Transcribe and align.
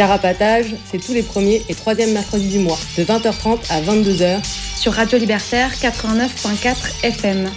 Carapatage, 0.00 0.76
c'est 0.86 0.96
tous 0.96 1.12
les 1.12 1.22
premiers 1.22 1.62
et 1.68 1.74
troisièmes 1.74 2.14
mercredis 2.14 2.48
du 2.48 2.58
mois, 2.58 2.78
de 2.96 3.04
20h30 3.04 3.58
à 3.68 3.82
22h. 3.82 4.42
Sur 4.74 4.94
Radio 4.94 5.18
Libertaire 5.18 5.70
89.4 5.74 7.04
FM. 7.04 7.50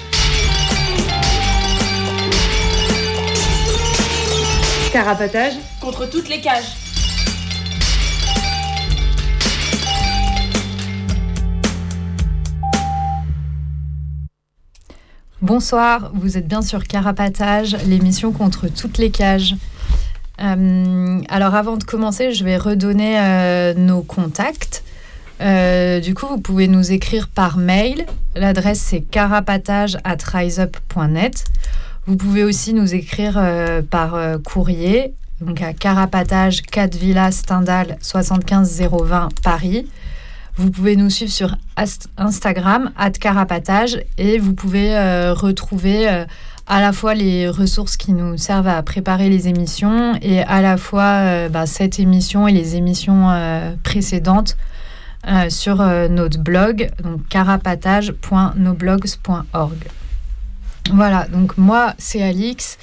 Carapatage 4.91 5.53
contre 5.79 6.09
toutes 6.09 6.27
les 6.27 6.41
cages. 6.41 6.66
Bonsoir, 15.41 16.11
vous 16.13 16.38
êtes 16.38 16.49
bien 16.49 16.61
sur 16.61 16.83
Carapatage, 16.83 17.77
l'émission 17.85 18.33
contre 18.33 18.67
toutes 18.67 18.97
les 18.97 19.11
cages. 19.11 19.55
Euh, 20.42 21.22
alors 21.30 21.56
avant 21.56 21.78
de 21.78 21.84
commencer, 21.84 22.34
je 22.34 22.44
vais 22.44 22.58
redonner 22.58 23.20
euh, 23.20 23.73
nos 23.76 24.02
contacts. 24.02 24.84
Euh, 25.42 26.00
du 26.00 26.16
coup, 26.16 26.28
vous 26.28 26.39
pouvez 26.39 26.67
nous 26.67 26.92
écrire 26.92 27.28
par 27.28 27.58
mail. 27.58 28.06
L'adresse 28.36 28.80
c'est 28.80 29.02
carapatage 29.02 29.98
at 30.04 30.17
riseup.net. 30.23 31.45
Vous 32.06 32.17
pouvez 32.17 32.44
aussi 32.44 32.73
nous 32.73 32.94
écrire 32.94 33.42
par 33.89 34.17
courrier, 34.44 35.14
donc 35.39 35.61
à 35.61 35.72
Carapatage 35.72 36.61
4 36.61 36.95
Villa 36.95 37.31
Stendhal 37.31 37.98
75020 38.02 39.30
Paris. 39.42 39.88
Vous 40.58 40.70
pouvez 40.70 40.98
nous 40.98 41.09
suivre 41.09 41.31
sur 41.31 41.56
Instagram, 42.17 42.92
Carapatage, 43.22 44.04
et 44.17 44.38
vous 44.38 44.54
pouvez 44.54 44.94
retrouver 45.31 46.26
à 46.67 46.81
la 46.81 46.94
fois 46.94 47.14
les 47.14 47.50
ressources 47.50 47.97
qui 47.97 48.14
nous 48.14 48.38
servent 48.38 48.67
à 48.67 48.81
préparer 48.83 49.30
les 49.30 49.47
émissions 49.47 50.16
et 50.22 50.42
à 50.42 50.61
la 50.61 50.78
fois 50.78 51.50
bah, 51.50 51.66
cette 51.66 52.00
émission 52.00 52.47
et 52.47 52.52
les 52.52 52.75
émissions 52.75 53.30
précédentes 53.83 54.55
sur 55.50 55.78
notre 56.09 56.39
blog, 56.39 56.89
donc 57.03 57.28
carapatage.noblogs.org. 57.30 59.78
Voilà, 60.92 61.28
donc 61.28 61.58
moi, 61.58 61.94
c'est 61.97 62.22
Alix. 62.22 62.77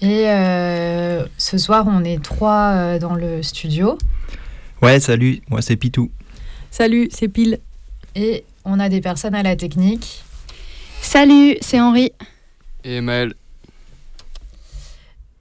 Et 0.00 0.28
euh, 0.28 1.24
ce 1.38 1.58
soir, 1.58 1.86
on 1.88 2.04
est 2.04 2.22
trois 2.22 2.72
euh, 2.72 2.98
dans 2.98 3.14
le 3.14 3.42
studio. 3.42 3.98
Ouais, 4.82 5.00
salut, 5.00 5.40
moi 5.48 5.62
c'est 5.62 5.76
Pitou. 5.76 6.10
Salut, 6.70 7.08
c'est 7.10 7.28
Pile. 7.28 7.58
Et 8.14 8.44
on 8.64 8.80
a 8.80 8.88
des 8.88 9.00
personnes 9.00 9.34
à 9.34 9.42
la 9.42 9.56
technique. 9.56 10.24
Salut, 11.00 11.56
c'est 11.60 11.80
Henri. 11.80 12.12
Et 12.84 13.00
Maël. 13.00 13.34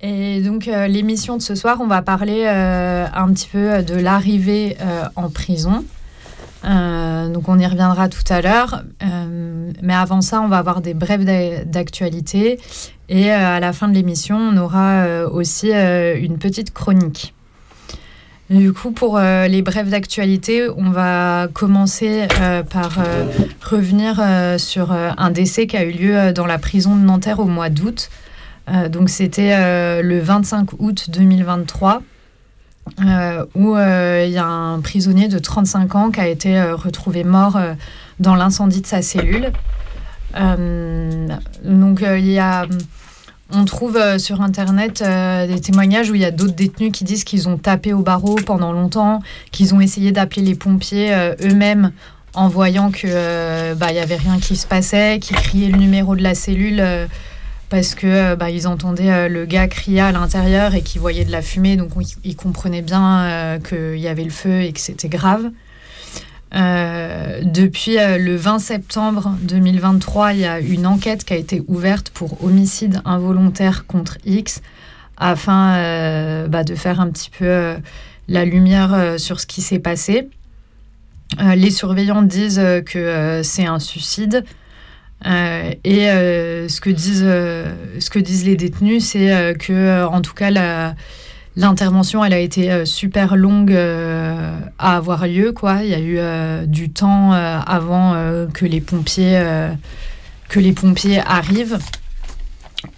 Et 0.02 0.42
donc, 0.42 0.68
euh, 0.68 0.88
l'émission 0.88 1.38
de 1.38 1.42
ce 1.42 1.56
soir, 1.56 1.78
on 1.80 1.88
va 1.88 2.02
parler 2.02 2.46
un 2.46 3.34
petit 3.34 3.48
peu 3.48 3.84
de 3.84 3.96
l'arrivée 3.96 4.78
en 5.16 5.30
prison. 5.30 5.86
Euh, 6.66 7.30
donc 7.30 7.50
on 7.50 7.60
y 7.60 7.66
reviendra 7.66 8.10
tout 8.10 8.24
à 8.30 8.42
l'heure. 8.42 8.84
Euh, 9.04 9.72
mais 9.82 9.94
avant 9.94 10.22
ça, 10.22 10.42
on 10.42 10.48
va 10.48 10.58
avoir 10.58 10.82
des 10.82 10.94
brèves 10.94 11.26
d'actualité. 11.66 12.60
Et 13.10 13.32
euh, 13.32 13.56
à 13.56 13.60
la 13.60 13.74
fin 13.74 13.88
de 13.88 13.94
l'émission, 13.94 14.38
on 14.38 14.58
aura 14.58 15.28
aussi 15.28 15.72
une 15.72 16.38
petite 16.38 16.74
chronique. 16.74 17.34
Du 18.54 18.72
coup, 18.72 18.92
pour 18.92 19.20
les 19.20 19.62
brèves 19.62 19.90
d'actualité, 19.90 20.70
on 20.78 20.92
va 20.92 21.48
commencer 21.52 22.28
par 22.70 22.92
revenir 23.62 24.22
sur 24.60 24.92
un 24.92 25.32
décès 25.32 25.66
qui 25.68 25.76
a 25.76 25.84
eu 25.84 25.92
lieu 25.92 26.34
dans 26.34 26.46
la 26.46 26.60
prison 26.60 26.96
de 26.96 27.02
Nanterre 27.02 27.40
au 27.40 27.46
mois 27.46 27.70
d'août. 27.70 28.10
donc 28.90 29.10
c'était 29.10 30.02
le 30.02 30.20
25 30.20 30.74
août 30.80 31.10
2023. 31.10 32.02
Euh, 33.02 33.46
où 33.56 33.76
euh, 33.76 34.26
il 34.28 34.34
y 34.34 34.38
a 34.38 34.46
un 34.46 34.82
prisonnier 34.82 35.30
de 35.30 35.40
35 35.40 35.96
ans 35.96 36.12
qui 36.12 36.20
a 36.20 36.28
été 36.28 36.60
euh, 36.60 36.76
retrouvé 36.76 37.24
mort 37.24 37.58
dans 38.20 38.36
l'incendie 38.36 38.82
de 38.82 38.88
sa 38.88 39.02
cellule. 39.02 39.52
donc 41.64 42.02
il 42.02 42.28
y 42.28 42.40
a 42.40 42.66
on 43.54 43.66
trouve 43.66 44.00
sur 44.18 44.42
Internet 44.42 45.04
des 45.04 45.62
témoignages 45.62 46.10
où 46.10 46.16
il 46.16 46.22
y 46.22 46.26
a 46.26 46.32
d'autres 46.32 46.56
détenus 46.56 46.92
qui 46.92 47.04
disent 47.04 47.24
qu'ils 47.24 47.48
ont 47.48 47.58
tapé 47.58 47.94
au 47.94 48.02
barreau 48.02 48.36
pendant 48.36 48.72
longtemps, 48.72 49.22
qu'ils 49.52 49.74
ont 49.74 49.82
essayé 49.82 50.12
d'appeler 50.12 50.42
les 50.42 50.56
pompiers 50.56 51.14
eux-mêmes 51.42 51.92
en 52.34 52.48
voyant 52.48 52.92
que 52.92 53.74
bah, 53.76 53.88
il 53.92 53.96
y 53.96 54.00
avait 54.00 54.16
rien 54.16 54.40
qui 54.40 54.56
se 54.56 54.66
passait, 54.66 55.20
qu'ils 55.20 55.38
criaient 55.38 55.70
le 55.70 55.78
numéro 55.78 56.16
de 56.16 56.24
la 56.24 56.36
cellule 56.36 56.82
parce 57.74 57.96
que 57.96 58.06
euh, 58.06 58.36
bah, 58.36 58.52
ils 58.52 58.68
entendaient 58.68 59.12
euh, 59.12 59.28
le 59.28 59.46
gars 59.46 59.68
crier 59.68 60.02
à 60.02 60.12
l'intérieur 60.12 60.76
et 60.76 60.84
qu'ils 60.84 61.02
voyaient 61.02 61.26
de 61.26 61.32
la 61.32 61.42
fumée, 61.42 61.76
donc 61.76 61.90
ils, 62.24 62.36
comprenaient 62.36 62.84
bien 62.84 63.24
euh, 63.24 63.58
qu'il 63.58 64.00
y 64.00 64.08
avait 64.08 64.24
le 64.24 64.30
feu 64.30 64.62
et 64.62 64.72
que 64.72 64.80
c'était 64.80 65.10
grave. 65.10 65.50
Depuis 66.54 67.96
le 67.96 68.36
20 68.36 68.60
septembre 68.60 69.36
2023, 69.42 70.34
il 70.34 70.40
y 70.40 70.46
a 70.46 70.60
une 70.60 70.86
enquête 70.86 71.24
qui 71.24 71.34
a 71.34 71.38
été 71.38 71.64
ouverte 71.68 72.10
pour 72.12 72.44
homicide 72.44 73.02
involontaire 73.06 73.86
contre 73.88 74.18
X 74.26 74.62
afin 75.18 76.48
bah, 76.48 76.64
de 76.64 76.76
faire 76.76 77.00
un 77.02 77.10
petit 77.10 77.32
peu 77.32 77.76
la 78.28 78.46
lumière 78.46 79.16
sur 79.18 79.40
ce 79.40 79.48
qui 79.48 79.62
s'est 79.62 79.80
passé. 79.80 80.30
les 81.40 81.72
surveillants 81.72 82.22
disent 82.22 82.62
que 82.86 83.42
c'est 83.44 83.66
un 83.66 83.80
suicide. 83.80 84.44
Euh, 85.26 85.72
et 85.84 86.10
euh, 86.10 86.68
ce, 86.68 86.82
que 86.82 86.90
disent, 86.90 87.24
euh, 87.26 87.74
ce 88.00 88.10
que 88.10 88.20
disent 88.20 88.46
les 88.46 88.56
détenus, 88.56 89.06
c'est 89.06 89.56
que, 89.60 90.06
en 90.06 90.22
tout 90.22 90.34
cas, 90.34 90.96
l'intervention, 91.56 92.24
elle 92.24 92.34
a 92.34 92.40
été 92.40 92.86
super 92.86 93.36
longue 93.36 93.74
à 93.74 94.96
avoir 94.96 95.28
lieu. 95.28 95.52
Quoi. 95.52 95.84
Il 95.84 95.90
y 95.90 95.94
a 95.94 96.00
eu 96.00 96.68
du 96.68 96.90
temps 96.90 97.32
avant 97.32 98.14
que, 98.54 98.66
les 98.66 98.82
pompiers, 98.82 99.42
que 100.50 100.60
les 100.60 100.74
pompiers 100.74 101.20
arrivent 101.20 101.80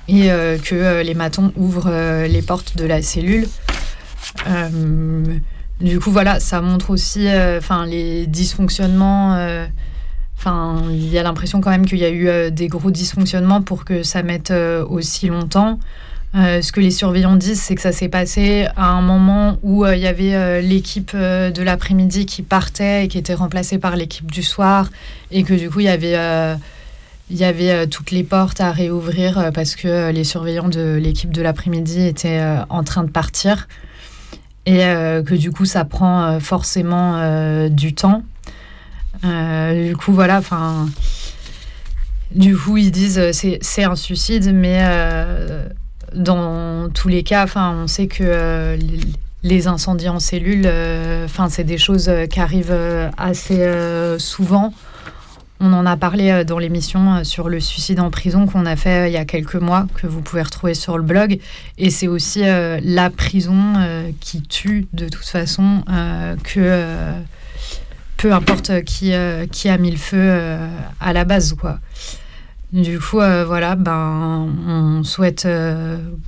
et 0.07 0.27
que 0.63 1.01
les 1.01 1.13
matons 1.13 1.51
ouvrent 1.55 2.25
les 2.27 2.41
portes 2.41 2.77
de 2.77 2.85
la 2.85 3.01
cellule. 3.01 3.47
du 5.81 5.99
coup, 5.99 6.11
voilà, 6.11 6.39
ça 6.39 6.61
montre 6.61 6.91
aussi 6.91 7.27
enfin 7.57 7.85
les 7.85 8.27
dysfonctionnements 8.27 9.35
Enfin, 10.37 10.83
il 10.89 11.07
y 11.07 11.17
a 11.17 11.23
l'impression 11.23 11.61
quand 11.61 11.69
même 11.69 11.85
qu'il 11.85 11.97
y 11.97 12.05
a 12.05 12.09
eu 12.09 12.27
euh, 12.27 12.49
des 12.49 12.67
gros 12.67 12.91
dysfonctionnements 12.91 13.61
pour 13.61 13.85
que 13.85 14.03
ça 14.03 14.21
mette 14.21 14.51
euh, 14.51 14.85
aussi 14.85 15.27
longtemps. 15.27 15.79
Euh, 16.35 16.61
ce 16.61 16.71
que 16.71 16.81
les 16.81 16.91
surveillants 16.91 17.35
disent, 17.35 17.61
c'est 17.61 17.75
que 17.75 17.81
ça 17.81 17.91
s'est 17.91 18.09
passé 18.09 18.67
à 18.75 18.89
un 18.89 19.01
moment 19.01 19.57
où 19.63 19.85
il 19.85 19.99
y 19.99 20.07
avait 20.07 20.61
l'équipe 20.61 21.15
de 21.15 21.63
l'après-midi 21.63 22.25
qui 22.25 22.41
partait 22.41 23.05
et 23.05 23.07
qui 23.07 23.17
était 23.17 23.33
remplacée 23.33 23.77
par 23.77 23.95
l'équipe 23.95 24.29
du 24.29 24.43
soir, 24.43 24.89
et 25.31 25.43
que 25.43 25.53
du 25.53 25.69
coup, 25.69 25.79
il 25.79 25.85
y 25.85 27.43
avait, 27.43 27.87
toutes 27.87 28.11
les 28.11 28.23
portes 28.23 28.59
à 28.59 28.71
réouvrir 28.71 29.51
parce 29.53 29.75
que 29.75 30.11
les 30.11 30.25
surveillants 30.25 30.69
de 30.69 30.99
l'équipe 31.01 31.31
de 31.31 31.41
l'après-midi 31.41 32.05
étaient 32.05 32.43
en 32.69 32.83
train 32.83 33.03
de 33.03 33.11
partir, 33.11 33.67
et 34.65 34.79
que 34.79 35.35
du 35.35 35.51
coup, 35.51 35.65
ça 35.65 35.85
prend 35.85 36.39
forcément 36.41 37.69
du 37.69 37.93
temps. 37.93 38.23
Euh, 39.23 39.89
du 39.89 39.95
coup, 39.95 40.13
voilà, 40.13 40.37
enfin. 40.37 40.87
Du 42.31 42.57
coup, 42.57 42.77
ils 42.77 42.91
disent 42.91 43.19
euh, 43.19 43.31
c'est 43.31 43.59
c'est 43.61 43.83
un 43.83 43.95
suicide, 43.95 44.51
mais 44.53 44.79
euh, 44.81 45.67
dans 46.15 46.89
tous 46.89 47.07
les 47.07 47.23
cas, 47.23 47.45
on 47.55 47.87
sait 47.87 48.07
que 48.07 48.77
les 49.43 49.67
incendies 49.67 50.09
en 50.09 50.19
cellule, 50.19 50.67
enfin, 51.25 51.49
c'est 51.49 51.63
des 51.63 51.77
choses 51.77 52.11
qui 52.29 52.39
arrivent 52.39 52.77
assez 53.17 53.67
souvent. 54.17 54.73
On 55.61 55.71
en 55.71 55.85
a 55.85 55.95
parlé 55.95 56.43
dans 56.43 56.59
l'émission 56.59 57.23
sur 57.23 57.47
le 57.47 57.59
suicide 57.59 57.99
en 57.99 58.11
prison 58.11 58.45
qu'on 58.45 58.65
a 58.65 58.75
fait 58.75 59.09
il 59.09 59.13
y 59.13 59.17
a 59.17 59.25
quelques 59.25 59.55
mois, 59.55 59.87
que 59.95 60.07
vous 60.07 60.21
pouvez 60.21 60.41
retrouver 60.41 60.73
sur 60.73 60.97
le 60.97 61.03
blog. 61.03 61.39
Et 61.77 61.89
c'est 61.89 62.07
aussi 62.07 62.41
la 62.41 63.09
prison 63.09 63.73
qui 64.19 64.41
tue 64.41 64.87
de 64.93 65.07
toute 65.07 65.25
façon 65.25 65.83
que 66.43 67.13
peu 68.17 68.33
importe 68.33 68.83
qui, 68.83 69.13
euh, 69.13 69.45
qui 69.45 69.69
a 69.69 69.77
mis 69.77 69.91
le 69.91 69.97
feu 69.97 70.17
euh, 70.19 70.67
à 70.99 71.13
la 71.13 71.25
base, 71.25 71.53
quoi. 71.53 71.79
Du 72.73 72.99
coup, 72.99 73.19
euh, 73.19 73.45
voilà, 73.45 73.75
ben, 73.75 74.49
on 74.67 75.03
souhaite 75.03 75.47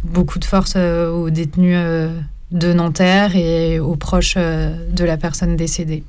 beaucoup 0.04 0.40
de 0.40 0.46
force 0.46 0.76
aux 0.76 1.30
détenus 1.30 1.78
de 2.52 2.74
Nanterre 2.74 3.36
et 3.36 3.80
aux 3.80 3.96
proches 3.96 4.38
de 4.38 5.04
la 5.04 5.18
personne 5.18 5.56
décédée. 5.56 6.04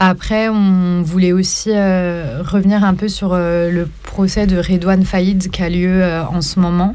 Après, 0.00 0.48
on 0.48 1.02
voulait 1.02 1.32
aussi 1.32 1.70
revenir 1.70 2.84
un 2.84 2.94
peu 2.94 3.08
sur 3.08 3.36
le 3.36 3.88
procès 4.02 4.46
de 4.46 4.56
Redouane 4.56 5.04
Faïd 5.04 5.50
qui 5.50 5.62
a 5.62 5.68
lieu 5.68 6.02
en 6.30 6.40
ce 6.40 6.58
moment. 6.58 6.94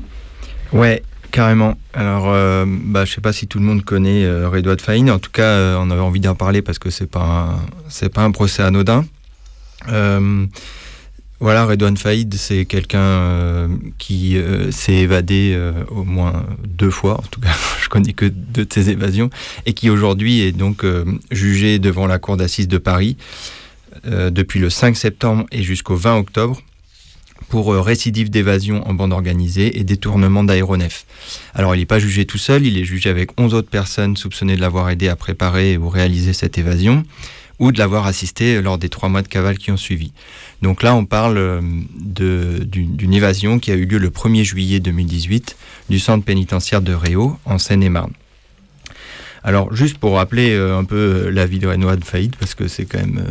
Ouais, 0.71 1.03
carrément. 1.31 1.75
Alors, 1.93 2.25
bah, 2.65 3.05
je 3.05 3.13
sais 3.13 3.21
pas 3.21 3.33
si 3.33 3.47
tout 3.47 3.59
le 3.59 3.65
monde 3.65 3.83
connaît 3.83 4.25
Redouane 4.45 4.79
Faïd. 4.79 5.09
En 5.09 5.19
tout 5.19 5.31
cas, 5.31 5.77
on 5.79 5.89
avait 5.91 6.01
envie 6.01 6.19
d'en 6.19 6.35
parler 6.35 6.61
parce 6.61 6.79
que 6.79 6.89
c'est 6.89 7.09
pas 7.09 7.59
un 8.17 8.31
procès 8.31 8.63
anodin. 8.63 9.05
Voilà, 11.43 11.65
Redouane 11.65 11.97
Faïd, 11.97 12.33
c'est 12.35 12.63
quelqu'un 12.63 13.01
euh, 13.01 13.67
qui 13.97 14.37
euh, 14.37 14.71
s'est 14.71 14.93
évadé 14.93 15.51
euh, 15.53 15.73
au 15.89 16.05
moins 16.05 16.45
deux 16.65 16.89
fois, 16.89 17.19
en 17.19 17.27
tout 17.29 17.41
cas, 17.41 17.53
je 17.83 17.89
connais 17.89 18.13
que 18.13 18.23
deux 18.23 18.63
de 18.63 18.71
ses 18.73 18.89
évasions, 18.89 19.29
et 19.65 19.73
qui 19.73 19.89
aujourd'hui 19.89 20.39
est 20.39 20.53
donc 20.53 20.85
jugé 21.31 21.79
devant 21.79 22.07
la 22.07 22.17
cour 22.17 22.37
d'assises 22.37 22.69
de 22.69 22.77
Paris 22.77 23.17
depuis 24.05 24.61
le 24.61 24.69
5 24.69 24.95
septembre 24.95 25.45
et 25.51 25.63
jusqu'au 25.63 25.97
20 25.97 26.15
octobre 26.15 26.61
pour 27.49 27.75
récidive 27.75 28.29
d'évasion 28.29 28.87
en 28.87 28.93
bande 28.93 29.11
organisée 29.11 29.77
et 29.77 29.83
détournement 29.83 30.45
d'aéronefs. 30.45 31.05
Alors 31.53 31.75
il 31.75 31.79
n'est 31.79 31.85
pas 31.85 31.99
jugé 31.99 32.25
tout 32.25 32.37
seul, 32.37 32.65
il 32.65 32.77
est 32.77 32.85
jugé 32.85 33.09
avec 33.09 33.37
11 33.37 33.53
autres 33.53 33.69
personnes 33.69 34.15
soupçonnées 34.15 34.55
de 34.55 34.61
l'avoir 34.61 34.89
aidé 34.89 35.09
à 35.09 35.17
préparer 35.17 35.75
ou 35.75 35.89
réaliser 35.89 36.31
cette 36.31 36.57
évasion 36.57 37.03
ou 37.59 37.71
de 37.71 37.79
l'avoir 37.79 38.05
assisté 38.07 38.61
lors 38.61 38.77
des 38.77 38.89
trois 38.89 39.09
mois 39.09 39.21
de 39.21 39.27
cavale 39.27 39.57
qui 39.57 39.71
ont 39.71 39.77
suivi. 39.77 40.11
Donc 40.61 40.81
là, 40.81 40.95
on 40.95 41.05
parle 41.05 41.37
euh, 41.37 42.59
d'une 42.63 43.13
évasion 43.13 43.59
qui 43.59 43.71
a 43.71 43.75
eu 43.75 43.85
lieu 43.85 43.97
le 43.97 44.09
1er 44.09 44.43
juillet 44.43 44.79
2018 44.79 45.55
du 45.89 45.99
centre 45.99 46.23
pénitentiaire 46.23 46.81
de 46.81 46.93
Réau, 46.93 47.37
en 47.45 47.57
Seine-et-Marne. 47.57 48.13
Alors, 49.43 49.75
juste 49.75 49.97
pour 49.97 50.15
rappeler 50.15 50.51
euh, 50.51 50.77
un 50.77 50.85
peu 50.85 51.25
euh, 51.25 51.29
la 51.29 51.45
vie 51.45 51.59
de 51.59 51.67
Renoir 51.67 51.97
de 51.97 52.05
Faïd, 52.05 52.33
parce 52.37 52.55
que 52.55 52.69
c'est 52.69 52.85
quand 52.85 52.99
même 52.99 53.21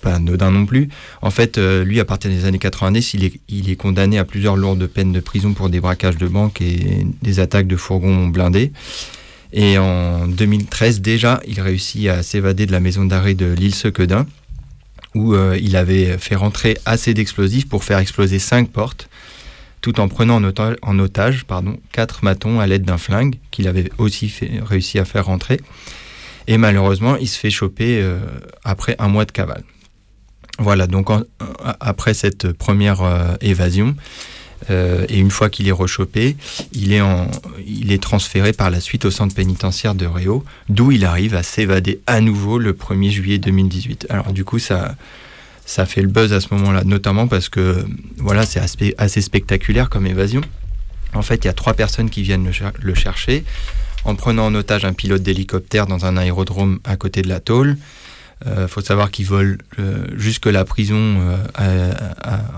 pas 0.00 0.14
anodin 0.14 0.50
non 0.50 0.64
plus. 0.64 0.88
En 1.20 1.30
fait, 1.30 1.58
lui, 1.58 2.00
à 2.00 2.04
partir 2.04 2.30
des 2.30 2.46
années 2.46 2.58
90, 2.58 3.14
il 3.14 3.24
est, 3.24 3.40
il 3.48 3.70
est 3.70 3.76
condamné 3.76 4.18
à 4.18 4.24
plusieurs 4.24 4.56
lourdes 4.56 4.86
peines 4.86 5.12
de 5.12 5.20
prison 5.20 5.52
pour 5.52 5.68
des 5.68 5.80
braquages 5.80 6.16
de 6.16 6.28
banques 6.28 6.60
et 6.62 7.06
des 7.22 7.40
attaques 7.40 7.66
de 7.66 7.76
fourgons 7.76 8.28
blindés. 8.28 8.72
Et 9.52 9.78
en 9.78 10.28
2013, 10.28 11.00
déjà, 11.00 11.40
il 11.46 11.60
réussit 11.60 12.08
à 12.08 12.22
s'évader 12.22 12.66
de 12.66 12.72
la 12.72 12.80
maison 12.80 13.04
d'arrêt 13.04 13.34
de 13.34 13.46
l'île 13.46 13.74
Sequedin, 13.74 14.26
où 15.14 15.34
euh, 15.34 15.58
il 15.60 15.76
avait 15.76 16.18
fait 16.18 16.36
rentrer 16.36 16.78
assez 16.86 17.14
d'explosifs 17.14 17.68
pour 17.68 17.82
faire 17.82 17.98
exploser 17.98 18.38
cinq 18.38 18.70
portes, 18.70 19.08
tout 19.80 19.98
en 19.98 20.08
prenant 20.08 20.36
en 20.82 20.98
otage, 20.98 21.44
pardon, 21.44 21.78
quatre 21.92 22.22
matons 22.22 22.60
à 22.60 22.66
l'aide 22.66 22.84
d'un 22.84 22.98
flingue 22.98 23.36
qu'il 23.50 23.66
avait 23.66 23.90
aussi 23.98 24.32
réussi 24.62 24.98
à 24.98 25.04
faire 25.04 25.26
rentrer. 25.26 25.60
Et 26.46 26.58
malheureusement, 26.58 27.16
il 27.16 27.28
se 27.28 27.38
fait 27.38 27.50
choper 27.50 28.00
euh, 28.00 28.18
après 28.62 28.94
un 28.98 29.08
mois 29.08 29.24
de 29.24 29.32
cavale. 29.32 29.64
Voilà, 30.58 30.86
donc 30.86 31.08
après 31.80 32.12
cette 32.12 32.52
première 32.52 33.02
euh, 33.02 33.34
évasion, 33.40 33.96
euh, 34.68 35.06
et 35.08 35.18
une 35.18 35.30
fois 35.30 35.48
qu'il 35.48 35.68
est 35.68 35.72
rechopé, 35.72 36.36
il 36.72 36.92
est, 36.92 38.02
transféré 38.02 38.52
par 38.52 38.70
la 38.70 38.80
suite 38.80 39.04
au 39.04 39.10
centre 39.10 39.34
pénitentiaire 39.34 39.94
de 39.94 40.06
Réau, 40.06 40.44
d'où 40.68 40.92
il 40.92 41.04
arrive 41.04 41.34
à 41.34 41.42
s'évader 41.42 42.00
à 42.06 42.20
nouveau 42.20 42.58
le 42.58 42.72
1er 42.72 43.10
juillet 43.10 43.38
2018. 43.38 44.06
Alors 44.10 44.32
du 44.32 44.44
coup, 44.44 44.58
ça, 44.58 44.96
fait 45.86 46.02
le 46.02 46.08
buzz 46.08 46.32
à 46.32 46.40
ce 46.40 46.52
moment-là, 46.54 46.84
notamment 46.84 47.26
parce 47.26 47.48
que 47.48 47.84
voilà, 48.18 48.44
c'est 48.44 48.60
assez 48.98 49.20
spectaculaire 49.20 49.88
comme 49.88 50.06
évasion. 50.06 50.42
En 51.14 51.22
fait, 51.22 51.44
il 51.44 51.46
y 51.46 51.50
a 51.50 51.54
trois 51.54 51.74
personnes 51.74 52.10
qui 52.10 52.22
viennent 52.22 52.50
le, 52.80 52.94
chercher 52.94 53.44
en 54.04 54.14
prenant 54.14 54.46
en 54.46 54.54
otage 54.54 54.84
un 54.84 54.92
pilote 54.92 55.22
d'hélicoptère 55.22 55.86
dans 55.86 56.06
un 56.06 56.16
aérodrome 56.16 56.78
à 56.84 56.96
côté 56.96 57.22
de 57.22 57.28
la 57.28 57.40
tôle. 57.40 57.76
Il 58.46 58.52
euh, 58.52 58.68
faut 58.68 58.80
savoir 58.80 59.10
qu'ils 59.10 59.26
volent 59.26 59.58
euh, 59.78 60.06
jusque 60.16 60.46
la 60.46 60.64
prison 60.64 61.18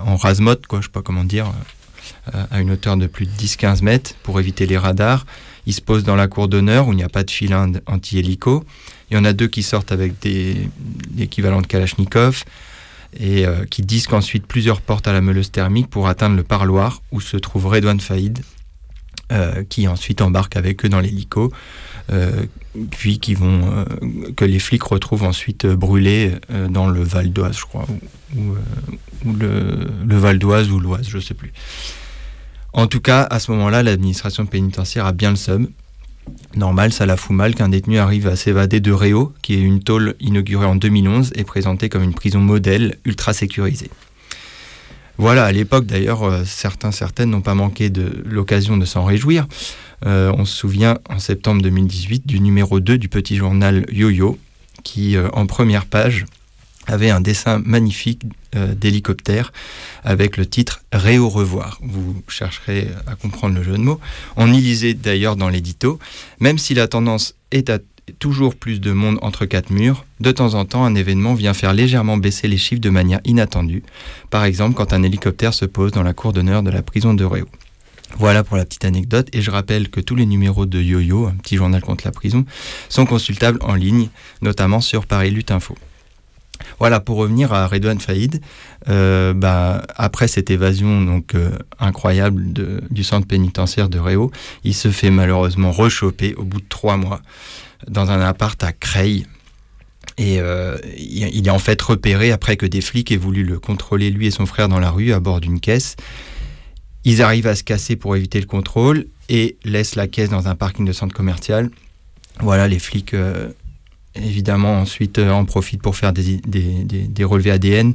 en 0.06 0.16
rasemote, 0.16 0.66
quoi, 0.66 0.80
je 0.80 0.86
sais 0.86 0.92
pas 0.92 1.02
comment 1.02 1.24
dire, 1.24 1.52
à 2.32 2.60
une 2.60 2.70
hauteur 2.70 2.96
de 2.96 3.06
plus 3.06 3.26
de 3.26 3.30
10-15 3.32 3.82
mètres 3.82 4.14
pour 4.22 4.38
éviter 4.40 4.66
les 4.66 4.78
radars. 4.78 5.26
Ils 5.66 5.72
se 5.72 5.80
posent 5.80 6.04
dans 6.04 6.16
la 6.16 6.28
cour 6.28 6.48
d'honneur 6.48 6.88
où 6.88 6.92
il 6.92 6.96
n'y 6.96 7.04
a 7.04 7.08
pas 7.08 7.22
de 7.22 7.30
filin 7.30 7.72
anti-hélico. 7.86 8.64
Il 9.10 9.16
y 9.16 9.20
en 9.20 9.24
a 9.24 9.32
deux 9.32 9.48
qui 9.48 9.62
sortent 9.62 9.92
avec 9.92 10.18
des, 10.20 10.68
équivalents 11.18 11.60
de 11.60 11.66
Kalachnikov 11.66 12.44
et 13.18 13.46
euh, 13.46 13.64
qui 13.66 13.82
disquent 13.82 14.14
ensuite 14.14 14.46
plusieurs 14.46 14.80
portes 14.80 15.06
à 15.06 15.12
la 15.12 15.20
meuleuse 15.20 15.50
thermique 15.50 15.88
pour 15.88 16.08
atteindre 16.08 16.34
le 16.34 16.42
parloir 16.42 17.02
où 17.12 17.20
se 17.20 17.36
trouve 17.36 17.66
Redouane 17.66 18.00
Faïd, 18.00 18.40
euh, 19.30 19.62
qui 19.68 19.86
ensuite 19.86 20.22
embarque 20.22 20.56
avec 20.56 20.84
eux 20.84 20.88
dans 20.88 21.00
l'hélico, 21.00 21.52
euh, 21.52 21.56
puis 22.90 23.18
qui 23.18 23.34
vont, 23.34 23.84
que 24.36 24.44
les 24.44 24.58
flics 24.58 24.82
retrouvent 24.82 25.24
ensuite 25.24 25.66
brûlés 25.66 26.32
dans 26.70 26.88
le 26.88 27.02
Val 27.02 27.32
d'Oise, 27.32 27.58
je 27.58 27.64
crois, 27.64 27.86
ou, 28.36 28.54
le, 29.32 30.16
Val 30.18 30.38
d'Oise 30.38 30.70
ou 30.70 30.80
l'Oise, 30.80 31.08
je 31.08 31.16
ne 31.16 31.22
sais 31.22 31.34
plus. 31.34 31.52
En 32.72 32.86
tout 32.86 33.00
cas, 33.00 33.22
à 33.22 33.38
ce 33.38 33.50
moment-là, 33.52 33.82
l'administration 33.82 34.46
pénitentiaire 34.46 35.06
a 35.06 35.12
bien 35.12 35.30
le 35.30 35.36
seum. 35.36 35.68
Normal, 36.54 36.92
ça 36.92 37.06
la 37.06 37.16
fout 37.16 37.34
mal 37.34 37.54
qu'un 37.54 37.68
détenu 37.68 37.98
arrive 37.98 38.26
à 38.26 38.36
s'évader 38.36 38.80
de 38.80 38.92
Réau, 38.92 39.32
qui 39.42 39.54
est 39.54 39.60
une 39.60 39.82
tôle 39.82 40.14
inaugurée 40.20 40.66
en 40.66 40.76
2011 40.76 41.32
et 41.34 41.44
présentée 41.44 41.88
comme 41.88 42.02
une 42.02 42.14
prison 42.14 42.40
modèle 42.40 42.98
ultra 43.04 43.32
sécurisée. 43.32 43.90
Voilà, 45.18 45.44
à 45.44 45.52
l'époque 45.52 45.86
d'ailleurs, 45.86 46.22
euh, 46.22 46.42
certains, 46.44 46.90
certaines 46.90 47.30
n'ont 47.30 47.42
pas 47.42 47.54
manqué 47.54 47.90
de 47.90 48.22
l'occasion 48.24 48.76
de 48.76 48.84
s'en 48.84 49.04
réjouir. 49.04 49.46
Euh, 50.06 50.32
on 50.36 50.44
se 50.44 50.56
souvient 50.56 50.98
en 51.08 51.18
septembre 51.18 51.62
2018 51.62 52.26
du 52.26 52.40
numéro 52.40 52.80
2 52.80 52.98
du 52.98 53.08
petit 53.08 53.36
journal 53.36 53.86
Yo-Yo, 53.90 54.38
qui 54.82 55.16
euh, 55.16 55.28
en 55.32 55.46
première 55.46 55.86
page 55.86 56.26
avait 56.86 57.10
un 57.10 57.20
dessin 57.20 57.62
magnifique 57.64 58.22
euh, 58.56 58.74
d'hélicoptère 58.74 59.52
avec 60.02 60.36
le 60.36 60.46
titre 60.46 60.82
Ré 60.92 61.18
au 61.18 61.28
revoir. 61.28 61.78
Vous 61.82 62.22
chercherez 62.26 62.88
à 63.06 63.14
comprendre 63.14 63.54
le 63.54 63.62
jeu 63.62 63.72
de 63.72 63.82
mots. 63.82 64.00
On 64.36 64.52
y 64.52 64.60
lisait 64.60 64.94
d'ailleurs 64.94 65.36
dans 65.36 65.48
l'édito, 65.48 65.98
même 66.40 66.58
si 66.58 66.74
la 66.74 66.88
tendance 66.88 67.36
est 67.52 67.70
à 67.70 67.78
toujours 68.18 68.56
plus 68.56 68.80
de 68.80 68.90
monde 68.90 69.18
entre 69.22 69.46
quatre 69.46 69.70
murs, 69.70 70.04
de 70.18 70.32
temps 70.32 70.54
en 70.54 70.64
temps 70.64 70.84
un 70.84 70.96
événement 70.96 71.34
vient 71.34 71.54
faire 71.54 71.72
légèrement 71.72 72.16
baisser 72.16 72.48
les 72.48 72.56
chiffres 72.56 72.80
de 72.80 72.90
manière 72.90 73.20
inattendue. 73.24 73.84
Par 74.30 74.44
exemple 74.44 74.74
quand 74.74 74.92
un 74.92 75.04
hélicoptère 75.04 75.54
se 75.54 75.64
pose 75.64 75.92
dans 75.92 76.02
la 76.02 76.12
cour 76.12 76.32
d'honneur 76.32 76.64
de 76.64 76.70
la 76.70 76.82
prison 76.82 77.14
de 77.14 77.24
Réau. 77.24 77.46
Voilà 78.18 78.44
pour 78.44 78.56
la 78.56 78.64
petite 78.64 78.84
anecdote 78.84 79.28
et 79.32 79.40
je 79.40 79.50
rappelle 79.50 79.88
que 79.88 80.00
tous 80.00 80.14
les 80.14 80.26
numéros 80.26 80.66
de 80.66 80.80
Yo-Yo, 80.80 81.26
un 81.26 81.34
petit 81.34 81.56
journal 81.56 81.80
contre 81.80 82.04
la 82.04 82.12
prison, 82.12 82.44
sont 82.88 83.06
consultables 83.06 83.58
en 83.62 83.74
ligne, 83.74 84.08
notamment 84.42 84.80
sur 84.80 85.06
Paris 85.06 85.30
Lutte. 85.30 85.52
Voilà, 86.78 87.00
pour 87.00 87.16
revenir 87.16 87.52
à 87.52 87.66
Redouane 87.66 88.00
Faïd, 88.00 88.40
euh, 88.88 89.32
bah, 89.34 89.82
après 89.96 90.28
cette 90.28 90.50
évasion 90.50 91.22
euh, 91.34 91.50
incroyable 91.78 92.52
du 92.90 93.04
centre 93.04 93.26
pénitentiaire 93.26 93.88
de 93.88 93.98
Réau, 93.98 94.30
il 94.64 94.74
se 94.74 94.90
fait 94.90 95.10
malheureusement 95.10 95.72
rechoper 95.72 96.34
au 96.34 96.44
bout 96.44 96.60
de 96.60 96.68
trois 96.68 96.96
mois 96.96 97.20
dans 97.88 98.10
un 98.10 98.20
appart 98.20 98.62
à 98.62 98.72
Creil. 98.72 99.26
Et 100.18 100.40
euh, 100.40 100.76
il 100.96 101.46
est 101.46 101.50
en 101.50 101.58
fait 101.58 101.80
repéré 101.80 102.32
après 102.32 102.56
que 102.56 102.66
des 102.66 102.80
flics 102.80 103.10
aient 103.10 103.16
voulu 103.16 103.44
le 103.44 103.58
contrôler, 103.58 104.10
lui 104.10 104.26
et 104.26 104.30
son 104.30 104.46
frère, 104.46 104.68
dans 104.68 104.78
la 104.78 104.90
rue 104.90 105.12
à 105.12 105.20
bord 105.20 105.40
d'une 105.40 105.58
caisse. 105.58 105.96
Ils 107.04 107.22
arrivent 107.22 107.46
à 107.46 107.54
se 107.54 107.64
casser 107.64 107.96
pour 107.96 108.16
éviter 108.16 108.40
le 108.40 108.46
contrôle 108.46 109.06
et 109.28 109.56
laissent 109.64 109.96
la 109.96 110.06
caisse 110.06 110.30
dans 110.30 110.48
un 110.48 110.54
parking 110.54 110.84
de 110.84 110.92
centre 110.92 111.14
commercial. 111.14 111.70
Voilà, 112.40 112.68
les 112.68 112.78
flics 112.78 113.14
évidemment, 114.14 114.80
ensuite, 114.80 115.18
euh, 115.18 115.30
en 115.30 115.44
profite 115.44 115.82
pour 115.82 115.96
faire 115.96 116.12
des, 116.12 117.24
relevés 117.24 117.50
ADN 117.50 117.94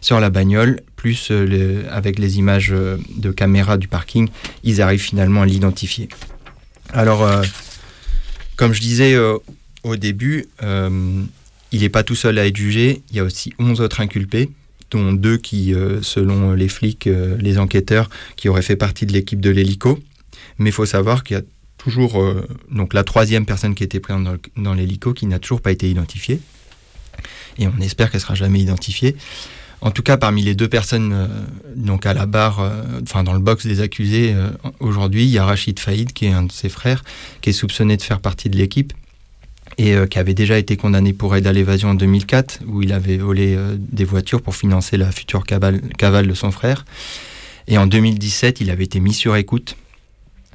sur 0.00 0.20
la 0.20 0.30
bagnole, 0.30 0.80
plus 0.96 1.28
euh, 1.30 1.84
avec 1.90 2.18
les 2.18 2.38
images 2.38 2.72
euh, 2.72 2.98
de 3.16 3.30
caméra 3.30 3.78
du 3.78 3.88
parking, 3.88 4.28
ils 4.62 4.82
arrivent 4.82 5.02
finalement 5.02 5.42
à 5.42 5.46
l'identifier. 5.46 6.08
Alors, 6.92 7.28
comme 8.56 8.72
je 8.72 8.80
disais 8.80 9.16
au 9.82 9.96
début, 9.96 10.46
il 10.62 11.80
n'est 11.80 11.88
pas 11.88 12.04
tout 12.04 12.14
seul 12.14 12.38
à 12.38 12.46
être 12.46 12.56
jugé, 12.56 13.02
il 13.10 13.16
y 13.16 13.20
a 13.20 13.24
aussi 13.24 13.52
11 13.58 13.80
autres 13.80 14.00
inculpés, 14.00 14.50
dont 14.96 15.12
deux 15.12 15.36
qui, 15.36 15.74
selon 16.02 16.52
les 16.52 16.68
flics, 16.68 17.08
les 17.38 17.58
enquêteurs, 17.58 18.08
qui 18.36 18.48
auraient 18.48 18.62
fait 18.62 18.76
partie 18.76 19.06
de 19.06 19.12
l'équipe 19.12 19.40
de 19.40 19.50
l'hélico. 19.50 19.98
Mais 20.58 20.70
il 20.70 20.72
faut 20.72 20.86
savoir 20.86 21.24
qu'il 21.24 21.36
y 21.36 21.40
a 21.40 21.42
toujours 21.84 22.20
euh, 22.20 22.46
donc 22.70 22.94
la 22.94 23.04
troisième 23.04 23.44
personne 23.44 23.74
qui 23.74 23.84
était 23.84 24.00
présente 24.00 24.40
dans, 24.56 24.74
l'hélico 24.74 25.12
qui 25.12 25.26
n'a 25.26 25.38
toujours 25.38 25.60
pas 25.60 25.72
été 25.72 25.90
identifiée. 25.90 26.40
Et 27.58 27.66
on 27.68 27.78
espère 27.80 28.10
qu'elle 28.10 28.20
sera 28.20 28.34
jamais 28.34 28.60
identifiée. 28.60 29.16
En 29.80 29.90
tout 29.90 30.02
cas, 30.02 30.16
parmi 30.16 30.42
les 30.42 30.54
deux 30.54 30.68
personnes 30.68 31.12
euh, 31.12 31.26
donc 31.76 32.06
à 32.06 32.14
la 32.14 32.24
barre, 32.24 32.60
euh, 32.60 33.00
enfin 33.02 33.22
dans 33.22 33.34
le 33.34 33.40
box 33.40 33.66
des 33.66 33.80
accusés, 33.80 34.34
aujourd'hui, 34.80 35.24
il 35.24 35.30
y 35.30 35.38
a 35.38 35.44
Rachid 35.44 35.78
Faïd, 35.78 36.12
qui 36.12 36.26
est 36.26 36.32
un 36.32 36.44
de 36.44 36.52
ses 36.52 36.70
frères, 36.70 37.04
qui 37.42 37.50
est 37.50 37.52
soupçonné 37.52 37.96
de 37.96 38.02
faire 38.02 38.20
partie 38.20 38.48
de 38.48 38.56
l'équipe 38.56 38.92
et 39.78 39.96
qui 40.08 40.18
avait 40.18 40.34
déjà 40.34 40.58
été 40.58 40.76
condamné 40.76 41.12
pour 41.12 41.34
aide 41.34 41.46
à 41.46 41.52
l'évasion 41.52 41.90
en 41.90 41.94
2004, 41.94 42.60
où 42.66 42.82
il 42.82 42.92
avait 42.92 43.16
volé 43.16 43.58
des 43.78 44.04
voitures 44.04 44.40
pour 44.40 44.54
financer 44.54 44.96
la 44.96 45.10
future 45.10 45.44
cavale, 45.44 45.80
cavale 45.98 46.28
de 46.28 46.34
son 46.34 46.50
frère. 46.50 46.84
Et 47.66 47.78
en 47.78 47.86
2017, 47.86 48.60
il 48.60 48.70
avait 48.70 48.84
été 48.84 49.00
mis 49.00 49.14
sur 49.14 49.36
écoute 49.36 49.76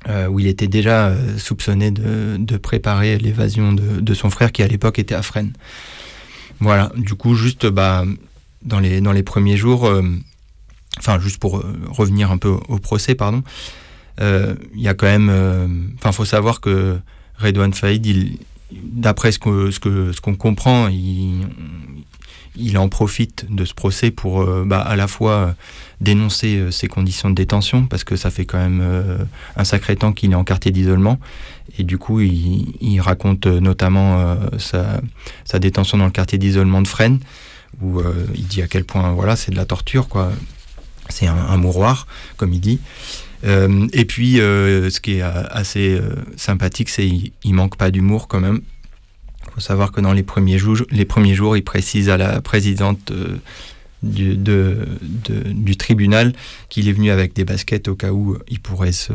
où 0.08 0.40
il 0.40 0.48
était 0.48 0.68
déjà 0.68 1.14
soupçonné 1.38 1.92
de, 1.92 2.58
préparer 2.58 3.18
l'évasion 3.18 3.74
de, 3.74 4.14
son 4.14 4.30
frère 4.30 4.52
qui 4.52 4.64
à 4.64 4.68
l'époque 4.68 5.00
était 5.00 5.16
à 5.16 5.22
Fresnes. 5.22 5.54
Voilà, 6.62 6.92
du 6.96 7.16
coup, 7.16 7.36
juste 7.36 7.66
bah, 7.66 8.06
dans, 8.64 8.80
les, 8.80 9.02
dans 9.02 9.12
les 9.12 9.24
premiers 9.24 9.58
jours, 9.58 9.92
enfin, 10.98 11.20
juste 11.20 11.38
pour 11.38 11.64
revenir 11.90 12.32
un 12.32 12.38
peu 12.38 12.50
au, 12.70 12.78
procès, 12.78 13.16
pardon, 13.16 13.44
il 14.22 14.58
y 14.82 14.88
a 14.88 14.94
quand 14.94 15.08
même. 15.08 15.92
Enfin, 15.98 16.14
faut 16.14 16.26
savoir 16.26 16.62
que 16.62 16.98
Redouane 17.38 17.74
Faïd, 17.74 18.06
il, 18.06 18.38
d'après 18.72 19.32
ce 19.32 19.40
qu'on 19.40 19.72
ce 19.72 19.80
que, 19.80 20.12
ce 20.12 20.22
qu'on 20.22 20.36
comprend, 20.36 20.88
il, 20.88 21.46
il 22.60 22.78
en 22.78 22.90
profite 22.90 23.46
de 23.50 23.66
ce 23.66 23.74
procès 23.74 24.12
pour 24.12 24.42
euh, 24.42 24.64
bah, 24.66 24.82
à 24.82 24.96
la 24.96 25.08
fois 25.08 25.32
euh, 25.32 25.52
dénoncer 26.02 26.58
euh, 26.58 26.72
ses 26.72 26.88
conditions 26.88 27.30
de 27.30 27.36
détention, 27.36 27.86
parce 27.86 28.04
que 28.04 28.16
ça 28.16 28.30
fait 28.30 28.46
quand 28.46 28.58
même 28.58 29.28
un 29.56 29.64
sacré 29.64 29.96
temps 29.96 30.12
qu'il 30.14 30.32
est 30.32 30.36
en 30.36 30.44
quartier 30.44 30.72
d'isolement. 30.72 31.20
Et 31.78 31.84
du 31.84 31.98
coup, 31.98 32.20
il, 32.20 33.00
raconte 33.00 33.46
notamment 33.46 34.38
sa, 34.58 35.02
sa, 35.46 35.60
détention 35.60 35.98
dans 35.98 36.06
le 36.06 36.12
quartier 36.12 36.38
d'isolement 36.38 36.82
de 36.82 36.88
Fresnes, 36.88 37.20
où 37.82 38.02
il 38.34 38.48
dit 38.48 38.62
à 38.62 38.68
quel 38.68 38.84
point 38.84 39.12
voilà, 39.12 39.36
c'est 39.36 39.52
de 39.52 39.56
la 39.56 39.66
torture, 39.66 40.10
quoi. 40.10 40.32
C'est 41.10 41.28
un, 41.28 41.36
un, 41.36 41.58
mouroir, 41.58 42.06
comme 42.38 42.54
il 42.54 42.60
dit. 42.60 42.80
Et 43.44 44.06
puis, 44.06 44.36
ce 44.36 45.00
qui 45.00 45.18
est 45.18 45.22
assez 45.22 46.00
sympathique, 46.36 46.90
c'est 46.90 47.08
qu'il 47.08 47.54
manque 47.54 47.78
pas 47.78 47.92
d'humour 47.92 48.28
quand 48.28 48.40
même 48.40 48.62
faut 49.60 49.68
savoir 49.68 49.92
que 49.92 50.02
dans 50.02 50.14
les 50.14 50.24
premiers 50.24 50.58
jours, 50.58 50.78
les 50.90 51.06
premiers 51.06 51.36
jours, 51.36 51.58
il 51.58 51.64
précise 51.64 52.10
à 52.10 52.18
la 52.18 52.42
présidente 52.42 53.12
euh, 53.12 53.38
du, 54.04 54.38
du, 54.38 55.78
tribunal 55.78 56.34
qu'il 56.70 56.88
est 56.88 56.94
venu 56.94 57.12
avec 57.12 57.34
des 57.34 57.44
baskets 57.44 57.90
au 57.90 57.96
cas 57.96 58.12
où 58.12 58.38
il 58.48 58.60
pourrait 58.60 58.94
se, 58.94 59.14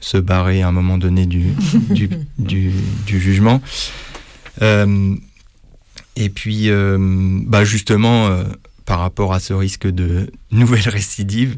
se 0.00 0.18
barrer 0.18 0.62
à 0.62 0.68
un 0.68 0.72
moment 0.72 0.98
donné 0.98 1.24
du, 1.24 1.54
du, 2.38 2.72
jugement. 3.06 3.62
Euh, 4.60 5.14
et 6.16 6.28
puis, 6.28 6.68
euh, 6.68 6.98
bah 7.46 7.64
justement, 7.64 8.44
par 8.84 8.98
rapport 8.98 9.32
à 9.32 9.40
ce 9.40 9.54
risque 9.54 9.86
de 9.86 10.30
nouvelle 10.50 10.88
récidive, 10.88 11.56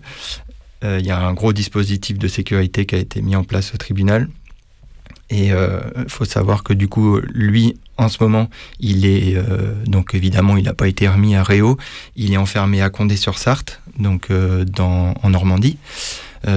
il 0.83 1.05
y 1.05 1.11
a 1.11 1.19
un 1.19 1.33
gros 1.33 1.53
dispositif 1.53 2.19
de 2.19 2.29
sécurité 2.29 2.87
qui 2.87 2.95
a 2.95 2.99
été 2.99 3.23
mis 3.23 3.35
en 3.35 3.45
place 3.45 3.75
au 3.75 3.77
tribunal 3.77 4.29
et 5.29 5.47
il 5.47 5.53
euh, 5.53 5.81
faut 6.09 6.25
savoir 6.25 6.63
que 6.63 6.73
du 6.73 6.89
coup, 6.89 7.19
lui, 7.33 7.77
en 7.97 8.09
ce 8.09 8.23
moment, 8.23 8.49
il 8.79 9.07
est 9.07 9.35
euh, 9.37 9.75
donc 9.85 10.15
évidemment, 10.15 10.57
il 10.57 10.65
n'a 10.65 10.75
pas 10.75 10.87
été 10.87 11.09
remis 11.09 11.35
à 11.35 11.43
Réau. 11.43 11.77
Il 12.15 12.33
est 12.33 12.37
enfermé 12.37 12.81
à 12.81 12.91
Condé-sur-Sarthe, 12.91 13.81
donc 13.99 14.31
euh, 14.31 14.65
en 14.79 15.31
Normandie, 15.31 15.79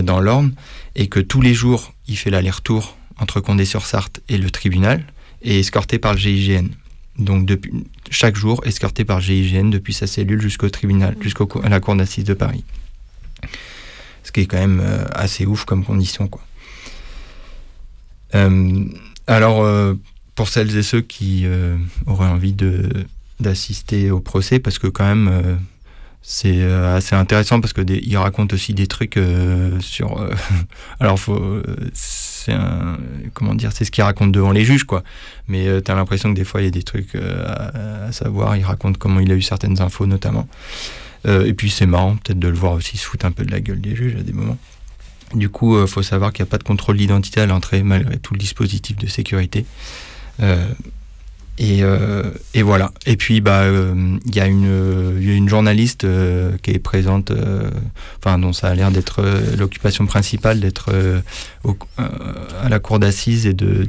dans 0.03 0.19
l'Orne, 0.19 0.53
et 0.95 1.07
que 1.07 1.19
tous 1.19 1.41
les 1.41 1.55
jours, 1.55 1.93
il 2.07 2.15
fait 2.15 2.29
l'aller-retour 2.29 2.95
entre 3.17 3.39
Condé-sur-Sarthe 3.39 4.19
et 4.29 4.37
le 4.37 4.51
tribunal, 4.51 5.03
et 5.41 5.59
escorté 5.59 5.97
par 5.97 6.13
le 6.13 6.19
GIGN. 6.19 6.67
Donc 7.17 7.49
chaque 8.11 8.35
jour, 8.35 8.61
escorté 8.65 9.03
par 9.03 9.17
le 9.17 9.23
GIGN 9.23 9.69
depuis 9.71 9.93
sa 9.93 10.05
cellule 10.05 10.41
jusqu'au 10.41 10.69
tribunal, 10.69 11.15
jusqu'à 11.21 11.45
la 11.67 11.79
cour 11.79 11.95
d'assises 11.95 12.23
de 12.23 12.35
Paris. 12.35 12.63
Ce 14.29 14.31
qui 14.31 14.41
est 14.41 14.45
quand 14.45 14.59
même 14.59 14.83
assez 15.11 15.47
ouf 15.47 15.65
comme 15.65 15.83
condition, 15.83 16.27
quoi. 16.27 16.43
Euh, 18.35 18.85
alors, 19.25 19.63
euh, 19.63 19.95
pour 20.35 20.49
celles 20.49 20.77
et 20.77 20.83
ceux 20.83 21.01
qui 21.01 21.41
euh, 21.45 21.77
auraient 22.05 22.27
envie 22.27 22.53
de 22.53 22.89
d'assister 23.39 24.11
au 24.11 24.19
procès, 24.19 24.59
parce 24.59 24.77
que 24.77 24.85
quand 24.85 25.05
même 25.05 25.59
c'est 26.21 26.61
assez 26.61 27.15
intéressant 27.15 27.61
parce 27.61 27.71
que 27.71 27.81
il 27.89 28.17
raconte 28.17 28.51
aussi 28.51 28.73
des 28.73 28.85
trucs 28.85 29.17
sur 29.79 30.29
alors 30.99 31.17
c'est 31.93 32.51
un 32.51 32.97
comment 33.33 33.55
dire 33.55 33.71
c'est 33.71 33.85
ce 33.85 33.91
qu'il 33.91 34.03
raconte 34.03 34.33
devant 34.33 34.51
les 34.51 34.65
juges 34.65 34.83
quoi. 34.83 35.03
Mais 35.47 35.81
tu 35.81 35.89
as 35.89 35.95
l'impression 35.95 36.33
que 36.33 36.35
des 36.37 36.43
fois 36.43 36.61
il 36.61 36.65
y 36.65 36.67
a 36.67 36.71
des 36.71 36.83
trucs 36.83 37.15
à, 37.15 38.11
savoir. 38.11 38.57
Il 38.57 38.65
raconte 38.65 38.97
comment 38.97 39.21
il 39.21 39.31
a 39.31 39.35
eu 39.35 39.41
certaines 39.41 39.79
infos 39.81 40.05
notamment 40.05 40.45
et 41.25 41.53
puis 41.53 41.69
c'est 41.69 41.85
marrant 41.85 42.15
peut-être 42.15 42.39
de 42.39 42.47
le 42.47 42.55
voir 42.55 42.73
aussi 42.73 42.97
se 42.97 43.05
foutre 43.05 43.25
un 43.25 43.31
peu 43.31 43.45
de 43.45 43.51
la 43.51 43.59
gueule 43.59 43.81
des 43.81 43.95
juges 43.95 44.15
à 44.15 44.23
des 44.23 44.33
moments 44.33 44.57
du 45.33 45.49
coup, 45.49 45.77
il 45.77 45.83
euh, 45.83 45.87
faut 45.87 46.03
savoir 46.03 46.33
qu'il 46.33 46.43
n'y 46.43 46.49
a 46.49 46.51
pas 46.51 46.57
de 46.57 46.63
contrôle 46.63 46.97
d'identité 46.97 47.41
à 47.41 47.45
l'entrée, 47.45 47.83
malgré 47.83 48.17
tout 48.17 48.33
le 48.33 48.39
dispositif 48.39 48.97
de 48.97 49.07
sécurité. 49.07 49.65
Euh, 50.41 50.65
euh, 51.61 52.31
et, 52.53 52.61
voilà. 52.61 52.91
Et 53.05 53.17
puis, 53.17 53.41
bah, 53.41 53.65
il 53.67 54.35
y, 54.35 54.39
a 54.39 54.47
une 54.47 55.49
journaliste 55.49 56.07
qui 56.61 56.71
est 56.71 56.79
présente, 56.79 57.33
enfin, 58.19 58.39
dont 58.39 58.53
ça 58.53 58.69
a 58.69 58.75
l'air 58.75 58.91
d'être 58.91 59.21
l'occupation 59.57 60.05
principale, 60.05 60.61
d'être 60.61 60.89
à 61.67 62.69
la 62.69 62.79
cour 62.79 62.99
d'assises 62.99 63.45
et 63.45 63.53
de, 63.53 63.85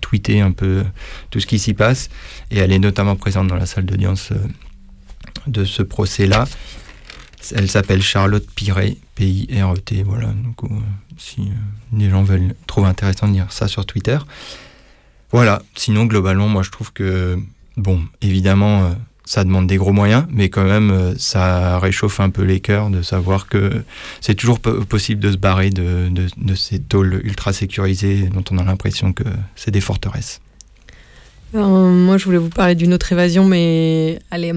tweeter 0.00 0.40
un 0.40 0.52
peu 0.52 0.84
tout 1.30 1.40
ce 1.40 1.46
qui 1.48 1.58
s'y 1.58 1.74
passe. 1.74 2.08
Et 2.52 2.58
elle 2.58 2.70
est 2.70 2.78
notamment 2.78 3.16
présente 3.16 3.48
dans 3.48 3.56
la 3.56 3.66
salle 3.66 3.84
d'audience 3.84 4.32
de 5.46 5.64
ce 5.64 5.82
procès-là. 5.82 6.46
Elle 7.54 7.70
s'appelle 7.70 8.02
Charlotte 8.02 8.46
Piret, 8.54 8.96
P-I-R-E-T. 9.14 10.02
Voilà, 10.02 10.28
donc, 10.28 10.64
euh, 10.64 10.74
si 11.18 11.42
euh, 11.42 11.96
les 11.96 12.10
gens 12.10 12.22
veulent 12.22 12.54
trouver 12.66 12.88
intéressant 12.88 13.28
de 13.28 13.34
lire 13.34 13.52
ça 13.52 13.68
sur 13.68 13.86
Twitter. 13.86 14.18
Voilà, 15.32 15.62
sinon, 15.74 16.06
globalement, 16.06 16.48
moi 16.48 16.62
je 16.62 16.70
trouve 16.70 16.92
que, 16.92 17.38
bon, 17.76 18.00
évidemment, 18.22 18.84
euh, 18.84 18.88
ça 19.24 19.44
demande 19.44 19.66
des 19.66 19.76
gros 19.76 19.92
moyens, 19.92 20.24
mais 20.30 20.48
quand 20.48 20.64
même, 20.64 21.14
ça 21.18 21.80
réchauffe 21.80 22.20
un 22.20 22.30
peu 22.30 22.42
les 22.42 22.60
cœurs 22.60 22.90
de 22.90 23.02
savoir 23.02 23.48
que 23.48 23.82
c'est 24.20 24.36
toujours 24.36 24.60
possible 24.60 25.20
de 25.20 25.32
se 25.32 25.36
barrer 25.36 25.70
de, 25.70 26.08
ces 26.54 26.78
tôles 26.78 27.20
ultra 27.24 27.52
sécurisées 27.52 28.28
dont 28.32 28.44
on 28.52 28.58
a 28.58 28.64
l'impression 28.64 29.12
que 29.12 29.24
c'est 29.56 29.72
des 29.72 29.80
forteresses. 29.80 30.40
moi, 31.52 32.18
je 32.18 32.24
voulais 32.24 32.38
vous 32.38 32.50
parler 32.50 32.76
d'une 32.76 32.94
autre 32.94 33.10
évasion, 33.12 33.44
mais 33.44 34.20
elle 34.30 34.44
est 34.44 34.54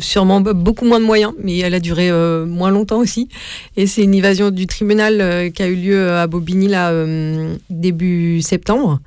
sûrement 0.00 0.40
beaucoup 0.40 0.84
moins 0.84 1.00
de 1.00 1.04
moyens, 1.04 1.32
mais 1.42 1.58
elle 1.58 1.74
a 1.74 1.80
duré 1.80 2.10
euh, 2.10 2.46
moins 2.46 2.70
longtemps 2.70 2.98
aussi. 2.98 3.28
Et 3.76 3.86
c'est 3.86 4.02
une 4.02 4.14
évasion 4.14 4.50
du 4.50 4.66
tribunal 4.66 5.20
euh, 5.20 5.50
qui 5.50 5.62
a 5.62 5.68
eu 5.68 5.74
lieu 5.74 6.10
à 6.12 6.26
Bobigny 6.26 6.68
là, 6.68 6.90
euh, 6.90 7.56
début 7.70 8.42
septembre. 8.42 9.00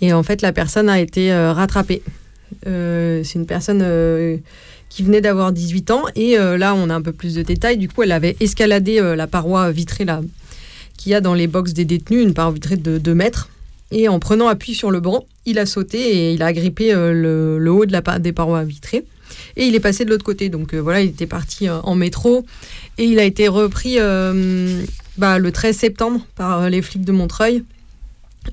Et 0.00 0.12
en 0.12 0.22
fait, 0.22 0.42
la 0.42 0.52
personne 0.52 0.88
a 0.88 1.00
été 1.00 1.30
rattrapée. 1.30 2.02
c'est 2.64 3.34
une 3.34 3.44
personne 3.44 3.84
qui 4.88 5.02
venait 5.02 5.20
d'avoir 5.20 5.52
18 5.52 5.90
ans. 5.90 6.04
Et 6.16 6.38
là, 6.38 6.74
on 6.74 6.88
a 6.88 6.94
un 6.94 7.02
peu 7.02 7.12
plus 7.12 7.34
de 7.34 7.42
détails. 7.42 7.76
Du 7.76 7.86
coup, 7.86 8.02
elle 8.02 8.12
avait 8.12 8.34
escaladé 8.40 8.98
la 9.14 9.26
paroi 9.26 9.70
vitrée 9.70 10.06
qu'il 10.96 11.12
y 11.12 11.14
a 11.14 11.20
dans 11.20 11.34
les 11.34 11.46
box 11.46 11.74
des 11.74 11.84
détenus, 11.84 12.22
une 12.22 12.32
paroi 12.32 12.54
vitrée 12.54 12.78
de 12.78 12.96
2 12.96 13.14
mètres. 13.14 13.50
Et 13.90 14.08
en 14.08 14.18
prenant 14.18 14.48
appui 14.48 14.72
sur 14.72 14.90
le 14.90 15.00
banc, 15.00 15.26
il 15.44 15.58
a 15.58 15.66
sauté 15.66 15.98
et 15.98 16.32
il 16.32 16.42
a 16.42 16.46
agrippé 16.46 16.94
le, 16.94 17.68
haut 17.68 17.84
de 17.84 17.92
la, 17.92 18.00
des 18.18 18.32
parois 18.32 18.64
vitrées 18.64 19.04
et 19.60 19.66
il 19.66 19.74
est 19.74 19.80
passé 19.80 20.04
de 20.04 20.10
l'autre 20.10 20.24
côté. 20.24 20.48
Donc 20.48 20.74
euh, 20.74 20.78
voilà, 20.78 21.02
il 21.02 21.10
était 21.10 21.26
parti 21.26 21.68
euh, 21.68 21.80
en 21.82 21.94
métro 21.94 22.44
et 22.98 23.04
il 23.04 23.20
a 23.20 23.24
été 23.24 23.46
repris 23.46 23.96
euh, 23.98 24.82
bah, 25.18 25.38
le 25.38 25.52
13 25.52 25.76
septembre 25.76 26.20
par 26.34 26.68
les 26.68 26.82
flics 26.82 27.04
de 27.04 27.12
Montreuil, 27.12 27.62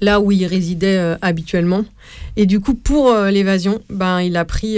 là 0.01 0.19
où 0.19 0.31
il 0.31 0.45
résidait 0.45 1.15
habituellement. 1.21 1.85
Et 2.35 2.45
du 2.45 2.59
coup, 2.59 2.75
pour 2.75 3.13
l'évasion, 3.15 3.81
ben, 3.89 4.21
il 4.21 4.35
a 4.35 4.43
pris 4.43 4.77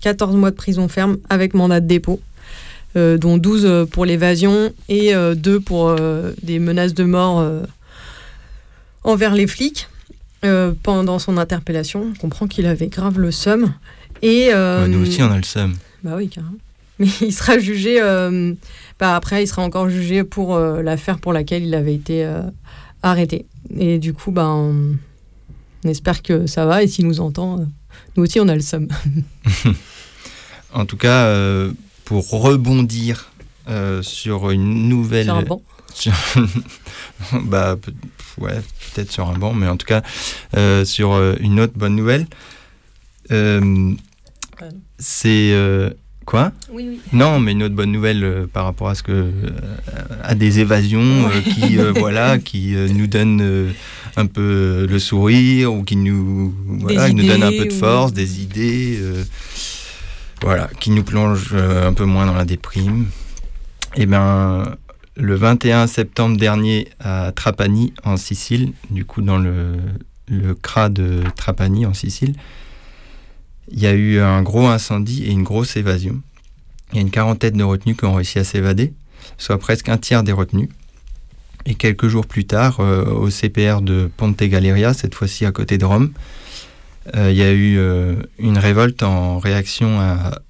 14 0.00 0.34
mois 0.34 0.50
de 0.50 0.56
prison 0.56 0.88
ferme 0.88 1.18
avec 1.28 1.52
mandat 1.52 1.80
de 1.80 1.86
dépôt. 1.86 2.20
dont 2.94 3.36
12 3.36 3.86
pour 3.90 4.06
l'évasion 4.06 4.72
et 4.88 5.12
2 5.14 5.60
pour 5.60 5.94
des 6.42 6.58
menaces 6.58 6.94
de 6.94 7.04
mort 7.04 7.46
envers 9.04 9.34
les 9.34 9.46
flics. 9.46 9.88
pendant 10.82 11.18
son 11.18 11.36
interpellation, 11.36 12.06
on 12.10 12.18
comprend 12.18 12.46
qu'il 12.46 12.64
avait 12.64 12.88
grave 12.88 13.18
le 13.18 13.30
seum. 13.30 13.74
Et, 14.22 14.50
euh, 14.52 14.86
nous 14.86 15.02
aussi, 15.02 15.22
on 15.22 15.30
a 15.30 15.36
le 15.36 15.42
seum. 15.42 15.74
Bah 16.02 16.14
oui, 16.16 16.28
carrément. 16.28 16.56
Mais 16.98 17.08
il 17.20 17.32
sera 17.32 17.58
jugé. 17.58 18.00
Euh, 18.00 18.54
bah 18.98 19.16
après, 19.16 19.44
il 19.44 19.46
sera 19.46 19.62
encore 19.62 19.88
jugé 19.88 20.24
pour 20.24 20.54
euh, 20.54 20.82
l'affaire 20.82 21.18
pour 21.18 21.32
laquelle 21.32 21.64
il 21.64 21.74
avait 21.74 21.94
été 21.94 22.28
arrêté. 23.02 23.46
Et 23.78 23.98
du 23.98 24.12
coup, 24.12 24.30
bah, 24.30 24.48
on, 24.48 24.96
espère 25.84 26.22
que 26.22 26.46
ça 26.46 26.66
va. 26.66 26.82
Et 26.82 26.88
s'il 26.88 27.06
nous 27.06 27.20
entend, 27.20 27.66
nous 28.16 28.22
aussi, 28.22 28.38
on 28.40 28.48
a 28.48 28.54
le 28.54 28.60
seum. 28.60 28.88
en 30.74 30.84
tout 30.84 30.98
cas, 30.98 31.34
pour 32.04 32.28
rebondir 32.28 33.32
sur 34.02 34.50
une 34.50 34.88
nouvelle. 34.88 35.26
Sur 35.26 35.36
un 35.36 35.42
banc 35.42 35.62
bah, 37.32 37.76
ouais, 38.38 38.60
peut-être 38.94 39.10
sur 39.10 39.28
un 39.28 39.36
banc, 39.36 39.54
mais 39.54 39.66
en 39.68 39.76
tout 39.78 39.86
cas, 39.86 40.02
sur 40.84 41.18
une 41.40 41.60
autre 41.60 41.72
bonne 41.76 41.96
nouvelle. 41.96 42.26
C'est 44.98 45.52
euh, 45.52 45.90
quoi? 46.26 46.52
Oui, 46.72 46.86
oui. 46.88 47.00
Non, 47.12 47.40
mais 47.40 47.52
une 47.52 47.62
autre 47.62 47.74
bonne 47.74 47.92
nouvelle 47.92 48.24
euh, 48.24 48.46
par 48.46 48.64
rapport 48.64 48.88
à 48.88 48.94
ce 48.94 49.02
que 49.02 49.12
euh, 49.12 49.30
à 50.22 50.34
des 50.34 50.60
évasions 50.60 51.28
qui 51.44 51.76
voilà 51.96 52.38
qui 52.44 52.74
nous 52.94 53.06
donnent 53.06 53.72
un 54.16 54.26
peu 54.26 54.86
le 54.88 54.98
sourire 54.98 55.72
ou 55.72 55.82
qui 55.82 55.96
nous 55.96 56.54
voilà, 56.66 57.10
nous 57.10 57.26
donnent 57.26 57.42
un 57.42 57.52
peu 57.52 57.66
de 57.66 57.72
force, 57.72 58.12
des 58.12 58.42
idées, 58.42 59.00
voilà, 60.42 60.68
qui 60.80 60.90
nous 60.90 61.04
plongent 61.04 61.54
un 61.54 61.92
peu 61.92 62.04
moins 62.04 62.26
dans 62.26 62.34
la 62.34 62.44
déprime. 62.44 63.06
Et 63.96 64.02
eh 64.02 64.06
ben 64.06 64.76
le 65.16 65.34
21 65.34 65.86
septembre 65.86 66.36
dernier 66.36 66.88
à 67.00 67.32
Trapani, 67.34 67.92
en 68.04 68.16
Sicile, 68.16 68.72
du 68.90 69.04
coup 69.04 69.20
dans 69.20 69.36
le, 69.36 69.76
le 70.28 70.54
CRA 70.54 70.88
de 70.88 71.22
Trapani, 71.34 71.86
en 71.86 71.92
Sicile, 71.92 72.34
il 73.70 73.80
y 73.80 73.86
a 73.86 73.92
eu 73.92 74.20
un 74.20 74.42
gros 74.42 74.66
incendie 74.66 75.24
et 75.24 75.30
une 75.30 75.42
grosse 75.42 75.76
évasion. 75.76 76.20
Il 76.92 76.96
y 76.96 76.98
a 76.98 77.02
une 77.02 77.10
quarantaine 77.10 77.56
de 77.56 77.64
retenus 77.64 77.96
qui 77.96 78.04
ont 78.04 78.14
réussi 78.14 78.38
à 78.38 78.44
s'évader, 78.44 78.92
soit 79.38 79.58
presque 79.58 79.88
un 79.88 79.96
tiers 79.96 80.22
des 80.22 80.32
retenus. 80.32 80.68
Et 81.66 81.74
quelques 81.74 82.08
jours 82.08 82.26
plus 82.26 82.46
tard, 82.46 82.80
euh, 82.80 83.04
au 83.04 83.30
CPR 83.30 83.82
de 83.82 84.10
Ponte 84.16 84.42
Galeria, 84.42 84.94
cette 84.94 85.14
fois-ci 85.14 85.44
à 85.44 85.52
côté 85.52 85.78
de 85.78 85.84
Rome, 85.84 86.12
euh, 87.14 87.30
il 87.30 87.36
y 87.36 87.42
a 87.42 87.52
eu 87.52 87.78
euh, 87.78 88.16
une 88.38 88.58
révolte 88.58 89.02
en 89.02 89.38
réaction 89.38 90.00
à, 90.00 90.40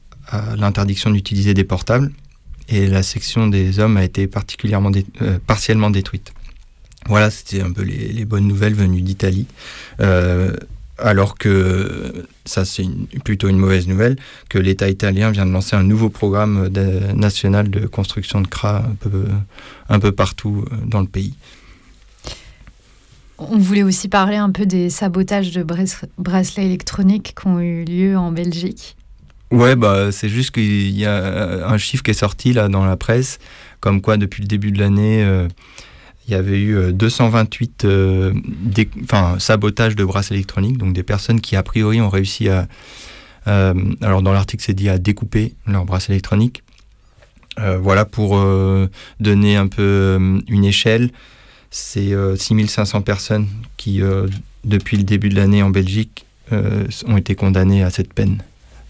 l'interdiction 0.56 1.10
d'utiliser 1.10 1.54
des 1.54 1.64
portables 1.64 2.12
et 2.68 2.86
la 2.86 3.02
section 3.02 3.48
des 3.48 3.80
hommes 3.80 3.96
a 3.96 4.04
été 4.04 4.28
particulièrement 4.28 4.92
partiellement 5.44 5.90
détruite. 5.90 6.32
Voilà, 7.06 7.32
c'était 7.32 7.62
un 7.62 7.72
peu 7.72 7.82
les 7.82 8.24
bonnes 8.24 8.46
nouvelles 8.46 8.74
venues 8.74 9.02
d'Italie. 9.02 9.46
Euh, 11.00 11.08
alors 11.10 11.36
que 11.36 12.26
ça 12.44 12.64
c'est 12.64 12.86
plutôt 13.24 13.48
une 13.48 13.58
mauvaise 13.58 13.88
nouvelle, 13.88 14.16
que 14.48 14.58
l'État 14.58 14.88
italien 14.88 15.30
vient 15.30 15.46
de 15.46 15.50
lancer 15.50 15.76
un 15.76 15.82
nouveau 15.82 16.08
programme 16.08 16.68
de, 16.68 17.12
national 17.14 17.70
de 17.70 17.86
construction 17.86 18.40
de 18.40 18.46
CRA 18.46 18.78
un 18.78 18.94
peu, 18.94 19.24
un 19.88 20.00
peu 20.00 20.12
partout 20.12 20.64
euh, 20.70 20.76
dans 20.86 21.00
le 21.00 21.06
pays. 21.06 21.34
On 23.38 23.58
voulait 23.58 23.82
aussi 23.82 24.08
parler 24.08 24.36
un 24.36 24.50
peu 24.50 24.66
des 24.66 24.90
sabotages 24.90 25.50
de 25.52 25.64
bracelets 26.18 26.66
électroniques 26.66 27.34
qui 27.40 27.46
ont 27.46 27.58
eu 27.58 27.84
lieu 27.84 28.16
en 28.16 28.32
Belgique. 28.32 28.96
Ouais, 29.50 29.76
bah, 29.76 30.12
c'est 30.12 30.28
juste 30.28 30.52
qu'il 30.52 30.90
y 30.90 31.06
a 31.06 31.66
un 31.66 31.78
chiffre 31.78 32.02
qui 32.02 32.12
est 32.12 32.14
sorti 32.14 32.52
là 32.52 32.68
dans 32.68 32.84
la 32.84 32.96
presse, 32.96 33.38
comme 33.80 34.00
quoi 34.00 34.16
depuis 34.16 34.42
le 34.42 34.46
début 34.46 34.70
de 34.70 34.78
l'année, 34.78 35.24
euh, 35.24 35.48
il 36.30 36.34
y 36.34 36.36
avait 36.36 36.60
eu 36.60 36.92
228 36.92 37.84
euh, 37.84 38.32
dé, 38.46 38.88
sabotages 39.38 39.96
de 39.96 40.04
bracelets 40.04 40.36
électroniques, 40.36 40.78
donc 40.78 40.92
des 40.92 41.02
personnes 41.02 41.40
qui 41.40 41.56
a 41.56 41.62
priori 41.62 42.00
ont 42.00 42.08
réussi 42.08 42.48
à... 42.48 42.68
Euh, 43.48 43.74
alors 44.02 44.22
dans 44.22 44.32
l'article 44.32 44.62
c'est 44.62 44.74
dit 44.74 44.88
à 44.88 44.98
découper 44.98 45.54
leurs 45.66 45.84
bracelets 45.84 46.14
électroniques. 46.14 46.62
Euh, 47.58 47.78
voilà 47.78 48.04
pour 48.04 48.36
euh, 48.36 48.88
donner 49.18 49.56
un 49.56 49.66
peu 49.66 50.40
une 50.46 50.64
échelle. 50.64 51.10
C'est 51.70 52.12
6500 52.36 53.02
personnes 53.02 53.46
qui, 53.76 54.00
depuis 54.64 54.96
le 54.96 55.04
début 55.04 55.28
de 55.28 55.36
l'année 55.36 55.62
en 55.62 55.70
Belgique, 55.70 56.26
ont 56.50 57.16
été 57.16 57.36
condamnées 57.36 57.84
à 57.84 57.90
cette 57.90 58.12
peine 58.12 58.42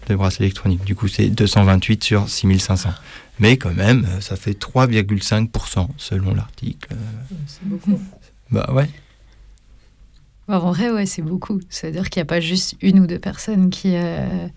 de 0.09 0.15
bracelets 0.15 0.45
électroniques. 0.45 0.83
Du 0.83 0.95
coup, 0.95 1.07
c'est 1.07 1.27
228 1.27 2.03
sur 2.03 2.27
6500. 2.27 2.89
Mais 3.41 3.57
quand 3.57 3.73
même, 3.73 4.07
ça 4.21 4.37
fait 4.37 4.57
3,5% 4.57 5.89
selon 5.97 6.33
l'article. 6.33 6.95
C'est 7.47 7.67
beaucoup. 7.67 7.99
Bah 8.49 8.71
ouais. 8.73 8.89
En 10.47 10.71
vrai, 10.71 10.89
ouais, 10.89 11.05
c'est 11.05 11.21
beaucoup. 11.21 11.59
C'est-à-dire 11.69 12.09
qu'il 12.09 12.19
n'y 12.19 12.23
a 12.23 12.25
pas 12.25 12.39
juste 12.39 12.75
une 12.81 12.99
ou 12.99 13.07
deux 13.07 13.19
personnes 13.19 13.69
qui 13.69 13.95
euh, 13.95 14.47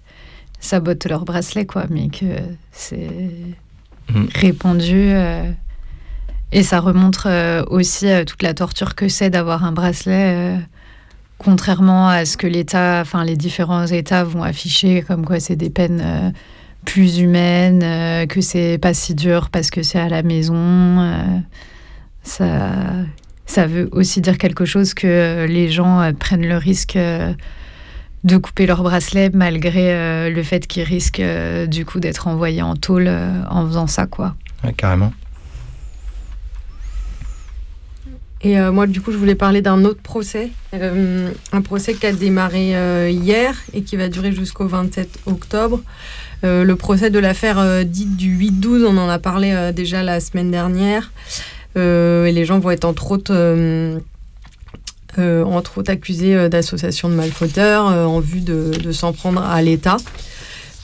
sabotent 0.60 1.06
leur 1.06 1.24
bracelet, 1.24 1.66
quoi, 1.66 1.86
mais 1.90 2.08
que 2.08 2.36
c'est 2.70 3.10
mmh. 4.10 4.24
répandu. 4.34 5.10
Euh, 5.10 5.50
et 6.52 6.62
ça 6.62 6.78
remontre 6.78 7.26
euh, 7.28 7.64
aussi 7.68 8.06
toute 8.26 8.42
la 8.42 8.54
torture 8.54 8.94
que 8.94 9.08
c'est 9.08 9.30
d'avoir 9.30 9.64
un 9.64 9.72
bracelet 9.72 10.60
contrairement 11.38 12.08
à 12.08 12.24
ce 12.24 12.36
que 12.36 12.46
l'État, 12.46 13.00
enfin 13.00 13.24
les 13.24 13.36
différents 13.36 13.86
États 13.86 14.24
vont 14.24 14.42
afficher, 14.42 15.02
comme 15.02 15.24
quoi 15.26 15.40
c'est 15.40 15.56
des 15.56 15.70
peines 15.70 16.02
euh, 16.02 16.30
plus 16.84 17.18
humaines, 17.18 17.82
euh, 17.82 18.26
que 18.26 18.40
c'est 18.40 18.78
pas 18.78 18.94
si 18.94 19.14
dur 19.14 19.50
parce 19.50 19.70
que 19.70 19.82
c'est 19.82 19.98
à 19.98 20.08
la 20.08 20.22
maison. 20.22 20.54
Euh, 20.56 21.22
ça, 22.22 22.70
ça 23.46 23.66
veut 23.66 23.88
aussi 23.92 24.20
dire 24.20 24.38
quelque 24.38 24.64
chose 24.64 24.94
que 24.94 25.46
les 25.48 25.70
gens 25.70 26.12
prennent 26.18 26.46
le 26.46 26.56
risque 26.56 26.96
de 26.96 28.36
couper 28.38 28.66
leur 28.66 28.82
bracelet 28.82 29.30
malgré 29.34 30.30
le 30.30 30.42
fait 30.42 30.66
qu'ils 30.66 30.84
risquent 30.84 31.22
du 31.66 31.84
coup 31.84 32.00
d'être 32.00 32.26
envoyés 32.26 32.62
en 32.62 32.76
tôle 32.76 33.10
en 33.50 33.66
faisant 33.66 33.86
ça, 33.86 34.06
quoi. 34.06 34.34
Ouais, 34.64 34.72
carrément. 34.72 35.12
Et 38.44 38.58
euh, 38.58 38.70
moi, 38.70 38.86
du 38.86 39.00
coup, 39.00 39.10
je 39.10 39.16
voulais 39.16 39.34
parler 39.34 39.62
d'un 39.62 39.84
autre 39.86 40.02
procès. 40.02 40.50
Euh, 40.74 41.30
un 41.52 41.62
procès 41.62 41.94
qui 41.94 42.04
a 42.04 42.12
démarré 42.12 42.76
euh, 42.76 43.08
hier 43.08 43.56
et 43.72 43.82
qui 43.82 43.96
va 43.96 44.10
durer 44.10 44.32
jusqu'au 44.32 44.66
27 44.66 45.20
octobre. 45.24 45.80
Le 46.44 46.74
procès 46.74 47.10
de 47.10 47.18
l'affaire 47.18 47.84
dite 47.84 48.16
du 48.16 48.38
8-12, 48.38 48.84
on 48.84 48.96
en 48.98 49.08
a 49.08 49.18
parlé 49.18 49.72
déjà 49.74 50.02
la 50.02 50.20
semaine 50.20 50.50
dernière. 50.50 51.12
les 51.74 52.44
gens 52.44 52.58
vont 52.58 52.70
être 52.70 52.84
entre 52.84 53.10
autres, 53.12 53.34
entre 55.18 55.78
autres 55.78 55.90
accusés 55.90 56.48
d'association 56.48 57.08
de 57.08 57.14
malfauteurs 57.14 57.86
en 57.86 58.20
vue 58.20 58.40
de, 58.40 58.92
s'en 58.92 59.12
prendre 59.12 59.42
à 59.42 59.60
l'État. 59.62 59.96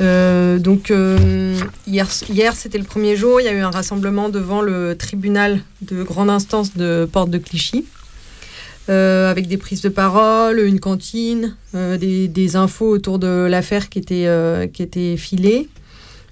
Euh, 0.01 0.59
donc 0.59 0.90
euh, 0.90 1.59
hier 1.87 2.09
c'était 2.11 2.79
le 2.79 2.85
premier 2.85 3.16
jour, 3.16 3.40
il 3.40 3.44
y 3.44 3.49
a 3.49 3.53
eu 3.53 3.61
un 3.61 3.70
rassemblement 3.70 4.31
devant 4.31 4.62
le 4.62 4.96
tribunal 4.96 5.61
de 5.83 6.03
grande 6.03 6.31
instance 6.31 6.75
de 6.75 7.07
Porte 7.11 7.29
de 7.29 7.37
Clichy, 7.37 7.85
euh, 8.90 9.31
avec 9.31 9.46
des 9.46 9.57
prises 9.57 9.83
de 9.83 9.88
parole, 9.88 10.59
une 10.59 10.81
cantine, 10.81 11.55
euh, 11.76 11.96
des, 11.96 12.57
infos 12.57 12.88
autour 12.90 13.20
de 13.20 13.46
l'affaire 13.48 13.88
qui 13.88 14.00
étaient 14.00 14.26
euh, 14.26 14.66
qui 14.66 14.83
était 14.83 15.16
filées. 15.16 15.68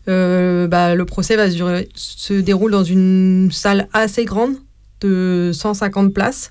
Bah, 0.07 0.95
le 0.95 1.05
procès 1.05 1.37
se, 1.51 1.87
se, 1.95 2.35
déroule 2.35 2.73
dans 2.73 2.83
une 2.83 3.51
salle 3.53 3.87
assez 3.93 4.25
grande 4.25 4.55
de 5.03 5.51
150 5.53 6.13
places. 6.13 6.51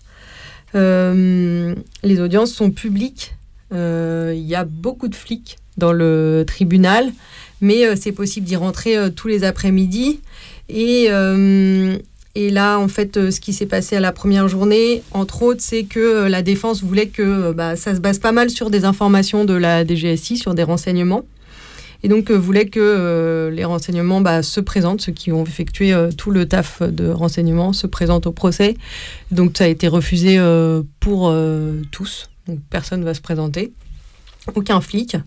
les 0.74 2.20
audiences 2.22 2.54
sont 2.54 2.72
publiques. 2.72 3.36
Il 3.72 4.46
y 4.46 4.56
a 4.56 4.64
beaucoup 4.64 5.10
de 5.10 5.16
flics 5.16 5.58
dans 5.76 5.92
le 5.92 6.46
tribunal, 6.48 7.12
mais 7.60 7.96
c'est 7.98 8.12
possible 8.14 8.46
d'y 8.46 8.56
rentrer 8.56 8.96
tous 9.14 9.28
les 9.28 9.44
après-midi. 9.44 10.22
Et, 10.70 11.10
et 12.40 12.52
là, 12.52 12.78
en 12.78 12.88
fait, 12.88 13.32
ce 13.32 13.40
qui 13.40 13.52
s'est 13.52 13.66
passé 13.66 13.96
à 13.96 14.00
la 14.00 14.12
première 14.12 14.48
journée, 14.48 15.02
entre 15.10 15.42
autres, 15.42 15.62
c'est 15.62 15.86
que 15.86 16.28
la 16.28 16.44
défense 16.44 16.84
voulait 16.84 17.08
que 17.08 17.52
bah, 17.52 17.76
ça 17.76 17.96
se 17.96 18.00
base 18.00 18.20
pas 18.20 18.32
mal 18.32 18.52
sur 18.52 18.70
des 18.70 18.86
informations 18.86 19.44
de 19.44 19.56
la 19.56 19.84
DGSI, 19.84 20.38
sur 20.38 20.54
des 20.54 20.62
renseignements. 20.62 21.24
Et 22.04 22.10
donc, 22.10 22.30
euh, 22.30 22.36
voulait 22.36 22.68
que 22.68 22.80
euh, 22.80 23.50
les 23.50 23.66
renseignements 23.66 24.22
bah, 24.22 24.44
se 24.44 24.60
présentent, 24.60 25.02
ceux 25.02 25.14
qui 25.14 25.32
ont 25.32 25.46
effectué 25.46 25.94
euh, 25.94 26.12
tout 26.12 26.30
le 26.30 26.48
taf 26.48 26.84
de 26.84 27.10
renseignement 27.10 27.74
se 27.74 27.88
présentent 27.88 28.28
au 28.28 28.32
procès. 28.32 28.76
Donc, 29.32 29.58
ça 29.58 29.64
a 29.64 29.68
été 29.68 29.88
refusé 29.88 30.40
pour 31.00 31.34
tous. 31.90 32.30
Donc, 32.48 32.60
personne 32.70 33.00
ne 33.00 33.06
va 33.06 33.16
se 33.16 33.22
présenter. 33.22 33.74
Aucun 34.54 34.80
flic. 34.80 35.18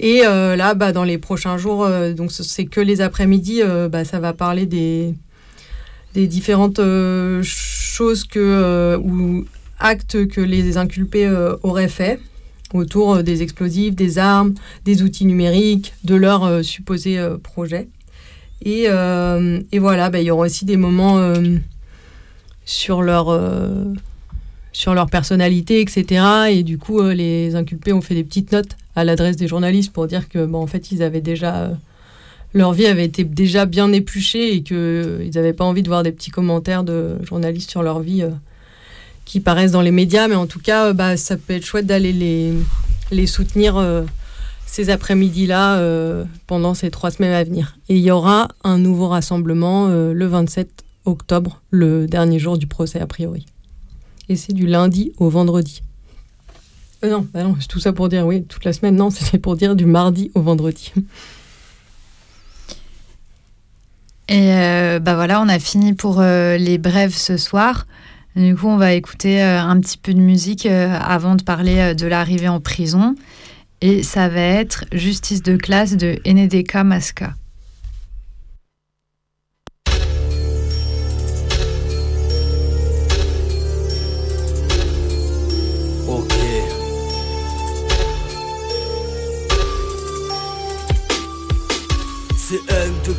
Et 0.00 0.22
euh, 0.24 0.56
là, 0.56 0.74
bah, 0.74 0.92
dans 0.92 1.04
les 1.04 1.18
prochains 1.18 1.58
jours, 1.58 1.84
euh, 1.84 2.12
donc 2.12 2.30
c'est 2.32 2.66
que 2.66 2.80
les 2.80 3.00
après-midi, 3.00 3.62
euh, 3.62 3.88
ça 4.04 4.20
va 4.20 4.32
parler 4.32 4.66
des, 4.66 5.14
des 6.20 6.26
différentes 6.26 6.80
choses 7.42 8.24
que, 8.24 8.96
ou 8.96 9.44
actes 9.78 10.26
que 10.28 10.40
les 10.40 10.76
inculpés 10.76 11.30
auraient 11.62 11.88
faits 11.88 12.20
autour 12.74 13.22
des 13.22 13.42
explosifs, 13.42 13.94
des 13.94 14.18
armes, 14.18 14.54
des 14.84 15.02
outils 15.02 15.24
numériques, 15.24 15.94
de 16.04 16.14
leurs 16.14 16.64
supposés 16.64 17.18
projets. 17.42 17.88
Et, 18.64 18.84
et 18.84 19.78
voilà, 19.78 20.10
bah, 20.10 20.20
il 20.20 20.26
y 20.26 20.30
aura 20.30 20.46
aussi 20.46 20.64
des 20.64 20.76
moments 20.76 21.34
sur 22.64 23.02
leur 23.02 23.30
sur 24.78 24.94
leur 24.94 25.10
personnalité, 25.10 25.80
etc. 25.80 26.24
Et 26.50 26.62
du 26.62 26.78
coup, 26.78 27.00
euh, 27.00 27.12
les 27.12 27.56
inculpés 27.56 27.92
ont 27.92 28.00
fait 28.00 28.14
des 28.14 28.22
petites 28.22 28.52
notes 28.52 28.76
à 28.94 29.04
l'adresse 29.04 29.36
des 29.36 29.48
journalistes 29.48 29.92
pour 29.92 30.06
dire 30.06 30.28
que, 30.28 30.46
bon, 30.46 30.62
en 30.62 30.68
fait, 30.68 30.92
ils 30.92 31.02
avaient 31.02 31.20
déjà. 31.20 31.72
Leur 32.54 32.72
vie 32.72 32.86
avait 32.86 33.04
été 33.04 33.24
déjà 33.24 33.66
bien 33.66 33.92
épluchée 33.92 34.54
et 34.54 34.62
qu'ils 34.62 35.30
n'avaient 35.34 35.52
pas 35.52 35.64
envie 35.64 35.82
de 35.82 35.88
voir 35.88 36.02
des 36.02 36.12
petits 36.12 36.30
commentaires 36.30 36.84
de 36.84 37.16
journalistes 37.22 37.70
sur 37.70 37.82
leur 37.82 38.00
vie 38.00 38.22
euh, 38.22 38.30
qui 39.24 39.40
paraissent 39.40 39.72
dans 39.72 39.82
les 39.82 39.90
médias. 39.90 40.28
Mais 40.28 40.34
en 40.34 40.46
tout 40.46 40.60
cas, 40.60 40.86
euh, 40.86 40.92
bah, 40.92 41.16
ça 41.16 41.36
peut 41.36 41.54
être 41.54 41.66
chouette 41.66 41.86
d'aller 41.86 42.12
les, 43.10 43.26
soutenir 43.26 43.76
euh, 43.76 44.04
ces 44.66 44.90
après-midi-là 44.90 45.82
pendant 46.46 46.74
ces 46.74 46.90
trois 46.90 47.10
semaines 47.10 47.32
à 47.32 47.44
venir. 47.44 47.76
Et 47.88 47.96
il 47.96 48.02
y 48.02 48.10
aura 48.10 48.48
un 48.64 48.78
nouveau 48.78 49.08
rassemblement 49.08 49.88
le 49.88 50.26
27 50.26 50.84
octobre, 51.06 51.62
le 51.70 52.06
dernier 52.06 52.38
jour 52.38 52.58
du 52.58 52.66
procès 52.66 53.00
a 53.00 53.06
priori 53.06 53.46
et 54.28 54.36
c'est 54.36 54.52
du 54.52 54.66
lundi 54.66 55.12
au 55.18 55.28
vendredi. 55.28 55.82
Non, 57.02 57.26
bah 57.32 57.44
non 57.44 57.56
c'est 57.60 57.68
tout 57.68 57.80
ça 57.80 57.92
pour 57.92 58.08
dire, 58.08 58.26
oui, 58.26 58.44
toute 58.44 58.64
la 58.64 58.72
semaine, 58.72 58.96
non, 58.96 59.10
c'est 59.10 59.38
pour 59.38 59.56
dire 59.56 59.76
du 59.76 59.86
mardi 59.86 60.30
au 60.34 60.42
vendredi. 60.42 60.92
Et 64.28 64.52
euh, 64.52 64.98
bah 64.98 65.14
voilà, 65.14 65.40
on 65.40 65.48
a 65.48 65.58
fini 65.58 65.94
pour 65.94 66.20
euh, 66.20 66.58
les 66.58 66.76
brèves 66.76 67.14
ce 67.14 67.36
soir. 67.36 67.86
Du 68.36 68.54
coup, 68.54 68.68
on 68.68 68.76
va 68.76 68.92
écouter 68.92 69.42
euh, 69.42 69.60
un 69.60 69.80
petit 69.80 69.96
peu 69.96 70.12
de 70.12 70.20
musique 70.20 70.66
euh, 70.66 70.96
avant 71.00 71.34
de 71.34 71.42
parler 71.42 71.94
de 71.94 72.06
l'arrivée 72.06 72.48
en 72.48 72.60
prison. 72.60 73.14
Et 73.80 74.02
ça 74.02 74.28
va 74.28 74.40
être 74.40 74.84
Justice 74.92 75.42
de 75.42 75.56
classe 75.56 75.96
de 75.96 76.18
Enedeka 76.26 76.84
Maska. 76.84 77.34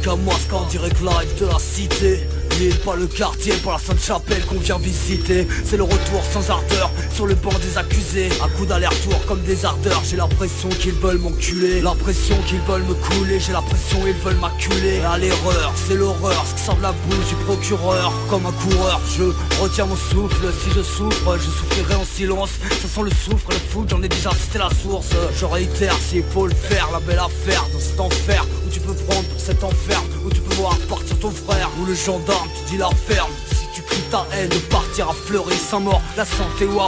comme 0.10 0.24
moi 0.24 0.34
ce 0.39 0.50
qu'on 0.50 0.65
dirait 0.65 0.89
que 0.89 1.04
live 1.04 1.39
de 1.39 1.45
la 1.45 1.60
cité 1.60 2.38
pas 2.67 2.95
le 2.95 3.08
quartier, 3.08 3.54
pas 3.63 3.74
la 3.74 3.78
Sainte-Chapelle 3.78 4.45
qu'on 4.45 4.60
vient 4.60 4.78
visiter. 4.78 5.48
C'est 5.63 5.78
le 5.78 5.84
retour 5.84 6.22
sans 6.32 6.50
ardeur 6.50 6.91
sur 7.13 7.26
le 7.26 7.36
banc 7.36 7.54
des 7.62 7.78
accusés. 7.78 8.30
Un 8.43 8.50
coup 8.50 8.65
d'aller-retour 8.65 9.26
comme 9.28 9.41
des 9.43 9.63
ardeurs 9.63 10.02
J'ai 10.04 10.17
l'impression 10.17 10.67
qu'ils 10.67 10.93
veulent 10.93 11.19
m'enculer. 11.19 11.82
L'impression 11.82 12.36
qu'ils 12.48 12.60
veulent 12.62 12.84
me 12.84 12.95
couler 12.95 13.39
J'ai 13.39 13.54
l'impression 13.54 14.02
qu'ils 14.02 14.13
veulent 14.15 14.39
m'acculer. 14.41 15.00
À 15.02 15.17
l'erreur, 15.17 15.72
c'est 15.88 15.95
l'horreur 15.95 16.45
Ce 16.48 16.56
qui 16.56 16.67
semble 16.67 16.82
la 16.82 16.91
bouche 16.91 17.30
du 17.30 17.36
procureur. 17.45 18.12
Comme 18.30 18.45
un 18.45 18.52
coureur, 18.52 19.00
je 19.17 19.24
retiens 19.62 19.86
mon 19.86 19.95
souffle. 19.95 20.45
Si 20.62 20.69
je 20.76 20.84
souffre, 20.84 21.38
je 21.38 21.50
souffrirai 21.50 21.95
en 21.95 22.06
silence. 22.06 22.52
Ça 22.82 22.88
sent 22.88 23.04
le 23.04 23.12
souffre, 23.12 23.52
le 23.52 23.69
foot, 23.69 23.88
j'en 23.89 24.04
ai 24.04 24.10
déjà 24.10 24.32
cité 24.32 24.60
la 24.60 24.69
source. 24.69 25.12
Je 25.39 25.45
réitère 25.45 25.95
s'il 26.10 26.24
faut 26.24 26.48
le 26.48 26.56
faire 26.56 26.89
La 26.91 27.00
belle 27.00 27.19
affaire. 27.19 27.65
Dans 27.72 27.80
cet 27.80 28.00
enfer 28.00 28.45
Où 28.65 28.69
tu 28.69 28.82
peux 28.82 28.93
prendre 28.93 29.28
pour 29.30 29.39
cet 29.39 29.63
enfer 29.63 30.02
Où 30.26 30.30
tu 30.30 30.41
peux 30.41 30.56
voir 30.56 30.78
partir 30.89 31.17
ton 31.19 31.32
frère 31.32 31.69
Ou 31.80 31.86
le 31.86 31.93
gendarme 31.93 32.48
tu 32.55 32.71
dis 32.71 32.77
la 32.77 32.89
ferme. 33.07 33.31
Si 33.51 33.67
tu 33.73 33.81
cries 33.81 34.01
ta 34.12 34.25
haine, 34.33 34.49
partir 34.69 35.09
à 35.09 35.13
fleurir 35.13 35.57
sans 35.57 35.79
mort. 35.79 36.01
La 36.17 36.25
santé 36.25 36.65
ou 36.65 36.79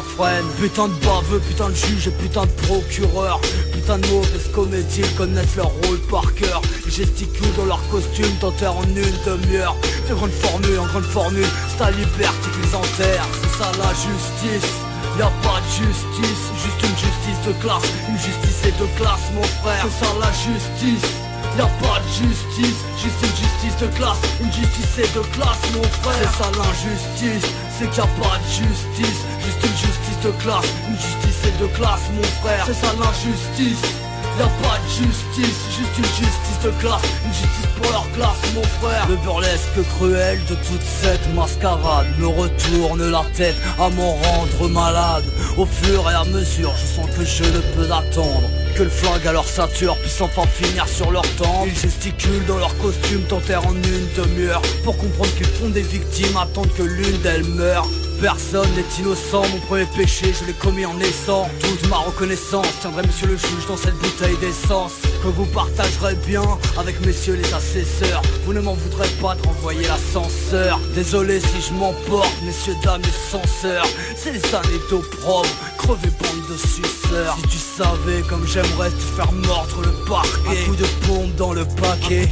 Putain 0.60 0.88
de 0.88 0.94
baveux, 1.06 1.40
putain 1.40 1.70
de 1.70 1.76
juge 1.76 2.08
et 2.08 2.12
putain 2.12 2.46
de 2.46 2.52
procureur. 2.68 3.40
Putain 3.74 4.00
de 4.00 4.08
mauvaises 4.08 4.50
comédies 4.54 5.02
connaissent 5.18 5.56
leur 5.56 5.72
rôle 5.84 6.00
par 6.10 6.34
cœur. 6.36 6.62
Ils 6.86 6.92
gesticulent 6.92 7.54
dans 7.58 7.66
leur 7.66 7.82
costume, 7.90 8.32
t'enterrent 8.40 8.78
en 8.78 8.84
une 8.84 9.14
demi-heure. 9.26 9.76
De 10.10 10.14
grandes 10.14 10.32
formules 10.32 10.80
en 10.80 10.86
grande 10.88 11.04
formule, 11.04 11.48
c'est 11.70 11.78
ta 11.78 11.92
liberté 11.92 12.50
qu'ils 12.54 12.76
enterrent 12.76 13.28
C'est 13.42 13.64
ça 13.64 13.72
la 13.78 13.90
justice. 13.90 14.72
Y'a 15.20 15.32
pas 15.44 15.60
de 15.60 15.86
justice, 15.86 16.44
juste 16.64 16.82
une 16.84 16.98
justice 16.98 17.48
de 17.48 17.54
classe. 17.62 17.84
Une 18.10 18.18
justice 18.18 18.74
de 18.80 18.86
classe 18.98 19.32
mon 19.34 19.44
frère. 19.44 19.84
C'est 19.84 20.06
ça 20.06 20.12
la 20.20 20.32
justice 20.32 21.31
Y'a 21.58 21.66
pas 21.66 22.00
de 22.00 22.08
justice, 22.08 22.80
juste 22.98 23.22
une 23.22 23.36
justice 23.36 23.78
de 23.82 23.88
classe. 23.96 24.22
Une 24.40 24.52
justice 24.52 24.98
et 25.00 25.18
de 25.18 25.24
classe 25.36 25.62
mon 25.76 25.84
frère. 25.84 26.16
C'est 26.20 26.44
ça 26.44 26.52
l'injustice, 26.58 27.52
c'est 27.78 27.90
qu'il 27.90 28.02
a 28.02 28.08
pas 28.22 28.38
de 28.38 28.48
justice. 28.48 29.22
Juste 29.44 29.64
une 29.64 29.78
justice 29.78 30.20
de 30.24 30.32
classe, 30.44 30.66
une 30.88 30.96
justice 30.96 31.40
et 31.48 31.62
de 31.62 31.68
classe 31.68 32.10
mon 32.16 32.24
frère. 32.42 32.64
C'est 32.66 32.74
ça 32.74 32.94
l'injustice 33.00 34.11
Y'a 34.40 34.46
pas 34.46 34.80
de 34.80 34.90
justice, 34.90 35.60
juste 35.78 35.98
une 35.98 36.06
justice 36.06 36.60
de 36.64 36.72
classe 36.80 37.02
Une 37.26 37.34
justice 37.34 37.68
pour 37.76 37.92
leur 37.92 38.12
classe 38.14 38.54
mon 38.56 38.64
frère. 38.64 39.08
Le 39.10 39.16
burlesque 39.18 39.82
cruel 39.98 40.40
de 40.50 40.56
toute 40.56 40.82
cette 40.82 41.34
mascarade 41.36 42.08
Me 42.18 42.28
retourne 42.28 43.10
la 43.12 43.24
tête 43.36 43.56
à 43.80 43.90
m'en 43.90 44.14
rendre 44.14 44.70
malade. 44.70 45.26
Au 45.58 45.66
fur 45.66 46.10
et 46.10 46.14
à 46.14 46.24
mesure 46.26 46.74
je 46.76 46.86
sens 46.86 47.10
que 47.18 47.26
je 47.26 47.44
ne 47.44 47.60
peux 47.76 47.92
attendre 47.92 48.50
que 48.76 48.84
le 48.84 48.90
flingue 48.90 49.28
à 49.28 49.34
leur 49.34 49.46
ceinture 49.46 49.98
puisse 49.98 50.22
enfin 50.22 50.44
finir 50.48 50.88
sur 50.88 51.12
leur 51.12 51.28
temps 51.36 51.66
Ils 51.66 51.76
gesticulent 51.76 52.46
dans 52.48 52.58
leur 52.58 52.76
costume, 52.78 53.22
t'enterrent 53.24 53.68
en 53.68 53.76
une 53.76 54.08
demi-heure 54.16 54.62
Pour 54.84 54.98
comprendre 54.98 55.34
qu'ils 55.36 55.46
font 55.46 55.70
des 55.70 55.82
victimes, 55.82 56.38
attendent 56.38 56.74
que 56.74 56.84
l'une 56.84 57.18
d'elles 57.22 57.44
meure 57.44 57.88
Personne 58.22 58.70
n'est 58.76 59.02
innocent, 59.02 59.42
mon 59.52 59.60
premier 59.62 59.86
péché 59.86 60.32
je 60.32 60.46
l'ai 60.46 60.54
commis 60.54 60.86
en 60.86 60.94
naissant. 60.94 61.50
Toute 61.60 61.90
ma 61.90 61.98
reconnaissance 61.98 62.68
tiendrait 62.80 63.02
monsieur 63.02 63.26
le 63.26 63.36
juge 63.36 63.66
dans 63.68 63.78
cette 63.78 63.96
bouteille 63.96 64.38
d'essence. 64.38 64.94
Que 65.24 65.28
vous 65.30 65.48
partagerez 65.48 66.14
bien 66.28 66.44
avec 66.78 67.04
messieurs 67.04 67.34
les 67.34 67.52
assesseurs. 67.52 68.22
Vous 68.46 68.54
ne 68.54 68.60
m'en 68.60 68.76
voudrez 68.76 69.08
pas 69.20 69.34
de 69.34 69.48
renvoyer 69.48 69.88
l'ascenseur. 69.88 70.80
Désolé 70.94 71.40
si 71.40 71.62
je 71.68 71.74
m'emporte, 71.74 72.32
messieurs 72.46 72.76
dames 72.84 73.02
et 73.02 73.32
censeurs. 73.32 73.88
C'est 74.16 74.32
les 74.32 74.46
années 74.54 74.82
d'eau 74.92 75.04
propre, 75.20 75.50
crevez 75.80 76.10
bande 76.22 76.48
de 76.48 76.58
suceurs. 76.58 77.36
Si 77.38 77.48
tu 77.48 77.58
savais 77.58 78.22
comme 78.30 78.46
j'aimerais 78.46 78.92
te 78.92 79.16
faire 79.16 79.32
mordre 79.32 79.82
le 79.82 80.06
parquet. 80.08 80.62
Un 80.64 80.70
coup 80.70 80.76
de 80.76 81.08
pompe 81.08 81.36
dans 81.38 81.54
le 81.54 81.66
paquet, 81.66 82.30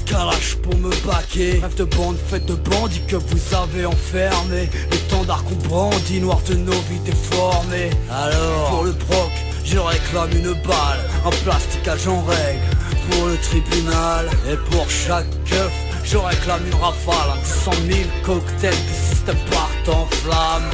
pour 0.62 0.78
me 0.78 0.90
baquer. 1.08 1.60
Rêve 1.62 1.76
de 1.76 1.86
bande 1.86 2.18
faite 2.28 2.46
de 2.46 2.54
bandits 2.54 3.02
que 3.08 3.16
vous 3.16 3.56
avez 3.56 3.88
enfermé 3.88 4.70
Les 4.92 5.00
dit 6.08 6.20
noir 6.20 6.40
de 6.48 6.56
nos 6.56 6.82
vies 6.90 7.00
déformées 7.06 7.90
Alors 8.12 8.70
pour 8.70 8.84
le 8.84 8.94
proc 8.94 9.32
je 9.64 9.78
réclame 9.78 10.32
une 10.32 10.54
balle. 10.64 11.02
Un 11.26 11.30
plasticage 11.44 12.08
en 12.08 12.22
règle. 12.24 12.66
Pour 13.12 13.28
le 13.28 13.38
tribunal 13.38 14.28
Et 14.52 14.58
pour 14.72 14.90
chaque 14.90 15.30
keuf 15.46 15.72
je 16.04 16.18
réclame 16.18 16.66
une 16.66 16.76
rafale. 16.76 17.30
Un 17.38 17.46
100 17.46 17.72
000 17.88 18.00
cocktails 18.26 18.74
du 18.74 18.94
système 19.10 19.38
partent 19.52 19.96
en 19.96 20.06
flamme. 20.08 20.70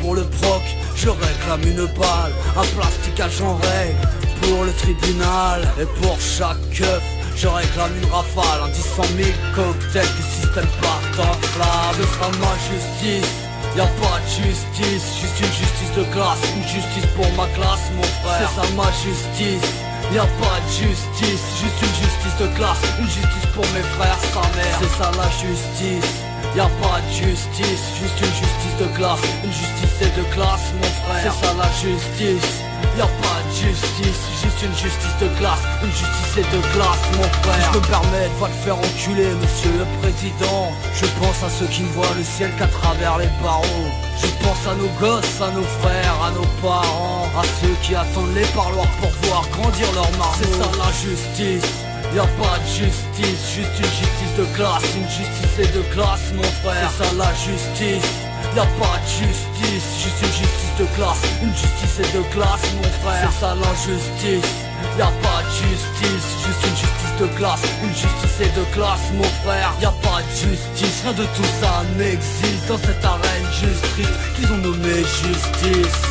Pour 0.00 0.14
le 0.14 0.22
proc 0.22 0.62
je 0.94 1.08
réclame 1.08 1.62
une 1.64 1.86
balle. 1.98 2.32
Un 2.56 2.66
plasticage 2.76 3.40
en 3.42 3.56
règle. 3.56 4.08
Pour 4.42 4.64
le 4.64 4.72
tribunal 4.72 5.66
Et 5.80 5.86
pour 6.00 6.16
chaque 6.20 6.60
keuf 6.70 7.02
je 7.36 7.48
réclame 7.48 7.92
une 8.02 8.10
rafale, 8.10 8.68
un 8.68 8.72
100 8.72 9.02
000 9.16 9.28
cocktails 9.56 10.14
du 10.16 10.22
système 10.22 10.68
partent 10.82 11.26
en 11.26 11.32
flamme. 11.48 11.96
Ce 11.96 12.02
sera 12.02 12.28
ma 12.38 12.54
justice 12.68 13.49
Y'a 13.76 13.86
pas 13.86 14.18
de 14.18 14.28
justice, 14.28 15.06
juste 15.20 15.40
une 15.40 15.54
justice 15.54 15.92
de 15.96 16.04
classe 16.12 16.42
Une 16.56 16.68
justice 16.68 17.06
pour 17.14 17.26
ma 17.38 17.46
classe 17.54 17.90
mon 17.94 18.02
frère. 18.02 18.50
C'est 18.50 18.60
ça 18.60 18.66
ma 18.74 18.90
justice. 18.90 19.70
Y'a 20.12 20.26
pas 20.42 20.58
de 20.66 20.70
justice, 20.70 21.44
juste 21.60 21.80
une 21.82 21.96
justice 22.02 22.36
de 22.40 22.46
classe 22.56 22.82
Une 22.98 23.06
justice 23.06 23.46
pour 23.54 23.64
mes 23.74 23.86
frères, 23.94 24.18
sa 24.34 24.42
mère. 24.56 24.76
C'est 24.80 24.98
ça 24.98 25.10
la 25.16 25.30
justice. 25.30 26.10
Y'a 26.56 26.68
pas 26.82 26.98
de 27.00 27.12
justice, 27.12 27.84
juste 28.00 28.18
une 28.20 28.34
justice 28.34 28.76
de 28.80 28.86
classe 28.96 29.22
Une 29.44 29.52
justice 29.52 29.96
et 30.02 30.18
de 30.18 30.24
classe 30.34 30.72
mon 30.74 30.90
frère. 31.06 31.32
C'est 31.32 31.46
ça 31.46 31.54
la 31.54 31.70
justice 31.70 32.69
Y'a 32.96 33.06
pas 33.06 33.40
de 33.48 33.54
justice, 33.54 34.22
juste 34.42 34.62
une 34.62 34.74
justice 34.74 35.16
de 35.20 35.28
classe. 35.38 35.62
Une 35.82 35.90
justice 35.90 36.36
et 36.38 36.56
de 36.56 36.60
classe 36.72 37.04
mon 37.16 37.28
frère. 37.42 37.72
Je 37.72 37.78
me 37.78 37.84
permets 37.86 38.28
de 38.28 38.46
te 38.46 38.64
faire 38.64 38.78
enculer 38.78 39.30
monsieur 39.40 39.72
le 39.78 39.86
président. 40.00 40.72
Je 40.94 41.06
pense 41.20 41.42
à 41.44 41.50
ceux 41.50 41.66
qui 41.66 41.82
ne 41.82 41.88
voient 41.88 42.14
le 42.16 42.24
ciel 42.24 42.50
qu'à 42.58 42.66
travers 42.66 43.18
les 43.18 43.28
barreaux. 43.42 43.90
Je 44.20 44.26
pense 44.44 44.66
à 44.66 44.74
nos 44.74 44.92
gosses, 45.00 45.40
à 45.40 45.50
nos 45.52 45.68
frères, 45.80 46.16
à 46.22 46.30
nos 46.32 46.46
parents 46.60 47.30
À 47.38 47.42
ceux 47.60 47.74
qui 47.82 47.94
attendent 47.94 48.34
les 48.34 48.44
parloirs 48.54 48.90
pour 49.00 49.10
voir 49.22 49.48
grandir 49.52 49.86
leur 49.94 50.10
marmot 50.18 50.36
C'est 50.38 50.52
ça 50.58 50.70
la 50.76 50.92
justice. 50.92 51.72
Y'a 52.14 52.26
pas 52.42 52.58
de 52.58 52.66
justice, 52.66 53.42
juste 53.54 53.78
une 53.78 53.84
justice 53.84 54.34
de 54.36 54.44
classe. 54.56 54.84
Une 54.96 55.08
justice 55.08 55.58
et 55.58 55.72
de 55.76 55.82
classe 55.94 56.32
mon 56.34 56.42
frère. 56.42 56.90
C'est 56.96 57.04
ça 57.04 57.10
la 57.16 57.32
justice 57.34 58.29
Y'a 58.56 58.64
pas 58.64 58.98
de 58.98 59.06
justice, 59.06 60.02
juste 60.02 60.22
une 60.22 60.32
justice 60.32 60.74
de 60.80 60.84
classe. 60.96 61.22
Une 61.40 61.54
justice 61.54 62.00
et 62.00 62.16
de 62.16 62.22
classe 62.34 62.72
mon 62.74 62.90
frère. 63.00 63.30
C'est 63.30 63.40
ça 63.40 63.54
l'injustice 63.54 64.54
Y'a 64.98 65.06
pas 65.22 65.42
de 65.44 65.50
justice, 65.50 66.26
juste 66.44 66.66
une 66.66 66.76
justice 66.76 67.20
de 67.20 67.26
classe. 67.36 67.62
Une 67.84 67.90
justice 67.90 68.40
et 68.40 68.58
de 68.58 68.64
classe 68.74 69.12
mon 69.14 69.22
frère. 69.44 69.72
Y'a 69.80 69.92
pas 70.02 70.20
de 70.22 70.48
justice, 70.50 71.02
rien 71.04 71.12
de 71.12 71.24
tout 71.36 71.50
ça 71.60 71.84
n'existe. 71.96 72.66
Dans 72.66 72.78
cette 72.78 73.04
arène 73.04 73.46
justice 73.52 74.16
qu'ils 74.34 74.52
ont 74.52 74.58
nommé 74.58 74.96
justice. 74.96 76.02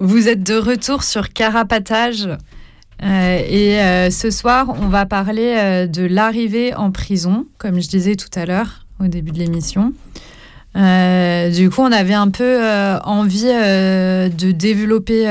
Vous 0.00 0.28
êtes 0.28 0.42
de 0.42 0.58
retour 0.58 1.02
sur 1.02 1.32
Carapatage 1.32 2.28
et 3.02 3.80
euh, 3.80 4.10
ce 4.10 4.30
soir, 4.30 4.74
on 4.80 4.88
va 4.88 5.06
parler 5.06 5.54
euh, 5.56 5.86
de 5.86 6.02
l'arrivée 6.02 6.74
en 6.74 6.90
prison, 6.90 7.46
comme 7.58 7.80
je 7.80 7.88
disais 7.88 8.14
tout 8.14 8.30
à 8.34 8.46
l'heure 8.46 8.86
au 9.00 9.08
début 9.08 9.32
de 9.32 9.38
l'émission. 9.38 9.92
du 10.74 11.70
coup, 11.70 11.82
on 11.82 11.92
avait 11.92 12.14
un 12.14 12.30
peu 12.30 12.60
envie 13.04 13.42
de 13.42 14.52
développer 14.52 15.24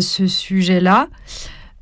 ce 0.00 0.26
sujet-là 0.26 1.08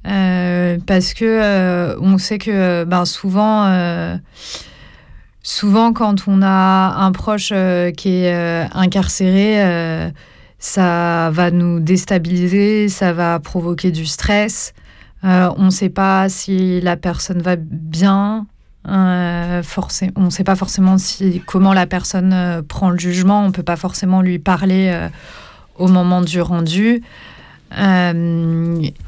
parce 0.05 1.15
que 1.15 1.99
on 2.01 2.19
sait 2.19 2.39
que 2.39 2.85
ben, 2.85 3.05
souvent, 3.05 4.17
souvent 5.43 5.93
quand 5.93 6.29
on 6.29 6.41
a 6.43 6.95
un 6.99 7.11
proche 7.11 7.53
qui 7.97 8.11
est 8.11 8.69
incarcéré, 8.73 10.13
ça 10.61 11.31
va 11.33 11.51
nous 11.51 11.81
déstabiliser, 11.81 12.89
ça 12.89 13.13
va 13.13 13.41
provoquer 13.41 13.91
du 13.91 14.07
stress. 14.07 14.73
Euh, 15.25 15.51
on 15.57 15.65
ne 15.65 15.71
sait 15.71 15.89
pas 15.89 16.29
si 16.29 16.81
la 16.81 16.97
personne 16.97 17.41
va 17.41 17.57
bien. 17.57 18.47
Euh, 18.87 19.63
on 20.17 20.25
ne 20.25 20.31
sait 20.31 20.45
pas 20.45 20.57
forcément 20.57 20.99
si, 20.99 21.43
comment 21.47 21.73
la 21.73 21.87
personne 21.87 22.33
euh, 22.35 22.63
prend 22.63 22.91
le 22.91 22.99
jugement. 22.99 23.43
On 23.43 23.47
ne 23.49 23.53
peut 23.53 23.63
pas 23.63 23.77
forcément 23.77 24.21
lui 24.21 24.39
parler 24.39 25.09
au 25.77 25.89
moment 25.89 26.21
du 26.21 26.41
rendu. 26.41 27.03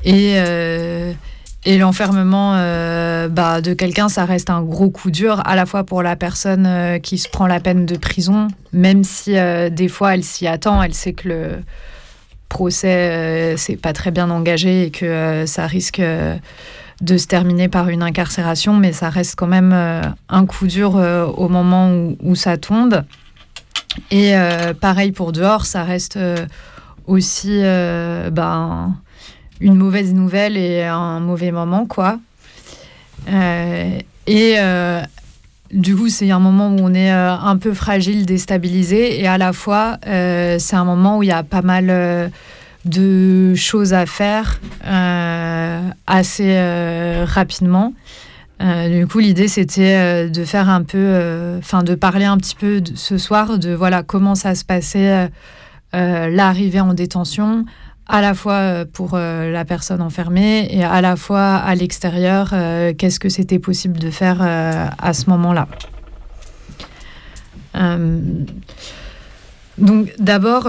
et, 0.05 1.79
l'enfermement 1.79 2.53
bah, 3.29 3.61
de 3.61 3.75
quelqu'un, 3.75 4.09
ça 4.09 4.25
reste 4.25 4.49
un 4.49 4.63
gros 4.63 4.89
coup 4.89 5.11
dur, 5.11 5.43
à 5.45 5.57
la 5.57 5.67
fois 5.67 5.85
pour 5.85 6.03
la 6.03 6.17
personne 6.17 6.99
qui 7.03 7.19
se 7.19 7.29
prend 7.29 7.47
la 7.47 7.61
peine 7.61 7.85
de 7.85 7.97
prison, 7.97 8.49
même 8.73 9.05
si 9.05 9.33
des 9.33 9.89
fois 9.89 10.15
elle 10.15 10.25
s'y 10.25 10.47
attend, 10.47 10.83
elle 10.83 10.95
sait 10.95 11.13
que 11.13 11.29
le 11.29 11.59
procès 12.49 12.89
euh, 12.89 13.57
c'est 13.57 13.77
pas 13.77 13.93
très 13.93 14.11
bien 14.11 14.31
engagé 14.31 14.87
et 14.87 14.91
que 14.91 15.05
euh, 15.05 15.47
ça 15.47 15.67
risque 15.67 16.01
euh, 16.01 16.37
de 17.01 17.19
se 17.19 17.27
terminer 17.27 17.69
par 17.69 17.89
une 17.89 18.03
incarcération, 18.03 18.75
mais 18.75 18.93
ça 18.93 19.11
reste 19.11 19.35
quand 19.37 19.47
même 19.47 19.75
un 20.31 20.47
coup 20.47 20.67
dur 20.67 20.95
au 20.95 21.51
moment 21.51 21.91
où, 22.23 22.35
ça 22.35 22.57
tombe. 22.57 23.03
Et 24.11 24.33
pareil 24.81 25.13
pour 25.13 25.33
dehors, 25.33 25.67
ça 25.67 25.85
reste 25.85 26.19
aussi 27.07 27.61
ben, 27.61 28.97
une 29.61 29.75
mauvaise 29.75 30.15
nouvelle 30.15 30.57
et 30.57 30.85
un 30.85 31.21
mauvais 31.21 31.51
moment, 31.51 31.85
quoi. 31.85 32.19
et 33.29 34.57
du 35.73 35.97
coup, 35.97 36.09
c'est 36.09 36.31
un 36.31 36.39
moment 36.39 36.69
où 36.69 36.79
on 36.81 36.95
est 36.95 37.11
un 37.11 37.57
peu 37.57 37.75
fragile, 37.75 38.27
déstabilisé, 38.27 39.21
et 39.21 39.27
à 39.27 39.39
la 39.39 39.53
fois, 39.53 39.99
c'est 40.05 40.75
un 40.75 40.85
moment 40.85 41.19
où 41.19 41.23
il 41.23 41.29
y 41.29 41.33
a 41.33 41.43
pas 41.43 41.63
mal 41.63 42.31
de 42.85 43.55
choses 43.55 43.93
à 43.93 44.07
faire 44.07 44.61
assez 46.07 47.25
rapidement. 47.25 47.93
Euh, 48.63 49.01
du 49.01 49.07
coup, 49.07 49.19
l'idée 49.19 49.49
c'était 49.49 49.97
euh, 49.97 50.29
de 50.29 50.45
faire 50.45 50.71
un 50.71 50.83
peu, 50.83 50.97
euh, 50.99 51.59
enfin 51.59 51.83
de 51.83 51.95
parler 51.95 52.25
un 52.25 52.39
petit 52.39 52.55
peu 52.55 52.83
ce 52.95 53.19
soir 53.19 53.59
de 53.59 53.75
voilà 53.75 54.03
comment 54.03 54.35
ça 54.35 54.55
se 54.55 54.65
passait 54.65 55.31
l'arrivée 55.93 56.81
en 56.81 56.93
détention, 56.93 57.65
à 58.09 58.21
la 58.21 58.35
fois 58.35 58.85
pour 58.93 59.17
la 59.17 59.65
personne 59.65 60.01
enfermée 60.01 60.69
et 60.71 60.85
à 60.85 61.01
la 61.01 61.17
fois 61.17 61.55
à 61.57 61.75
l'extérieur, 61.75 62.51
qu'est-ce 62.97 63.19
que 63.19 63.29
c'était 63.29 63.59
possible 63.59 63.99
de 63.99 64.11
faire 64.11 64.41
à 64.41 65.13
ce 65.13 65.29
moment-là. 65.31 65.67
donc 69.79 70.13
d'abord 70.19 70.69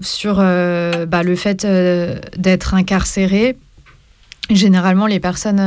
sur 0.00 0.36
bah, 0.36 1.22
le 1.22 1.34
fait 1.34 1.66
d'être 2.36 2.74
incarcéré, 2.74 3.56
généralement 4.50 5.06
les 5.06 5.20
personnes 5.20 5.60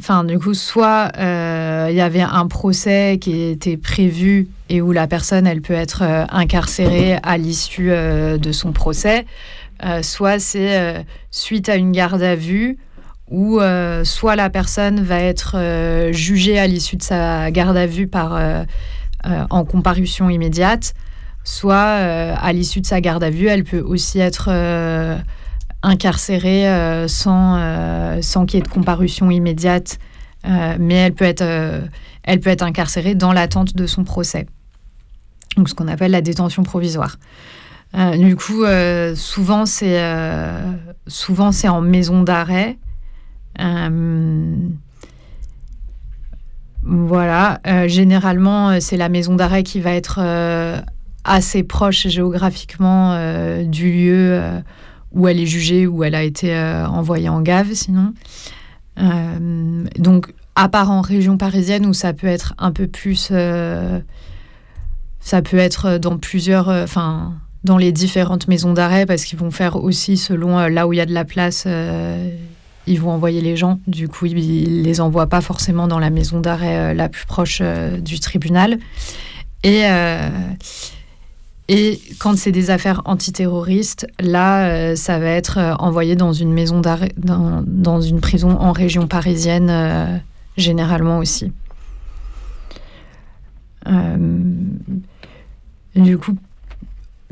Enfin, 0.00 0.24
du 0.24 0.38
coup, 0.38 0.54
soit 0.54 1.12
euh, 1.18 1.88
il 1.90 1.94
y 1.94 2.00
avait 2.00 2.22
un 2.22 2.46
procès 2.46 3.18
qui 3.20 3.42
était 3.42 3.76
prévu 3.76 4.48
et 4.70 4.80
où 4.80 4.92
la 4.92 5.06
personne, 5.06 5.46
elle 5.46 5.60
peut 5.60 5.74
être 5.74 6.00
euh, 6.02 6.24
incarcérée 6.30 7.18
à 7.22 7.36
l'issue 7.36 7.90
euh, 7.90 8.38
de 8.38 8.50
son 8.50 8.72
procès, 8.72 9.26
soit 10.00 10.38
c'est 10.38 11.04
suite 11.30 11.68
à 11.68 11.76
une 11.76 11.92
garde 11.92 12.22
à 12.22 12.34
vue 12.34 12.78
où 13.30 13.60
soit 14.04 14.36
la 14.36 14.50
personne 14.50 15.02
va 15.02 15.20
être 15.20 15.56
jugée 16.12 16.58
à 16.58 16.66
l'issue 16.66 16.96
de 16.96 17.02
sa 17.02 17.50
garde 17.50 17.78
à 17.78 17.86
vue 17.86 18.06
par, 18.06 18.38
en 19.24 19.64
comparution 19.64 20.28
immédiate, 20.28 20.92
soit 21.44 21.76
à 21.78 22.52
l'issue 22.52 22.82
de 22.82 22.86
sa 22.86 23.00
garde 23.00 23.24
à 23.24 23.30
vue, 23.30 23.46
elle 23.46 23.64
peut 23.64 23.80
aussi 23.80 24.18
être 24.18 24.50
incarcérée 25.82 26.68
euh, 26.68 27.08
sans, 27.08 27.56
euh, 27.58 28.22
sans 28.22 28.46
qu'il 28.46 28.58
y 28.58 28.60
ait 28.60 28.64
de 28.64 28.68
comparution 28.68 29.30
immédiate, 29.30 29.98
euh, 30.46 30.76
mais 30.78 30.94
elle 30.94 31.14
peut, 31.14 31.24
être, 31.24 31.44
elle 32.22 32.40
peut 32.40 32.50
être 32.50 32.62
incarcérée 32.62 33.14
dans 33.14 33.32
l'attente 33.32 33.74
de 33.74 33.86
son 33.86 34.04
procès. 34.04 34.46
Donc 35.56 35.68
ce 35.68 35.74
qu'on 35.74 35.88
appelle 35.88 36.12
la 36.12 36.22
détention 36.22 36.62
provisoire. 36.62 37.16
du 37.94 38.36
coup, 38.36 38.64
souvent 39.16 39.66
c'est 39.66 40.00
souvent 41.08 41.50
c'est 41.50 41.68
en 41.68 41.80
maison 41.80 42.22
d'arrêt. 42.22 42.78
voilà, 46.82 47.60
généralement 47.88 48.80
c'est 48.80 48.96
la 48.96 49.08
maison 49.08 49.34
d'arrêt 49.34 49.64
qui 49.64 49.80
va 49.80 49.92
être 49.92 50.20
assez 51.24 51.64
proche 51.64 52.06
géographiquement 52.06 53.18
du 53.64 53.92
lieu 53.92 54.62
où 55.12 55.28
elle 55.28 55.40
est 55.40 55.46
jugée, 55.46 55.86
où 55.86 56.04
elle 56.04 56.14
a 56.14 56.22
été 56.22 56.54
euh, 56.54 56.86
envoyée 56.86 57.28
en 57.28 57.40
gave 57.40 57.72
sinon. 57.74 58.12
Euh, 58.98 59.84
donc, 59.98 60.32
à 60.56 60.68
part 60.68 60.90
en 60.90 61.00
région 61.00 61.36
parisienne 61.36 61.86
où 61.86 61.92
ça 61.92 62.12
peut 62.12 62.26
être 62.26 62.54
un 62.58 62.72
peu 62.72 62.86
plus. 62.86 63.28
Euh, 63.30 64.00
ça 65.20 65.42
peut 65.42 65.58
être 65.58 65.98
dans 65.98 66.18
plusieurs. 66.18 66.68
Enfin, 66.68 67.34
dans 67.62 67.76
les 67.76 67.92
différentes 67.92 68.48
maisons 68.48 68.72
d'arrêt 68.72 69.04
parce 69.04 69.26
qu'ils 69.26 69.38
vont 69.38 69.50
faire 69.50 69.76
aussi 69.76 70.16
selon 70.16 70.66
là 70.68 70.86
où 70.86 70.94
il 70.94 70.96
y 70.96 71.00
a 71.00 71.04
de 71.04 71.12
la 71.12 71.26
place. 71.26 71.66
ils 72.86 73.00
vont 73.00 73.10
envoyer 73.10 73.42
les 73.42 73.54
gens. 73.54 73.80
Du 73.86 74.08
coup, 74.08 74.24
ils 74.24 74.82
les 74.82 75.00
envoient 75.02 75.26
pas 75.26 75.42
forcément 75.42 75.86
dans 75.86 75.98
la 75.98 76.08
maison 76.08 76.40
d'arrêt 76.40 76.94
la 76.94 77.10
plus 77.10 77.26
proche 77.26 77.60
du 78.00 78.18
tribunal. 78.18 78.78
Et, 79.62 79.84
et 81.72 82.00
quand 82.18 82.36
c'est 82.36 82.50
des 82.50 82.70
affaires 82.70 83.00
antiterroristes, 83.04 84.04
là, 84.18 84.66
euh, 84.66 84.96
ça 84.96 85.20
va 85.20 85.28
être 85.28 85.58
euh, 85.58 85.74
envoyé 85.74 86.16
dans 86.16 86.32
une 86.32 86.52
maison 86.52 86.80
d'arrêt, 86.80 87.12
dans, 87.16 88.00
une 88.00 88.20
prison 88.20 88.58
en 88.58 88.72
région 88.72 89.06
parisienne, 89.06 89.70
euh, 89.70 90.18
généralement 90.56 91.18
aussi. 91.18 91.52
du 95.94 96.18
coup, 96.18 96.36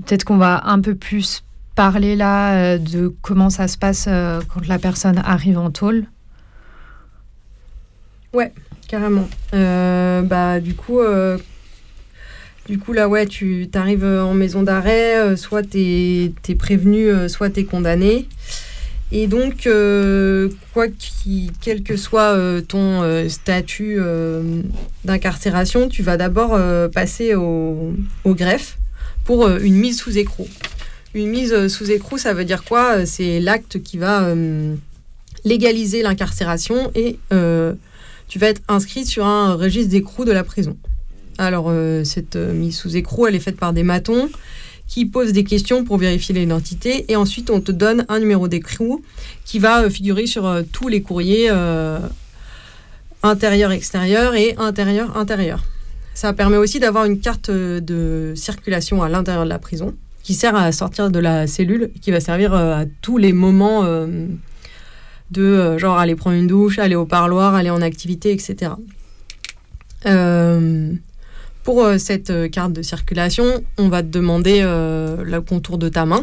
peut-être 0.04 0.22
qu'on 0.22 0.36
va 0.36 0.68
un 0.68 0.80
peu 0.80 0.94
plus 0.94 1.42
parler 1.74 2.14
là 2.14 2.78
de 2.78 3.12
comment 3.22 3.50
ça 3.50 3.66
se 3.66 3.76
passe 3.76 4.04
quand 4.04 4.66
la 4.68 4.78
personne 4.78 5.18
arrive 5.18 5.58
en 5.58 5.70
tôle. 5.70 6.04
Ouais, 8.32 8.52
carrément. 8.86 9.28
bah, 9.52 10.60
du 10.60 10.74
coup, 10.74 11.00
du 12.68 12.78
coup, 12.78 12.92
là, 12.92 13.08
ouais, 13.08 13.26
tu 13.26 13.68
arrives 13.74 14.04
en 14.04 14.34
maison 14.34 14.62
d'arrêt, 14.62 15.16
euh, 15.16 15.36
soit 15.36 15.62
tu 15.62 15.78
es, 15.78 16.54
prévenu, 16.54 17.08
euh, 17.08 17.26
soit 17.28 17.48
tu 17.48 17.60
es 17.60 17.64
condamné. 17.64 18.28
Et 19.10 19.26
donc, 19.26 19.66
euh, 19.66 20.50
quoi 20.74 20.86
quel 21.62 21.82
que 21.82 21.96
soit 21.96 22.36
ton 22.68 23.28
statut 23.30 23.98
d'incarcération, 25.04 25.88
tu 25.88 26.02
vas 26.02 26.18
d'abord 26.18 26.58
passer 26.92 27.34
au, 27.34 27.94
greffe 28.26 28.76
pour 29.24 29.48
une 29.48 29.76
mise 29.76 29.98
sous 29.98 30.18
écrou. 30.18 30.46
Une 31.14 31.28
mise 31.28 31.68
sous 31.68 31.90
écrou, 31.90 32.18
ça 32.18 32.34
veut 32.34 32.44
dire 32.44 32.64
quoi? 32.64 33.06
C'est 33.06 33.40
l'acte 33.40 33.82
qui 33.82 33.96
va 33.96 34.34
légaliser 35.44 36.02
l'incarcération 36.02 36.90
et 36.94 37.18
tu 38.28 38.38
vas 38.38 38.48
être 38.48 38.62
inscrit 38.68 39.06
sur 39.06 39.24
un 39.24 39.54
registre 39.54 39.90
d'écrou 39.90 40.26
de 40.26 40.32
la 40.32 40.44
prison. 40.44 40.76
Alors, 41.38 41.66
euh, 41.68 42.02
cette 42.02 42.34
euh, 42.34 42.52
mise 42.52 42.76
sous 42.76 42.96
écrou, 42.96 43.28
elle 43.28 43.36
est 43.36 43.40
faite 43.40 43.56
par 43.56 43.72
des 43.72 43.84
matons 43.84 44.28
qui 44.88 45.06
posent 45.06 45.32
des 45.32 45.44
questions 45.44 45.84
pour 45.84 45.96
vérifier 45.96 46.34
l'identité. 46.34 47.04
Et 47.08 47.16
ensuite, 47.16 47.48
on 47.50 47.60
te 47.60 47.70
donne 47.70 48.04
un 48.08 48.18
numéro 48.18 48.48
d'écrou 48.48 49.02
qui 49.44 49.60
va 49.60 49.82
euh, 49.82 49.90
figurer 49.90 50.26
sur 50.26 50.62
tous 50.72 50.88
les 50.88 51.00
courriers 51.00 51.48
intérieur-extérieur 53.22 54.34
et 54.34 54.56
intérieur-intérieur. 54.58 55.64
Ça 56.14 56.32
permet 56.32 56.56
aussi 56.56 56.80
d'avoir 56.80 57.04
une 57.04 57.20
carte 57.20 57.50
de 57.50 58.32
circulation 58.34 59.02
à 59.02 59.08
l'intérieur 59.08 59.44
de 59.44 59.48
la 59.48 59.60
prison 59.60 59.94
qui 60.24 60.34
sert 60.34 60.56
à 60.56 60.72
sortir 60.72 61.10
de 61.10 61.18
la 61.20 61.46
cellule, 61.46 61.90
qui 62.02 62.10
va 62.10 62.20
servir 62.20 62.52
à 62.54 62.84
tous 63.02 63.18
les 63.18 63.32
moments 63.32 63.84
de 65.30 65.78
genre 65.78 65.98
aller 65.98 66.16
prendre 66.16 66.36
une 66.36 66.48
douche, 66.48 66.78
aller 66.78 66.96
au 66.96 67.06
parloir, 67.06 67.54
aller 67.54 67.70
en 67.70 67.82
activité, 67.82 68.32
etc. 68.32 68.72
pour 71.62 71.84
euh, 71.84 71.98
cette 71.98 72.30
euh, 72.30 72.48
carte 72.48 72.72
de 72.72 72.82
circulation, 72.82 73.64
on 73.76 73.88
va 73.88 74.02
te 74.02 74.08
demander 74.08 74.60
euh, 74.62 75.22
le 75.22 75.40
contour 75.40 75.78
de 75.78 75.88
ta 75.88 76.06
main. 76.06 76.22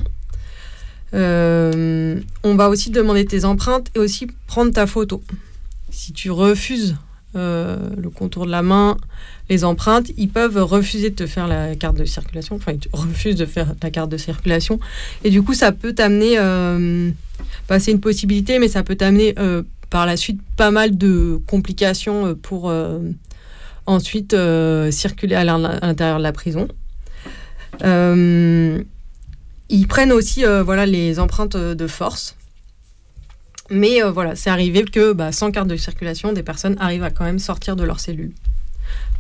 on 1.13 2.55
va 2.55 2.69
aussi 2.69 2.91
te 2.91 2.97
demander 2.97 3.25
tes 3.25 3.45
empreintes 3.45 3.89
et 3.95 3.99
aussi 3.99 4.27
prendre 4.47 4.71
ta 4.71 4.87
photo. 4.87 5.23
Si 5.89 6.13
tu 6.13 6.31
refuses 6.31 6.95
le 7.33 8.09
contour 8.13 8.45
de 8.45 8.51
la 8.51 8.61
main, 8.61 8.97
les 9.49 9.65
empreintes, 9.65 10.09
ils 10.17 10.29
peuvent 10.29 10.57
refuser 10.57 11.09
de 11.09 11.15
te 11.15 11.27
faire 11.27 11.47
la 11.47 11.75
carte 11.75 11.97
de 11.97 12.05
circulation. 12.05 12.55
Enfin, 12.55 12.73
ils 12.73 12.89
refusent 12.93 13.35
de 13.35 13.45
faire 13.45 13.75
la 13.83 13.91
carte 13.91 14.09
de 14.09 14.17
circulation. 14.17 14.79
Et 15.23 15.29
du 15.29 15.41
coup, 15.41 15.53
ça 15.53 15.71
peut 15.71 15.93
t'amener. 15.93 16.37
Bah, 17.67 17.79
c'est 17.79 17.91
une 17.91 17.99
possibilité, 17.99 18.57
mais 18.57 18.69
ça 18.69 18.83
peut 18.83 18.95
t'amener 18.95 19.35
par 19.89 20.05
la 20.05 20.17
suite 20.17 20.39
pas 20.55 20.71
mal 20.71 20.97
de 20.97 21.39
complications 21.45 22.35
pour 22.41 22.71
ensuite 23.85 24.33
euh, 24.33 24.91
circuler 24.91 25.35
à 25.35 25.43
l'intérieur 25.43 26.17
de 26.17 26.23
la 26.23 26.31
prison. 26.31 26.67
Euh, 27.83 28.81
ils 29.69 29.87
prennent 29.87 30.11
aussi 30.11 30.45
euh, 30.45 30.63
voilà, 30.63 30.85
les 30.85 31.19
empreintes 31.19 31.57
de 31.57 31.87
force. 31.87 32.35
Mais 33.71 34.01
voilà, 34.01 34.35
c'est 34.35 34.51
arrivé 34.51 34.83
que 34.83 35.11
bah, 35.11 35.31
sans 35.31 35.49
carte 35.49 35.67
de 35.67 35.75
circulation, 35.75 36.33
des 36.33 36.43
personnes 36.43 36.75
arrivent 36.79 37.03
à 37.03 37.09
quand 37.09 37.25
même 37.25 37.39
sortir 37.39 37.75
de 37.75 37.83
leur 37.83 37.99
cellule. 37.99 38.31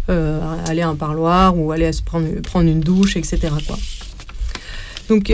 aller 0.07 0.81
à 0.81 0.89
un 0.89 0.95
parloir 0.95 1.57
ou 1.57 1.71
aller 1.71 1.91
se 1.91 2.03
prendre, 2.03 2.27
une 2.61 2.79
douche, 2.79 3.17
etc. 3.17 3.49
Donc, 5.09 5.33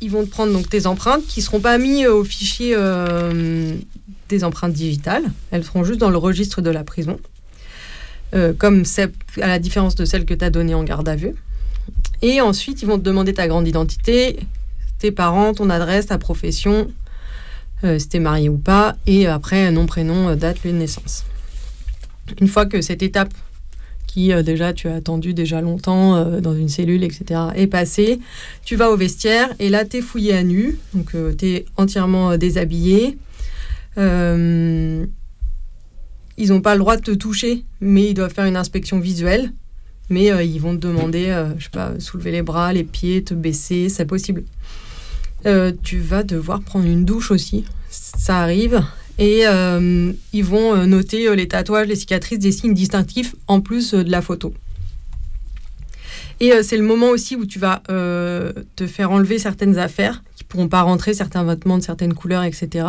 ils 0.00 0.10
vont 0.10 0.24
te 0.24 0.30
prendre 0.30 0.52
donc, 0.52 0.68
tes 0.68 0.86
empreintes 0.86 1.24
qui 1.28 1.40
ne 1.40 1.44
seront 1.44 1.60
pas 1.60 1.78
mises 1.78 2.08
au 2.08 2.24
fichier 2.24 2.76
des 4.28 4.42
empreintes 4.42 4.72
digitales. 4.72 5.30
Elles 5.52 5.62
seront 5.62 5.84
juste 5.84 6.00
dans 6.00 6.10
le 6.10 6.18
registre 6.18 6.60
de 6.60 6.70
la 6.70 6.82
prison. 6.82 7.20
Euh, 8.34 8.52
comme 8.52 8.82
à 9.40 9.46
la 9.46 9.60
différence 9.60 9.94
de 9.94 10.04
celle 10.04 10.24
que 10.24 10.34
tu 10.34 10.44
as 10.44 10.50
donnée 10.50 10.74
en 10.74 10.82
garde 10.82 11.08
à 11.08 11.14
vue. 11.14 11.34
Et 12.20 12.40
ensuite, 12.40 12.82
ils 12.82 12.86
vont 12.86 12.98
te 12.98 13.04
demander 13.04 13.32
ta 13.32 13.46
grande 13.46 13.68
identité, 13.68 14.40
tes 14.98 15.12
parents, 15.12 15.54
ton 15.54 15.70
adresse, 15.70 16.06
ta 16.06 16.18
profession, 16.18 16.90
euh, 17.84 17.98
si 17.98 18.08
tu 18.08 18.16
es 18.16 18.20
marié 18.20 18.48
ou 18.48 18.58
pas, 18.58 18.96
et 19.06 19.28
après, 19.28 19.70
nom, 19.70 19.86
prénom, 19.86 20.30
euh, 20.30 20.34
date, 20.34 20.64
lieu 20.64 20.72
de 20.72 20.78
naissance. 20.78 21.24
Une 22.40 22.48
fois 22.48 22.66
que 22.66 22.80
cette 22.80 23.02
étape 23.02 23.32
qui 24.08 24.32
déjà 24.44 24.72
tu 24.72 24.86
as 24.86 24.94
attendu 24.94 25.34
déjà 25.34 25.60
longtemps 25.60 26.24
dans 26.40 26.54
une 26.54 26.68
cellule, 26.68 27.02
etc., 27.02 27.40
est 27.56 27.66
passé. 27.66 28.20
Tu 28.64 28.76
vas 28.76 28.90
au 28.92 28.96
vestiaire 28.96 29.48
et 29.58 29.70
là, 29.70 29.84
tu 29.84 29.96
es 29.96 30.00
fouillé 30.00 30.34
à 30.34 30.44
nu, 30.44 30.78
donc 30.94 31.16
tu 31.36 31.46
es 31.46 31.64
entièrement 31.76 32.36
déshabillé. 32.36 33.18
Ils 36.36 36.48
n'ont 36.48 36.60
pas 36.60 36.74
le 36.74 36.80
droit 36.80 36.96
de 36.96 37.02
te 37.02 37.10
toucher, 37.10 37.64
mais 37.80 38.10
ils 38.10 38.14
doivent 38.14 38.32
faire 38.32 38.46
une 38.46 38.56
inspection 38.56 38.98
visuelle. 38.98 39.52
Mais 40.10 40.26
ils 40.46 40.58
vont 40.58 40.74
te 40.76 40.86
demander, 40.86 41.34
je 41.56 41.64
sais 41.64 41.70
pas, 41.70 41.98
soulever 41.98 42.30
les 42.30 42.42
bras, 42.42 42.74
les 42.74 42.84
pieds, 42.84 43.24
te 43.24 43.32
baisser, 43.32 43.88
c'est 43.88 44.04
possible. 44.04 44.44
tu 45.82 45.98
vas 45.98 46.22
devoir 46.22 46.60
prendre 46.60 46.86
une 46.86 47.06
douche 47.06 47.30
aussi. 47.30 47.64
Ça 47.88 48.40
arrive. 48.40 48.82
Et 49.18 49.46
euh, 49.46 50.12
ils 50.32 50.44
vont 50.44 50.74
euh, 50.74 50.86
noter 50.86 51.28
euh, 51.28 51.34
les 51.34 51.46
tatouages, 51.46 51.86
les 51.86 51.96
cicatrices, 51.96 52.38
des 52.38 52.52
signes 52.52 52.74
distinctifs 52.74 53.34
en 53.46 53.60
plus 53.60 53.94
de 53.94 54.10
la 54.10 54.22
photo. 54.22 54.52
Et 56.40 56.50
c'est 56.64 56.76
le 56.76 56.82
moment 56.82 57.10
aussi 57.10 57.36
où 57.36 57.46
tu 57.46 57.60
vas 57.60 57.80
te 57.86 58.86
faire 58.88 59.12
enlever 59.12 59.38
certaines 59.38 59.78
affaires 59.78 60.24
pourront 60.54 60.68
pas 60.68 60.82
rentrer, 60.82 61.14
certains 61.14 61.44
vêtements 61.44 61.78
de 61.78 61.82
certaines 61.82 62.14
couleurs, 62.14 62.44
etc. 62.44 62.86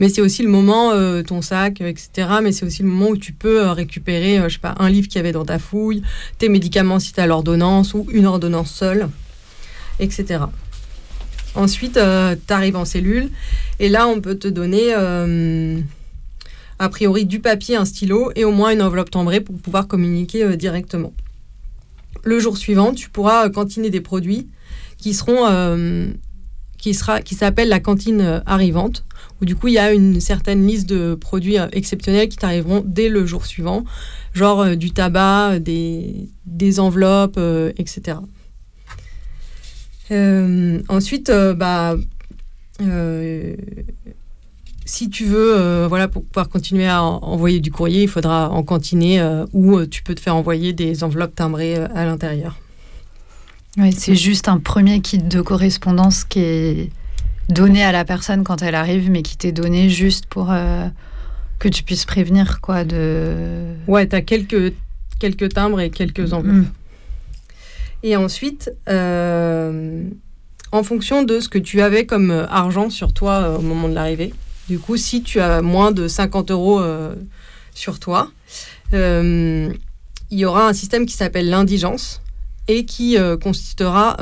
Mais 0.00 0.08
c'est 0.08 0.20
aussi 0.20 0.42
le 0.42 0.48
moment, 0.48 0.92
ton 1.24 1.42
sac, 1.42 1.80
etc. 1.80 2.28
Mais 2.42 2.52
c'est 2.52 2.64
aussi 2.64 2.82
le 2.82 2.88
moment 2.88 3.10
où 3.10 3.16
tu 3.16 3.32
peux 3.32 3.66
récupérer, 3.68 4.40
je 4.44 4.54
sais 4.54 4.60
pas, 4.60 4.74
un 4.78 4.88
livre 4.88 5.08
qu'il 5.08 5.16
y 5.16 5.20
avait 5.20 5.32
dans 5.32 5.44
ta 5.44 5.58
fouille, 5.58 6.02
tes 6.38 6.48
médicaments 6.48 6.98
si 6.98 7.12
tu 7.12 7.20
as 7.20 7.26
l'ordonnance 7.26 7.94
ou 7.94 8.06
une 8.12 8.26
ordonnance 8.26 8.70
seule, 8.70 9.08
etc. 10.00 10.44
Ensuite, 11.54 11.94
tu 11.94 12.52
arrives 12.52 12.76
en 12.76 12.84
cellule 12.84 13.30
et 13.82 13.88
là, 13.88 14.06
on 14.06 14.20
peut 14.20 14.36
te 14.36 14.46
donner 14.46 14.94
euh, 14.96 15.80
a 16.78 16.88
priori 16.88 17.24
du 17.24 17.40
papier, 17.40 17.74
un 17.74 17.84
stylo 17.84 18.30
et 18.36 18.44
au 18.44 18.52
moins 18.52 18.70
une 18.70 18.80
enveloppe 18.80 19.10
timbrée 19.10 19.40
pour 19.40 19.58
pouvoir 19.58 19.88
communiquer 19.88 20.44
euh, 20.44 20.56
directement. 20.56 21.12
Le 22.22 22.38
jour 22.38 22.56
suivant, 22.56 22.94
tu 22.94 23.10
pourras 23.10 23.48
cantiner 23.48 23.90
des 23.90 24.00
produits 24.00 24.46
qui 24.98 25.14
seront 25.14 25.48
euh, 25.48 26.06
qui 26.82 27.34
s'appelle 27.34 27.68
la 27.68 27.80
cantine 27.80 28.42
arrivante 28.44 29.04
où 29.40 29.44
du 29.44 29.56
coup 29.56 29.68
il 29.68 29.74
y 29.74 29.78
a 29.78 29.92
une 29.92 30.20
certaine 30.20 30.66
liste 30.66 30.88
de 30.88 31.14
produits 31.14 31.56
exceptionnels 31.72 32.28
qui 32.28 32.36
t'arriveront 32.36 32.82
dès 32.84 33.08
le 33.08 33.24
jour 33.24 33.46
suivant, 33.46 33.84
genre 34.34 34.76
du 34.76 34.90
tabac, 34.90 35.58
des, 35.60 36.80
enveloppes, 36.80 37.40
etc. 37.78 38.18
ensuite, 40.88 41.32
bah, 41.56 41.96
euh, 42.80 43.54
si 44.84 45.08
tu 45.08 45.24
veux, 45.24 45.58
euh, 45.58 45.86
voilà, 45.88 46.08
pour 46.08 46.24
pouvoir 46.24 46.48
continuer 46.48 46.86
à 46.86 47.02
envoyer 47.02 47.60
du 47.60 47.70
courrier, 47.70 48.02
il 48.02 48.08
faudra 48.08 48.50
en 48.50 48.62
cantiner 48.62 49.20
euh, 49.20 49.44
ou 49.52 49.84
tu 49.86 50.02
peux 50.02 50.14
te 50.14 50.20
faire 50.20 50.36
envoyer 50.36 50.72
des 50.72 51.04
enveloppes 51.04 51.34
timbrées 51.34 51.76
à 51.76 52.04
l'intérieur. 52.04 52.58
Oui, 53.78 53.92
c'est 53.92 54.14
juste 54.14 54.48
un 54.48 54.58
premier 54.58 55.00
kit 55.00 55.18
de 55.18 55.40
correspondance 55.40 56.24
qui 56.24 56.40
est 56.40 56.90
donné 57.48 57.82
à 57.82 57.92
la 57.92 58.04
personne 58.04 58.44
quand 58.44 58.62
elle 58.62 58.74
arrive, 58.74 59.10
mais 59.10 59.22
qui 59.22 59.36
t'est 59.36 59.52
donné 59.52 59.88
juste 59.88 60.26
pour 60.26 60.52
que 61.58 61.68
tu 61.68 61.82
puisses 61.82 62.04
prévenir, 62.04 62.60
quoi, 62.60 62.84
de... 62.84 63.74
Ouais, 63.86 64.06
tu 64.06 64.14
as 64.14 64.20
quelques, 64.20 64.74
quelques 65.18 65.54
timbres 65.54 65.80
et 65.80 65.90
quelques 65.90 66.32
enveloppes. 66.34 66.66
Et 68.02 68.16
ensuite, 68.16 68.70
en 70.72 70.82
fonction 70.82 71.22
de 71.22 71.38
ce 71.38 71.48
que 71.48 71.58
tu 71.58 71.82
avais 71.82 72.06
comme 72.06 72.30
euh, 72.30 72.46
argent 72.48 72.90
sur 72.90 73.12
toi 73.12 73.40
euh, 73.40 73.58
au 73.58 73.60
moment 73.60 73.88
de 73.88 73.94
l'arrivée. 73.94 74.34
Du 74.68 74.78
coup, 74.78 74.96
si 74.96 75.22
tu 75.22 75.38
as 75.38 75.60
moins 75.60 75.92
de 75.92 76.08
50 76.08 76.50
euros 76.50 76.80
euh, 76.80 77.14
sur 77.74 78.00
toi, 78.00 78.32
il 78.92 80.38
y 80.38 80.44
aura 80.44 80.68
un 80.68 80.72
système 80.72 81.06
qui 81.06 81.14
s'appelle 81.14 81.48
l'indigence 81.48 82.22
et 82.68 82.84
qui 82.84 83.16
consistera 83.42 84.16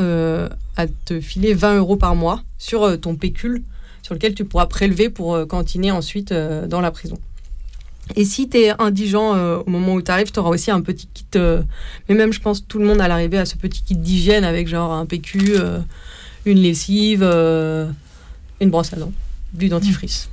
à 0.77 0.87
te 1.05 1.21
filer 1.21 1.55
20 1.55 1.79
euros 1.79 1.97
par 1.97 2.15
mois 2.15 2.43
sur 2.59 2.99
ton 3.01 3.17
pécule 3.17 3.63
sur 4.03 4.15
lequel 4.15 4.35
tu 4.35 4.45
pourras 4.45 4.67
prélever 4.67 5.11
pour 5.11 5.47
cantiner 5.47 5.91
ensuite 5.91 6.33
dans 6.33 6.81
la 6.81 6.91
prison. 6.91 7.19
Et 8.17 8.25
si 8.25 8.49
tu 8.49 8.59
es 8.59 8.73
indigent 8.81 9.37
au 9.61 9.69
moment 9.69 9.95
où 9.95 10.03
tu 10.03 10.11
arrives, 10.11 10.33
tu 10.33 10.41
auras 10.41 10.51
aussi 10.51 10.71
un 10.71 10.81
petit 10.81 11.07
kit, 11.13 11.27
mais 12.09 12.15
même 12.15 12.33
je 12.33 12.41
pense 12.41 12.67
tout 12.67 12.79
le 12.79 12.87
monde 12.87 13.01
à 13.01 13.09
l'arrivée 13.09 13.39
à 13.39 13.45
ce 13.45 13.57
petit 13.57 13.83
kit 13.83 13.97
d'hygiène 13.97 14.45
avec 14.45 14.69
genre 14.69 14.93
un 14.93 15.07
PQ, 15.07 15.59
une 16.47 16.59
lessive, 16.59 17.23
euh, 17.23 17.87
une 18.61 18.71
brosse 18.71 18.93
à 18.93 18.97
dents, 18.97 19.13
du 19.53 19.69
dentifrice. 19.69 20.29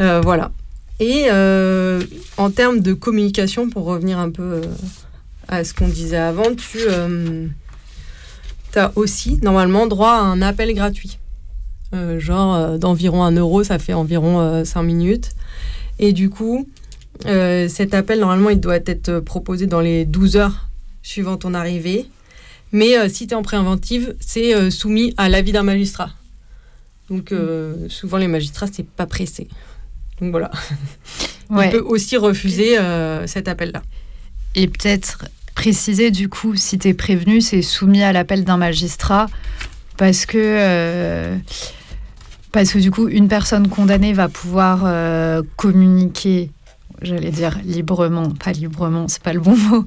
Euh, 0.00 0.20
voilà. 0.20 0.50
Et 0.98 1.26
euh, 1.30 2.02
en 2.36 2.50
termes 2.50 2.80
de 2.80 2.92
communication, 2.92 3.70
pour 3.70 3.84
revenir 3.84 4.18
un 4.18 4.30
peu 4.30 4.60
à 5.50 5.64
ce 5.64 5.74
qu'on 5.74 5.88
disait 5.88 6.16
avant, 6.16 6.54
tu 6.54 6.78
as 8.76 8.92
aussi 8.96 9.38
normalement 9.42 9.86
droit 9.86 10.12
à 10.12 10.20
un 10.20 10.40
appel 10.40 10.72
gratuit. 10.74 11.18
genre 12.18 12.78
d'environ 12.78 13.24
un 13.24 13.32
euro, 13.32 13.64
ça 13.64 13.78
fait 13.78 13.92
environ 13.92 14.64
5 14.64 14.82
minutes. 14.82 15.30
Et 15.98 16.12
du 16.12 16.30
coup, 16.30 16.66
cet 17.24 17.92
appel, 17.94 18.20
normalement, 18.20 18.50
il 18.50 18.60
doit 18.60 18.76
être 18.76 19.20
proposé 19.20 19.66
dans 19.66 19.80
les 19.80 20.06
12 20.06 20.36
heures 20.36 20.70
suivant 21.02 21.36
ton 21.36 21.54
arrivée. 21.54 22.08
Mais 22.72 22.96
euh, 22.96 23.08
si 23.08 23.26
tu 23.26 23.32
es 23.32 23.36
en 23.36 23.42
préventive, 23.42 24.14
c'est 24.20 24.54
euh, 24.54 24.70
soumis 24.70 25.14
à 25.16 25.28
l'avis 25.28 25.52
d'un 25.52 25.62
magistrat. 25.62 26.10
Donc 27.08 27.32
euh, 27.32 27.88
souvent 27.88 28.18
les 28.18 28.28
magistrats, 28.28 28.68
c'est 28.72 28.86
pas 28.86 29.06
pressé. 29.06 29.48
Donc 30.20 30.30
voilà. 30.30 30.50
On 31.50 31.68
peut 31.68 31.80
aussi 31.80 32.16
refuser 32.16 32.76
cet 33.26 33.48
appel-là. 33.48 33.82
Et 34.54 34.68
peut-être 34.68 35.24
préciser 35.60 36.10
du 36.10 36.28
coup, 36.30 36.56
si 36.56 36.78
tu 36.78 36.88
es 36.88 36.94
prévenu, 36.94 37.42
c'est 37.42 37.60
soumis 37.60 38.02
à 38.02 38.12
l'appel 38.12 38.44
d'un 38.44 38.56
magistrat 38.56 39.26
parce 39.98 40.24
que 40.24 41.36
parce 42.52 42.72
que 42.72 42.78
du 42.78 42.90
coup, 42.90 43.08
une 43.08 43.28
personne 43.28 43.68
condamnée 43.68 44.14
va 44.14 44.28
pouvoir 44.28 44.90
communiquer 45.56 46.50
j'allais 47.02 47.30
dire 47.30 47.58
librement, 47.64 48.30
pas 48.30 48.52
librement, 48.52 49.06
c'est 49.08 49.22
pas 49.22 49.32
le 49.32 49.40
bon 49.40 49.56
mot, 49.56 49.86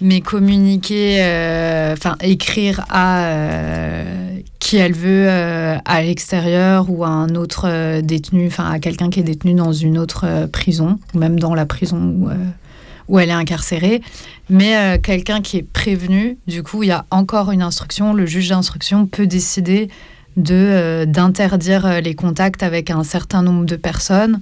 mais 0.00 0.20
communiquer, 0.20 1.18
euh, 1.22 1.92
enfin 1.92 2.16
écrire 2.20 2.84
à 2.88 3.26
euh, 3.26 4.38
qui 4.58 4.76
elle 4.76 4.92
veut 4.92 5.26
euh, 5.28 5.76
à 5.84 6.02
l'extérieur 6.02 6.86
ou 6.88 7.04
à 7.04 7.08
un 7.08 7.34
autre 7.34 8.00
détenu, 8.00 8.46
enfin 8.46 8.70
à 8.70 8.78
quelqu'un 8.78 9.10
qui 9.10 9.20
est 9.20 9.24
détenu 9.24 9.54
dans 9.54 9.72
une 9.72 9.98
autre 9.98 10.46
prison 10.52 10.98
ou 11.14 11.18
même 11.18 11.38
dans 11.38 11.54
la 11.54 11.66
prison 11.66 12.28
où 13.12 13.20
elle 13.20 13.28
est 13.28 13.32
incarcérée, 13.32 14.02
mais 14.50 14.98
quelqu'un 15.00 15.40
qui 15.42 15.58
est 15.58 15.62
prévenu, 15.62 16.38
du 16.48 16.64
coup 16.64 16.82
il 16.82 16.88
y 16.88 16.92
a 16.92 17.04
encore 17.10 17.52
une 17.52 17.62
instruction, 17.62 18.14
le 18.14 18.26
juge 18.26 18.48
d'instruction 18.48 19.06
peut 19.06 19.28
décider 19.28 19.88
de 20.36 21.04
d'interdire 21.06 22.00
les 22.00 22.14
contacts 22.14 22.62
avec 22.64 22.90
un 22.90 23.04
certain 23.04 23.42
nombre 23.42 23.66
de 23.66 23.76
personnes 23.76 24.40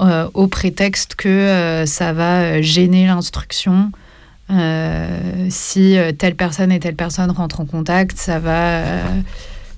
euh, 0.00 0.28
au 0.34 0.48
prétexte 0.48 1.14
que 1.14 1.28
euh, 1.28 1.86
ça 1.86 2.12
va 2.12 2.40
euh, 2.40 2.62
gêner 2.62 3.06
l'instruction. 3.06 3.92
si 5.48 5.96
telle 6.18 6.34
personne 6.34 6.72
et 6.72 6.80
telle 6.80 6.96
personne 6.96 7.30
rentrent 7.30 7.60
en 7.60 7.66
contact, 7.66 8.18
ça 8.18 8.38
va 8.38 8.82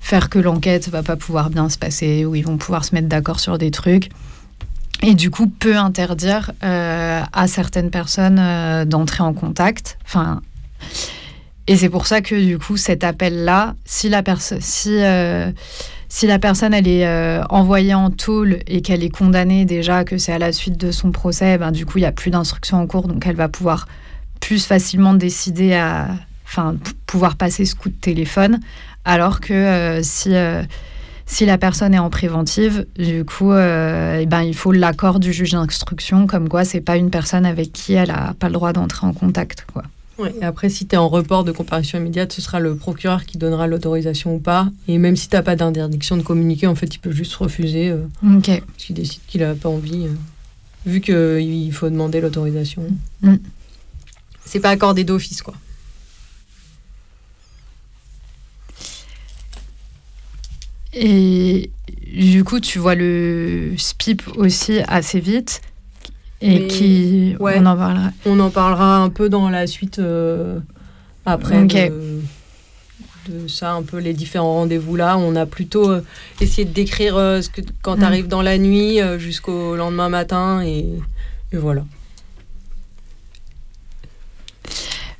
faire 0.01 0.29
que 0.29 0.39
l'enquête 0.39 0.89
va 0.89 1.03
pas 1.03 1.15
pouvoir 1.15 1.49
bien 1.49 1.69
se 1.69 1.77
passer, 1.77 2.25
ou 2.25 2.35
ils 2.35 2.45
vont 2.45 2.57
pouvoir 2.57 2.83
se 2.83 2.93
mettre 2.93 3.07
d'accord 3.07 3.39
sur 3.39 3.57
des 3.57 3.71
trucs. 3.71 4.09
Et 5.03 5.13
du 5.13 5.29
coup, 5.29 5.47
peut 5.47 5.77
interdire 5.77 6.51
à 6.61 7.47
certaines 7.47 7.91
personnes 7.91 8.85
d'entrer 8.85 9.23
en 9.23 9.33
contact. 9.33 9.97
Enfin, 10.05 10.41
et 11.67 11.77
c'est 11.77 11.89
pour 11.89 12.07
ça 12.07 12.21
que 12.21 12.35
du 12.35 12.57
coup, 12.57 12.77
cet 12.77 13.03
appel-là, 13.03 13.75
si 13.85 14.09
la 14.09 14.23
personne, 14.23 14.59
si 14.59 14.99
si 16.09 16.27
la 16.27 16.39
personne 16.39 16.73
elle 16.73 16.87
est 16.87 17.05
euh, 17.05 17.43
envoyée 17.49 17.93
en 17.93 18.11
tôle 18.11 18.59
et 18.67 18.81
qu'elle 18.81 19.03
est 19.03 19.09
condamnée 19.09 19.65
déjà, 19.65 20.03
que 20.03 20.17
c'est 20.17 20.31
à 20.31 20.39
la 20.39 20.51
suite 20.51 20.77
de 20.77 20.91
son 20.91 21.11
procès, 21.11 21.57
ben, 21.57 21.71
du 21.71 21.85
coup 21.85 21.97
il 21.97 22.01
n'y 22.01 22.07
a 22.07 22.11
plus 22.11 22.31
d'instruction 22.31 22.77
en 22.77 22.87
cours, 22.87 23.07
donc 23.07 23.25
elle 23.25 23.35
va 23.35 23.49
pouvoir 23.49 23.87
plus 24.39 24.65
facilement 24.65 25.13
décider 25.13 25.73
à, 25.73 26.07
enfin, 26.45 26.75
pouvoir 27.05 27.35
passer 27.35 27.65
ce 27.65 27.75
coup 27.75 27.89
de 27.89 27.95
téléphone, 27.95 28.59
alors 29.03 29.41
que 29.41 29.53
euh, 29.53 30.01
si 30.01 30.33
euh, 30.33 30.63
si 31.27 31.45
la 31.45 31.57
personne 31.57 31.93
est 31.93 31.99
en 31.99 32.09
préventive, 32.09 32.87
du 32.97 33.23
coup, 33.25 33.51
eh 33.51 34.25
ben, 34.25 34.41
il 34.41 34.55
faut 34.55 34.71
l'accord 34.71 35.19
du 35.19 35.31
juge 35.33 35.51
d'instruction, 35.51 36.25
comme 36.25 36.49
quoi 36.49 36.65
c'est 36.65 36.81
pas 36.81 36.97
une 36.97 37.09
personne 37.09 37.45
avec 37.45 37.71
qui 37.71 37.93
elle 37.93 38.11
a 38.11 38.33
pas 38.39 38.47
le 38.47 38.53
droit 38.53 38.73
d'entrer 38.73 39.05
en 39.05 39.13
contact, 39.13 39.67
quoi 39.71 39.83
et 40.41 40.43
après, 40.43 40.69
si 40.69 40.87
tu 40.87 40.95
es 40.95 40.97
en 40.97 41.07
report 41.07 41.43
de 41.43 41.51
comparution 41.51 41.99
immédiate, 41.99 42.33
ce 42.33 42.41
sera 42.41 42.59
le 42.59 42.75
procureur 42.75 43.25
qui 43.25 43.37
donnera 43.37 43.67
l'autorisation 43.67 44.35
ou 44.35 44.39
pas. 44.39 44.67
Et 44.87 44.97
même 44.97 45.15
si 45.15 45.29
tu 45.29 45.35
n'as 45.35 45.43
pas 45.43 45.55
d'interdiction 45.55 46.17
de 46.17 46.23
communiquer, 46.23 46.67
en 46.67 46.75
fait, 46.75 46.95
il 46.95 46.99
peut 46.99 47.11
juste 47.11 47.35
refuser. 47.35 47.89
Euh, 47.89 48.37
ok. 48.37 48.63
S'il 48.77 48.95
décide 48.95 49.21
qu'il 49.27 49.41
n'a 49.41 49.53
pas 49.53 49.69
envie, 49.69 50.05
euh, 50.05 50.15
vu 50.85 51.01
qu'il 51.01 51.71
faut 51.71 51.89
demander 51.89 52.19
l'autorisation. 52.19 52.83
Mm. 53.21 53.35
C'est 54.45 54.59
pas 54.59 54.69
accordé 54.69 55.03
d'office, 55.03 55.41
quoi. 55.41 55.53
Et 60.99 61.69
du 62.13 62.43
coup, 62.43 62.59
tu 62.59 62.79
vois 62.79 62.95
le 62.95 63.73
SPIP 63.77 64.23
aussi 64.35 64.79
assez 64.87 65.19
vite. 65.19 65.61
Et 66.41 66.67
qui. 66.67 67.35
on 67.39 67.65
en 67.65 67.75
parlera. 67.77 68.11
On 68.25 68.39
en 68.39 68.49
parlera 68.49 68.97
un 68.97 69.09
peu 69.09 69.29
dans 69.29 69.49
la 69.49 69.67
suite 69.67 70.01
après. 71.25 71.65
De, 71.65 73.47
ça, 73.47 73.73
un 73.73 73.83
peu 73.83 73.97
les 73.97 74.13
différents 74.13 74.53
rendez-vous 74.53 74.95
là. 74.95 75.17
On 75.17 75.35
a 75.35 75.45
plutôt 75.45 75.91
essayé 76.39 76.65
de 76.65 76.73
décrire 76.73 77.15
ce 77.15 77.49
que, 77.49 77.61
quand 77.81 77.97
mm. 77.97 77.99
tu 77.99 78.05
arrives 78.05 78.27
dans 78.27 78.41
la 78.41 78.57
nuit 78.57 78.99
jusqu'au 79.17 79.75
lendemain 79.75 80.09
matin 80.09 80.61
et 80.61 80.85
voilà. 81.51 81.83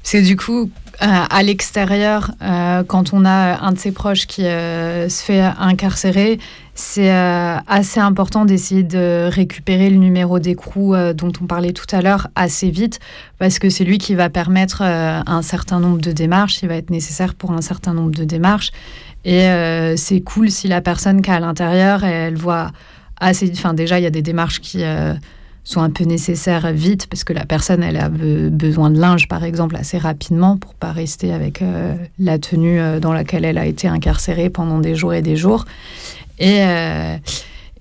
C'est 0.09 0.21
du 0.21 0.37
coup, 0.37 0.61
euh, 0.61 0.67
à 0.99 1.43
l'extérieur, 1.43 2.31
euh, 2.41 2.83
quand 2.83 3.13
on 3.13 3.23
a 3.25 3.59
un 3.61 3.71
de 3.71 3.77
ses 3.77 3.91
proches 3.91 4.25
qui 4.25 4.45
euh, 4.45 5.09
se 5.09 5.23
fait 5.23 5.41
incarcérer, 5.41 6.39
c'est 6.73 7.09
assez 7.09 7.99
important 7.99 8.45
d'essayer 8.45 8.83
de 8.83 9.29
récupérer 9.31 9.89
le 9.89 9.97
numéro 9.97 10.37
d'écrou 10.37 10.95
dont 11.15 11.31
on 11.41 11.45
parlait 11.47 11.73
tout 11.73 11.87
à 11.91 12.03
l'heure 12.03 12.27
assez 12.35 12.69
vite, 12.69 12.99
parce 13.39 13.57
que 13.57 13.71
c'est 13.71 13.83
lui 13.83 13.97
qui 13.97 14.13
va 14.13 14.29
permettre 14.29 14.83
un 14.83 15.41
certain 15.41 15.79
nombre 15.79 15.99
de 15.99 16.11
démarches, 16.11 16.61
il 16.61 16.69
va 16.69 16.75
être 16.75 16.91
nécessaire 16.91 17.33
pour 17.33 17.51
un 17.51 17.61
certain 17.61 17.95
nombre 17.95 18.11
de 18.11 18.23
démarches. 18.25 18.71
Et 19.25 19.47
c'est 19.95 20.21
cool 20.21 20.51
si 20.51 20.67
la 20.67 20.81
personne 20.81 21.23
qui 21.23 21.31
est 21.31 21.33
à 21.33 21.39
l'intérieur, 21.39 22.03
elle 22.03 22.35
voit 22.35 22.69
assez... 23.19 23.51
Enfin 23.51 23.73
déjà, 23.73 23.99
il 23.99 24.03
y 24.03 24.07
a 24.07 24.11
des 24.11 24.21
démarches 24.21 24.59
qui 24.61 24.83
sont 25.67 25.81
un 25.81 25.89
peu 25.89 26.05
nécessaires 26.05 26.71
vite 26.71 27.07
parce 27.07 27.25
que 27.25 27.33
la 27.33 27.45
personne 27.45 27.83
elle 27.83 27.97
a 27.97 28.07
besoin 28.07 28.89
de 28.89 28.97
linge 28.97 29.27
par 29.27 29.43
exemple 29.43 29.75
assez 29.75 29.97
rapidement 29.97 30.55
pour 30.55 30.73
pas 30.75 30.93
rester 30.93 31.33
avec 31.33 31.61
euh, 31.61 31.93
la 32.19 32.39
tenue 32.39 32.79
euh, 32.79 33.01
dans 33.01 33.11
laquelle 33.11 33.43
elle 33.43 33.57
a 33.57 33.65
été 33.65 33.89
incarcérée 33.89 34.49
pendant 34.49 34.79
des 34.79 34.95
jours 34.95 35.13
et 35.13 35.21
des 35.21 35.35
jours 35.35 35.65
et 36.39 36.59
euh, 36.61 37.17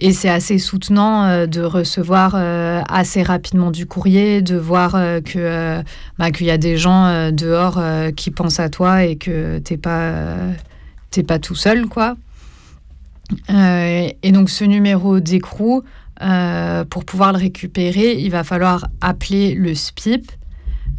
et 0.01 0.13
c'est 0.13 0.29
assez 0.29 0.59
soutenant 0.59 1.47
de 1.47 1.63
recevoir 1.63 2.35
assez 2.35 3.23
rapidement 3.23 3.71
du 3.71 3.87
courrier, 3.87 4.43
de 4.43 4.55
voir 4.55 4.93
que 5.25 5.83
bah, 6.19 6.31
qu'il 6.31 6.47
y 6.47 6.51
a 6.51 6.59
des 6.59 6.77
gens 6.77 7.33
dehors 7.33 7.83
qui 8.15 8.31
pensent 8.31 8.61
à 8.61 8.69
toi 8.69 9.05
et 9.05 9.17
que 9.17 9.57
t'es 9.57 9.79
pas 9.79 10.35
t'es 11.11 11.23
pas 11.23 11.39
tout 11.39 11.55
seul 11.55 11.87
quoi. 11.87 12.15
et 13.49 14.33
donc 14.33 14.51
ce 14.51 14.65
numéro 14.65 15.19
d'écrou, 15.19 15.83
euh, 16.23 16.85
pour 16.85 17.05
pouvoir 17.05 17.33
le 17.33 17.39
récupérer, 17.39 18.15
il 18.15 18.31
va 18.31 18.45
falloir 18.45 18.89
appeler 19.01 19.55
le 19.55 19.75
SPIP 19.75 20.31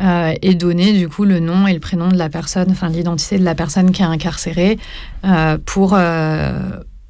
euh, 0.02 0.34
et 0.42 0.54
donner 0.54 0.94
du 0.94 1.10
coup 1.10 1.26
le 1.26 1.40
nom 1.40 1.66
et 1.66 1.74
le 1.74 1.80
prénom 1.80 2.10
de 2.10 2.18
la 2.18 2.30
personne, 2.30 2.68
enfin 2.70 2.90
l'identité 2.90 3.40
de 3.40 3.44
la 3.44 3.56
personne 3.56 3.92
qui 3.92 4.04
est 4.04 4.06
incarcérée 4.06 4.78
euh, 5.26 5.58
pour 5.66 5.98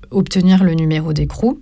obtenir 0.10 0.64
le 0.64 0.74
numéro 0.74 1.12
d'écrou. 1.12 1.60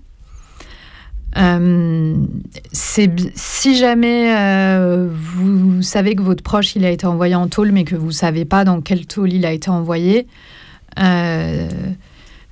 si 2.72 3.78
jamais 3.78 5.08
vous 5.10 5.82
savez 5.82 6.16
que 6.16 6.22
votre 6.22 6.44
proche 6.44 6.76
il 6.76 6.86
a 6.86 6.92
été 6.92 7.08
envoyé 7.08 7.34
en 7.34 7.48
tôle 7.48 7.72
mais 7.72 7.86
que 7.86 7.96
vous 7.96 8.08
ne 8.08 8.12
savez 8.12 8.46
pas 8.46 8.64
dans 8.64 8.82
quel 8.82 9.08
tôle 9.08 9.34
il 9.34 9.46
a 9.48 9.52
été 9.52 9.72
envoyé, 9.72 10.28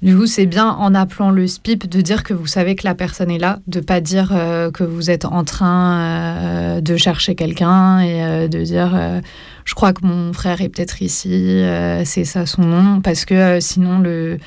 du 0.03 0.17
coup, 0.17 0.25
c'est 0.25 0.45
bien 0.45 0.67
en 0.67 0.93
appelant 0.95 1.31
le 1.31 1.47
SPIP 1.47 1.89
de 1.89 2.01
dire 2.01 2.23
que 2.23 2.33
vous 2.33 2.45
savez 2.45 2.75
que 2.75 2.85
la 2.85 2.93
personne 2.93 3.31
est 3.31 3.37
là, 3.37 3.59
de 3.67 3.79
pas 3.79 4.01
dire 4.01 4.31
euh, 4.33 4.69
que 4.69 4.83
vous 4.83 5.09
êtes 5.09 5.23
en 5.23 5.45
train 5.45 5.97
euh, 5.97 6.81
de 6.81 6.97
chercher 6.97 7.35
quelqu'un 7.35 8.01
et 8.01 8.21
euh, 8.21 8.47
de 8.49 8.61
dire 8.63 9.21
je 9.63 9.73
crois 9.75 9.93
que 9.93 10.05
mon 10.05 10.33
frère 10.33 10.59
est 10.59 10.67
peut-être 10.67 11.01
ici, 11.01 11.63
c'est 12.03 12.25
ça 12.25 12.45
son 12.45 12.63
nom, 12.63 12.99
parce 12.99 13.23
que 13.23 13.61
sinon 13.61 13.99
le 13.99 14.39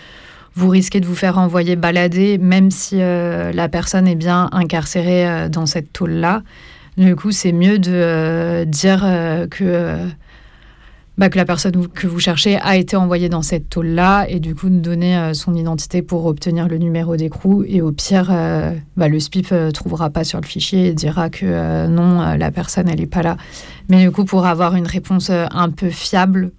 vous 0.54 0.68
risquez 0.68 1.00
de 1.00 1.06
vous 1.06 1.14
faire 1.14 1.38
envoyer 1.38 1.74
balader, 1.74 2.36
même 2.36 2.70
si 2.70 2.98
la 2.98 3.68
personne 3.68 4.06
est 4.06 4.14
bien 4.14 4.50
incarcérée 4.52 5.48
dans 5.48 5.64
cette 5.64 5.90
tôle-là. 5.92 6.42
Du 6.98 7.16
coup, 7.16 7.30
c'est 7.30 7.52
mieux 7.52 7.78
de 7.78 8.64
dire 8.64 9.00
que 9.50 9.96
bah, 11.18 11.30
que 11.30 11.38
la 11.38 11.46
personne 11.46 11.88
que 11.88 12.06
vous 12.06 12.20
cherchez 12.20 12.56
a 12.56 12.76
été 12.76 12.96
envoyée 12.96 13.30
dans 13.30 13.40
cette 13.40 13.70
tôle-là 13.70 14.26
et 14.28 14.38
du 14.38 14.54
coup 14.54 14.68
de 14.68 14.78
donner 14.78 15.16
euh, 15.16 15.32
son 15.32 15.54
identité 15.54 16.02
pour 16.02 16.26
obtenir 16.26 16.68
le 16.68 16.76
numéro 16.76 17.16
d'écrou. 17.16 17.64
Et 17.66 17.80
au 17.80 17.90
pire, 17.90 18.28
euh, 18.30 18.74
bah, 18.96 19.08
le 19.08 19.18
SPIP 19.18 19.50
ne 19.50 19.56
euh, 19.56 19.70
trouvera 19.70 20.10
pas 20.10 20.24
sur 20.24 20.40
le 20.40 20.46
fichier 20.46 20.88
et 20.88 20.92
dira 20.92 21.30
que 21.30 21.86
non, 21.86 22.36
la 22.36 22.50
personne, 22.50 22.88
elle 22.88 23.00
n'est 23.00 23.06
pas 23.06 23.22
là. 23.22 23.36
Mais 23.88 24.02
du 24.02 24.10
coup, 24.10 24.24
pour 24.24 24.44
avoir 24.44 24.74
une 24.74 24.86
réponse 24.86 25.30
un 25.30 25.70
peu 25.70 25.90
fiable, 25.90 26.52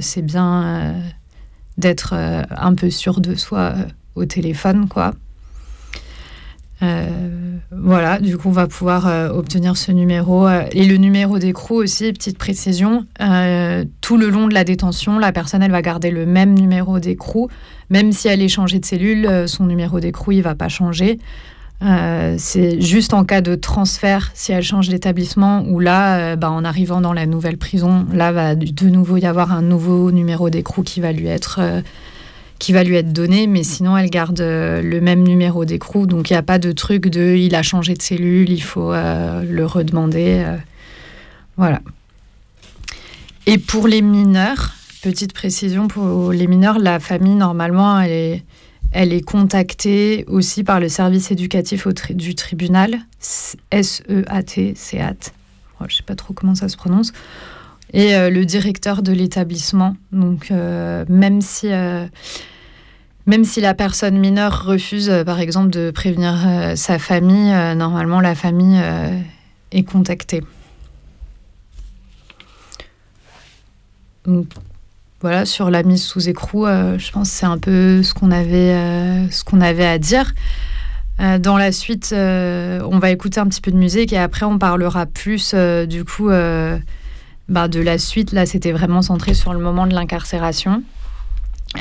c'est 0.00 0.22
bien 0.22 0.94
d'être 1.78 2.14
un 2.14 2.74
peu 2.74 2.90
sûr 2.90 3.20
de 3.20 3.34
soi 3.34 3.74
au 4.14 4.24
téléphone, 4.24 4.88
quoi. 4.88 5.12
Euh, 6.82 7.08
voilà, 7.70 8.18
du 8.18 8.36
coup, 8.36 8.48
on 8.48 8.52
va 8.52 8.66
pouvoir 8.66 9.06
euh, 9.06 9.28
obtenir 9.28 9.76
ce 9.76 9.92
numéro. 9.92 10.46
Euh, 10.46 10.64
et 10.72 10.84
le 10.86 10.96
numéro 10.96 11.38
d'écrou 11.38 11.76
aussi, 11.76 12.12
petite 12.12 12.38
précision, 12.38 13.06
tout 14.00 14.16
le 14.16 14.30
long 14.30 14.48
de 14.48 14.54
la 14.54 14.64
détention, 14.64 15.18
la 15.18 15.32
personne, 15.32 15.62
elle 15.62 15.70
va 15.70 15.82
garder 15.82 16.10
le 16.10 16.26
même 16.26 16.54
numéro 16.54 16.98
d'écrou. 16.98 17.48
Même 17.90 18.12
si 18.12 18.28
elle 18.28 18.42
est 18.42 18.48
changée 18.48 18.78
de 18.78 18.84
cellule, 18.84 19.28
son 19.46 19.66
numéro 19.66 20.00
d'écrou, 20.00 20.32
il 20.32 20.42
va 20.42 20.54
pas 20.54 20.68
changer. 20.68 21.18
c'est 22.38 22.80
juste 22.80 23.14
en 23.14 23.24
cas 23.24 23.40
de 23.40 23.56
transfert, 23.56 24.30
si 24.34 24.52
elle 24.52 24.62
change 24.62 24.88
d'établissement, 24.88 25.64
ou 25.68 25.80
là, 25.80 26.36
bah, 26.36 26.50
en 26.50 26.64
arrivant 26.64 27.00
dans 27.00 27.12
la 27.12 27.26
nouvelle 27.26 27.58
prison, 27.58 28.06
là 28.12 28.30
va 28.32 28.54
de 28.54 28.88
nouveau 28.88 29.16
y 29.16 29.26
avoir 29.26 29.52
un 29.52 29.62
nouveau 29.62 30.12
numéro 30.12 30.50
d'écrou 30.50 30.82
qui 30.82 31.00
va 31.00 31.12
lui 31.12 31.26
être 31.26 31.60
qui 32.60 32.72
va 32.74 32.84
lui 32.84 32.94
être 32.94 33.12
donné, 33.12 33.46
mais 33.48 33.64
sinon 33.64 33.96
elle 33.96 34.10
garde 34.10 34.40
euh, 34.40 34.82
le 34.82 35.00
même 35.00 35.22
numéro 35.22 35.64
d'écrou, 35.64 36.06
donc 36.06 36.30
il 36.30 36.34
n'y 36.34 36.36
a 36.36 36.42
pas 36.42 36.58
de 36.58 36.70
truc 36.70 37.08
de 37.08 37.34
il 37.34 37.54
a 37.54 37.62
changé 37.62 37.94
de 37.94 38.02
cellule, 38.02 38.50
il 38.50 38.62
faut 38.62 38.92
euh, 38.92 39.42
le 39.42 39.64
redemander. 39.66 40.44
Euh, 40.46 40.56
voilà. 41.56 41.80
Et 43.46 43.56
pour 43.56 43.88
les 43.88 44.02
mineurs, 44.02 44.74
petite 45.02 45.32
précision 45.32 45.88
pour 45.88 46.32
les 46.32 46.46
mineurs, 46.46 46.78
la 46.78 47.00
famille 47.00 47.34
normalement 47.34 47.98
elle 47.98 48.42
est, 49.12 49.24
contactée 49.24 50.26
aussi 50.28 50.62
par 50.62 50.80
le 50.80 50.90
service 50.90 51.30
éducatif 51.30 51.88
du 52.10 52.34
tribunal, 52.34 52.98
S-E-A-T, 53.70 54.74
SEAT. 54.76 55.32
je 55.80 55.84
ne 55.84 55.88
sais 55.88 56.02
pas 56.02 56.14
trop 56.14 56.34
comment 56.34 56.54
ça 56.54 56.68
se 56.68 56.76
prononce 56.76 57.12
et 57.92 58.30
le 58.30 58.44
directeur 58.44 59.02
de 59.02 59.12
l'établissement. 59.12 59.96
Donc, 60.12 60.50
même 60.50 61.40
si 61.40 61.68
même 63.30 63.44
si 63.44 63.60
la 63.60 63.74
personne 63.74 64.18
mineure 64.18 64.64
refuse, 64.64 65.08
euh, 65.08 65.22
par 65.22 65.38
exemple, 65.38 65.70
de 65.70 65.92
prévenir 65.92 66.34
euh, 66.46 66.74
sa 66.74 66.98
famille, 66.98 67.52
euh, 67.52 67.74
normalement, 67.76 68.20
la 68.20 68.34
famille 68.34 68.82
est 69.70 69.84
contactée. 69.84 70.42
Donc, 74.26 74.46
voilà, 75.20 75.44
sur 75.44 75.70
la 75.70 75.84
mise 75.84 76.02
sous 76.02 76.28
écrou, 76.28 76.66
je 76.66 77.12
pense 77.12 77.30
que 77.30 77.36
c'est 77.36 77.46
un 77.46 77.58
peu 77.58 78.02
ce 78.02 78.14
qu'on 78.14 78.30
avait, 78.30 78.74
ce 79.30 79.44
qu'on 79.44 79.60
avait 79.60 79.86
à 79.86 79.98
dire. 79.98 80.32
dans 81.38 81.56
la 81.56 81.72
suite, 81.72 82.12
on 82.12 82.98
va 82.98 83.10
écouter 83.10 83.38
un 83.38 83.46
petit 83.46 83.60
peu 83.60 83.70
de 83.70 83.76
musique 83.76 84.12
et 84.12 84.18
après, 84.18 84.44
on 84.46 84.58
parlera 84.58 85.06
plus, 85.06 85.54
du 85.86 86.04
coup, 86.04 86.30
bah, 87.50 87.68
de 87.68 87.80
la 87.80 87.98
suite. 87.98 88.32
Là, 88.32 88.46
c'était 88.46 88.72
vraiment 88.72 89.02
centré 89.02 89.34
sur 89.34 89.52
le 89.52 89.58
moment 89.58 89.86
de 89.86 89.92
l'incarcération. 89.92 90.82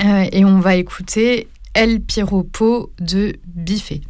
Euh, 0.03 0.25
et 0.31 0.43
on 0.43 0.59
va 0.59 0.75
écouter 0.75 1.47
El 1.73 2.01
Piropo 2.01 2.91
de 2.99 3.37
Biffé. 3.45 4.01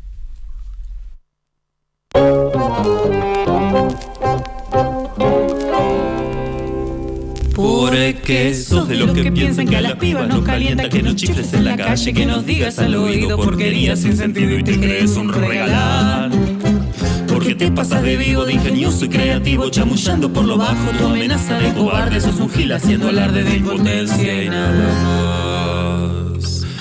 Porque 7.56 8.54
sos 8.54 8.88
de 8.88 8.96
los 8.96 9.12
que 9.12 9.32
piensan 9.32 9.68
que 9.68 9.76
a 9.76 9.82
las 9.82 9.96
pibas 9.96 10.28
nos 10.28 10.44
calienta 10.44 10.90
que 10.90 11.04
nos 11.04 11.16
chifles 11.16 11.54
en 11.54 11.66
la 11.66 11.78
calle, 11.78 12.14
que 12.14 12.26
nos 12.26 12.46
digas 12.46 12.80
al 12.80 12.96
oído 12.96 13.38
porquería 13.38 13.96
sin 13.96 14.16
sentido 14.16 14.58
y 14.58 14.64
te 14.64 14.80
crees 14.80 15.18
un 15.18 15.32
regalán. 15.32 16.59
Porque 17.50 17.66
te 17.66 17.72
pasas 17.72 18.04
de 18.04 18.16
vivo, 18.16 18.46
de 18.46 18.54
ingenioso 18.54 19.06
y 19.06 19.10
creativo, 19.10 19.72
chamullando 19.72 20.32
por 20.32 20.46
lo 20.46 20.56
bajo 20.56 20.92
tu 21.00 21.08
amenaza 21.08 21.58
de 21.58 21.74
cobarde, 21.74 22.22
sos 22.22 22.40
un 22.40 22.48
gil 22.48 22.72
haciendo 22.72 23.10
alarde 23.10 23.44
de 23.44 23.58
impotencia 23.58 24.44
y 24.44 24.50
nada 24.50 24.94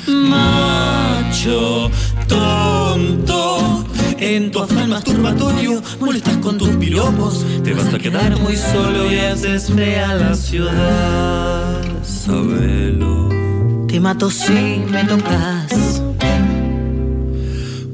macho 0.07 1.91
tonto. 2.27 3.87
En 4.19 4.51
tu 4.51 4.59
afán 4.59 4.91
masturbatorio 4.91 5.83
molestas 6.01 6.37
con 6.37 6.59
tus 6.59 6.77
piropos. 6.77 7.47
Te 7.65 7.73
vas 7.73 7.95
a 7.95 7.99
quedar 7.99 8.39
muy 8.39 8.57
solo 8.57 9.11
y 9.11 9.21
haces 9.21 9.73
fea 9.73 10.17
la 10.17 10.35
ciudad. 10.35 11.83
Sabelo. 12.03 13.31
Te 13.87 14.01
mato 14.01 14.31
si 14.31 14.83
me 14.91 15.03
tocas. 15.05 16.03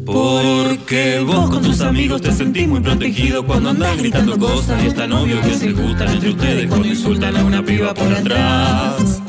Porque 0.04 1.20
vos 1.26 1.50
con 1.50 1.62
tus 1.62 1.80
amigos 1.80 2.20
te 2.20 2.32
sentís 2.32 2.68
muy 2.68 2.80
protegido 2.80 3.44
cuando 3.46 3.70
andás 3.70 3.96
gritando 3.96 4.38
cosas 4.38 4.82
y 4.84 4.88
es 4.88 5.08
novio 5.08 5.40
que 5.40 5.54
se 5.54 5.72
gustan 5.72 6.08
entre 6.08 6.30
ustedes 6.30 6.66
cuando 6.66 6.88
insultan 6.88 7.36
a 7.36 7.44
una 7.44 7.62
piba 7.64 7.94
por 7.94 8.12
atrás. 8.12 9.22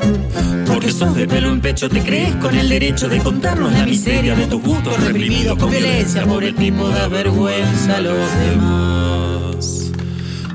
Porque 0.66 0.92
sos 0.92 1.14
de 1.14 1.26
pelo 1.26 1.50
en 1.50 1.60
pecho, 1.60 1.88
te 1.88 2.02
crees 2.02 2.34
con 2.36 2.54
el 2.54 2.68
derecho 2.68 3.08
de 3.08 3.18
contarnos 3.20 3.72
la 3.72 3.86
miseria 3.86 4.34
de 4.34 4.46
tus 4.46 4.62
gustos 4.62 5.02
reprimidos 5.04 5.58
con 5.58 5.70
violencia 5.70 6.26
por 6.26 6.44
el 6.44 6.54
tipo 6.54 6.88
de 6.88 7.08
vergüenza 7.08 7.96
a 7.96 8.00
los 8.00 8.38
demás. 8.38 9.92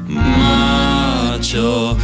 Macho, 0.08 1.98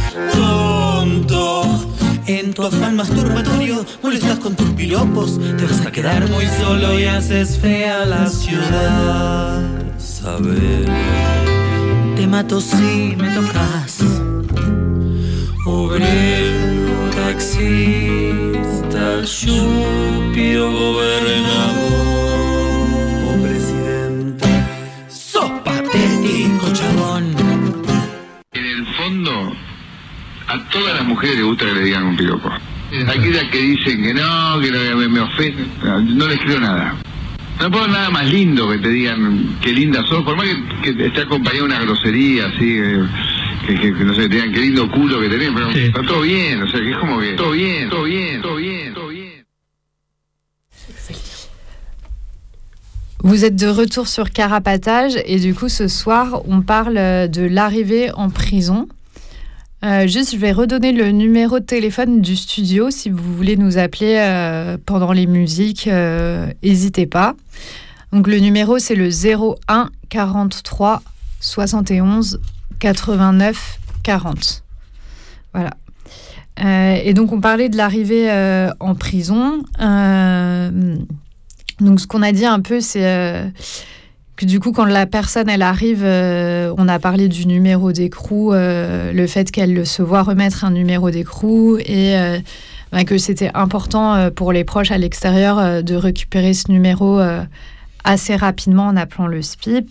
en 2.28 2.52
tu 2.52 2.62
afán 2.62 2.94
masturbatorio 2.94 3.86
molestas 4.02 4.38
con 4.38 4.54
tus 4.54 4.68
piropos, 4.72 5.40
te 5.56 5.64
vas 5.64 5.86
a 5.86 5.90
quedar 5.90 6.28
muy 6.28 6.44
solo 6.44 6.98
y 6.98 7.06
haces 7.06 7.56
fea 7.56 8.04
la 8.04 8.26
ciudad. 8.26 9.62
Saber, 9.96 10.84
te 12.16 12.26
mato 12.26 12.60
si 12.60 13.16
me 13.16 13.30
tocas. 13.30 14.00
Obrero, 15.64 17.08
taxista, 17.16 17.54
chupio, 19.24 20.70
gobernador 20.70 22.37
a 30.58 30.68
todas 30.70 30.94
las 30.94 31.04
mujeres 31.06 31.36
les 31.36 31.44
gusta 31.44 31.64
que 31.66 31.74
le 31.74 31.82
digan 31.84 32.04
un 32.04 32.16
piropo. 32.16 32.50
Aquellas 33.06 33.44
que 33.50 33.58
dicen 33.60 34.02
que 34.02 34.14
no, 34.14 34.58
que 34.60 34.70
no, 34.70 34.96
me, 34.96 35.08
me 35.08 35.20
ofenden, 35.20 35.68
no 36.16 36.26
les 36.26 36.38
creo 36.40 36.58
nada. 36.60 36.94
No 37.60 37.70
puedo 37.70 37.88
nada 37.88 38.08
más 38.10 38.24
lindo 38.30 38.68
que 38.70 38.78
te 38.78 38.88
digan 38.88 39.56
qué 39.60 39.72
linda 39.72 40.04
sos, 40.06 40.22
por 40.24 40.36
más 40.36 40.46
que, 40.82 40.94
que 40.96 41.06
esté 41.06 41.22
acompañado 41.22 41.66
de 41.66 41.72
una 41.74 41.80
grosería 41.82 42.46
así, 42.46 42.78
que, 43.66 43.74
que- 43.74 43.94
que 43.94 44.04
no 44.04 44.14
sé, 44.14 44.22
te 44.28 44.36
digan 44.36 44.52
qué 44.52 44.60
lindo 44.60 44.88
culo 44.90 45.20
que 45.20 45.28
tenés, 45.28 45.50
pero 45.52 45.68
está 45.70 46.02
todo 46.02 46.20
bien, 46.22 46.62
o 46.62 46.68
sea, 46.70 46.80
que 46.80 46.90
es 46.92 46.96
como 46.96 47.18
que 47.20 47.32
todo 47.32 47.50
bien, 47.50 47.90
todo 47.90 48.04
bien, 48.04 48.40
todo 48.40 48.56
bien, 48.56 48.94
todo 48.94 49.08
bien. 49.08 49.28
Vous 53.24 53.44
êtes 53.44 53.56
de 53.56 53.66
retour 53.68 54.06
sur 54.06 54.30
Carapatage 54.30 55.16
et 55.26 55.40
du 55.40 55.52
coup 55.54 55.68
ce 55.68 55.88
soir 55.88 56.40
on 56.48 56.62
parle 56.62 57.28
de 57.28 57.42
l'arrivée 57.46 58.10
en 58.14 58.30
prison. 58.30 58.88
Euh, 59.84 60.08
juste 60.08 60.32
je 60.32 60.36
vais 60.36 60.50
redonner 60.50 60.90
le 60.92 61.12
numéro 61.12 61.60
de 61.60 61.64
téléphone 61.64 62.20
du 62.20 62.34
studio 62.34 62.90
si 62.90 63.10
vous 63.10 63.34
voulez 63.34 63.56
nous 63.56 63.78
appeler 63.78 64.16
euh, 64.18 64.76
pendant 64.84 65.12
les 65.12 65.26
musiques, 65.26 65.86
euh, 65.86 66.48
n'hésitez 66.64 67.06
pas. 67.06 67.36
Donc 68.12 68.26
le 68.26 68.38
numéro 68.40 68.80
c'est 68.80 68.96
le 68.96 69.08
01 69.08 69.90
43 70.08 71.02
71 71.40 72.40
89 72.80 73.78
40. 74.02 74.64
Voilà. 75.54 75.70
Et 77.04 77.14
donc 77.14 77.32
on 77.32 77.40
parlait 77.40 77.68
de 77.68 77.76
l'arrivée 77.76 78.28
en 78.80 78.96
prison. 78.96 79.62
Donc, 81.80 82.00
ce 82.00 82.08
qu'on 82.08 82.22
a 82.22 82.32
dit 82.32 82.44
un 82.44 82.58
peu, 82.58 82.80
c'est 82.80 83.52
que 84.38 84.46
du 84.46 84.60
coup, 84.60 84.70
quand 84.70 84.84
la 84.84 85.04
personne 85.04 85.48
elle 85.48 85.62
arrive, 85.62 86.04
euh, 86.04 86.72
on 86.78 86.86
a 86.86 87.00
parlé 87.00 87.26
du 87.26 87.44
numéro 87.44 87.90
d'écrou, 87.90 88.52
euh, 88.52 89.12
le 89.12 89.26
fait 89.26 89.50
qu'elle 89.50 89.84
se 89.84 90.00
voit 90.00 90.22
remettre 90.22 90.64
un 90.64 90.70
numéro 90.70 91.10
d'écrou 91.10 91.76
et 91.78 92.16
euh, 92.16 92.38
bah, 92.92 93.02
que 93.02 93.18
c'était 93.18 93.50
important 93.54 94.30
pour 94.30 94.52
les 94.52 94.62
proches 94.62 94.92
à 94.92 94.98
l'extérieur 94.98 95.82
de 95.82 95.94
récupérer 95.96 96.54
ce 96.54 96.70
numéro 96.70 97.20
assez 98.04 98.36
rapidement 98.36 98.86
en 98.86 98.96
appelant 98.96 99.26
le 99.26 99.42
SPIP. 99.42 99.90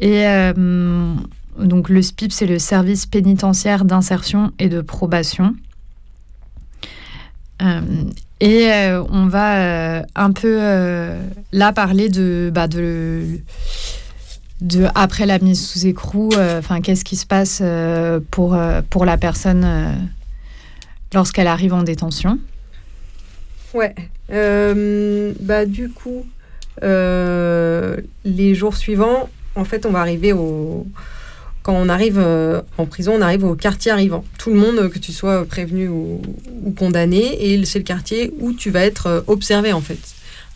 Et 0.00 0.24
donc, 0.56 1.88
le 1.88 2.02
SPIP, 2.02 2.32
c'est 2.32 2.46
le 2.46 2.58
service 2.58 3.06
pénitentiaire 3.06 3.84
d'insertion 3.84 4.50
et 4.58 4.68
de 4.68 4.80
probation. 4.80 5.54
Et 8.40 8.70
euh, 8.70 9.02
on 9.10 9.26
va 9.26 9.58
euh, 9.58 10.02
un 10.14 10.32
peu 10.32 10.58
euh, 10.60 11.18
là 11.52 11.72
parler 11.72 12.08
de, 12.08 12.50
bah, 12.52 12.66
de, 12.66 13.40
de 14.60 14.86
après 14.94 15.26
la 15.26 15.38
mise 15.38 15.66
sous 15.66 15.86
écrou, 15.86 16.30
enfin 16.58 16.80
qu'est-ce 16.80 17.04
qui 17.04 17.16
se 17.16 17.26
passe 17.26 17.62
pour, 18.30 18.58
pour 18.90 19.04
la 19.04 19.16
personne 19.16 19.66
lorsqu'elle 21.12 21.46
arrive 21.46 21.74
en 21.74 21.82
détention. 21.82 22.38
Ouais. 23.72 23.94
Bah, 24.28 25.64
du 25.66 25.90
coup, 25.90 26.26
les 26.82 28.54
jours 28.54 28.76
suivants, 28.76 29.28
en 29.54 29.64
fait, 29.64 29.86
on 29.86 29.90
va 29.90 30.00
arriver 30.00 30.32
au. 30.32 30.86
Quand 31.64 31.72
on 31.74 31.88
arrive 31.88 32.18
euh, 32.18 32.60
en 32.76 32.84
prison, 32.84 33.14
on 33.16 33.22
arrive 33.22 33.42
au 33.42 33.54
quartier 33.54 33.90
arrivant. 33.90 34.22
Tout 34.38 34.50
le 34.50 34.56
monde, 34.56 34.76
euh, 34.78 34.88
que 34.90 34.98
tu 34.98 35.12
sois 35.12 35.46
prévenu 35.46 35.88
ou, 35.88 36.20
condamné, 36.76 37.22
et 37.52 37.64
c'est 37.64 37.78
le 37.78 37.84
quartier 37.84 38.32
où 38.38 38.52
tu 38.52 38.70
vas 38.70 38.84
être 38.84 39.06
euh, 39.06 39.20
observé, 39.28 39.72
en 39.72 39.80
fait, 39.80 39.98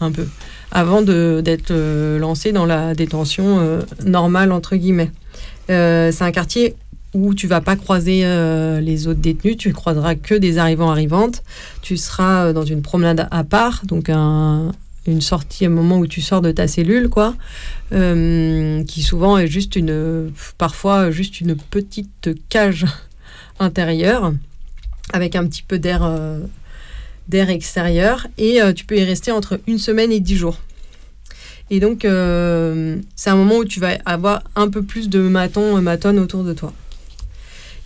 un 0.01 0.13
peu, 0.13 0.27
avant 0.71 1.01
d'être 1.01 1.73
lancé 2.19 2.53
dans 2.53 2.67
la 2.67 2.95
détention 2.95 3.81
normale, 4.05 4.53
entre 4.53 4.77
guillemets. 4.77 5.11
C'est 5.69 6.23
un 6.23 6.31
quartier 6.31 6.75
où 7.15 7.35
tu 7.35 7.47
vas 7.47 7.63
pas 7.63 7.75
croiser 7.75 8.23
les 8.81 9.07
autres 9.09 9.19
détenus, 9.21 9.57
tu 9.57 9.73
croiseras 9.73 10.15
que 10.15 10.35
des 10.35 10.59
arrivants 10.59 10.91
arrivantes. 10.91 11.43
Tu 11.83 11.97
seras 11.97 12.53
dans 12.53 12.65
une 12.65 12.83
promenade 12.83 13.27
à 13.31 13.43
part, 13.45 13.81
donc 13.87 14.09
un- 14.11 14.73
une 15.09 15.21
sortie, 15.21 15.67
un 15.67 15.71
moment 15.71 15.99
où 15.99 16.07
tu 16.07 16.21
sors 16.21 16.41
de 16.41 16.53
ta 16.53 16.69
cellule, 16.69 17.09
quoi, 17.09 17.35
euh, 17.93 18.85
qui 18.85 19.03
souvent 19.03 19.39
est 19.39 19.47
juste 19.47 19.77
une, 19.77 20.31
parfois 20.59 21.11
juste 21.11 21.41
une 21.41 21.57
petite 21.57 22.31
cage 22.49 22.87
intérieure 23.59 24.33
avec 25.13 25.37
un 25.37 25.47
petit 25.47 25.63
peu 25.63 25.79
d'air, 25.79 26.05
euh, 26.05 26.41
d'air 27.29 27.51
extérieur, 27.51 28.27
et 28.37 28.61
euh, 28.63 28.73
tu 28.73 28.85
peux 28.85 28.97
y 28.97 29.05
rester 29.05 29.33
entre 29.33 29.61
une 29.67 29.79
semaine 29.79 30.13
et 30.13 30.21
dix 30.21 30.37
jours. 30.37 30.59
Et 31.71 31.81
donc, 31.81 32.01
c'est 32.03 33.31
un 33.31 33.37
moment 33.37 33.59
où 33.59 33.65
tu 33.67 33.79
vas 33.79 33.99
avoir 34.07 34.43
un 34.57 34.71
peu 34.71 34.83
plus 34.83 35.11
de 35.11 35.21
matons, 35.21 35.79
matones 35.83 36.19
autour 36.19 36.43
de 36.43 36.55
toi. 36.55 36.73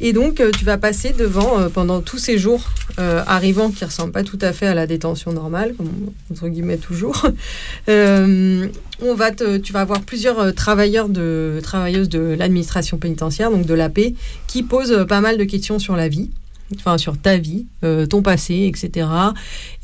Et 0.05 0.13
donc, 0.13 0.41
euh, 0.41 0.51
tu 0.51 0.65
vas 0.65 0.79
passer 0.79 1.13
devant, 1.13 1.61
euh, 1.61 1.69
pendant 1.69 2.01
tous 2.01 2.19
ces 2.19 2.37
jours 2.37 2.69
euh, 2.99 3.23
arrivants 3.27 3.71
qui 3.71 3.85
ne 3.85 3.89
ressemblent 3.89 4.13
pas 4.13 4.25
tout 4.25 4.39
à 4.41 4.53
fait 4.53 4.67
à 4.67 4.75
la 4.75 4.89
détention 4.89 5.33
normale, 5.33 5.75
comme 5.77 5.91
entre 6.31 6.49
guillemets 6.49 6.77
toujours, 6.77 7.27
euh, 7.89 8.67
on 9.01 9.15
va 9.15 9.31
te, 9.31 9.59
tu 9.59 9.73
vas 9.73 9.81
avoir 9.81 10.03
plusieurs 10.03 10.41
euh, 10.41 10.51
travailleurs 10.51 11.09
de, 11.09 11.61
travailleuses 11.63 12.09
de 12.09 12.35
l'administration 12.37 12.99
pénitentiaire, 12.99 13.51
donc 13.53 13.65
de 13.65 13.75
l'AP, 13.75 14.01
qui 14.49 14.65
posent 14.65 14.93
euh, 14.93 15.05
pas 15.05 15.21
mal 15.21 15.39
de 15.39 15.45
questions 15.45 15.79
sur 15.79 15.95
la 15.95 16.09
vie, 16.09 16.31
enfin 16.75 16.99
sur 16.99 17.17
ta 17.17 17.37
vie, 17.37 17.67
euh, 17.85 18.05
ton 18.05 18.23
passé, 18.23 18.69
etc. 18.69 19.07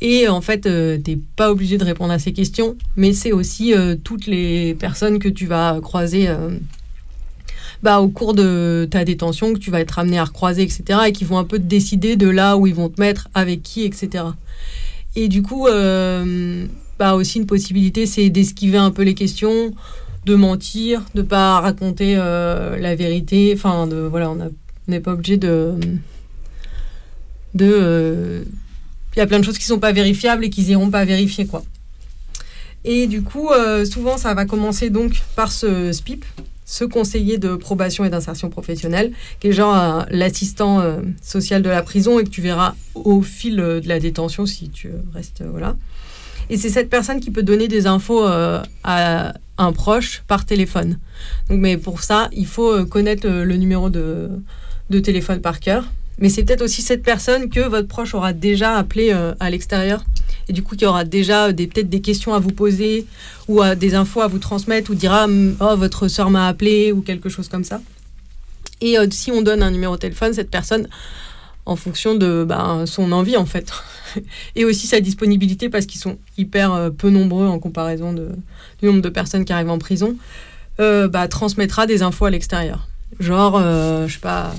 Et 0.01 0.27
en 0.27 0.41
fait, 0.41 0.61
tu 0.61 0.69
n'es 0.69 1.19
pas 1.37 1.49
obligé 1.49 1.77
de 1.77 1.85
répondre 1.85 2.11
à 2.11 2.19
ces 2.19 2.33
questions, 2.33 2.75
mais 2.97 3.13
c'est 3.13 3.31
aussi 3.31 3.73
euh, 3.73 3.95
toutes 3.95 4.27
les 4.27 4.73
personnes 4.75 5.17
que 5.19 5.29
tu 5.29 5.45
vas 5.45 5.79
croiser. 5.81 6.29
Bah, 7.81 8.01
au 8.01 8.09
cours 8.09 8.33
de 8.33 8.87
ta 8.89 9.05
détention, 9.05 9.53
que 9.53 9.59
tu 9.59 9.71
vas 9.71 9.79
être 9.79 9.99
amené 9.99 10.19
à 10.19 10.25
recroiser, 10.25 10.63
etc., 10.63 10.99
et 11.07 11.11
qui 11.11 11.23
vont 11.23 11.37
un 11.37 11.43
peu 11.43 11.57
te 11.57 11.63
décider 11.63 12.15
de 12.15 12.27
là 12.27 12.57
où 12.57 12.67
ils 12.67 12.75
vont 12.75 12.89
te 12.89 12.99
mettre, 12.99 13.29
avec 13.33 13.63
qui, 13.63 13.83
etc. 13.83 14.25
Et 15.15 15.27
du 15.27 15.41
coup, 15.41 15.67
euh, 15.67 16.65
bah, 16.97 17.15
aussi 17.15 17.39
une 17.39 17.45
possibilité, 17.45 18.05
c'est 18.05 18.29
d'esquiver 18.29 18.77
un 18.77 18.91
peu 18.91 19.03
les 19.03 19.15
questions, 19.15 19.73
de 20.25 20.35
mentir, 20.35 21.03
de 21.15 21.21
pas 21.21 21.59
raconter 21.61 22.15
euh, 22.17 22.77
la 22.77 22.95
vérité. 22.95 23.53
Enfin, 23.55 23.87
de, 23.87 23.97
voilà, 23.97 24.29
on 24.31 24.37
n'est 24.87 24.99
pas 24.99 25.13
obligé 25.13 25.37
de. 25.37 25.73
de 27.53 27.65
euh, 27.65 28.43
il 29.15 29.19
y 29.19 29.21
a 29.21 29.27
plein 29.27 29.39
de 29.39 29.45
choses 29.45 29.57
qui 29.57 29.65
sont 29.65 29.79
pas 29.79 29.91
vérifiables 29.91 30.45
et 30.45 30.49
qui 30.49 30.61
n'iront 30.63 30.89
pas 30.89 31.03
vérifier, 31.03 31.47
quoi. 31.47 31.63
Et 32.85 33.07
du 33.07 33.23
coup, 33.23 33.49
souvent, 33.91 34.15
ça 34.15 34.33
va 34.33 34.45
commencer 34.45 34.89
donc 34.89 35.21
par 35.35 35.51
ce 35.51 35.91
SPIP, 35.91 36.23
ce 36.69 36.83
conseiller 36.85 37.39
de 37.39 37.55
probation 37.55 38.05
et 38.05 38.11
d'insertion 38.11 38.51
professionnelle, 38.51 39.11
qui 39.39 39.47
est 39.47 39.53
genre 39.53 40.05
l'assistant 40.11 40.81
euh, 40.81 40.99
social 41.19 41.63
de 41.63 41.69
la 41.69 41.81
prison 41.81 42.19
et 42.19 42.23
que 42.23 42.29
tu 42.29 42.41
verras 42.41 42.75
au 42.93 43.23
fil 43.23 43.59
euh, 43.59 43.81
de 43.81 43.87
la 43.87 43.99
détention 43.99 44.45
si 44.45 44.69
tu 44.69 44.91
restes. 45.11 45.41
euh, 45.41 45.47
voilà. 45.49 45.75
Et 46.51 46.57
c'est 46.57 46.69
cette 46.69 46.91
personne 46.91 47.21
qui 47.21 47.31
peut 47.31 47.41
donner 47.41 47.67
des 47.67 47.87
infos 47.87 48.23
à 48.23 49.33
un 49.59 49.71
proche 49.71 50.23
par 50.27 50.45
téléphone. 50.45 50.97
Donc, 51.47 51.59
mais 51.59 51.77
pour 51.77 52.01
ça, 52.01 52.27
il 52.31 52.47
faut 52.47 52.85
connaître 52.85 53.27
le 53.27 53.55
numéro 53.55 53.91
de, 53.91 54.29
de 54.89 54.99
téléphone 54.99 55.41
par 55.41 55.59
cœur. 55.59 55.85
Mais 56.17 56.29
c'est 56.29 56.43
peut-être 56.43 56.63
aussi 56.63 56.81
cette 56.81 57.03
personne 57.03 57.49
que 57.49 57.59
votre 57.59 57.87
proche 57.87 58.15
aura 58.15 58.33
déjà 58.33 58.77
appelé 58.77 59.11
à 59.11 59.49
l'extérieur 59.51 60.03
et 60.49 60.53
du 60.53 60.63
coup 60.63 60.75
qui 60.75 60.85
aura 60.85 61.05
déjà 61.05 61.53
des, 61.53 61.67
peut-être 61.67 61.89
des 61.89 62.01
questions 62.01 62.33
à 62.33 62.39
vous 62.39 62.51
poser 62.51 63.05
ou 63.47 63.61
à 63.61 63.75
des 63.75 63.95
infos 63.95 64.21
à 64.21 64.27
vous 64.27 64.39
transmettre 64.39 64.91
ou 64.91 64.95
dira 64.95 65.25
Hum, 65.25 65.55
oh 65.61 65.75
votre 65.77 66.07
soeur 66.07 66.29
m'a 66.29 66.47
appelé 66.47 66.91
ou 66.91 67.01
quelque 67.01 67.29
chose 67.29 67.47
comme 67.47 67.63
ça. 67.63 67.81
Et 68.81 68.97
euh, 68.97 69.07
si 69.11 69.31
on 69.31 69.41
donne 69.41 69.63
un 69.63 69.71
numéro 69.71 69.95
de 69.95 70.01
téléphone, 70.01 70.33
cette 70.33 70.49
personne, 70.49 70.87
en 71.65 71.75
fonction 71.75 72.15
de 72.15 72.43
ben, 72.47 72.85
son 72.85 73.11
envie 73.11 73.37
en 73.37 73.45
fait, 73.45 73.71
et 74.55 74.65
aussi 74.65 74.87
sa 74.87 74.99
disponibilité 74.99 75.69
parce 75.69 75.85
qu'ils 75.85 76.01
sont 76.01 76.17
hyper 76.37 76.73
euh, 76.73 76.89
peu 76.89 77.09
nombreux 77.09 77.47
en 77.47 77.59
comparaison 77.59 78.13
du 78.13 78.85
nombre 78.85 79.01
de 79.01 79.09
personnes 79.09 79.45
qui 79.45 79.53
arrivent 79.53 79.69
en 79.69 79.77
prison, 79.77 80.17
euh, 80.79 81.07
bah, 81.07 81.27
transmettra 81.27 81.85
des 81.85 82.01
infos 82.01 82.25
à 82.25 82.29
l'extérieur. 82.31 82.87
Genre, 83.19 83.57
euh, 83.57 84.07
je 84.07 84.13
sais 84.13 84.19
pas, 84.19 84.55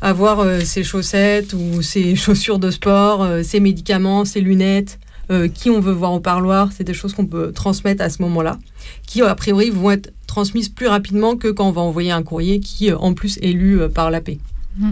avoir 0.00 0.40
euh, 0.40 0.60
ses 0.60 0.84
chaussettes 0.84 1.54
ou 1.54 1.80
ses 1.82 2.16
chaussures 2.16 2.58
de 2.58 2.70
sport, 2.70 3.22
euh, 3.22 3.42
ses 3.42 3.60
médicaments, 3.60 4.24
ses 4.24 4.40
lunettes, 4.40 4.98
euh, 5.30 5.48
qui 5.48 5.70
on 5.70 5.80
veut 5.80 5.92
voir 5.92 6.12
au 6.12 6.20
parloir, 6.20 6.70
c'est 6.72 6.84
des 6.84 6.94
choses 6.94 7.14
qu'on 7.14 7.26
peut 7.26 7.52
transmettre 7.52 8.02
à 8.02 8.10
ce 8.10 8.22
moment-là, 8.22 8.58
qui 9.06 9.22
a 9.22 9.34
priori 9.34 9.70
vont 9.70 9.90
être 9.90 10.12
transmises 10.26 10.68
plus 10.68 10.86
rapidement 10.86 11.36
que 11.36 11.48
quand 11.48 11.68
on 11.68 11.72
va 11.72 11.82
envoyer 11.82 12.10
un 12.10 12.22
courrier 12.22 12.60
qui 12.60 12.90
euh, 12.90 12.98
en 12.98 13.14
plus 13.14 13.38
est 13.38 13.52
lu 13.52 13.80
euh, 13.80 13.88
par 13.88 14.10
l'AP. 14.10 14.30
Mmh. 14.78 14.90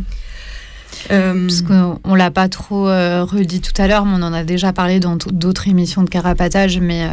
Parce 1.08 1.62
qu'on 1.62 2.14
l'a 2.14 2.30
pas 2.30 2.48
trop 2.48 2.84
redit 2.84 3.60
tout 3.60 3.72
à 3.80 3.88
l'heure, 3.88 4.04
mais 4.04 4.12
on 4.14 4.22
en 4.22 4.32
a 4.32 4.44
déjà 4.44 4.72
parlé 4.72 5.00
dans 5.00 5.16
d'autres 5.16 5.66
émissions 5.66 6.02
de 6.02 6.10
carapatage, 6.10 6.78
mais 6.78 7.08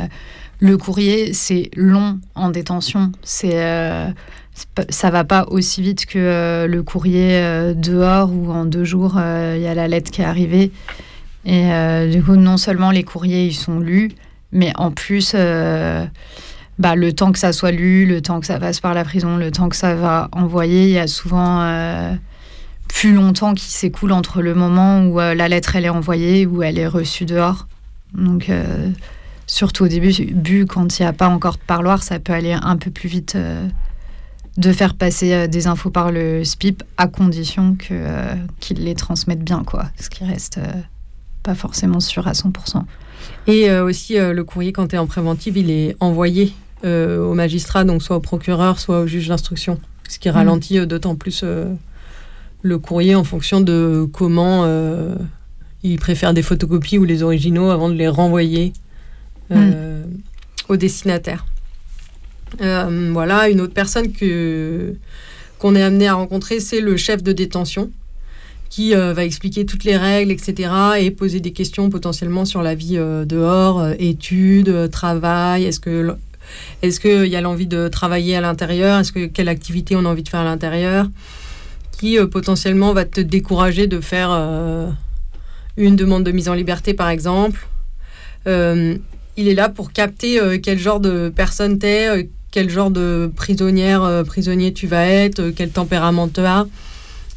le 0.60 0.78
courrier, 0.78 1.34
c'est 1.34 1.72
long 1.76 2.20
en 2.36 2.50
détention. 2.50 3.12
C'est 3.24 3.58
ça 4.90 5.10
va 5.10 5.24
pas 5.24 5.46
aussi 5.50 5.82
vite 5.82 6.06
que 6.06 6.20
euh, 6.20 6.68
le 6.68 6.84
courrier 6.84 7.36
euh, 7.36 7.74
dehors 7.74 8.32
où 8.32 8.52
en 8.52 8.66
deux 8.66 8.84
jours 8.84 9.16
euh, 9.18 9.56
il 9.58 9.64
y 9.64 9.68
a 9.68 9.74
la 9.74 9.88
lettre 9.88 10.12
qui 10.12 10.22
est 10.22 10.26
arrivée. 10.26 10.72
Et 11.52 12.08
du 12.12 12.22
coup, 12.22 12.36
non 12.36 12.58
seulement 12.58 12.92
les 12.92 13.04
courriers 13.04 13.48
ils 13.48 13.56
sont 13.56 13.80
lus, 13.80 14.12
mais 14.52 14.72
en 14.76 14.92
plus, 14.92 15.34
bah, 15.34 16.96
le 16.96 17.12
temps 17.12 17.32
que 17.32 17.40
ça 17.40 17.54
soit 17.54 17.72
lu, 17.72 18.06
le 18.06 18.22
temps 18.22 18.40
que 18.40 18.46
ça 18.46 18.60
passe 18.60 18.80
par 18.80 18.94
la 18.94 19.04
prison, 19.04 19.36
le 19.36 19.50
temps 19.50 19.68
que 19.68 19.76
ça 19.76 19.96
va 19.96 20.30
envoyer, 20.32 20.84
il 20.84 20.92
y 20.92 21.00
a 21.00 21.08
souvent 21.08 22.16
plus 22.88 23.14
longtemps 23.14 23.56
qui 23.56 23.66
s'écoule 23.66 24.12
entre 24.12 24.44
le 24.44 24.54
moment 24.54 25.04
où 25.06 25.18
la 25.18 25.48
lettre 25.48 25.76
elle 25.76 25.86
est 25.86 25.90
envoyée 25.90 26.46
ou 26.46 26.62
elle 26.62 26.78
est 26.78 26.88
reçue 26.88 27.26
dehors. 27.26 27.68
Donc 28.14 28.52
surtout 29.48 29.86
au 29.86 29.88
début, 29.88 30.14
quand 30.68 31.00
il 31.00 31.02
n'y 31.02 31.08
a 31.08 31.14
pas 31.14 31.30
encore 31.30 31.56
de 31.56 31.66
parloir, 31.66 32.04
ça 32.04 32.20
peut 32.20 32.34
aller 32.34 32.54
un 32.54 32.78
peu 32.78 32.92
plus 32.92 33.10
vite 33.10 33.36
de 34.60 34.74
faire 34.74 34.94
passer 34.94 35.34
euh, 35.34 35.48
des 35.48 35.68
infos 35.68 35.90
par 35.90 36.12
le 36.12 36.44
SPIP 36.44 36.84
à 36.98 37.08
condition 37.08 37.76
que, 37.76 37.88
euh, 37.92 38.36
qu'il 38.60 38.84
les 38.84 38.94
transmette 38.94 39.42
bien, 39.42 39.64
quoi. 39.64 39.90
Ce 40.00 40.10
qui 40.10 40.26
reste 40.26 40.58
euh, 40.58 40.82
pas 41.44 41.56
forcément 41.56 42.00
sûr 42.00 42.28
à 42.28 42.34
100%. 42.34 42.84
Et 43.48 43.72
aussi, 43.72 44.16
le 44.18 44.44
courrier, 44.44 44.72
quand 44.72 44.88
tu 44.88 44.96
es 44.96 45.00
en 45.00 45.08
préventive, 45.08 45.58
il 45.58 45.72
est 45.72 45.96
envoyé 46.00 46.54
au 46.84 47.34
magistrat, 47.34 47.84
donc 47.84 48.04
soit 48.04 48.18
au 48.18 48.20
procureur, 48.20 48.80
soit 48.80 49.02
au 49.02 49.08
juge 49.08 49.28
d'instruction. 49.28 49.80
Ce 50.08 50.20
qui 50.20 50.30
ralentit 50.30 50.86
d'autant 50.86 51.16
plus 51.16 51.44
le 52.62 52.78
courrier 52.78 53.16
en 53.16 53.24
fonction 53.24 53.62
de 53.62 54.08
comment 54.12 54.66
il 55.84 55.98
préfère 56.00 56.34
des 56.34 56.44
photocopies 56.44 56.98
ou 56.98 57.06
les 57.06 57.24
originaux 57.24 57.72
avant 57.72 57.90
de 57.90 57.96
les 57.96 58.08
renvoyer 58.08 58.74
mm. 59.50 59.72
au 60.68 60.78
destinataire. 60.78 61.46
Euh, 62.62 63.12
voilà, 63.14 63.50
une 63.50 63.62
autre 63.62 63.74
personne 63.74 64.12
que 64.12 64.96
qu'on 65.60 65.76
est 65.76 65.82
amené 65.82 66.08
à 66.08 66.14
rencontrer, 66.14 66.62
c'est 66.62 66.80
le 66.80 66.96
chef 66.96 67.22
de 67.22 67.34
détention 67.34 67.92
qui 68.70 68.96
euh, 68.96 69.14
va 69.14 69.26
expliquer 69.26 69.66
toutes 69.66 69.84
les 69.84 69.98
règles, 69.98 70.32
etc., 70.32 70.72
et 71.00 71.12
poser 71.12 71.40
des 71.40 71.52
questions 71.52 71.90
potentiellement 71.90 72.46
sur 72.46 72.62
la 72.62 72.76
vie 72.76 72.98
euh, 72.98 73.26
dehors, 73.26 73.88
études, 74.00 74.90
travail, 74.92 75.66
est-ce 75.66 75.80
que 75.80 76.16
est-ce 76.82 77.00
qu'il 77.00 77.28
y 77.28 77.36
a 77.36 77.42
l'envie 77.42 77.68
de 77.68 77.88
travailler 77.90 78.36
à 78.36 78.42
l'intérieur, 78.42 79.00
est-ce 79.00 79.12
que 79.12 79.28
quelle 79.28 79.50
activité 79.50 79.96
on 79.96 80.06
a 80.06 80.10
envie 80.10 80.24
de 80.24 80.30
faire 80.30 80.40
à 80.40 80.46
l'intérieur, 80.46 81.08
qui 81.92 82.18
potentiellement 82.32 82.92
va 82.92 83.06
te 83.06 83.22
décourager 83.22 83.86
de 83.86 84.00
faire 84.00 84.32
une 85.78 85.96
demande 85.96 86.24
de 86.24 86.32
mise 86.32 86.50
en 86.50 86.56
liberté, 86.56 86.96
par 86.96 87.10
exemple. 87.10 87.68
il 88.48 89.48
est 89.48 89.54
là 89.54 89.70
pour 89.70 89.92
capter 89.92 90.60
quel 90.64 90.80
genre 90.80 91.00
de 91.00 91.32
personne 91.36 91.78
t'es, 91.78 92.28
quel 92.52 92.70
genre 92.70 92.92
de 92.92 93.32
prisonnière, 93.36 94.04
euh, 94.04 94.24
prisonnier 94.24 94.74
tu 94.74 94.88
vas 94.88 95.06
être, 95.06 95.40
euh, 95.40 95.52
quel 95.56 95.70
tempérament 95.70 96.28
tu 96.28 96.42
as. 96.42 96.66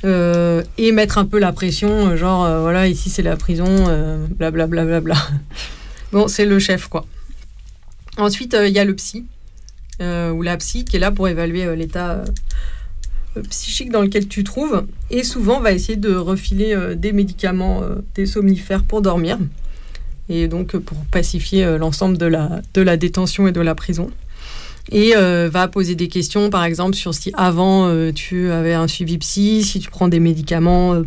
Euh, 0.05 0.63
et 0.79 0.91
mettre 0.91 1.19
un 1.19 1.25
peu 1.25 1.39
la 1.39 1.53
pression, 1.53 2.17
genre 2.17 2.61
voilà, 2.61 2.89
ici 2.89 3.09
c'est 3.09 3.23
la 3.23 3.37
prison, 3.37 3.87
blablabla. 4.31 4.85
Bla, 4.85 5.01
bla, 5.01 5.01
bla, 5.01 5.17
bon, 6.13 6.29
c'est 6.29 6.45
le 6.45 6.59
chef 6.59 6.89
quoi. 6.89 7.07
Ensuite, 8.19 8.57
il 8.61 8.73
y 8.73 8.79
a 8.79 8.85
le 8.85 8.95
psy, 8.95 9.27
ou 10.01 10.43
la 10.43 10.57
psy, 10.57 10.85
qui 10.85 10.97
est 10.97 11.01
là 11.01 11.13
pour 11.13 11.29
évaluer 11.29 11.75
l'état 11.77 12.25
psychique 13.49 13.91
dans 13.91 14.03
lequel 14.03 14.29
tu 14.29 14.45
trouves, 14.45 14.87
et 15.11 15.23
souvent 15.23 15.61
va 15.61 15.73
essayer 15.73 15.97
de 15.97 16.15
refiler 16.15 16.95
des 16.97 17.13
médicaments, 17.13 17.83
des 18.15 18.27
somnifères 18.27 18.83
pour 18.83 19.03
dormir, 19.03 19.39
et 20.29 20.49
donc 20.49 20.77
pour 20.77 20.99
pacifier 21.13 21.79
l'ensemble 21.79 22.19
de 22.19 22.27
la, 22.27 22.61
de 22.75 22.83
la 22.83 22.97
détention 22.97 23.47
et 23.47 23.53
de 23.53 23.61
la 23.61 23.75
prison 23.75 24.11
et 24.91 25.15
euh, 25.17 25.49
va 25.51 25.69
poser 25.69 25.95
des 25.95 26.09
questions, 26.09 26.51
par 26.51 26.65
exemple, 26.65 26.95
sur 26.95 27.15
si 27.15 27.31
avant 27.35 27.87
euh, 27.87 28.13
tu 28.13 28.51
avais 28.51 28.75
un 28.75 28.89
suivi 28.89 29.19
psy, 29.19 29.63
si 29.63 29.79
tu 29.79 29.91
prends 29.91 30.09
des 30.09 30.21
médicaments 30.21 30.95
euh, 30.95 31.03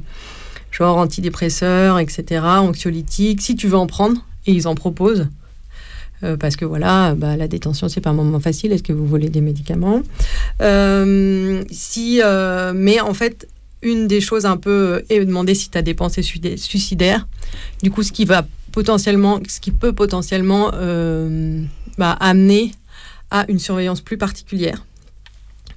genre 0.72 0.98
antidépresseurs, 0.98 2.00
etc., 2.00 2.42
anxiolytiques, 2.44 3.42
si 3.42 3.56
tu 3.56 3.68
veux 3.68 3.78
en 3.78 3.88
prendre, 3.88 4.22
et 4.46 4.52
ils 4.52 4.68
en 4.68 4.76
proposent. 4.76 5.28
parce 6.40 6.56
que 6.56 6.66
voilà, 6.66 7.14
bah, 7.16 7.38
la 7.38 7.48
détention, 7.48 7.88
c'est 7.88 8.02
pas 8.02 8.10
un 8.10 8.14
moment 8.14 8.40
facile. 8.40 8.72
Est-ce 8.72 8.84
que 8.84 8.94
vous 8.94 9.06
voulez 9.06 9.30
des 9.30 9.42
médicaments? 9.42 10.02
Si, 11.72 12.22
Mais 12.74 13.00
en 13.00 13.14
fait, 13.14 13.48
une 13.82 14.08
des 14.08 14.22
choses 14.22 14.46
un 14.46 14.58
peu 14.58 15.04
est 15.10 15.24
demander 15.24 15.54
si 15.56 15.70
tu 15.70 15.78
as 15.78 15.82
des 15.82 15.94
pensées 15.94 16.24
suicidaires. 16.24 17.28
Du 17.84 17.92
coup, 17.92 18.04
ce 18.04 18.12
qui 18.12 18.26
va 18.26 18.46
potentiellement, 18.72 19.40
ce 19.48 19.60
qui 19.60 19.72
peut 19.72 19.94
potentiellement 19.94 20.72
bah, 21.98 22.18
amener 22.20 22.72
à 23.32 23.46
une 23.50 23.60
surveillance 23.60 24.02
plus 24.02 24.18
particulière. 24.18 24.86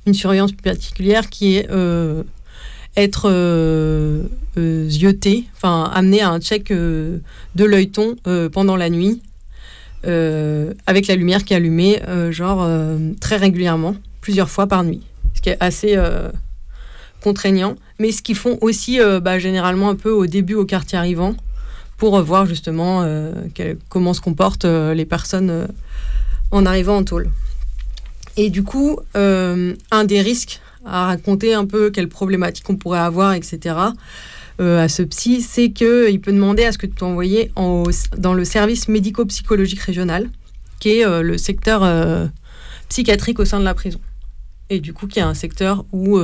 Une 0.06 0.14
surveillance 0.14 0.52
plus 0.52 0.62
particulière 0.62 1.28
qui 1.28 1.56
est 1.56 1.70
euh, 1.70 2.22
être 2.96 3.28
euh, 3.30 4.24
euh 4.56 4.88
enfin 5.56 5.90
amené 5.94 6.20
à 6.20 6.30
un 6.30 6.40
check 6.40 6.72
de 6.72 7.20
l'œilleton 7.56 8.16
pendant 8.52 8.76
la 8.76 8.90
nuit, 8.90 9.22
avec 10.04 11.06
la 11.06 11.16
lumière 11.16 11.44
qui 11.44 11.52
est 11.52 11.56
allumée, 11.56 12.00
genre 12.30 12.68
très 13.20 13.36
régulièrement, 13.36 13.94
plusieurs 14.20 14.50
fois 14.50 14.66
par 14.66 14.82
nuit, 14.82 15.02
ce 15.34 15.42
qui 15.42 15.50
est 15.50 15.56
assez 15.60 15.96
contraignant, 17.22 17.76
mais 18.00 18.10
ce 18.10 18.22
qu'ils 18.22 18.36
font 18.36 18.58
aussi 18.60 18.98
bah, 19.22 19.38
généralement 19.38 19.90
un 19.90 19.96
peu 19.96 20.10
au 20.10 20.26
début 20.26 20.54
au 20.54 20.64
quartier 20.64 20.98
arrivant, 20.98 21.36
pour 21.98 22.20
voir 22.22 22.46
justement 22.46 23.06
comment 23.88 24.14
se 24.14 24.20
comportent 24.20 24.64
les 24.64 25.04
personnes 25.04 25.68
en 26.50 26.66
arrivant 26.66 26.96
en 26.96 27.04
tôle. 27.04 27.30
Et 28.36 28.50
du 28.50 28.62
coup, 28.62 29.00
euh, 29.16 29.74
un 29.90 30.04
des 30.04 30.22
risques 30.22 30.60
à 30.86 31.06
raconter 31.06 31.54
un 31.54 31.66
peu 31.66 31.90
quelles 31.90 32.08
problématiques 32.08 32.70
on 32.70 32.76
pourrait 32.76 33.00
avoir, 33.00 33.34
etc., 33.34 33.74
euh, 34.60 34.84
à 34.84 34.88
ce 34.88 35.02
psy, 35.02 35.40
c'est 35.42 35.70
qu'il 35.70 36.20
peut 36.20 36.32
demander 36.32 36.64
à 36.64 36.72
ce 36.72 36.78
que 36.78 36.86
tu 36.86 37.04
envoyé 37.04 37.52
en, 37.54 37.84
dans 38.16 38.34
le 38.34 38.44
service 38.44 38.88
médico-psychologique 38.88 39.80
régional, 39.80 40.30
qui 40.80 40.98
est 40.98 41.06
euh, 41.06 41.22
le 41.22 41.36
secteur 41.38 41.82
psychiatrique 42.88 43.38
au 43.40 43.44
sein 43.44 43.60
de 43.60 43.64
la 43.64 43.74
prison. 43.74 44.00
Et 44.70 44.80
du 44.80 44.92
coup, 44.92 45.06
qui 45.06 45.18
est 45.18 45.22
un 45.22 45.34
secteur 45.34 45.84
où 45.92 46.18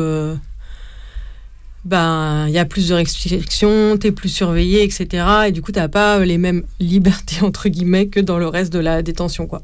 ben 1.85 2.47
il 2.49 2.53
y 2.53 2.59
a 2.59 2.65
plus 2.65 2.89
de 2.89 2.95
restrictions, 2.95 3.99
tu 3.99 4.07
es 4.07 4.13
plus 4.13 4.29
surveillé, 4.29 4.85
etc. 4.85 5.27
Et 5.49 5.53
du 5.53 5.63
coup, 5.63 5.73
tu 5.73 5.79
n'as 5.79 5.89
pas 5.89 6.25
les 6.25 6.39
mêmes 6.39 6.63
libertés, 6.81 7.43
entre 7.43 7.69
guillemets, 7.69 8.07
que 8.07 8.21
dans 8.21 8.39
le 8.39 8.47
reste 8.47 8.73
de 8.73 8.79
la 8.79 9.03
détention, 9.03 9.47
quoi. 9.47 9.63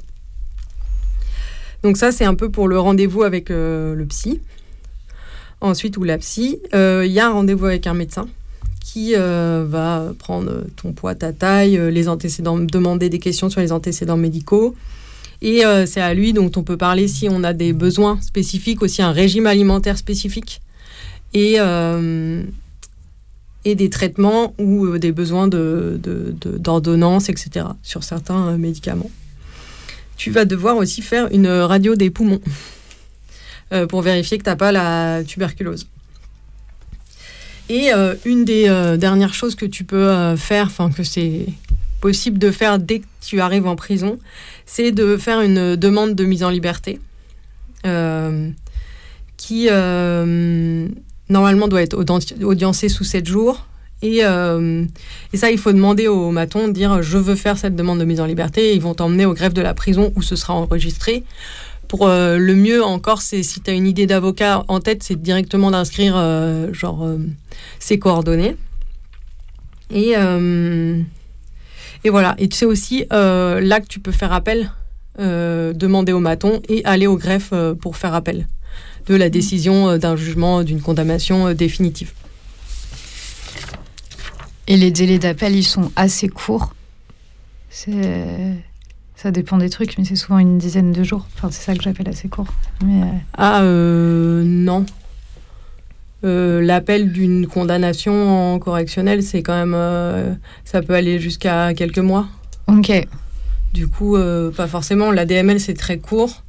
Donc 1.83 1.97
ça, 1.97 2.13
c'est 2.13 2.25
un 2.25 2.35
peu 2.35 2.51
pour 2.51 2.69
le 2.69 2.79
rendez-vous 2.79 3.23
avec 3.23 3.51
euh, 3.51 3.95
le 3.95 4.05
psy. 4.07 4.41
Ensuite, 5.61 5.97
ou 5.97 6.05
la 6.05 6.19
psy, 6.19 6.59
euh, 6.75 7.05
il 7.07 7.13
y 7.13 7.21
a 7.21 7.29
un 7.29 7.33
rendez-vous 7.33 7.67
avec 7.67 7.87
un 7.87 7.95
médecin 7.95 8.29
qui 8.85 9.15
euh, 9.15 9.65
va 9.69 10.13
prendre 10.19 10.65
ton 10.77 10.93
poids, 10.93 11.15
ta 11.15 11.33
taille, 11.33 11.79
les 11.93 12.09
antécédents, 12.09 12.59
demander 12.59 13.09
des 13.09 13.19
questions 13.19 13.51
sur 13.51 13.61
les 13.61 13.73
antécédents 13.73 14.17
médicaux. 14.17 14.75
Et 15.43 15.63
c'est 15.87 16.03
à 16.03 16.13
lui 16.13 16.35
dont 16.35 16.51
on 16.57 16.63
peut 16.63 16.77
parler 16.77 17.09
si 17.09 17.27
on 17.31 17.43
a 17.45 17.55
des 17.55 17.73
besoins 17.73 18.21
spécifiques, 18.21 18.83
aussi 18.83 19.01
un 19.01 19.11
régime 19.11 19.47
alimentaire 19.47 19.97
spécifique 19.97 20.61
et, 21.33 21.57
des 23.65 23.91
traitements 23.91 24.55
ou 24.59 24.99
des 24.99 25.13
besoins 25.13 25.49
d'ordonnance, 25.49 27.31
etc. 27.31 27.69
sur 27.83 28.05
certains 28.05 28.59
médicaments 28.59 29.11
tu 30.21 30.31
vas 30.31 30.45
devoir 30.45 30.77
aussi 30.77 31.01
faire 31.01 31.29
une 31.33 31.49
radio 31.49 31.95
des 31.95 32.11
poumons 32.11 32.43
euh, 33.73 33.87
pour 33.87 34.03
vérifier 34.03 34.37
que 34.37 34.45
tu 34.45 34.51
n'as 34.51 34.57
pas 34.57 34.71
la 34.71 35.25
tuberculose. 35.25 35.87
Et 37.71 37.95
euh, 37.95 38.15
une 38.27 38.45
des 38.45 38.69
euh, 38.69 38.99
dernières 38.99 39.33
choses 39.33 39.55
que 39.55 39.65
tu 39.65 39.83
peux 39.85 40.37
faire, 40.37 40.67
enfin 40.67 40.91
que 40.91 41.05
c'est 41.05 41.47
possible 42.03 42.37
de 42.37 42.51
faire 42.51 42.79
dès 42.79 42.99
que 42.99 43.07
tu 43.23 43.41
arrives 43.41 43.67
en 43.67 43.77
prison, 43.77 44.19
c'est 44.67 44.93
de 44.93 45.17
faire 45.17 45.41
une 45.41 45.75
demande 45.77 46.15
de 46.15 46.25
mise 46.27 46.45
en 46.45 46.51
liberté 46.51 47.01
qui 49.39 49.69
normalement 51.31 51.69
doit 51.69 51.81
être 51.81 51.97
audiencée 52.43 52.91
sous 52.91 53.05
7 53.05 53.27
jours 53.27 53.67
euh, 54.05 54.85
et, 55.33 55.37
ça, 55.37 55.51
il 55.51 55.59
faut 55.59 55.73
demander 55.73 56.09
au 56.09 56.31
maton, 56.31 56.69
dire 56.69 57.03
je 57.03 57.19
veux 57.19 57.35
faire 57.35 57.59
cette 57.59 57.77
demande 57.77 57.99
de 57.99 58.05
mise 58.05 58.21
en 58.21 58.27
liberté. 58.27 58.75
ils 58.75 58.81
vont 58.81 58.95
t'emmener 58.95 59.27
au 59.27 59.35
greffe 59.35 59.55
de 59.55 59.63
la 59.63 59.75
prison 59.75 60.13
où 60.17 60.23
ce 60.23 60.37
sera 60.37 60.55
enregistré. 60.55 61.25
Pour 61.89 62.07
euh, 62.07 62.39
le 62.39 62.55
mieux 62.55 62.85
encore, 62.85 63.21
c'est 63.21 63.43
si 63.43 63.61
tu 63.61 63.71
as 63.71 63.75
une 63.75 63.87
idée 63.87 64.07
d'avocat 64.07 64.65
en 64.69 64.81
tête, 64.81 65.03
c'est 65.03 65.21
directement 65.21 65.71
d'inscrire 65.71 66.15
euh, 66.17 66.73
genre 66.73 67.07
ses 67.79 67.99
coordonnées. 67.99 68.57
Et, 69.93 70.13
et 72.05 72.11
voilà. 72.11 72.37
Et 72.39 72.49
tu 72.49 72.57
sais 72.57 72.65
aussi 72.65 73.05
là 73.11 73.81
que 73.81 73.89
tu 73.89 73.99
peux 73.99 74.13
faire 74.13 74.33
appel, 74.33 74.71
demander 75.19 76.13
au 76.13 76.21
maton 76.21 76.63
et 76.69 76.85
aller 76.85 77.09
au 77.09 77.17
greffe 77.17 77.53
pour 77.81 77.97
faire 77.97 78.15
appel 78.15 78.47
de 79.09 79.17
la 79.17 79.31
décision 79.31 79.99
d'un 79.99 80.15
jugement, 80.15 80.63
d'une 80.63 80.81
condamnation 80.81 81.53
définitive. 81.55 82.13
Et 84.67 84.77
les 84.77 84.91
délais 84.91 85.19
d'appel, 85.19 85.57
ils 85.57 85.65
sont 85.65 85.91
assez 85.97 86.29
courts. 86.29 86.75
Ça 89.17 89.31
dépend 89.31 89.59
des 89.59 89.69
trucs, 89.71 89.99
mais 89.99 90.05
c'est 90.05 90.17
souvent 90.17 90.39
une 90.39 90.59
dizaine 90.59 90.93
de 90.93 91.03
jours. 91.03 91.27
Enfin, 91.37 91.51
c'est 91.51 91.63
ça 91.63 91.75
que 91.75 91.83
j'appelle 91.83 92.09
assez 92.09 92.29
court. 92.29 92.47
Mais, 92.85 93.03
Ah, 93.37 93.63
non. 93.63 94.87
L'appel 96.23 97.13
d'une 97.13 97.47
condamnation 97.47 98.55
en 98.55 98.59
correctionnel, 98.59 99.23
c'est 99.23 99.43
quand 99.43 99.67
même. 99.67 100.39
ça 100.65 100.83
peut 100.83 100.95
aller 100.95 101.19
jusqu'à 101.19 101.75
quelques 101.75 101.99
mois. 101.99 102.29
Ok. 102.67 102.93
Du 103.75 103.89
coup, 103.89 104.17
pas 104.57 104.67
forcément. 104.67 105.11
La 105.11 105.27
DML, 105.27 105.61
c'est 105.61 105.75
très 105.75 105.99
court. 105.99 106.43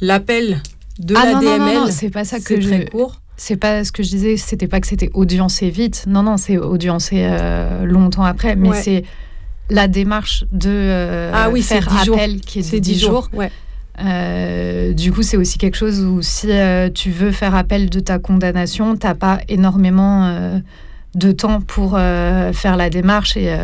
L'appel 0.00 0.62
de 0.98 1.14
ah 1.16 1.24
la 1.24 1.32
non, 1.34 1.40
DML, 1.40 1.92
c'est 1.92 2.10
pas 2.10 2.24
ça 2.24 2.38
que 2.38 2.44
c'est 2.44 2.60
je... 2.60 2.68
très 2.68 2.86
court. 2.86 3.20
C'est 3.36 3.56
pas 3.56 3.84
ce 3.84 3.92
que 3.92 4.02
je 4.02 4.08
disais, 4.08 4.36
c'était 4.36 4.66
pas 4.68 4.80
que 4.80 4.86
c'était 4.86 5.10
audiencé 5.14 5.68
vite. 5.70 6.04
Non, 6.08 6.22
non, 6.22 6.36
c'est 6.38 6.56
audiencé 6.58 7.18
euh, 7.20 7.84
longtemps 7.84 8.24
après, 8.24 8.56
mais 8.56 8.70
Ouais. 8.70 8.82
c'est 8.82 9.04
la 9.68 9.88
démarche 9.88 10.44
de 10.52 10.70
euh, 10.70 11.30
Ah 11.34 11.50
oui, 11.50 11.60
faire 11.62 11.86
10 11.86 12.04
jours. 12.06 12.16
appel 12.16 12.40
qui 12.40 12.60
est 12.60 12.62
de 12.62 12.66
C'est 12.66 12.80
10 12.80 12.92
10 12.94 13.00
jours. 13.00 13.10
jours. 13.10 13.28
Ouais. 13.34 13.50
Euh, 14.02 14.92
du 14.92 15.12
coup, 15.12 15.22
c'est 15.22 15.36
aussi 15.36 15.58
quelque 15.58 15.76
chose 15.76 16.00
où 16.00 16.22
si 16.22 16.48
tu 16.94 17.10
veux 17.10 17.30
faire 17.32 17.54
appel 17.54 17.90
de 17.90 18.00
ta 18.00 18.18
condamnation, 18.18 18.96
t'as 18.96 19.14
pas 19.14 19.40
énormément 19.48 20.60
de 21.14 21.32
temps 21.32 21.60
pour 21.60 21.92
faire 21.92 22.76
la 22.76 22.90
démarche 22.90 23.36
et, 23.36 23.54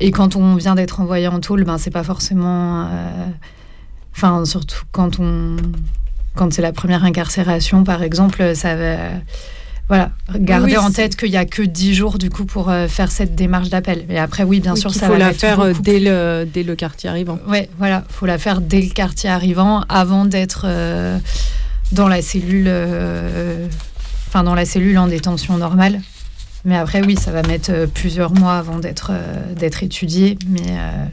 et 0.00 0.10
quand 0.10 0.34
on 0.36 0.54
vient 0.56 0.74
d'être 0.74 1.00
envoyé 1.00 1.28
en 1.28 1.38
tôle, 1.40 1.62
ben 1.64 1.78
c'est 1.78 1.90
pas 1.92 2.02
forcément, 2.02 2.88
enfin 4.16 4.44
surtout 4.44 4.82
quand 4.90 5.20
on 5.20 5.56
quand 6.34 6.52
c'est 6.52 6.62
la 6.62 6.72
première 6.72 7.04
incarcération, 7.04 7.84
par 7.84 8.02
exemple, 8.02 8.54
ça 8.54 8.76
va. 8.76 8.96
Voilà, 9.88 10.12
garder 10.38 10.66
Oui, 10.66 10.76
en 10.76 10.92
tête 10.92 11.16
qu'il 11.16 11.30
y 11.30 11.36
a 11.36 11.44
que 11.44 11.62
10 11.62 11.94
jours 11.94 12.18
du 12.18 12.30
coup 12.30 12.44
pour 12.44 12.70
euh, 12.70 12.86
faire 12.86 13.10
cette 13.10 13.34
démarche 13.34 13.70
d'appel. 13.70 14.04
Mais 14.08 14.18
après, 14.18 14.44
oui, 14.44 14.60
bien 14.60 14.74
Oui, 14.74 14.80
sûr, 14.80 14.94
ça 14.94 15.06
faut 15.06 15.14
va 15.14 15.18
la 15.18 15.32
faire 15.32 15.58
euh, 15.58 15.70
beaucoup 15.70 15.82
dès 15.82 15.98
le, 15.98 16.46
dès 16.52 16.62
le 16.62 16.76
quartier 16.76 17.10
arrivant. 17.10 17.40
Ouais, 17.48 17.68
voilà, 17.76 18.04
faut 18.08 18.24
la 18.26 18.38
faire 18.38 18.60
dès 18.60 18.80
le 18.80 18.90
quartier 18.90 19.28
arrivant, 19.28 19.80
avant 19.88 20.26
d'être 20.26 20.62
euh, 20.66 21.18
dans 21.90 22.06
la 22.06 22.22
cellule, 22.22 22.66
euh, 22.68 23.66
enfin 24.28 24.44
dans 24.44 24.54
la 24.54 24.64
cellule 24.64 24.96
en 24.96 25.08
détention 25.08 25.58
normale. 25.58 26.00
Mais 26.64 26.76
après, 26.76 27.02
oui, 27.04 27.16
ça 27.16 27.32
va 27.32 27.42
mettre 27.42 27.72
euh, 27.72 27.86
plusieurs 27.92 28.32
mois 28.32 28.58
avant 28.58 28.78
d'être 28.78 29.10
euh, 29.12 29.54
d'être 29.54 29.82
étudié, 29.82 30.38
mais 30.48 30.60
euh, 30.70 31.04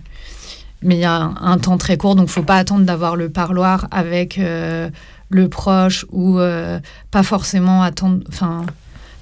mais 0.81 0.95
il 0.95 1.01
y 1.01 1.05
a 1.05 1.15
un, 1.15 1.57
temps 1.57 1.77
très 1.77 1.97
court, 1.97 2.15
donc 2.15 2.29
faut 2.29 2.43
pas 2.43 2.57
attendre 2.57 2.85
d'avoir 2.85 3.15
le 3.15 3.29
parloir 3.29 3.87
avec 3.91 4.37
euh, 4.37 4.89
le 5.29 5.49
proche 5.49 6.05
ou 6.11 6.39
euh, 6.39 6.79
pas 7.11 7.23
forcément 7.23 7.81
attendre, 7.83 8.23
enfin 8.29 8.65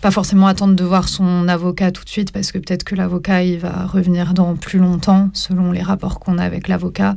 pas 0.01 0.11
forcément 0.11 0.47
attendre 0.47 0.75
de 0.75 0.83
voir 0.83 1.09
son 1.09 1.47
avocat 1.47 1.91
tout 1.91 2.03
de 2.03 2.09
suite 2.09 2.31
parce 2.31 2.51
que 2.51 2.59
peut-être 2.59 2.83
que 2.83 2.93
l'avocat 2.93 3.43
il 3.43 3.59
va 3.59 3.85
revenir 3.87 4.33
dans 4.33 4.55
plus 4.55 4.77
longtemps 4.77 5.29
selon 5.33 5.71
les 5.71 5.81
rapports 5.81 6.19
qu'on 6.19 6.37
a 6.37 6.43
avec 6.43 6.67
l'avocat 6.67 7.15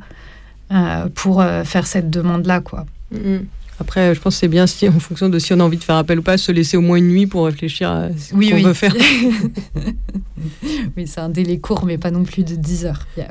euh, 0.73 1.09
pour 1.15 1.43
faire 1.65 1.87
cette 1.87 2.09
demande 2.09 2.47
là 2.47 2.61
quoi. 2.61 2.87
Mhm. 3.11 3.47
Après, 3.81 4.15
je 4.15 4.21
pense 4.21 4.35
que 4.35 4.41
c'est 4.41 4.49
bien 4.49 4.67
si, 4.67 4.89
en 4.89 4.99
fonction 4.99 5.29
de 5.29 5.39
si 5.39 5.53
on 5.53 5.61
a 5.61 5.63
envie 5.63 5.77
de 5.77 5.85
faire 5.85 5.97
appel 5.97 6.19
ou 6.19 6.23
pas, 6.23 6.37
se 6.37 6.51
laisser 6.51 6.77
au 6.77 6.81
moins 6.81 6.97
une 6.99 7.09
nuit 7.09 7.27
pour 7.27 7.47
réfléchir 7.47 7.91
à 7.91 8.09
ce 8.17 8.35
Oui, 8.35 8.51
qu'on 8.51 8.57
oui. 8.57 8.63
veut 8.65 8.75
faire. 8.75 8.95
oui, 10.97 11.07
c'est 11.07 11.21
un 11.21 11.29
délai 11.29 11.59
court 11.61 11.85
mais 11.85 11.97
pas 11.99 12.11
non 12.11 12.25
plus 12.25 12.43
de 12.45 12.55
10 12.57 12.87
heures. 12.87 13.07
Yeah. 13.17 13.29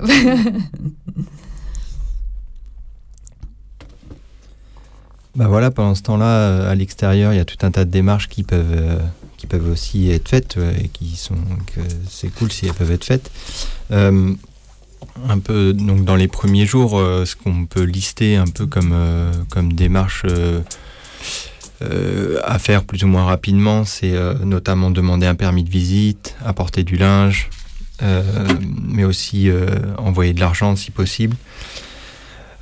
Bah 5.36 5.48
voilà, 5.48 5.70
pendant 5.70 5.94
ce 5.94 6.02
temps-là, 6.02 6.26
euh, 6.26 6.72
à 6.72 6.76
l'extérieur, 6.76 7.32
il 7.32 7.38
y 7.38 7.40
a 7.40 7.46
tout 7.46 7.64
un 7.64 7.70
tas 7.70 7.86
de 7.86 7.92
démarches 7.92 8.28
qui 8.28 8.42
peuvent, 8.42 8.72
euh, 8.72 8.98
qui 9.38 9.46
peuvent 9.46 9.70
aussi 9.70 10.10
être 10.10 10.28
faites 10.30 10.58
euh, 10.58 10.74
et 10.84 10.88
qui 10.88 11.16
sont, 11.16 11.36
que 11.76 11.82
c'est 12.10 12.34
cool 12.34 12.52
si 12.52 12.66
elles 12.66 12.74
peuvent 12.74 12.92
être 12.92 13.06
faites. 13.06 13.30
Euh, 13.92 14.34
un 15.28 15.40
peu, 15.40 15.74
donc 15.74 16.04
dans 16.06 16.16
les 16.16 16.28
premiers 16.28 16.66
jours, 16.66 16.98
euh, 16.98 17.26
ce 17.26 17.36
qu'on 17.36 17.66
peut 17.66 17.84
lister 17.84 18.36
un 18.36 18.48
peu 18.48 18.66
comme, 18.66 18.92
euh, 18.94 19.32
démarche 19.72 20.24
euh, 20.26 20.62
à 22.44 22.60
faire 22.60 22.84
plus 22.84 23.04
ou 23.04 23.08
moins 23.08 23.26
rapidement, 23.26 23.86
c'est 23.86 24.16
notamment 24.44 24.90
demander 24.90 25.28
un 25.28 25.36
permis 25.36 25.64
de 25.64 25.70
visite, 25.70 26.36
apporter 26.44 26.84
du 26.84 26.98
linge, 26.98 27.50
mais 28.02 29.04
aussi 29.04 29.48
envoyer 30.00 30.34
de 30.34 30.40
l'argent 30.40 30.76
si 30.76 30.90
possible. 30.90 31.36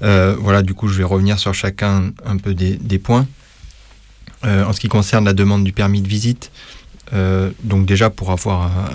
Voilà, 0.02 0.64
du 0.64 0.74
coup, 0.74 0.90
je 0.90 0.98
vais 0.98 1.06
revenir 1.06 1.40
sur 1.40 1.54
chacun 1.54 2.12
un 2.26 2.36
peu 2.36 2.54
des, 2.54 3.00
points. 3.00 3.26
En 4.44 4.74
ce 4.74 4.82
qui 4.82 4.90
concerne 4.90 5.24
la 5.24 5.34
demande 5.34 5.64
du 5.64 5.72
permis 5.72 6.02
de 6.02 6.10
visite, 6.10 6.52
euh, 7.14 7.52
donc 7.64 7.86
déjà 7.86 8.10
pour 8.10 8.32
avoir 8.32 8.66
euh, 8.66 8.92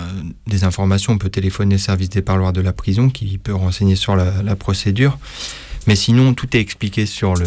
des 0.46 0.64
informations, 0.64 1.12
on 1.12 1.18
peut 1.18 1.30
téléphoner 1.30 1.76
au 1.76 1.78
service 1.78 2.08
des 2.10 2.22
parloirs 2.22 2.52
de 2.52 2.60
la 2.60 2.72
prison 2.72 3.08
qui 3.10 3.38
peut 3.38 3.54
renseigner 3.54 3.96
sur 3.96 4.16
la, 4.16 4.42
la 4.42 4.56
procédure. 4.56 5.18
Mais 5.86 5.96
sinon, 5.96 6.34
tout 6.34 6.56
est 6.56 6.60
expliqué 6.60 7.06
sur 7.06 7.34
le 7.34 7.46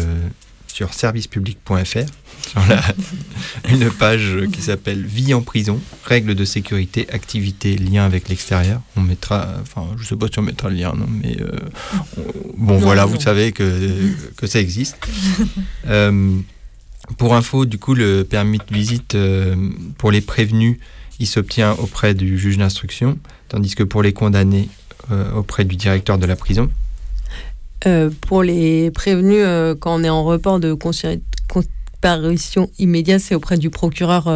sur 0.66 0.92
servicepublic.fr, 0.92 1.72
sur 2.48 2.66
la, 2.68 2.82
une 3.70 3.88
page 3.92 4.38
qui 4.52 4.60
s'appelle 4.60 5.04
Vie 5.06 5.32
en 5.32 5.40
prison, 5.40 5.78
règles 6.04 6.34
de 6.34 6.44
sécurité, 6.44 7.06
activités, 7.12 7.76
liens 7.76 8.04
avec 8.04 8.28
l'extérieur. 8.28 8.80
On 8.96 9.00
mettra, 9.00 9.50
enfin, 9.62 9.86
je 10.00 10.04
sais 10.04 10.16
pas 10.16 10.26
si 10.26 10.36
on 10.40 10.42
mettra 10.42 10.70
le 10.70 10.74
lien, 10.74 10.92
non, 10.96 11.06
mais 11.08 11.36
euh, 11.40 11.48
on- 12.16 12.22
bon, 12.58 12.72
Non, 12.74 12.78
voilà, 12.80 13.02
non. 13.02 13.12
vous 13.12 13.20
savez 13.20 13.52
que, 13.52 13.64
que 14.36 14.48
ça 14.48 14.58
existe. 14.58 14.96
Pour 17.18 17.34
info, 17.34 17.64
du 17.66 17.78
coup, 17.78 17.94
le 17.94 18.24
permis 18.24 18.58
de 18.58 18.74
visite 18.74 19.14
euh, 19.14 19.54
pour 19.98 20.10
les 20.10 20.20
prévenus, 20.20 20.78
il 21.20 21.26
s'obtient 21.26 21.72
auprès 21.72 22.14
du 22.14 22.38
juge 22.38 22.56
d'instruction, 22.58 23.18
tandis 23.48 23.74
que 23.74 23.82
pour 23.82 24.02
les 24.02 24.12
condamnés, 24.12 24.68
euh, 25.10 25.32
auprès 25.34 25.64
du 25.64 25.76
directeur 25.76 26.18
de 26.18 26.26
la 26.26 26.34
prison. 26.34 26.70
Euh, 27.86 28.10
pour 28.22 28.42
les 28.42 28.90
prévenus, 28.90 29.44
quand 29.80 30.00
on 30.00 30.02
est 30.02 30.08
en 30.08 30.24
report 30.24 30.58
de 30.60 30.74
comparution 31.48 32.70
immédiate, 32.78 33.20
c'est 33.20 33.34
auprès 33.34 33.58
du 33.58 33.68
procureur 33.70 34.28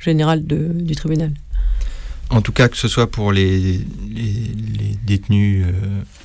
général 0.00 0.44
de- 0.44 0.72
du 0.72 0.96
tribunal. 0.96 1.32
En 2.30 2.40
tout 2.42 2.52
cas, 2.52 2.68
que 2.68 2.76
ce 2.76 2.88
soit 2.88 3.08
pour 3.10 3.30
les, 3.30 3.60
les, 3.60 4.50
les 4.78 4.96
détenus 5.04 5.64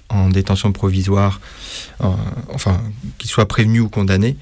en 0.09 0.29
détention 0.29 0.71
provisoire, 0.71 1.39
enfin, 2.49 2.81
qu'ils 3.19 3.29
soient 3.29 3.47
prévenus 3.47 3.81
ou 3.81 3.89
condamnés. 3.89 4.35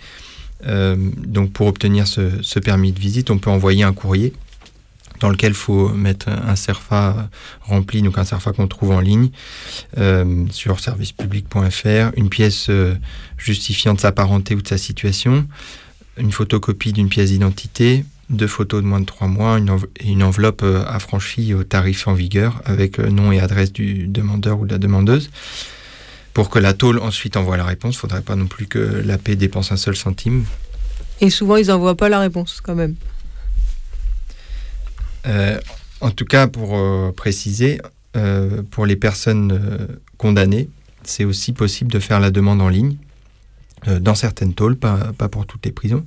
Euh, 0.66 0.96
donc, 1.18 1.52
pour 1.52 1.68
obtenir 1.68 2.08
ce, 2.08 2.60
permis 2.60 2.92
de 2.92 3.00
visite, 3.00 3.30
on 3.30 3.38
peut 3.38 3.50
envoyer 3.50 3.84
un 3.84 3.94
courrier 3.94 4.34
dans 5.22 5.30
lequel 5.30 5.52
il 5.52 5.56
faut 5.56 5.90
mettre 5.90 6.28
un 6.28 6.58
CERFA 6.58 7.30
rempli, 7.62 8.02
donc 8.02 8.18
un 8.18 8.26
CERFA 8.26 8.52
qu'on 8.52 8.68
trouve 8.68 8.92
en 8.92 9.00
ligne 9.00 9.30
euh, 9.98 10.46
sur 10.52 10.82
servicepublic.fr, 10.82 12.12
une 12.18 12.28
pièce 12.28 12.68
euh, 12.70 12.96
justifiant 13.38 13.94
de 13.94 14.00
sa 14.02 14.12
parenté 14.12 14.56
ou 14.56 14.62
de 14.62 14.68
sa 14.68 14.78
situation, 14.78 15.48
une 16.18 16.34
photocopie 16.34 16.92
d'une 16.92 17.08
pièce 17.08 17.30
d'identité, 17.30 18.04
deux 18.30 18.48
photos 18.48 18.84
de 18.84 18.88
moins 18.88 19.00
de 19.00 19.06
trois 19.06 19.30
mois, 19.30 19.58
une, 19.58 19.78
une 20.04 20.22
enveloppe 20.22 20.66
affranchie 20.86 21.54
au 21.54 21.64
tarif 21.64 22.10
en 22.10 22.14
vigueur 22.14 22.62
avec 22.66 23.00
nom 23.00 23.32
et 23.32 23.40
adresse 23.40 23.72
du 23.72 24.08
demandeur 24.08 24.60
ou 24.60 24.66
de 24.66 24.74
la 24.74 24.80
demandeuse. 24.80 25.30
Pour 26.36 26.50
que 26.50 26.60
la 26.60 26.74
tôle 26.74 27.00
ensuite 27.00 27.38
envoie 27.38 27.56
la 27.56 27.64
réponse, 27.64 27.94
il 27.94 27.98
ne 27.98 28.02
faudrait 28.02 28.22
pas 28.22 28.36
non 28.36 28.48
plus 28.48 28.68
que 28.68 28.78
l'AP 28.78 29.32
dépense 29.32 29.72
un 29.72 29.78
seul 29.78 29.96
centime. 29.96 30.44
Et 31.22 31.30
souvent, 31.30 31.56
ils 31.56 31.68
n'envoient 31.68 31.96
pas 31.96 32.10
la 32.10 32.20
réponse 32.20 32.60
quand 32.62 32.76
même. 32.76 32.96
Euh, 35.28 35.58
en 36.02 36.12
tout 36.12 36.26
cas, 36.26 36.48
pour 36.48 36.76
euh, 36.76 37.14
préciser, 37.16 37.80
euh, 38.18 38.64
pour 38.70 38.86
les 38.86 38.98
personnes 38.98 39.98
condamnées, 40.18 40.68
c'est 41.04 41.24
aussi 41.24 41.54
possible 41.54 41.90
de 41.90 42.00
faire 42.00 42.20
la 42.20 42.32
demande 42.32 42.62
en 42.62 42.68
ligne, 42.68 42.98
dans 44.02 44.16
certaines 44.16 44.54
tôles, 44.54 44.76
pas, 44.76 45.14
pas 45.18 45.30
pour 45.30 45.46
toutes 45.46 45.66
les 45.66 45.72
prisons. 45.72 46.06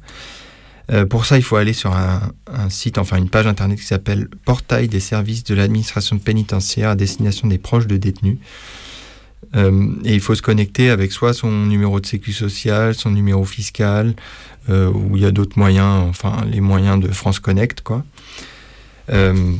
Pour 1.09 1.24
ça, 1.24 1.39
il 1.39 1.43
faut 1.43 1.57
aller 1.57 1.72
sur 1.72 1.95
un, 1.95 2.33
un 2.53 2.68
site, 2.68 2.99
enfin 2.99 3.16
une 3.16 3.31
page 3.31 3.47
internet 3.47 3.79
qui 3.79 3.87
s'appelle 3.87 4.29
Portail 4.45 4.89
des 4.89 5.01
services 5.01 5.45
de 5.45 5.55
l'administration 5.55 6.18
pénitentiaire 6.18 6.91
à 6.91 6.97
destination 6.97 7.49
des 7.49 7.59
proches 7.59 7.87
de 7.87 7.97
détenus. 7.97 8.37
Euh, 9.57 9.89
et 10.05 10.15
il 10.15 10.21
faut 10.21 10.35
se 10.35 10.43
connecter 10.43 10.91
avec 10.91 11.13
soit 11.13 11.33
son 11.33 11.51
numéro 11.51 12.01
de 12.01 12.07
sécu 12.07 12.33
social, 12.33 12.95
son 12.95 13.11
numéro 13.11 13.45
fiscal, 13.45 14.15
euh, 14.71 14.91
ou 14.91 15.17
il 15.17 15.23
y 15.23 15.27
a 15.27 15.31
d'autres 15.31 15.59
moyens, 15.59 16.05
enfin 16.09 16.45
les 16.51 16.61
moyens 16.61 17.01
de 17.01 17.09
France 17.09 17.41
Connect, 17.41 17.81
quoi. 17.81 18.05
Euh, 19.11 19.55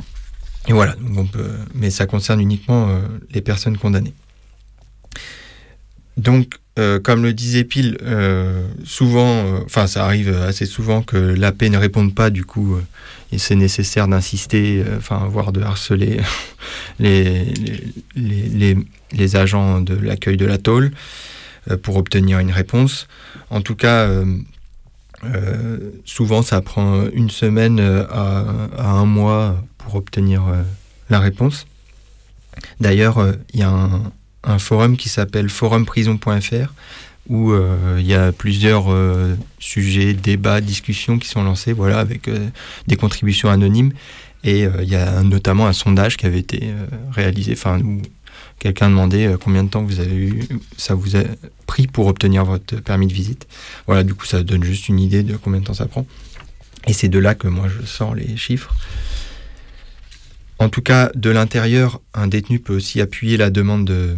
et 0.67 0.73
voilà, 0.75 0.95
donc 0.97 1.19
on 1.19 1.27
peut, 1.27 1.51
mais 1.75 1.89
ça 1.89 2.07
concerne 2.07 2.41
uniquement 2.41 2.91
euh, 2.91 3.01
les 3.33 3.41
personnes 3.41 3.79
condamnées. 3.79 4.15
Donc, 6.19 6.55
comme 7.03 7.25
le 7.25 7.33
disait 7.33 7.65
Pile, 7.65 7.99
souvent, 8.85 9.61
enfin 9.65 9.89
ça 9.89 10.05
arrive 10.05 10.33
assez 10.33 10.65
souvent 10.65 11.03
que 11.03 11.17
l'AP 11.17 11.63
ne 11.63 11.77
réponde 11.77 12.15
pas, 12.15 12.31
du 12.31 12.45
coup, 12.45 12.77
et 13.33 13.39
c'est 13.39 13.55
nécessaire 13.55 14.09
d'insister, 14.09 14.83
euh, 14.87 14.97
enfin 14.99 15.27
voire 15.29 15.53
de 15.53 15.61
harceler 15.61 16.21
les, 16.99 17.53
les, 18.15 19.37
agents 19.37 19.81
de 19.81 19.95
l'accueil 19.95 20.37
de 20.37 20.47
la 20.47 20.59
tôle 20.59 20.93
euh, 21.71 21.77
pour 21.77 21.97
obtenir 21.97 22.39
une 22.39 22.51
réponse. 22.51 23.07
En 23.51 23.61
tout 23.61 23.75
cas, 23.75 24.09
euh, 25.25 25.79
souvent 26.05 26.43
ça 26.43 26.61
prend 26.61 27.07
une 27.13 27.31
semaine 27.31 27.81
à, 27.81 28.45
un 28.79 29.05
mois 29.05 29.63
pour 29.77 29.97
obtenir 29.97 30.43
la 31.11 31.21
réponse. 31.21 31.67
D'ailleurs, 32.81 33.35
il 33.53 33.61
y 33.61 33.63
a 33.63 33.89
un 34.45 34.59
forum 34.59 34.97
qui 34.97 35.09
s'appelle 35.09 35.49
forumprison.fr 35.49 36.73
où 37.29 37.53
il 37.99 38.07
y 38.07 38.15
a 38.15 38.33
plusieurs 38.33 38.87
sujets, 39.59 40.15
débats, 40.15 40.61
discussions 40.61 41.19
qui 41.19 41.29
sont 41.29 41.43
lancés, 41.43 41.73
voilà, 41.73 41.99
avec 41.99 42.31
des 42.87 42.97
contributions 42.97 43.49
anonymes. 43.51 43.93
Et 44.45 44.63
il 44.63 44.89
y 44.89 44.97
a 44.97 45.23
notamment 45.23 45.67
un 45.67 45.73
sondage 45.73 46.17
qui 46.17 46.27
avait 46.27 46.39
été 46.39 46.73
réalisé, 47.13 47.53
enfin, 47.53 47.81
où 47.81 48.01
quelqu'un 48.59 48.89
demandait 48.89 49.35
combien 49.43 49.65
de 49.65 49.69
temps 49.69 49.83
vous 49.83 50.01
avez 50.01 50.17
eu, 50.17 50.43
ça 50.77 50.95
vous 50.95 51.17
a 51.17 51.23
pris 51.67 51.87
pour 51.87 52.07
obtenir 52.07 52.45
votre 52.45 52.77
permis 52.77 53.07
de 53.07 53.13
visite. 53.13 53.47
Voilà, 53.87 54.05
du 54.05 54.15
coup, 54.15 54.27
ça 54.27 54.43
donne 54.43 54.65
juste 54.65 54.89
une 54.89 55.01
idée 55.01 55.23
de 55.23 55.37
combien 55.37 55.61
de 55.61 55.67
temps 55.67 55.75
ça 55.75 55.87
prend. 55.87 56.07
Et 56.87 56.93
c'est 56.93 57.09
de 57.09 57.19
là 57.19 57.35
que 57.35 57.49
moi 57.49 57.69
je 57.69 57.85
sors 57.85 58.15
les 58.15 58.37
chiffres. 58.37 58.75
En 60.59 60.69
tout 60.69 60.83
cas, 60.83 61.11
de 61.15 61.31
l'intérieur, 61.31 62.01
un 62.15 62.27
détenu 62.27 62.59
peut 62.59 62.75
aussi 62.75 63.01
appuyer 63.01 63.37
la 63.37 63.51
demande 63.51 63.85
de, 63.85 64.17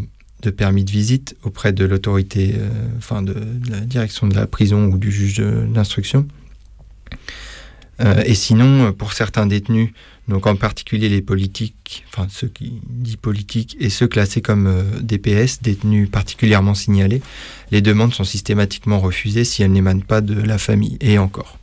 permis 0.49 0.85
de 0.85 0.91
visite 0.91 1.37
auprès 1.43 1.75
de 1.75 1.85
l'autorité, 1.85 2.55
euh, 2.57 2.71
enfin 2.97 3.21
de, 3.21 3.35
la 3.69 3.81
direction 3.81 4.27
de 4.27 4.35
la 4.35 4.47
prison 4.47 4.87
ou 4.87 4.97
du 4.97 5.13
juge 5.13 5.41
d'instruction. 5.41 6.27
Euh, 8.01 8.23
et 8.25 8.35
sinon, 8.35 8.95
pour 8.95 9.13
certains 9.13 9.45
détenus, 9.45 9.91
donc 10.31 10.47
en 10.47 10.55
particulier 10.55 11.09
les 11.09 11.23
politiques, 11.23 12.05
enfin 12.09 12.29
ceux 12.31 12.47
qui 12.47 12.81
disent 12.89 13.17
politiques 13.17 13.77
et 13.81 13.91
ceux 13.91 14.07
classés 14.07 14.41
comme 14.41 14.69
euh, 14.69 14.83
DPS, 15.01 15.61
détenus 15.61 16.09
particulièrement 16.09 16.75
signalés, 16.75 17.21
les 17.73 17.83
demandes 17.83 18.15
sont 18.15 18.25
systématiquement 18.25 19.01
refusées 19.01 19.45
si 19.45 19.63
elles 19.65 19.73
n'émanent 19.73 20.05
pas 20.07 20.21
de 20.21 20.41
la 20.41 20.57
famille. 20.57 20.97
Et 21.01 21.19
encore. 21.19 21.59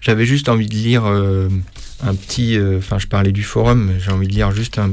J'avais 0.00 0.26
juste 0.26 0.48
envie 0.48 0.66
de 0.66 0.74
lire 0.74 1.04
euh, 1.06 1.48
un 2.02 2.14
petit. 2.16 2.56
Euh, 2.56 2.78
enfin, 2.78 2.98
je 2.98 3.06
parlais 3.06 3.32
du 3.32 3.44
forum, 3.44 3.92
j'ai 3.98 4.10
envie 4.10 4.26
de 4.26 4.32
lire 4.32 4.50
juste 4.50 4.78
un, 4.78 4.92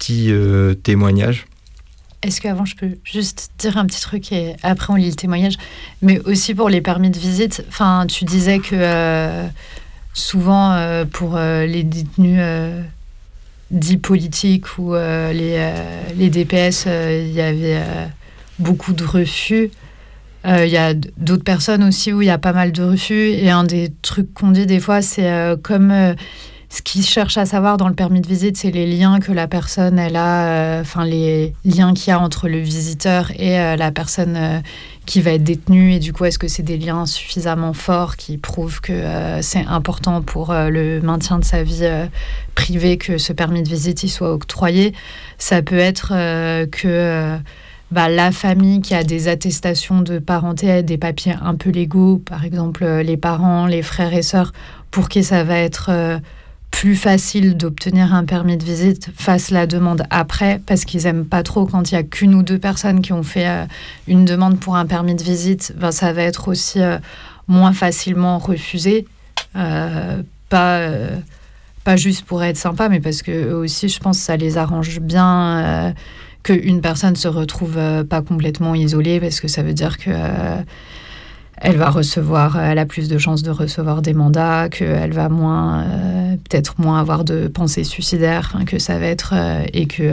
petit 0.00 0.32
euh, 0.32 0.74
témoignage. 0.74 1.46
Est-ce 2.22 2.40
qu'avant 2.40 2.64
je 2.64 2.74
peux 2.74 2.98
juste 3.04 3.52
dire 3.58 3.76
un 3.76 3.86
petit 3.86 4.00
truc 4.00 4.32
et 4.32 4.56
après 4.64 4.92
on 4.92 4.96
lit 4.96 5.08
le 5.08 5.14
témoignage? 5.14 5.54
Mais 6.02 6.18
aussi 6.20 6.54
pour 6.54 6.68
les 6.68 6.80
permis 6.80 7.10
de 7.10 7.18
visite, 7.18 7.64
enfin, 7.68 8.06
tu 8.08 8.24
disais 8.24 8.58
que 8.58 9.46
souvent 10.12 11.06
pour 11.12 11.38
les 11.38 11.82
détenus 11.82 12.42
dits 13.70 13.96
politiques 13.96 14.78
ou 14.78 14.94
les, 14.94 15.72
les 16.14 16.28
DPS, 16.28 16.84
il 16.86 17.32
y 17.32 17.40
avait 17.40 17.80
beaucoup 18.58 18.92
de 18.92 19.04
refus. 19.04 19.70
Euh, 20.46 20.64
il 20.64 20.72
y 20.72 20.78
a 20.78 20.94
d'autres 20.94 21.44
personnes 21.44 21.84
aussi 21.84 22.12
où 22.12 22.22
il 22.22 22.26
y 22.26 22.30
a 22.30 22.38
pas 22.38 22.52
mal 22.52 22.72
de 22.72 22.82
refus. 22.82 23.30
Et 23.30 23.50
un 23.50 23.64
des 23.64 23.92
trucs 24.02 24.32
qu'on 24.32 24.52
dit 24.52 24.66
des 24.66 24.80
fois, 24.80 25.02
c'est 25.02 25.30
euh, 25.30 25.56
comme 25.60 25.90
euh, 25.90 26.14
ce 26.70 26.82
qu'ils 26.82 27.04
cherchent 27.04 27.36
à 27.36 27.46
savoir 27.46 27.76
dans 27.76 27.88
le 27.88 27.94
permis 27.94 28.20
de 28.20 28.26
visite, 28.26 28.56
c'est 28.56 28.70
les 28.70 28.86
liens 28.86 29.20
que 29.20 29.32
la 29.32 29.48
personne 29.48 29.98
elle 29.98 30.16
a, 30.16 30.80
enfin 30.80 31.04
les 31.04 31.52
liens 31.64 31.92
qu'il 31.92 32.08
y 32.08 32.12
a 32.12 32.20
entre 32.20 32.48
le 32.48 32.58
visiteur 32.58 33.30
et 33.38 33.76
la 33.76 33.90
personne 33.90 34.62
qui 35.04 35.20
va 35.20 35.32
être 35.32 35.42
détenue. 35.42 35.94
Et 35.94 35.98
du 35.98 36.12
coup, 36.12 36.24
est-ce 36.26 36.38
que 36.38 36.46
c'est 36.46 36.62
des 36.62 36.78
liens 36.78 37.06
suffisamment 37.06 37.72
forts 37.72 38.16
qui 38.16 38.38
prouvent 38.38 38.80
que 38.80 39.02
c'est 39.40 39.66
important 39.66 40.22
pour 40.22 40.54
le 40.54 41.00
maintien 41.00 41.40
de 41.40 41.44
sa 41.44 41.64
vie 41.64 41.88
privée 42.54 42.98
que 42.98 43.18
ce 43.18 43.32
permis 43.32 43.64
de 43.64 43.68
visite 43.68 44.04
il 44.04 44.08
soit 44.08 44.32
octroyé? 44.32 44.94
Ça 45.38 45.62
peut 45.62 45.78
être 45.78 46.10
que 46.70 47.36
bah, 47.90 48.08
la 48.08 48.30
famille 48.30 48.80
qui 48.80 48.94
a 48.94 49.02
des 49.02 49.26
attestations 49.26 50.00
de 50.02 50.20
parenté, 50.20 50.82
des 50.84 50.96
papiers 50.96 51.34
un 51.42 51.56
peu 51.56 51.70
légaux, 51.70 52.18
par 52.18 52.44
exemple 52.44 52.84
euh, 52.84 53.02
les 53.02 53.16
parents, 53.16 53.66
les 53.66 53.82
frères 53.82 54.14
et 54.14 54.22
sœurs, 54.22 54.52
pour 54.92 55.08
qui 55.08 55.24
ça 55.24 55.42
va 55.42 55.58
être 55.58 55.90
euh, 55.90 56.18
plus 56.70 56.96
facile 56.96 57.56
d'obtenir 57.56 58.14
un 58.14 58.24
permis 58.24 58.56
de 58.56 58.64
visite, 58.64 59.10
fassent 59.14 59.50
la 59.50 59.66
demande 59.66 60.04
après, 60.10 60.60
parce 60.66 60.84
qu'ils 60.84 61.06
aiment 61.06 61.26
pas 61.26 61.42
trop 61.42 61.66
quand 61.66 61.90
il 61.90 61.94
y 61.94 61.98
a 61.98 62.02
qu'une 62.02 62.34
ou 62.34 62.42
deux 62.42 62.58
personnes 62.58 63.02
qui 63.02 63.12
ont 63.12 63.22
fait 63.22 63.48
euh, 63.48 63.64
une 64.08 64.24
demande 64.24 64.58
pour 64.58 64.76
un 64.76 64.86
permis 64.86 65.14
de 65.14 65.22
visite, 65.22 65.74
ben, 65.76 65.90
ça 65.90 66.12
va 66.12 66.22
être 66.22 66.48
aussi 66.48 66.80
moins 67.48 67.72
facilement 67.72 68.38
refusé. 68.38 69.06
pas 69.52 70.88
pas 71.82 71.96
juste 71.96 72.26
pour 72.26 72.44
être 72.44 72.58
sympa, 72.58 72.90
mais 72.90 73.00
parce 73.00 73.22
que 73.22 73.30
eux 73.30 73.56
aussi, 73.56 73.88
je 73.88 73.98
pense, 74.00 74.18
ça 74.18 74.36
les 74.36 74.58
arrange 74.58 75.00
bien 75.00 75.94
qu'une 76.42 76.80
personne 76.80 77.16
se 77.16 77.28
retrouve 77.28 77.76
euh, 77.76 78.04
pas 78.04 78.22
complètement 78.22 78.74
isolée 78.74 79.20
parce 79.20 79.40
que 79.40 79.48
ça 79.48 79.62
veut 79.62 79.74
dire 79.74 79.98
que 79.98 80.10
euh, 80.10 80.62
elle 81.60 81.76
va 81.76 81.90
recevoir, 81.90 82.58
elle 82.58 82.78
a 82.78 82.86
plus 82.86 83.08
de 83.08 83.18
chances 83.18 83.42
de 83.42 83.50
recevoir 83.50 84.00
des 84.00 84.14
mandats, 84.14 84.68
qu'elle 84.70 85.12
va 85.12 85.28
moins, 85.28 85.82
euh, 85.82 86.36
peut-être 86.36 86.80
moins 86.80 86.98
avoir 86.98 87.24
de 87.24 87.48
pensées 87.48 87.84
suicidaires, 87.84 88.56
que 88.66 88.78
ça 88.78 88.98
va 88.98 89.06
être, 89.06 89.34
et 89.72 89.86
que 89.86 90.12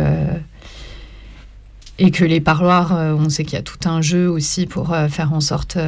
et 2.00 2.12
que 2.12 2.24
les 2.24 2.42
parloirs, 2.42 2.92
on 2.92 3.28
sait 3.30 3.44
qu'il 3.44 3.54
y 3.54 3.60
a 3.60 3.64
tout 3.64 3.90
un 3.90 4.02
jeu 4.02 4.30
aussi 4.30 4.68
pour 4.68 4.96
faire 5.10 5.34
en 5.34 5.40
sorte, 5.40 5.80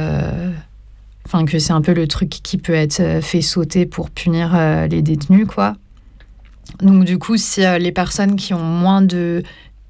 enfin 1.24 1.44
que 1.44 1.60
c'est 1.60 1.72
un 1.72 1.82
peu 1.82 1.92
le 1.92 2.08
truc 2.08 2.30
qui 2.30 2.58
peut 2.58 2.74
être 2.74 3.22
fait 3.22 3.42
sauter 3.42 3.86
pour 3.86 4.10
punir 4.10 4.58
les 4.90 5.02
détenus, 5.02 5.46
quoi. 5.46 5.76
Donc 6.82 7.04
du 7.04 7.18
coup, 7.18 7.36
si 7.36 7.60
les 7.78 7.92
personnes 7.92 8.34
qui 8.34 8.54
ont 8.54 8.64
moins 8.64 9.02
de 9.02 9.44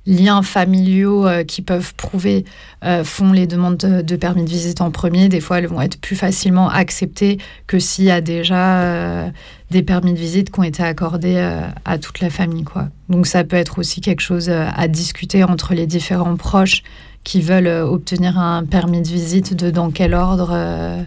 liens 0.06 0.42
familiaux 0.42 1.26
euh, 1.26 1.44
qui 1.44 1.62
peuvent 1.62 1.94
prouver 1.94 2.44
euh, 2.84 3.04
font 3.04 3.32
les 3.32 3.46
demandes 3.46 3.76
de, 3.76 4.16
permis 4.16 4.44
de 4.44 4.48
visite 4.48 4.80
en 4.80 4.90
premier, 4.90 5.28
des 5.28 5.40
fois 5.40 5.58
elles 5.58 5.66
vont 5.66 5.80
être 5.80 6.00
plus 6.00 6.16
facilement 6.16 6.68
acceptées 6.68 7.38
que 7.66 7.78
s'il 7.78 8.04
y 8.04 8.10
a 8.10 8.20
déjà 8.20 8.82
euh, 8.82 9.30
des 9.70 9.82
permis 9.82 10.12
de 10.14 10.18
visite 10.18 10.50
qui 10.50 10.58
ont 10.58 10.64
été 10.64 10.82
accordés 10.82 11.38
à 11.84 11.98
toute 11.98 12.18
la 12.20 12.28
famille. 12.28 12.64
Donc 13.08 13.28
ça 13.28 13.44
peut 13.44 13.56
être 13.56 13.78
aussi 13.78 14.00
quelque 14.00 14.20
chose 14.20 14.50
à 14.50 14.88
discuter 14.88 15.44
entre 15.44 15.74
les 15.74 15.86
différents 15.86 16.34
proches 16.34 16.82
qui 17.22 17.40
veulent 17.40 17.68
obtenir 17.68 18.36
un 18.36 18.64
permis 18.64 19.00
de 19.00 19.06
visite, 19.06 19.54
dans 19.54 19.92
quel 19.92 20.14
ordre, 20.14 21.06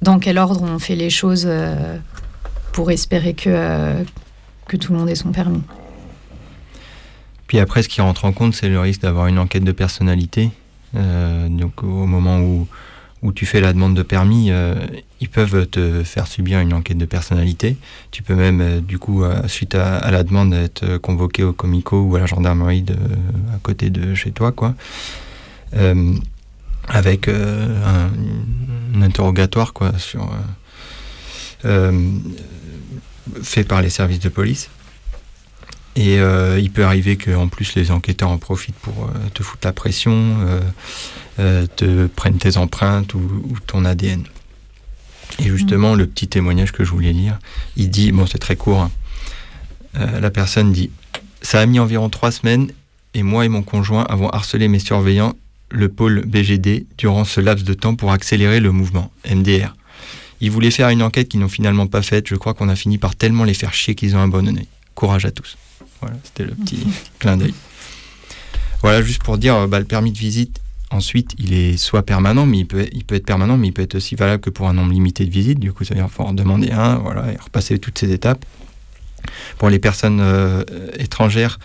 dans 0.00 0.18
quel 0.18 0.38
ordre 0.38 0.62
on 0.62 0.78
fait 0.78 0.96
les 0.96 1.10
choses 1.10 1.46
pour 2.72 2.90
espérer 2.90 3.34
que, 3.34 3.92
que 4.66 4.78
tout 4.78 4.94
le 4.94 4.98
monde 4.98 5.10
ait 5.10 5.14
son 5.14 5.32
permis. 5.32 5.62
Puis 7.46 7.58
après, 7.58 7.82
ce 7.82 7.88
qui 7.88 8.00
rentre 8.00 8.24
en 8.24 8.32
compte, 8.32 8.54
c'est 8.54 8.68
le 8.68 8.80
risque 8.80 9.02
d'avoir 9.02 9.26
une 9.28 9.38
enquête 9.38 9.64
de 9.64 9.72
personnalité. 9.72 10.50
Euh, 10.96 11.48
donc 11.48 11.82
au 11.82 12.06
moment 12.06 12.40
où, 12.40 12.66
tu 13.34 13.44
fais 13.44 13.60
la 13.60 13.72
demande 13.72 13.96
de 13.96 14.02
permis, 14.04 14.52
euh, 14.52 14.76
ils 15.20 15.28
peuvent 15.28 15.66
te 15.66 16.04
faire 16.04 16.28
subir 16.28 16.60
une 16.60 16.72
enquête 16.72 16.98
de 16.98 17.06
personnalité. 17.06 17.76
Tu 18.12 18.22
peux 18.22 18.36
même, 18.36 18.60
euh, 18.60 18.80
du 18.80 18.98
coup, 18.98 19.24
suite 19.48 19.74
à, 19.74 20.10
la 20.12 20.22
demande, 20.22 20.54
être 20.54 20.98
convoqué 20.98 21.42
au 21.42 21.52
comico 21.52 22.00
ou 22.02 22.14
à 22.14 22.20
la 22.20 22.26
gendarmerie 22.26 22.84
à 23.52 23.58
côté 23.62 23.90
de 23.90 24.14
chez 24.14 24.30
toi, 24.30 24.52
quoi. 24.52 24.74
avec 26.88 27.26
un, 27.26 28.12
un, 28.94 29.02
interrogatoire, 29.02 29.72
quoi, 29.72 29.98
sur, 29.98 30.30
fait 33.42 33.64
par 33.64 33.82
les 33.82 33.90
services 33.90 34.20
de 34.20 34.28
police. 34.28 34.70
Et 35.96 36.18
euh, 36.20 36.60
il 36.60 36.70
peut 36.70 36.84
arriver 36.84 37.16
qu'en 37.16 37.48
plus 37.48 37.74
les 37.74 37.90
enquêteurs 37.90 38.28
en 38.28 38.36
profitent 38.36 38.76
pour 38.76 39.04
euh, 39.04 39.28
te 39.32 39.42
foutre 39.42 39.66
la 39.66 39.72
pression, 39.72 40.36
euh, 41.38 41.66
te 41.74 42.06
prennent 42.06 42.36
tes 42.36 42.58
empreintes 42.58 43.14
ou, 43.14 43.56
ton 43.66 43.84
ADN. 43.86 44.24
Et 45.38 45.44
justement, 45.44 45.94
mm. 45.94 45.98
le 45.98 46.06
petit 46.06 46.28
témoignage 46.28 46.72
que 46.72 46.84
je 46.84 46.90
voulais 46.90 47.12
lire, 47.12 47.38
il 47.76 47.88
dit, 47.88 48.12
bon 48.12 48.26
c'est 48.26 48.38
très 48.38 48.56
court, 48.56 48.82
hein. 48.82 48.90
la 49.94 50.30
personne 50.30 50.70
dit, 50.70 50.90
ça 51.40 51.60
a 51.60 51.66
mis 51.66 51.78
environ 51.78 52.10
trois 52.10 52.30
semaines 52.30 52.70
et 53.14 53.22
moi 53.22 53.46
et 53.46 53.48
mon 53.48 53.62
conjoint 53.62 54.04
avons 54.04 54.28
harcelé 54.28 54.68
mes 54.68 54.78
surveillants, 54.78 55.34
le 55.70 55.88
pôle 55.88 56.26
BGD, 56.26 56.86
durant 56.98 57.24
ce 57.24 57.40
laps 57.40 57.64
de 57.64 57.72
temps 57.72 57.94
pour 57.94 58.12
accélérer 58.12 58.60
le 58.60 58.70
mouvement, 58.70 59.10
MDR. 59.28 59.74
Ils 60.42 60.50
voulaient 60.50 60.70
faire 60.70 60.90
une 60.90 61.02
enquête 61.02 61.30
qu'ils 61.30 61.40
n'ont 61.40 61.48
finalement 61.48 61.86
pas 61.86 62.02
faite. 62.02 62.28
Je 62.28 62.34
crois 62.34 62.52
qu'on 62.52 62.68
a 62.68 62.76
fini 62.76 62.98
par 62.98 63.16
tellement 63.16 63.44
les 63.44 63.54
faire 63.54 63.72
chier 63.72 63.94
qu'ils 63.94 64.14
ont 64.16 64.22
abandonné. 64.22 64.68
Courage 64.94 65.24
à 65.24 65.30
tous. 65.30 65.56
Voilà, 66.00 66.16
c'était 66.24 66.44
le 66.44 66.54
petit 66.54 66.86
clin 67.18 67.36
d'œil. 67.36 67.54
Voilà, 68.82 69.02
juste 69.02 69.22
pour 69.22 69.38
dire, 69.38 69.66
bah, 69.68 69.78
le 69.78 69.84
permis 69.84 70.12
de 70.12 70.18
visite, 70.18 70.60
ensuite, 70.90 71.32
il 71.38 71.52
est 71.52 71.76
soit 71.76 72.04
permanent, 72.04 72.46
mais 72.46 72.58
il 72.58 72.66
peut, 72.66 72.86
il 72.92 73.04
peut 73.04 73.14
être 73.14 73.26
permanent, 73.26 73.56
mais 73.56 73.68
il 73.68 73.72
peut 73.72 73.82
être 73.82 73.96
aussi 73.96 74.14
valable 74.14 74.42
que 74.42 74.50
pour 74.50 74.68
un 74.68 74.74
nombre 74.74 74.92
limité 74.92 75.24
de 75.24 75.30
visites. 75.30 75.58
Du 75.58 75.72
coup, 75.72 75.84
ça 75.84 75.94
veut 75.94 76.00
dire 76.00 76.06
qu'il 76.06 76.14
faut 76.14 76.24
en 76.24 76.34
demander 76.34 76.70
un, 76.70 76.96
voilà, 76.96 77.32
et 77.32 77.36
repasser 77.36 77.78
toutes 77.78 77.98
ces 77.98 78.12
étapes. 78.12 78.44
Pour 79.58 79.70
les 79.70 79.78
personnes 79.78 80.20
euh, 80.20 80.62
étrangères, 80.98 81.58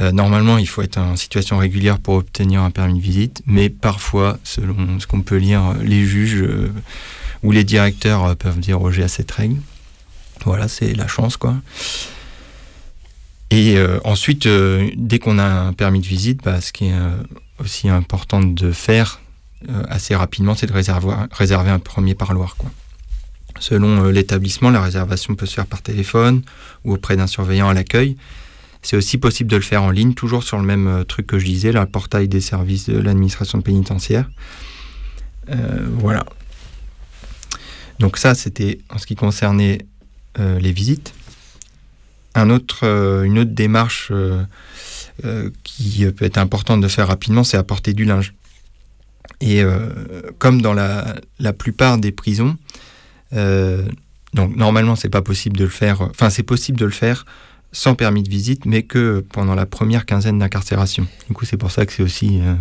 euh, 0.00 0.12
normalement, 0.12 0.58
il 0.58 0.68
faut 0.68 0.82
être 0.82 0.98
en 0.98 1.16
situation 1.16 1.58
régulière 1.58 1.98
pour 1.98 2.14
obtenir 2.14 2.62
un 2.62 2.70
permis 2.70 2.98
de 2.98 3.02
visite, 3.02 3.42
mais 3.46 3.68
parfois, 3.68 4.38
selon 4.44 5.00
ce 5.00 5.06
qu'on 5.06 5.22
peut 5.22 5.36
lire, 5.36 5.74
les 5.82 6.04
juges 6.04 6.42
euh, 6.42 6.72
ou 7.42 7.52
les 7.52 7.64
directeurs 7.64 8.36
peuvent 8.36 8.60
déroger 8.60 9.02
à 9.02 9.08
cette 9.08 9.30
règle. 9.30 9.56
Voilà, 10.44 10.68
c'est 10.68 10.94
la 10.94 11.06
chance, 11.06 11.36
quoi. 11.36 11.56
Et 13.50 13.76
euh, 13.76 13.98
ensuite, 14.04 14.46
euh, 14.46 14.90
dès 14.96 15.18
qu'on 15.18 15.38
a 15.38 15.44
un 15.44 15.72
permis 15.72 16.00
de 16.00 16.06
visite, 16.06 16.42
bah, 16.42 16.60
ce 16.60 16.72
qui 16.72 16.86
est 16.86 16.92
euh, 16.92 17.10
aussi 17.58 17.88
important 17.88 18.40
de 18.40 18.72
faire 18.72 19.20
assez 19.88 20.14
rapidement, 20.14 20.54
c'est 20.54 20.66
de 20.66 20.72
réserver, 20.74 21.70
un 21.70 21.78
premier 21.78 22.14
parloir. 22.14 22.54
Selon 23.60 24.10
l'établissement, 24.10 24.68
la 24.68 24.82
réservation 24.82 25.34
peut 25.36 25.46
se 25.46 25.54
faire 25.54 25.64
par 25.64 25.80
téléphone 25.80 26.42
ou 26.84 26.92
auprès 26.92 27.16
d'un 27.16 27.26
surveillant 27.26 27.70
à 27.70 27.72
l'accueil. 27.72 28.18
C'est 28.82 28.98
aussi 28.98 29.16
possible 29.16 29.48
de 29.50 29.56
le 29.56 29.62
faire 29.62 29.82
en 29.82 29.88
ligne, 29.88 30.12
toujours 30.12 30.42
sur 30.42 30.58
le 30.58 30.64
même 30.64 31.06
truc 31.08 31.26
que 31.26 31.38
je 31.38 31.46
disais, 31.46 31.72
le 31.72 31.86
portail 31.86 32.28
des 32.28 32.42
services 32.42 32.90
de 32.90 32.98
l'administration 32.98 33.62
pénitentiaire. 33.62 34.28
voilà. 35.48 36.26
Donc 38.00 38.18
ça, 38.18 38.34
c'était 38.34 38.80
en 38.90 38.98
ce 38.98 39.06
qui 39.06 39.14
concernait 39.14 39.86
les 40.38 40.72
visites. 40.72 41.14
Un 42.34 42.50
autre, 42.50 42.84
une 43.24 43.38
autre 43.38 43.52
démarche 43.52 44.12
qui 45.62 46.06
peut 46.06 46.24
être 46.24 46.38
importante 46.38 46.80
de 46.80 46.88
faire 46.88 47.08
rapidement, 47.08 47.44
c'est 47.44 47.56
apporter 47.56 47.92
du 47.92 48.04
linge. 48.04 48.34
Et 49.40 49.62
euh, 49.62 49.88
comme 50.38 50.62
dans 50.62 50.74
la, 50.74 51.16
la, 51.38 51.52
plupart 51.52 51.98
des 51.98 52.12
prisons, 52.12 52.56
euh, 53.32 53.86
donc 54.32 54.56
normalement 54.56 54.96
c'est 54.96 55.08
pas 55.08 55.22
possible 55.22 55.56
de 55.56 55.64
le 55.64 55.70
faire, 55.70 56.02
enfin 56.02 56.30
c'est 56.30 56.42
possible 56.42 56.78
de 56.78 56.84
le 56.84 56.90
faire 56.90 57.26
sans 57.72 57.94
permis 57.94 58.22
de 58.22 58.30
visite, 58.30 58.66
mais 58.66 58.84
que 58.84 59.24
pendant 59.32 59.54
la 59.54 59.66
première 59.66 60.06
quinzaine 60.06 60.38
d'incarcération. 60.38 61.06
Du 61.28 61.34
coup 61.34 61.44
c'est 61.44 61.56
pour 61.56 61.72
ça 61.72 61.84
que 61.84 61.92
c'est 61.92 62.02
aussi 62.02 62.40
euh, 62.40 62.54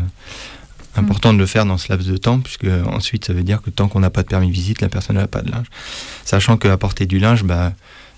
important 0.96 1.34
de 1.34 1.38
le 1.38 1.46
faire 1.46 1.66
dans 1.66 1.78
ce 1.78 1.90
laps 1.90 2.10
de 2.10 2.18
temps, 2.18 2.40
puisque 2.40 2.68
ensuite 2.88 3.26
ça 3.26 3.34
veut 3.34 3.44
dire 3.44 3.62
que 3.62 3.70
tant 3.70 3.88
qu'on 3.88 4.00
n'a 4.00 4.10
pas 4.10 4.24
de 4.24 4.28
permis 4.28 4.48
de 4.48 4.54
visite, 4.54 4.82
la 4.82 4.90
personne 4.90 5.18
n'a 5.18 5.28
pas 5.28 5.42
de 5.42 5.52
linge. 5.52 5.68
Sachant 6.26 6.58
que 6.58 6.68
apporter 6.68 7.06
du 7.06 7.20
linge, 7.20 7.44
bah, 7.44 7.74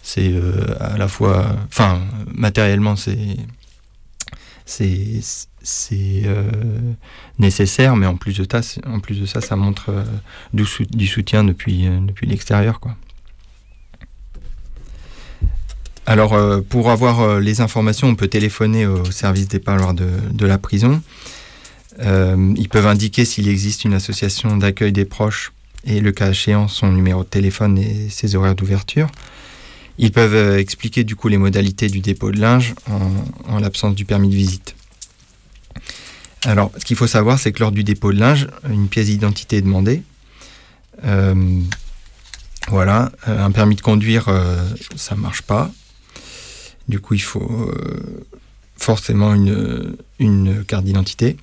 c'est 0.05 0.33
à 0.79 0.97
la 0.97 1.07
fois, 1.07 1.47
enfin 1.67 1.99
matériellement 2.27 2.95
c'est 2.95 3.37
c'est 4.65 6.23
euh, 6.25 6.49
nécessaire, 7.39 7.95
mais 7.95 8.05
en 8.05 8.15
plus 8.15 8.37
de, 8.37 8.47
ça, 8.49 8.61
en 8.87 8.99
plus 8.99 9.19
de 9.19 9.25
ça, 9.25 9.41
ça 9.41 9.55
montre 9.55 9.89
euh, 9.89 10.03
du, 10.53 11.07
soutien 11.07 11.43
depuis, 11.43 11.87
euh, 11.87 11.99
depuis 12.01 12.27
l'extérieur. 12.27 12.79
Quoi. 12.79 12.95
Alors, 16.07 16.37
pour 16.65 16.91
avoir 16.91 17.39
les 17.39 17.61
informations, 17.61 18.07
on 18.07 18.15
peut 18.15 18.27
téléphoner 18.27 18.85
au 18.85 19.05
service 19.05 19.47
des 19.47 19.57
parloirs 19.57 19.95
de, 19.95 20.07
de 20.31 20.45
la 20.45 20.59
prison. 20.59 21.01
ils 21.99 22.69
peuvent 22.69 22.85
indiquer 22.85 23.25
s'il 23.25 23.47
existe 23.47 23.85
une 23.85 23.95
association 23.95 24.55
d'accueil 24.55 24.91
des 24.91 25.05
proches 25.05 25.51
et, 25.83 25.99
le 26.01 26.11
cas 26.11 26.29
échéant, 26.29 26.67
son 26.67 26.91
numéro 26.91 27.23
de 27.23 27.29
téléphone 27.29 27.79
et 27.79 28.09
ses 28.09 28.35
horaires 28.35 28.53
d'ouverture. 28.53 29.07
Ils 29.97 30.11
peuvent 30.11 30.57
expliquer 30.57 31.03
du 31.03 31.15
coup 31.15 31.27
les 31.29 31.37
modalités 31.37 31.87
du 31.87 32.01
dépôt 32.01 32.31
de 32.31 32.39
linge 32.39 32.75
en 33.47 33.59
l'absence 33.59 33.95
du 33.95 34.05
permis 34.05 34.29
de 34.29 34.35
visite. 34.35 34.75
Alors, 36.45 36.71
ce 36.77 36.85
qu'il 36.85 36.95
faut 36.95 37.07
savoir, 37.07 37.39
c'est 37.39 37.51
que 37.51 37.59
lors 37.59 37.71
du 37.71 37.83
dépôt 37.83 38.13
de 38.13 38.19
linge, 38.19 38.47
une 38.69 38.87
pièce 38.87 39.07
d'identité 39.07 39.57
est 39.57 39.61
demandée. 39.63 40.03
Euh, 41.03 41.59
voilà, 42.67 43.11
euh, 43.27 43.43
un 43.43 43.51
permis 43.51 43.75
de 43.75 43.81
conduire, 43.81 44.29
euh, 44.29 44.63
ça 44.95 45.15
ne 45.15 45.21
marche 45.21 45.41
pas. 45.41 45.71
Du 46.87 46.99
coup, 46.99 47.15
il 47.15 47.21
faut 47.21 47.71
forcément 48.77 49.33
une, 49.33 49.97
une 50.19 50.63
carte 50.63 50.85
d'identité. 50.85 51.35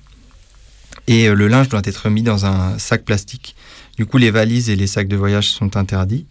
Et 1.07 1.27
le 1.27 1.47
linge 1.49 1.67
doit 1.67 1.81
être 1.83 2.09
mis 2.09 2.23
dans 2.23 2.45
un 2.45 2.79
sac 2.79 3.03
plastique. 3.03 3.57
Du 3.97 4.05
coup, 4.05 4.17
les 4.17 4.31
valises 4.31 4.69
et 4.69 4.77
les 4.77 4.87
sacs 4.87 5.09
de 5.09 5.17
voyage 5.17 5.49
sont 5.49 5.75
interdits. 5.75 6.25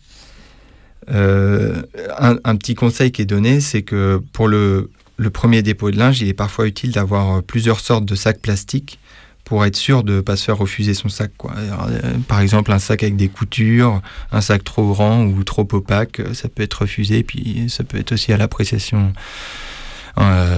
Un, 1.08 2.36
un, 2.44 2.56
petit 2.56 2.74
conseil 2.74 3.12
qui 3.12 3.22
est 3.22 3.26
donné, 3.26 3.60
c'est 3.60 3.82
que 3.82 4.22
pour 4.32 4.48
le, 4.48 4.90
premier 5.32 5.62
dépôt 5.62 5.90
de 5.90 5.98
linge, 5.98 6.20
il 6.20 6.28
est 6.28 6.34
parfois 6.34 6.66
utile 6.66 6.92
d'avoir 6.92 7.38
euh, 7.38 7.40
plusieurs 7.40 7.80
sortes 7.80 8.04
de 8.04 8.14
sacs 8.14 8.40
plastiques 8.40 8.98
pour 9.44 9.64
être 9.64 9.76
sûr 9.76 10.04
de 10.04 10.14
ne 10.14 10.20
pas 10.20 10.36
se 10.36 10.44
faire 10.44 10.56
refuser 10.56 10.94
son 10.94 11.08
sac. 11.08 11.32
Euh, 11.44 12.14
par 12.28 12.40
exemple, 12.40 12.72
un 12.72 12.78
sac 12.78 13.02
avec 13.02 13.16
des 13.16 13.28
coutures, 13.28 14.00
un 14.30 14.40
sac 14.40 14.64
trop 14.64 14.92
grand 14.92 15.24
ou 15.24 15.42
trop 15.44 15.66
opaque, 15.72 16.20
euh, 16.20 16.34
ça 16.34 16.48
peut 16.48 16.62
être 16.62 16.82
refusé, 16.82 17.22
puis 17.22 17.66
ça 17.68 17.84
peut 17.84 17.98
être 17.98 18.12
aussi 18.12 18.32
à 18.32 18.36
l'appréciation 18.36 19.12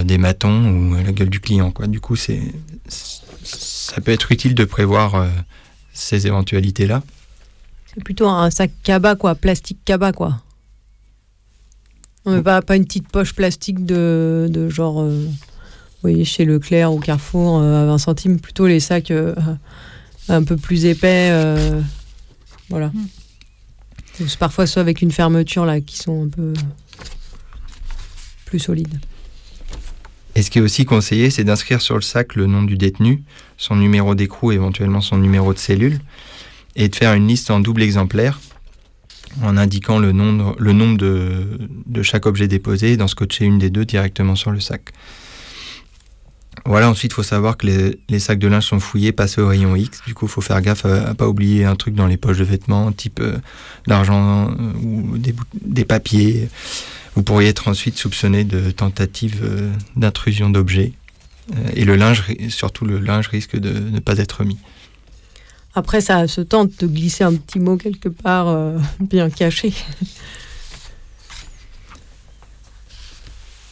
des 0.04 0.18
matons 0.18 0.90
ou 0.90 0.94
à 0.96 1.02
la 1.02 1.12
gueule 1.12 1.30
du 1.30 1.38
client. 1.38 1.70
Quoi. 1.70 1.86
Du 1.86 2.00
coup, 2.00 2.16
ça 2.16 2.32
peut 4.04 4.10
être 4.10 4.32
utile 4.32 4.56
de 4.56 4.64
prévoir 4.64 5.28
ces 5.92 6.26
éventualités-là. 6.26 7.04
C'est 7.94 8.02
plutôt 8.02 8.28
un 8.28 8.50
sac 8.50 8.72
cabas, 8.82 9.14
quoi, 9.14 9.34
plastique 9.34 9.78
cabas, 9.84 10.12
quoi. 10.12 10.42
pas, 12.24 12.60
pas 12.60 12.76
une 12.76 12.84
petite 12.84 13.08
poche 13.08 13.34
plastique 13.34 13.86
de, 13.86 14.48
de 14.50 14.68
genre, 14.68 15.00
euh, 15.00 15.26
voyez, 16.02 16.24
chez 16.24 16.44
Leclerc 16.44 16.92
ou 16.92 16.98
Carrefour 16.98 17.60
euh, 17.60 17.82
à 17.82 17.86
20 17.86 17.98
centimes, 17.98 18.40
plutôt 18.40 18.66
les 18.66 18.80
sacs 18.80 19.12
euh, 19.12 19.34
un 20.28 20.42
peu 20.42 20.56
plus 20.56 20.86
épais. 20.86 21.30
voilà. 22.68 22.88
Hmm. 22.88 24.26
Parfois, 24.38 24.66
soit 24.66 24.80
avec 24.80 25.02
une 25.02 25.10
fermeture 25.10 25.64
là, 25.64 25.80
qui 25.80 25.96
sont 25.96 26.26
un 26.26 26.28
peu 26.28 26.52
plus 28.44 28.58
solides. 28.58 28.98
Et 30.36 30.42
ce 30.42 30.50
qui 30.50 30.58
est 30.58 30.62
aussi 30.62 30.84
conseillé, 30.84 31.30
c'est 31.30 31.44
d'inscrire 31.44 31.80
sur 31.80 31.94
le 31.94 32.02
sac 32.02 32.34
le 32.34 32.46
nom 32.46 32.64
du 32.64 32.76
détenu, 32.76 33.22
son 33.56 33.76
numéro 33.76 34.16
d'écrou, 34.16 34.50
éventuellement 34.50 35.00
son 35.00 35.16
numéro 35.16 35.52
de 35.52 35.58
cellule, 35.58 36.00
et 36.76 36.88
de 36.88 36.96
faire 36.96 37.14
une 37.14 37.28
liste 37.28 37.50
en 37.50 37.60
double 37.60 37.82
exemplaire 37.82 38.40
en 39.42 39.56
indiquant 39.56 39.98
le 39.98 40.12
nombre, 40.12 40.54
le 40.58 40.72
nombre 40.72 40.96
de, 40.98 42.02
chaque 42.02 42.26
objet 42.26 42.48
déposé 42.48 42.92
et 42.92 42.96
d'en 42.96 43.08
scotcher 43.08 43.44
une 43.44 43.58
des 43.58 43.70
deux 43.70 43.84
directement 43.84 44.36
sur 44.36 44.50
le 44.50 44.60
sac. 44.60 44.92
Voilà, 46.66 46.88
ensuite, 46.88 47.12
il 47.12 47.14
faut 47.14 47.22
savoir 47.22 47.56
que 47.58 47.66
les, 48.08 48.18
sacs 48.18 48.38
de 48.38 48.48
linge 48.48 48.64
sont 48.64 48.80
fouillés, 48.80 49.12
passés 49.12 49.40
au 49.40 49.48
rayon 49.48 49.76
X. 49.76 50.00
Du 50.06 50.14
coup, 50.14 50.26
il 50.26 50.30
faut 50.30 50.40
faire 50.40 50.62
gaffe 50.62 50.86
à, 50.86 51.08
ne 51.08 51.12
pas 51.12 51.28
oublier 51.28 51.64
un 51.64 51.76
truc 51.76 51.94
dans 51.94 52.06
les 52.06 52.16
poches 52.16 52.38
de 52.38 52.44
vêtements, 52.44 52.90
type 52.92 53.20
euh, 53.20 53.36
l'argent 53.86 54.50
euh, 54.50 54.72
ou 54.82 55.18
des, 55.18 55.84
papiers. 55.84 56.48
Vous 57.16 57.22
pourriez 57.22 57.50
être 57.50 57.68
ensuite 57.68 57.98
soupçonné 57.98 58.44
de 58.44 58.70
tentative 58.70 59.40
euh, 59.42 59.70
d'intrusion 59.96 60.48
d'objets. 60.48 60.92
et 61.74 61.84
le 61.84 61.96
linge, 61.96 62.24
surtout 62.48 62.86
le 62.86 62.98
linge, 62.98 63.28
risque 63.28 63.58
de 63.58 63.90
ne 63.90 63.98
pas 63.98 64.16
être 64.18 64.44
mis. 64.44 64.58
Après, 65.76 66.00
ça 66.00 66.28
se 66.28 66.40
tente 66.40 66.80
de 66.80 66.86
glisser 66.86 67.24
un 67.24 67.34
petit 67.34 67.58
mot 67.58 67.76
quelque 67.76 68.08
part 68.08 68.48
euh, 68.48 68.78
bien 69.00 69.28
caché. 69.28 69.72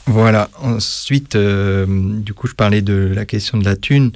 Voilà. 0.07 0.51
Ensuite, 0.61 1.37
euh, 1.37 1.87
du 1.89 2.35
coup, 2.35 2.49
je 2.49 2.55
parlais 2.55 2.83
de 2.83 3.13
la 3.15 3.25
question 3.25 3.57
de 3.57 3.65
la 3.65 3.77
thune. 3.77 4.11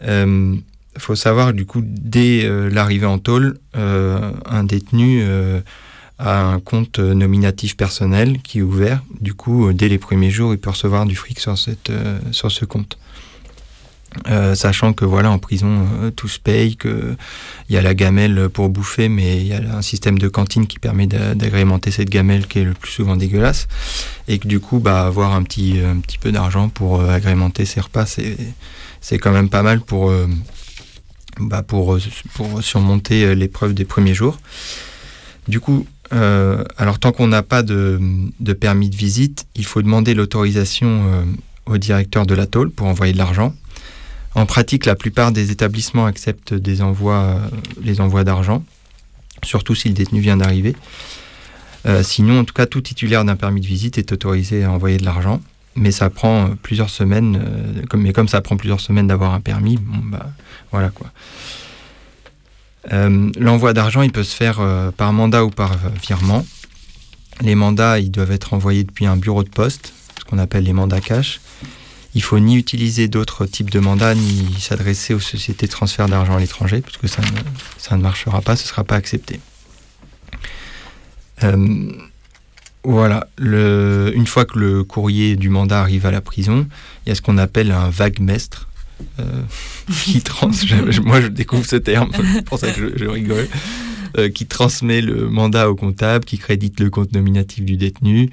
Il 0.00 0.08
euh, 0.08 0.56
faut 0.98 1.14
savoir, 1.14 1.52
du 1.52 1.66
coup, 1.66 1.82
dès 1.84 2.48
l'arrivée 2.70 3.06
en 3.06 3.18
tôle, 3.18 3.58
un 3.74 4.64
détenu 4.64 5.24
a 6.18 6.44
un 6.44 6.60
compte 6.60 6.98
nominatif 6.98 7.76
personnel 7.76 8.40
qui 8.42 8.58
est 8.58 8.62
ouvert. 8.62 9.02
Du 9.20 9.34
coup, 9.34 9.72
dès 9.72 9.88
les 9.88 9.98
premiers 9.98 10.30
jours, 10.30 10.52
il 10.52 10.58
peut 10.58 10.70
recevoir 10.70 11.06
du 11.06 11.16
fric 11.16 11.40
sur, 11.40 11.56
ce 11.56 12.64
compte. 12.64 12.98
Euh, 14.28 14.54
sachant 14.54 14.92
que 14.92 15.04
voilà 15.04 15.30
en 15.30 15.38
prison 15.38 15.86
euh, 16.00 16.10
tout 16.10 16.28
se 16.28 16.38
paye, 16.38 16.76
que 16.76 17.16
il 17.68 17.74
y 17.74 17.78
a 17.78 17.82
la 17.82 17.94
gamelle 17.94 18.48
pour 18.48 18.68
bouffer, 18.68 19.08
mais 19.08 19.38
il 19.38 19.46
y 19.46 19.52
a 19.52 19.76
un 19.76 19.82
système 19.82 20.18
de 20.18 20.28
cantine 20.28 20.66
qui 20.66 20.78
permet 20.78 21.06
d'agrémenter 21.06 21.90
cette 21.90 22.10
gamelle 22.10 22.46
qui 22.46 22.60
est 22.60 22.64
le 22.64 22.74
plus 22.74 22.92
souvent 22.92 23.16
dégueulasse, 23.16 23.66
et 24.28 24.38
que 24.38 24.46
du 24.46 24.60
coup 24.60 24.78
bah 24.78 25.04
avoir 25.06 25.34
un 25.34 25.42
petit 25.42 25.80
un 25.80 25.98
petit 25.98 26.18
peu 26.18 26.32
d'argent 26.32 26.68
pour 26.68 27.00
euh, 27.00 27.08
agrémenter 27.08 27.64
ses 27.64 27.80
repas, 27.80 28.06
c'est 28.06 28.36
c'est 29.00 29.18
quand 29.18 29.32
même 29.32 29.48
pas 29.48 29.62
mal 29.62 29.80
pour 29.80 30.12
bah 31.40 31.62
pour 31.62 31.98
pour 32.34 32.62
surmonter 32.62 33.34
l'épreuve 33.34 33.74
des 33.74 33.84
premiers 33.84 34.14
jours. 34.14 34.38
Du 35.46 35.60
coup, 35.60 35.86
alors 36.10 36.98
tant 36.98 37.12
qu'on 37.12 37.26
n'a 37.26 37.42
pas 37.42 37.62
de, 37.62 38.00
de, 38.40 38.52
permis 38.54 38.88
de 38.88 38.96
visite, 38.96 39.46
il 39.56 39.66
faut 39.66 39.82
demander 39.82 40.14
l'autorisation 40.14 41.26
au 41.66 41.76
directeur 41.76 42.24
de 42.24 42.34
la 42.34 42.46
tôle 42.46 42.70
pour 42.70 42.86
envoyer 42.86 43.12
de 43.12 43.18
l'argent. 43.18 43.54
En 44.34 44.46
pratique, 44.46 44.84
la 44.84 44.96
plupart 44.96 45.32
des 45.32 45.50
établissements 45.50 46.06
acceptent 46.06 46.52
euh, 46.52 47.38
les 47.82 48.00
envois 48.00 48.24
d'argent, 48.24 48.64
surtout 49.44 49.74
si 49.74 49.88
le 49.88 49.94
détenu 49.94 50.20
vient 50.20 50.36
d'arriver. 50.36 50.74
Euh, 51.86 52.02
sinon, 52.02 52.40
en 52.40 52.44
tout 52.44 52.54
cas, 52.54 52.66
tout 52.66 52.80
titulaire 52.80 53.24
d'un 53.24 53.36
permis 53.36 53.60
de 53.60 53.66
visite 53.66 53.98
est 53.98 54.10
autorisé 54.10 54.64
à 54.64 54.72
envoyer 54.72 54.96
de 54.96 55.04
l'argent, 55.04 55.40
mais 55.76 55.92
ça 55.92 56.10
prend 56.10 56.46
euh, 56.46 56.54
plusieurs 56.60 56.90
semaines. 56.90 57.84
comme, 57.88 58.02
mais 58.02 58.12
comme 58.12 58.28
ça 58.28 58.40
prend 58.40 58.56
plusieurs 58.56 58.80
semaines 58.80 59.06
d'avoir 59.06 59.34
un 59.34 59.40
permis, 59.40 59.78
bah, 59.80 60.30
voilà 60.70 60.90
quoi. 60.90 61.10
L'envoi 62.90 63.72
d'argent, 63.72 64.02
il 64.02 64.12
peut 64.12 64.24
se 64.24 64.36
faire 64.36 64.60
par 64.98 65.14
mandat 65.14 65.42
ou 65.46 65.48
par 65.48 65.78
virement. 66.02 66.44
Les 67.40 67.54
mandats, 67.54 67.98
ils 67.98 68.10
doivent 68.10 68.30
être 68.30 68.52
envoyés 68.52 68.84
depuis 68.84 69.06
un 69.06 69.16
bureau 69.16 69.42
de 69.42 69.48
poste, 69.48 69.94
ce 70.18 70.24
qu'on 70.24 70.36
appelle 70.36 70.64
les 70.64 70.74
mandats 70.74 71.00
cash. 71.00 71.40
Il 72.14 72.22
faut 72.22 72.38
ni 72.38 72.56
utiliser 72.56 73.08
d'autres 73.08 73.46
types 73.46 73.70
de 73.70 73.80
mandats, 73.80 74.14
ni 74.14 74.54
s'adresser 74.60 75.14
aux 75.14 75.20
sociétés 75.20 75.66
de 75.66 75.72
transfert 75.72 76.08
d'argent 76.08 76.36
à 76.36 76.40
l'étranger, 76.40 76.80
parce 76.80 76.96
que 76.96 77.08
ça 77.08 77.22
ne, 77.22 77.38
ça 77.76 77.96
ne 77.96 78.02
marchera 78.02 78.40
pas, 78.40 78.54
ce 78.54 78.64
ne 78.64 78.68
sera 78.68 78.84
pas 78.84 78.94
accepté. 78.94 79.40
Euh, 81.42 81.92
voilà, 82.84 83.26
le, 83.36 84.12
une 84.14 84.26
fois 84.26 84.44
que 84.44 84.58
le 84.58 84.84
courrier 84.84 85.34
du 85.34 85.48
mandat 85.48 85.80
arrive 85.80 86.06
à 86.06 86.12
la 86.12 86.20
prison, 86.20 86.68
il 87.04 87.08
y 87.08 87.12
a 87.12 87.14
ce 87.16 87.22
qu'on 87.22 87.38
appelle 87.38 87.72
un 87.72 87.90
vague 87.90 88.20
mestre. 88.20 88.68
Euh, 89.18 89.42
qui 90.04 90.20
trans, 90.22 90.50
moi 91.04 91.20
je 91.20 91.26
découvre 91.26 91.66
ce 91.66 91.76
terme, 91.76 92.12
c'est 92.14 92.44
pour 92.44 92.60
ça 92.60 92.70
que 92.70 92.96
je, 92.96 93.06
rigole. 93.06 93.48
qui 94.32 94.46
transmet 94.46 95.00
le 95.00 95.28
mandat 95.28 95.68
au 95.68 95.74
comptable, 95.74 96.24
qui 96.24 96.38
crédite 96.38 96.78
le 96.78 96.90
compte 96.90 97.12
nominatif 97.12 97.64
du 97.64 97.76
détenu. 97.76 98.30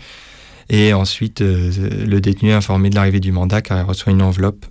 Et 0.71 0.93
ensuite, 0.93 1.41
le 1.41 2.19
détenu 2.19 2.49
est 2.49 2.53
informé 2.53 2.89
de 2.89 2.95
l'arrivée 2.95 3.19
du 3.19 3.33
mandat 3.33 3.61
car 3.61 3.77
il 3.77 3.83
reçoit 3.83 4.13
une 4.13 4.21
enveloppe 4.21 4.65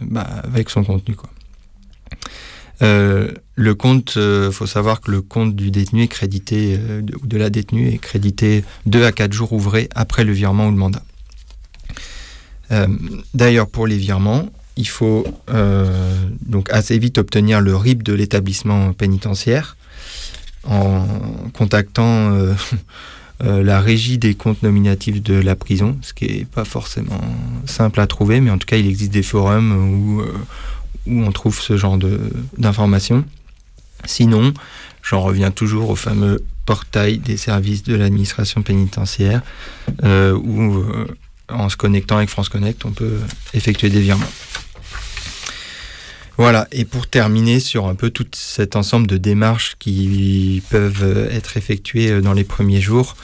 bah, 0.00 0.22
avec 0.44 0.70
son 0.70 0.84
contenu. 0.84 1.16
Quoi. 1.16 1.28
Euh, 2.82 3.30
le 3.54 3.74
compte, 3.74 4.14
euh, 4.16 4.50
faut 4.50 4.66
savoir 4.66 5.00
que 5.00 5.10
le 5.10 5.22
compte 5.22 5.54
du 5.54 5.70
détenu 5.70 6.02
est 6.02 6.08
crédité, 6.08 6.76
euh, 6.78 7.02
de 7.02 7.36
la 7.36 7.50
détenue 7.50 7.88
est 7.88 7.98
crédité 7.98 8.64
2 8.86 9.04
à 9.04 9.12
4 9.12 9.32
jours 9.32 9.52
ouvrés 9.52 9.88
après 9.94 10.24
le 10.24 10.32
virement 10.32 10.68
ou 10.68 10.70
le 10.70 10.76
mandat. 10.76 11.02
D'ailleurs, 13.34 13.68
pour 13.68 13.86
les 13.86 13.96
virements, 13.96 14.48
il 14.76 14.88
faut 14.88 15.24
donc 16.44 16.68
assez 16.72 16.98
vite 16.98 17.18
obtenir 17.18 17.60
le 17.60 17.76
RIB 17.76 18.02
de 18.02 18.12
l'établissement 18.12 18.92
pénitentiaire 18.92 19.76
en 20.64 21.06
contactant 21.52 22.36
la 23.40 23.80
régie 23.80 24.16
des 24.16 24.34
comptes 24.34 24.62
nominatifs 24.62 25.22
de 25.22 25.34
la 25.34 25.56
prison, 25.56 25.98
ce 26.02 26.14
qui 26.14 26.26
n'est 26.26 26.44
pas 26.44 26.64
forcément 26.64 27.20
simple 27.66 28.00
à 28.00 28.06
trouver, 28.06 28.40
mais 28.40 28.50
en 28.50 28.58
tout 28.58 28.66
cas, 28.66 28.76
il 28.76 28.86
existe 28.86 29.12
des 29.12 29.22
forums 29.22 29.72
où 29.72 30.22
où 31.06 31.22
on 31.22 31.32
trouve 31.32 31.60
ce 31.60 31.76
genre 31.76 31.98
d'informations. 32.56 33.24
Sinon, 34.04 34.52
j'en 35.02 35.20
reviens 35.20 35.50
toujours 35.50 35.90
au 35.90 35.96
fameux 35.96 36.44
portail 36.66 37.18
des 37.18 37.36
services 37.36 37.82
de 37.82 37.94
l'administration 37.94 38.62
pénitentiaire, 38.62 39.42
euh, 40.02 40.32
où 40.32 40.78
euh, 40.78 41.06
en 41.48 41.68
se 41.68 41.76
connectant 41.76 42.16
avec 42.16 42.30
France 42.30 42.48
Connect, 42.48 42.84
on 42.84 42.92
peut 42.92 43.18
effectuer 43.52 43.90
des 43.90 44.00
virements. 44.00 44.24
Voilà, 46.36 46.66
et 46.72 46.84
pour 46.84 47.06
terminer 47.06 47.60
sur 47.60 47.86
un 47.86 47.94
peu 47.94 48.10
tout 48.10 48.26
cet 48.32 48.74
ensemble 48.76 49.06
de 49.06 49.16
démarches 49.16 49.76
qui 49.78 50.62
peuvent 50.68 51.28
être 51.30 51.56
effectuées 51.56 52.20
dans 52.20 52.32
les 52.32 52.44
premiers 52.44 52.80
jours 52.80 53.16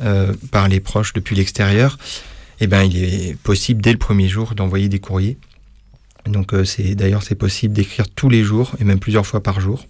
euh, 0.00 0.32
par 0.50 0.68
les 0.68 0.80
proches 0.80 1.12
depuis 1.12 1.36
l'extérieur, 1.36 1.98
eh 2.60 2.66
ben, 2.66 2.84
il 2.84 2.96
est 2.96 3.36
possible 3.36 3.82
dès 3.82 3.92
le 3.92 3.98
premier 3.98 4.28
jour 4.28 4.54
d'envoyer 4.54 4.88
des 4.88 4.98
courriers 4.98 5.36
donc 6.28 6.54
euh, 6.54 6.64
c'est 6.64 6.94
d'ailleurs 6.94 7.22
c'est 7.22 7.34
possible 7.34 7.74
d'écrire 7.74 8.08
tous 8.08 8.28
les 8.28 8.42
jours 8.42 8.72
et 8.80 8.84
même 8.84 9.00
plusieurs 9.00 9.26
fois 9.26 9.42
par 9.42 9.60
jour, 9.60 9.86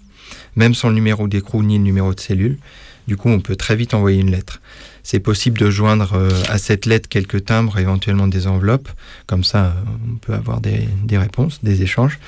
même 0.56 0.74
sans 0.74 0.88
le 0.88 0.94
numéro 0.94 1.28
d'écrou 1.28 1.62
ni 1.62 1.78
le 1.78 1.84
numéro 1.84 2.14
de 2.14 2.20
cellule. 2.20 2.58
Du 3.06 3.16
coup, 3.16 3.28
on 3.28 3.40
peut 3.40 3.56
très 3.56 3.76
vite 3.76 3.94
envoyer 3.94 4.20
une 4.20 4.30
lettre. 4.30 4.60
C'est 5.02 5.20
possible 5.20 5.58
de 5.58 5.70
joindre 5.70 6.14
euh, 6.14 6.30
à 6.48 6.58
cette 6.58 6.86
lettre 6.86 7.08
quelques 7.08 7.44
timbres, 7.46 7.78
éventuellement 7.78 8.28
des 8.28 8.46
enveloppes. 8.46 8.88
Comme 9.26 9.44
ça, 9.44 9.66
euh, 9.66 9.72
on 10.12 10.16
peut 10.16 10.34
avoir 10.34 10.60
des, 10.60 10.88
réponses, 11.18 11.62
des 11.62 11.82
échanges. 11.82 12.18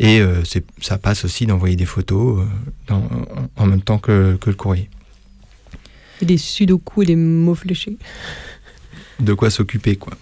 Et 0.00 0.22
ça 0.80 0.96
passe 0.96 1.24
aussi 1.24 1.44
d'envoyer 1.44 1.74
des 1.74 1.84
photos 1.84 2.46
en 2.88 3.66
même 3.66 3.82
temps 3.82 3.98
que, 3.98 4.38
le 4.46 4.54
courrier. 4.54 4.88
Et 6.22 6.24
des 6.24 6.38
sudoku 6.38 7.02
et 7.02 7.06
des 7.06 7.16
mots 7.16 7.56
fléchés. 7.56 7.96
De 9.18 9.34
quoi 9.34 9.50
s'occuper, 9.50 9.96
quoi. 9.96 10.12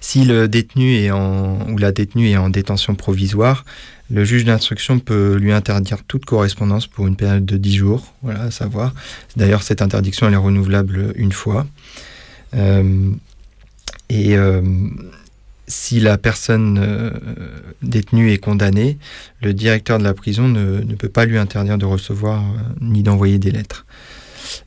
Si 0.00 0.24
le 0.24 0.48
détenu 0.48 0.94
est 0.94 1.10
en, 1.10 1.68
ou 1.68 1.78
la 1.78 1.92
détenue 1.92 2.28
est 2.28 2.36
en 2.36 2.48
détention 2.48 2.94
provisoire, 2.94 3.64
le 4.10 4.24
juge 4.24 4.44
d'instruction 4.44 4.98
peut 4.98 5.36
lui 5.36 5.52
interdire 5.52 6.04
toute 6.04 6.24
correspondance 6.24 6.86
pour 6.86 7.06
une 7.06 7.16
période 7.16 7.44
de 7.44 7.56
10 7.56 7.76
jours, 7.76 8.14
voilà, 8.22 8.42
à 8.42 8.50
savoir. 8.50 8.94
D'ailleurs, 9.36 9.62
cette 9.62 9.82
interdiction, 9.82 10.30
est 10.30 10.36
renouvelable 10.36 11.12
une 11.16 11.32
fois. 11.32 11.66
Euh, 12.54 13.10
et 14.08 14.36
euh, 14.36 14.62
si 15.66 15.98
la 15.98 16.18
personne 16.18 16.78
euh, 16.80 17.10
détenue 17.82 18.30
est 18.30 18.38
condamnée, 18.38 18.98
le 19.42 19.52
directeur 19.52 19.98
de 19.98 20.04
la 20.04 20.14
prison 20.14 20.48
ne, 20.48 20.94
peut 20.94 21.08
pas 21.08 21.24
lui 21.24 21.38
interdire 21.38 21.76
de 21.76 21.86
recevoir 21.86 22.44
ni 22.80 23.02
d'envoyer 23.02 23.38
des 23.38 23.50
lettres, 23.50 23.86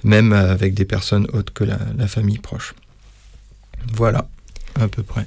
même 0.03 0.33
avec 0.33 0.73
des 0.73 0.85
personnes 0.85 1.27
autres 1.31 1.53
que 1.53 1.63
la 1.63 2.07
famille 2.07 2.39
proche. 2.39 2.73
Voilà. 3.93 4.27
À 4.79 4.87
peu 4.87 5.03
près. 5.03 5.25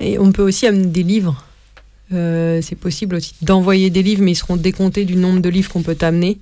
Et 0.00 0.18
on 0.18 0.32
peut 0.32 0.42
aussi 0.42 0.66
amener 0.66 0.86
des 0.86 1.02
livres. 1.02 1.44
Euh, 2.14 2.60
c'est 2.62 2.76
possible 2.76 3.16
aussi 3.16 3.34
d'envoyer 3.42 3.90
des 3.90 4.02
livres, 4.02 4.22
mais 4.22 4.32
ils 4.32 4.36
seront 4.36 4.56
décomptés 4.56 5.04
du 5.04 5.16
nombre 5.16 5.40
de 5.40 5.48
livres 5.48 5.70
qu'on 5.70 5.82
peut 5.82 5.96
amener. 6.00 6.38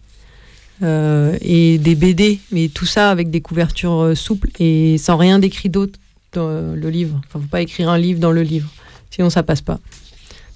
Euh, 0.82 1.36
et 1.40 1.78
des 1.78 1.94
BD, 1.94 2.40
mais 2.50 2.68
tout 2.68 2.86
ça 2.86 3.10
avec 3.10 3.30
des 3.30 3.40
couvertures 3.40 4.02
euh, 4.02 4.14
souples 4.16 4.48
et 4.58 4.98
sans 4.98 5.16
rien 5.16 5.38
d'écrit 5.38 5.68
d'autre 5.68 5.98
dans 6.32 6.48
le 6.48 6.90
livre. 6.90 7.20
Enfin, 7.26 7.38
faut 7.40 7.48
pas 7.48 7.62
écrire 7.62 7.88
un 7.88 7.98
livre 7.98 8.18
dans 8.18 8.32
le 8.32 8.42
livre, 8.42 8.68
sinon 9.10 9.30
ça 9.30 9.44
passe 9.44 9.60
pas. 9.60 9.78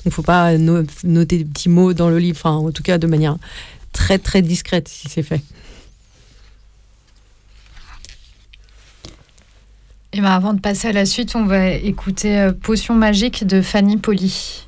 Donc, 0.04 0.12
faut 0.12 0.22
pas 0.22 0.56
noter 0.58 1.38
des 1.38 1.44
petits 1.44 1.68
mots 1.68 1.92
dans 1.92 2.08
le 2.08 2.18
livre, 2.18 2.38
enfin, 2.40 2.56
en 2.56 2.72
tout 2.72 2.82
cas 2.82 2.98
de 2.98 3.06
manière 3.06 3.36
très 3.92 4.18
très 4.18 4.42
discrète 4.42 4.88
si 4.88 5.08
c'est 5.08 5.22
fait. 5.22 5.42
Et 10.12 10.20
ben 10.20 10.30
avant 10.30 10.54
de 10.54 10.60
passer 10.60 10.88
à 10.88 10.92
la 10.92 11.04
suite, 11.06 11.36
on 11.36 11.44
va 11.44 11.68
écouter 11.68 12.50
Potion 12.62 12.94
magique 12.94 13.46
de 13.46 13.60
Fanny 13.60 13.98
Poli. 13.98 14.65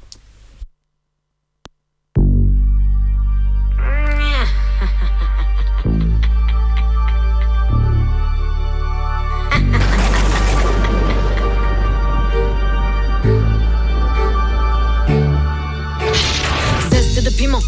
Piment 17.49 17.63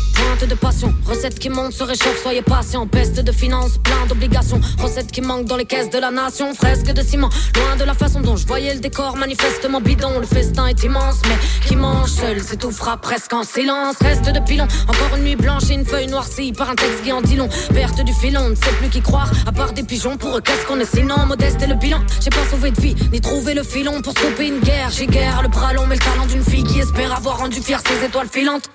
de 0.49 0.55
passion. 0.55 0.95
Recette 1.07 1.39
qui 1.39 1.51
monte, 1.51 1.73
se 1.73 1.83
réchauffe, 1.83 2.23
soyez 2.23 2.43
patient. 2.43 2.87
Peste 2.87 3.21
de 3.21 3.33
finances, 3.33 3.79
plein 3.79 4.07
d'obligations. 4.09 4.61
Recette 4.79 5.11
qui 5.11 5.21
manque 5.21 5.47
dans 5.47 5.57
les 5.57 5.65
caisses 5.65 5.91
de 5.91 5.99
la 5.99 6.11
nation. 6.11 6.55
Fresque 6.55 6.93
de 6.93 7.03
ciment, 7.03 7.29
loin 7.55 7.77
de 7.77 7.85
la 7.85 7.95
façon 7.95 8.21
dont 8.21 8.37
je 8.37 8.47
voyais 8.47 8.75
le 8.75 8.81
décor. 8.81 9.17
Manifestement 9.17 9.81
bidon, 9.81 10.19
le 10.19 10.27
festin 10.27 10.67
est 10.67 10.83
immense. 10.83 11.21
Mais 11.29 11.37
qui 11.67 11.77
mange 11.77 12.11
seul 12.11 12.41
s'étouffera 12.41 12.97
presque 12.97 13.33
en 13.33 13.45
silence. 13.45 13.97
Reste 14.01 14.31
de 14.31 14.41
pilon, 14.41 14.67
encore 14.89 15.17
une 15.17 15.25
nuit 15.25 15.37
blanche 15.37 15.71
et 15.71 15.75
une 15.75 15.85
feuille 15.85 16.09
noircie 16.09 16.53
par 16.53 16.71
un 16.71 16.75
texte 16.75 17.03
qui 17.03 17.13
en 17.13 17.21
dit 17.21 17.37
long. 17.37 17.49
Perte 17.75 18.03
du 18.03 18.13
filon, 18.15 18.49
ne 18.51 18.55
sait 18.55 18.73
plus 18.79 18.89
qui 18.89 19.03
croire. 19.03 19.31
À 19.47 19.53
part 19.53 19.73
des 19.73 19.83
pigeons, 19.83 20.17
pour 20.17 20.37
eux, 20.37 20.41
qu'est-ce 20.41 20.67
qu'on 20.67 20.81
est 20.81 20.95
sinon? 20.97 21.27
Modeste 21.27 21.63
et 21.63 21.67
le 21.67 21.75
bilan. 21.75 22.01
J'ai 22.21 22.31
pas 22.31 22.47
sauvé 22.51 22.71
de 22.71 22.81
vie, 22.81 22.95
ni 23.13 23.21
trouvé 23.21 23.55
le 23.55 23.63
filon 23.63 24.01
pour 24.01 24.13
stopper 24.13 24.49
une 24.49 24.61
guerre. 24.61 24.91
J'ai 24.91 25.07
guerre, 25.07 25.43
le 25.43 25.49
bras 25.49 25.73
long, 25.73 25.87
mais 25.87 25.97
le 25.97 26.01
talent 26.01 26.27
d'une 26.27 26.45
fille 26.45 26.65
qui 26.65 26.81
espère 26.81 27.15
avoir 27.15 27.39
rendu 27.39 27.61
fier 27.61 27.81
ses 27.87 28.07
étoiles 28.07 28.29
filantes. 28.29 28.71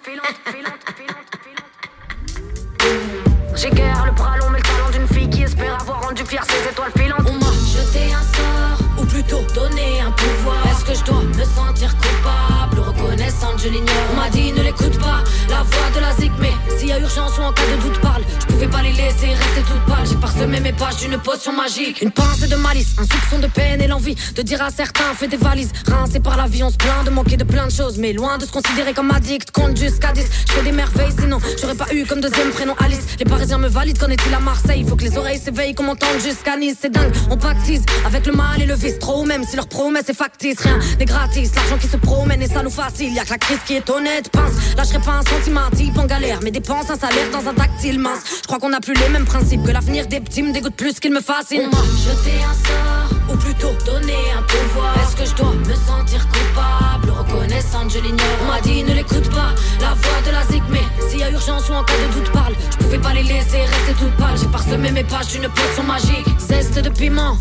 J'ai 3.56 3.70
guère 3.70 4.06
le 4.06 4.12
bras 4.12 4.38
long, 4.38 4.50
mais 4.50 4.58
le 4.58 4.64
talent 4.64 4.90
d'une 4.92 5.08
fille 5.08 5.30
qui 5.30 5.44
espère 5.44 5.80
avoir 5.82 6.04
rendu 6.04 6.26
fier 6.26 6.44
ses 6.44 6.70
étoiles 6.70 6.92
filantes. 6.98 7.26
On 7.26 7.34
m'a 7.34 7.52
jeté 7.52 8.14
un 8.14 8.22
sort, 8.36 9.02
ou 9.02 9.06
plutôt 9.06 9.42
donné 9.54 10.02
un 10.02 10.12
pouvoir. 10.12 10.58
Est-ce 10.68 10.84
que 10.84 10.94
je 10.94 11.04
dois 11.06 11.24
me 11.24 11.44
sentir 11.44 11.96
coupable, 11.96 12.82
reconnaissante, 12.82 13.58
je 13.58 13.70
l'ignore. 13.70 13.96
On 14.12 14.20
m'a 14.20 14.30
dit 14.30 14.52
ne 14.52 14.62
l'écoute 14.62 15.00
pas, 15.00 15.24
la 15.50 15.64
voix 15.64 15.90
de 15.96 16.02
la 16.02 16.14
zik, 16.16 16.34
mais 16.38 16.52
s'il 16.78 16.90
y 16.90 16.92
a 16.92 17.00
urgence 17.00 17.38
ou 17.38 17.44
en 17.44 17.54
cas 17.54 17.62
de 17.76 17.82
doute, 17.82 18.00
parle. 18.02 18.24
Pouvais 18.56 18.68
pas 18.68 18.82
les 18.82 18.94
laisser 18.94 19.28
rester 19.28 19.62
toutes 19.68 19.86
pâles. 19.86 20.06
J'ai 20.10 20.16
parsemé 20.16 20.60
mes 20.62 20.72
pages 20.72 20.98
d'une 20.98 21.18
potion 21.18 21.52
magique. 21.52 22.02
Une 22.02 22.12
pensée 22.12 22.48
de 22.48 22.56
malice, 22.56 22.96
un 22.98 23.04
soupçon 23.04 23.40
de 23.40 23.48
peine 23.48 23.82
et 23.82 23.88
l'envie 23.88 24.16
de 24.16 24.42
dire 24.42 24.62
à 24.62 24.70
certains, 24.70 25.14
fais 25.14 25.28
des 25.28 25.38
valises. 25.38 25.72
Rincé 25.88 26.20
par 26.22 26.38
la 26.38 26.48
vie, 26.48 26.64
on 26.64 26.70
se 26.70 26.78
plaint 26.78 27.04
de 27.06 27.10
manquer 27.10 27.36
de 27.36 27.44
plein 27.44 27.68
de 27.68 27.72
choses, 27.72 27.98
mais 27.98 28.14
loin 28.14 28.38
de 28.38 28.46
se 28.46 28.52
considérer 28.52 28.94
comme 28.94 29.12
addict. 29.12 29.52
Compte 29.52 29.78
jusqu'à 29.78 30.14
10, 30.14 30.24
je 30.48 30.54
fais 30.54 30.64
des 30.64 30.72
merveilles, 30.72 31.14
sinon 31.20 31.40
j'aurais 31.62 31.76
pas 31.76 31.88
eu 31.94 32.06
comme 32.06 32.22
deuxième 32.22 32.50
prénom 32.52 32.76
Alice. 32.80 33.06
Les 33.20 33.26
Parisiens 33.26 33.58
me 33.58 33.68
valident, 33.68 34.00
qu'en 34.00 34.10
est-il 34.10 34.34
à 34.34 34.40
Marseille? 34.40 34.86
Faut 34.88 34.96
que 34.96 35.04
les 35.04 35.18
oreilles 35.18 35.40
s'éveillent, 35.40 35.76
qu'on 35.76 35.84
m'entende 35.84 36.20
jusqu'à 36.24 36.56
Nice. 36.56 36.78
C'est 36.82 36.92
dingue, 36.92 37.12
on 37.30 37.38
pactise 37.38 37.84
avec 38.06 38.26
le 38.26 38.34
mal 38.34 38.62
et 38.62 38.66
le 38.66 38.76
vice. 38.76 39.00
Trop, 39.00 39.26
même 39.26 39.44
si 39.44 39.58
leur 39.58 39.68
promesse 39.68 40.08
est 40.08 40.14
factice, 40.14 40.60
rien 40.62 40.80
n'est 40.98 41.06
gratis. 41.06 41.54
L'argent 41.56 41.78
qui 41.78 41.88
se 41.88 41.98
promène 41.98 42.42
et 42.42 42.48
ça 42.48 42.64
nous 42.64 42.70
facile. 42.70 43.14
Y'a 43.14 43.26
que 43.26 43.32
la 43.32 43.38
crise 43.38 43.60
qui 43.66 43.74
est 43.74 43.90
honnête, 43.90 44.30
pince. 44.30 44.54
Lâcherai 44.78 45.00
pas 45.00 45.12
un 45.12 45.24
sentiment 45.24 45.70
type 45.76 45.98
en 45.98 46.06
galère, 46.06 46.40
mais 46.42 46.52
dépense 46.52 46.90
un 46.90 46.96
salaire 46.96 47.30
dans 47.32 47.50
un 47.50 47.54
tactile 47.54 48.00
mince. 48.00 48.22
Qu'on 48.60 48.72
a 48.72 48.80
plus 48.80 48.94
les 48.94 49.10
mêmes 49.10 49.26
principes, 49.26 49.64
que 49.64 49.72
l'avenir 49.72 50.08
des 50.08 50.22
petits 50.22 50.42
me 50.42 50.54
dégoûte 50.54 50.76
plus 50.76 50.98
qu'il 51.02 51.12
me 51.12 51.20
fascine. 51.20 51.64
M'a 51.64 51.78
jeté 51.78 52.32
un 52.42 52.54
sort, 52.54 53.34
ou 53.34 53.38
plutôt 53.38 53.74
donné 53.86 54.16
un 54.36 54.42
pouvoir. 54.44 54.96
Est-ce 54.98 55.16
que 55.18 55.26
je 55.26 55.36
dois 55.36 55.52
me 55.54 55.74
sentir 55.74 56.26
coupable, 56.30 57.10
reconnaissante, 57.10 57.92
je 57.92 58.00
l'ignore. 58.00 58.26
On 58.44 58.46
m'a 58.46 58.62
dit 58.62 58.82
ne 58.84 58.94
l'écoute 58.94 59.30
pas, 59.30 59.54
la 59.82 59.94
voix 59.94 60.22
de 60.26 60.32
la 60.32 60.46
zig, 60.46 60.64
mais 60.70 60.80
s'il 61.10 61.20
y 61.20 61.24
a 61.24 61.32
urgence 61.32 61.70
ou 61.70 61.74
en 61.74 61.84
cas 61.84 61.94
de 62.08 62.14
doute, 62.14 62.32
parle. 62.32 62.54
Je 62.72 62.78
pouvais 62.78 62.98
pas 62.98 63.14
les 63.14 63.24
laisser 63.24 63.60
rester 63.60 63.94
toutes 64.00 64.16
pâles. 64.16 64.38
J'ai 64.40 64.48
parsemé 64.48 64.90
mes 64.90 65.04
pages 65.04 65.28
d'une 65.28 65.50
potion 65.50 65.84
magique, 65.84 66.28
zeste 66.40 66.80
de 66.80 66.90
piment, 66.90 67.38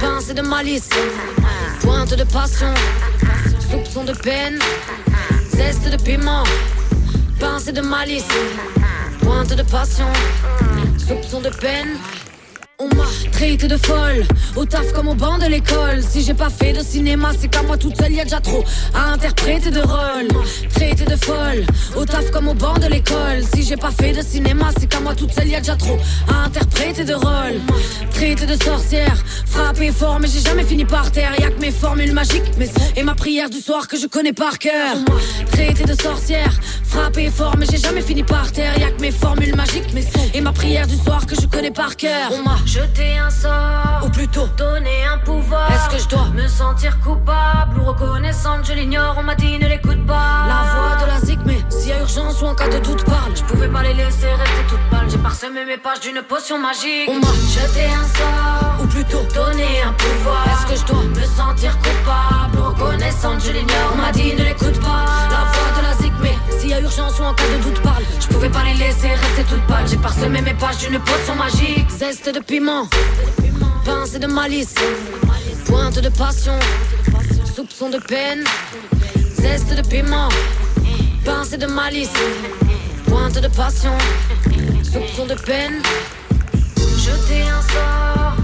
pincée 0.00 0.34
de 0.34 0.42
malice, 0.42 0.90
pointe 1.80 2.14
de 2.14 2.24
passion, 2.24 2.74
soupçon 3.70 4.04
de 4.04 4.12
peine, 4.12 4.58
zeste 5.48 5.88
de 5.88 5.96
piment, 5.96 6.44
pincée 7.40 7.72
de 7.72 7.80
malice 7.80 8.28
pointe 9.20 9.54
de 9.54 9.62
passion, 9.62 10.06
soupçon 10.98 11.40
de 11.40 11.50
peine. 11.50 11.96
On 12.82 12.88
m'a 12.96 13.04
traité 13.30 13.68
de 13.68 13.76
folle, 13.76 14.24
au 14.56 14.64
taf 14.64 14.90
comme 14.94 15.08
au 15.08 15.14
banc 15.14 15.36
de 15.36 15.44
l'école. 15.44 16.02
Si 16.02 16.22
j'ai 16.22 16.32
pas 16.32 16.48
fait 16.48 16.72
de 16.72 16.82
cinéma, 16.82 17.32
c'est 17.38 17.48
qu'à 17.48 17.62
moi 17.62 17.76
toute 17.76 17.94
seule, 17.94 18.12
y 18.12 18.20
a 18.20 18.24
déjà 18.24 18.40
trop 18.40 18.64
à 18.94 19.12
interpréter 19.12 19.70
de 19.70 19.80
rôle. 19.80 20.28
Traité 20.74 21.04
de 21.04 21.16
folle, 21.16 21.66
au 21.94 22.06
taf 22.06 22.30
comme 22.30 22.48
au 22.48 22.54
banc 22.54 22.78
de 22.78 22.86
l'école. 22.86 23.44
Si 23.54 23.64
j'ai 23.64 23.76
pas 23.76 23.90
fait 23.90 24.12
de 24.12 24.22
cinéma, 24.22 24.70
c'est 24.78 24.86
qu'à 24.86 25.00
moi 25.00 25.14
toute 25.14 25.30
seule, 25.30 25.48
y 25.48 25.54
a 25.54 25.58
déjà 25.58 25.76
trop 25.76 25.98
à 26.26 26.46
interpréter 26.46 27.04
de 27.04 27.12
rôle. 27.12 27.60
Traité 28.14 28.46
de 28.46 28.62
sorcière, 28.62 29.16
frappé 29.44 29.92
fort, 29.92 30.18
mais 30.18 30.28
j'ai 30.28 30.40
jamais 30.40 30.64
fini 30.64 30.86
par 30.86 31.12
terre. 31.12 31.38
Y'a 31.38 31.50
que 31.50 31.60
mes 31.60 31.72
formules 31.72 32.14
magiques 32.14 32.50
mais 32.56 32.70
et 32.96 33.02
ma 33.02 33.14
prière 33.14 33.50
du 33.50 33.60
soir 33.60 33.88
que 33.88 33.98
je 33.98 34.06
connais 34.06 34.32
par 34.32 34.58
cœur. 34.58 34.96
Traité 35.52 35.84
de 35.84 36.00
sorcière, 36.00 36.58
frappé 36.82 37.28
fort, 37.28 37.58
mais 37.58 37.66
j'ai 37.70 37.78
jamais 37.78 38.00
fini 38.00 38.22
par 38.22 38.50
terre. 38.52 38.78
Y'a 38.78 38.90
que 38.90 39.02
mes 39.02 39.10
formules 39.10 39.54
magiques 39.54 39.92
mais 39.92 40.06
et 40.32 40.40
ma 40.40 40.52
prière 40.52 40.86
du 40.86 40.96
soir 40.96 41.26
que 41.26 41.34
je 41.34 41.46
connais 41.46 41.70
par 41.70 41.96
cœur. 41.96 42.30
Jeter 42.70 43.18
un 43.18 43.30
sort, 43.30 44.00
ou 44.04 44.08
plutôt 44.10 44.46
donner 44.56 45.04
un 45.12 45.18
pouvoir. 45.18 45.68
Est-ce 45.72 45.90
que 45.90 46.00
je 46.00 46.08
dois 46.08 46.28
me 46.32 46.46
sentir 46.46 47.00
coupable 47.00 47.80
ou 47.80 47.84
reconnaissante 47.84 48.64
Je 48.64 48.74
l'ignore, 48.74 49.16
on 49.18 49.24
m'a 49.24 49.34
dit 49.34 49.58
ne 49.58 49.66
l'écoute 49.66 50.06
pas. 50.06 50.46
La 50.46 50.62
voix 50.72 51.04
de 51.04 51.06
la 51.10 51.18
zik, 51.18 51.40
mais 51.44 51.58
s'il 51.68 51.88
y 51.88 51.92
a 51.92 51.98
urgence 51.98 52.40
ou 52.40 52.46
en 52.46 52.54
cas 52.54 52.68
de 52.68 52.78
doute, 52.78 53.04
parle. 53.04 53.34
Je 53.34 53.42
pouvais 53.42 53.66
pas 53.66 53.82
les 53.82 53.94
laisser 53.94 54.28
rester 54.28 54.64
toutes 54.68 54.88
pâles. 54.88 55.10
J'ai 55.10 55.18
parsemé 55.18 55.64
mes 55.64 55.78
pages 55.78 55.98
d'une 56.00 56.22
potion 56.22 56.58
magique. 56.58 57.08
On 57.08 57.18
m'a 57.18 57.32
jeté 57.50 57.86
un 57.86 58.06
sort, 58.16 58.84
ou 58.84 58.86
plutôt 58.86 59.22
donner 59.34 59.82
un 59.84 59.92
pouvoir. 59.92 60.46
Est-ce 60.46 60.72
que 60.72 60.80
je 60.80 60.92
dois 60.92 61.02
me 61.02 61.24
sentir 61.24 61.76
coupable 61.78 62.56
ou 62.56 62.68
reconnaissante 62.68 63.40
Je 63.44 63.50
l'ignore, 63.50 63.94
on 63.94 63.96
m'a 64.00 64.12
dit 64.12 64.32
ne 64.32 64.44
l'écoute 64.44 64.78
pas. 64.80 65.04
La 65.28 65.42
voix 65.50 65.70
de 65.76 65.82
la 65.88 65.94
s'il 65.94 66.09
y 66.70 66.74
a 66.74 66.80
urgence 66.80 67.18
ou 67.18 67.24
en 67.24 67.34
cas 67.34 67.48
de 67.48 67.62
doute, 67.64 67.80
parle. 67.82 68.04
Je 68.20 68.26
pouvais 68.28 68.48
pas 68.48 68.62
les 68.62 68.74
laisser 68.74 69.08
rester 69.08 69.44
toutes 69.48 69.66
pâles. 69.66 69.86
J'ai 69.88 69.96
parsemé 69.96 70.40
mes 70.40 70.54
pages 70.54 70.78
d'une 70.78 71.00
potion 71.00 71.34
magique. 71.34 71.90
Zeste 71.90 72.32
de 72.32 72.40
piment, 72.40 72.88
pincée 73.84 74.20
de 74.20 74.28
malice, 74.28 74.74
pointe 75.66 75.98
de 75.98 76.08
passion, 76.08 76.58
soupçon 77.54 77.90
de 77.90 77.98
peine, 77.98 78.44
zeste 79.34 79.74
de 79.74 79.82
piment, 79.82 80.28
pincée 81.24 81.56
de 81.56 81.66
malice, 81.66 82.12
pointe 83.08 83.40
de 83.40 83.48
passion, 83.48 83.96
soupçon 84.84 85.26
de 85.26 85.34
peine. 85.34 85.82
Jeter 86.98 87.42
un 87.42 87.62
sort, 87.72 88.36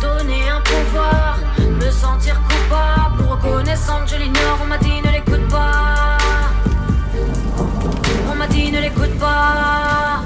donner 0.00 0.48
un 0.50 0.60
pouvoir, 0.60 1.38
me 1.58 1.90
sentir 1.90 2.40
coupable 2.48 3.22
ou 3.22 3.30
reconnaissante, 3.30 4.08
je 4.08 4.16
l'ignore, 4.16 4.58
on 4.62 4.66
m'a 4.66 4.78
dit 4.78 5.00
ne 5.04 5.10
l'écoute 5.10 5.31
ne 8.54 8.80
l'écoute 8.80 9.18
pas. 9.18 10.22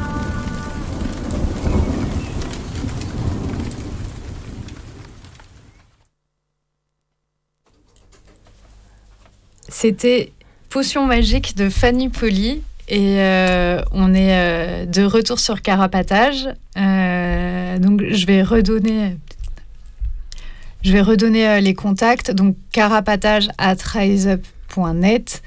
C'était 9.68 10.32
Potion 10.68 11.06
magique 11.06 11.56
de 11.56 11.68
Fanny 11.68 12.08
Poli. 12.08 12.62
Et 12.88 13.20
euh, 13.20 13.82
on 13.92 14.14
est 14.14 14.34
euh, 14.34 14.86
de 14.86 15.02
retour 15.02 15.40
sur 15.40 15.60
Carapatage. 15.60 16.48
Euh, 16.76 17.78
donc 17.78 18.02
je 18.10 18.26
vais 18.26 18.42
redonner. 18.42 19.16
Je 20.82 20.92
vais 20.92 21.00
redonner 21.00 21.60
les 21.60 21.74
contacts. 21.74 22.30
Donc 22.30 22.56
carapatage 22.72 23.48
at 23.58 23.76
riseup.net 23.82 25.42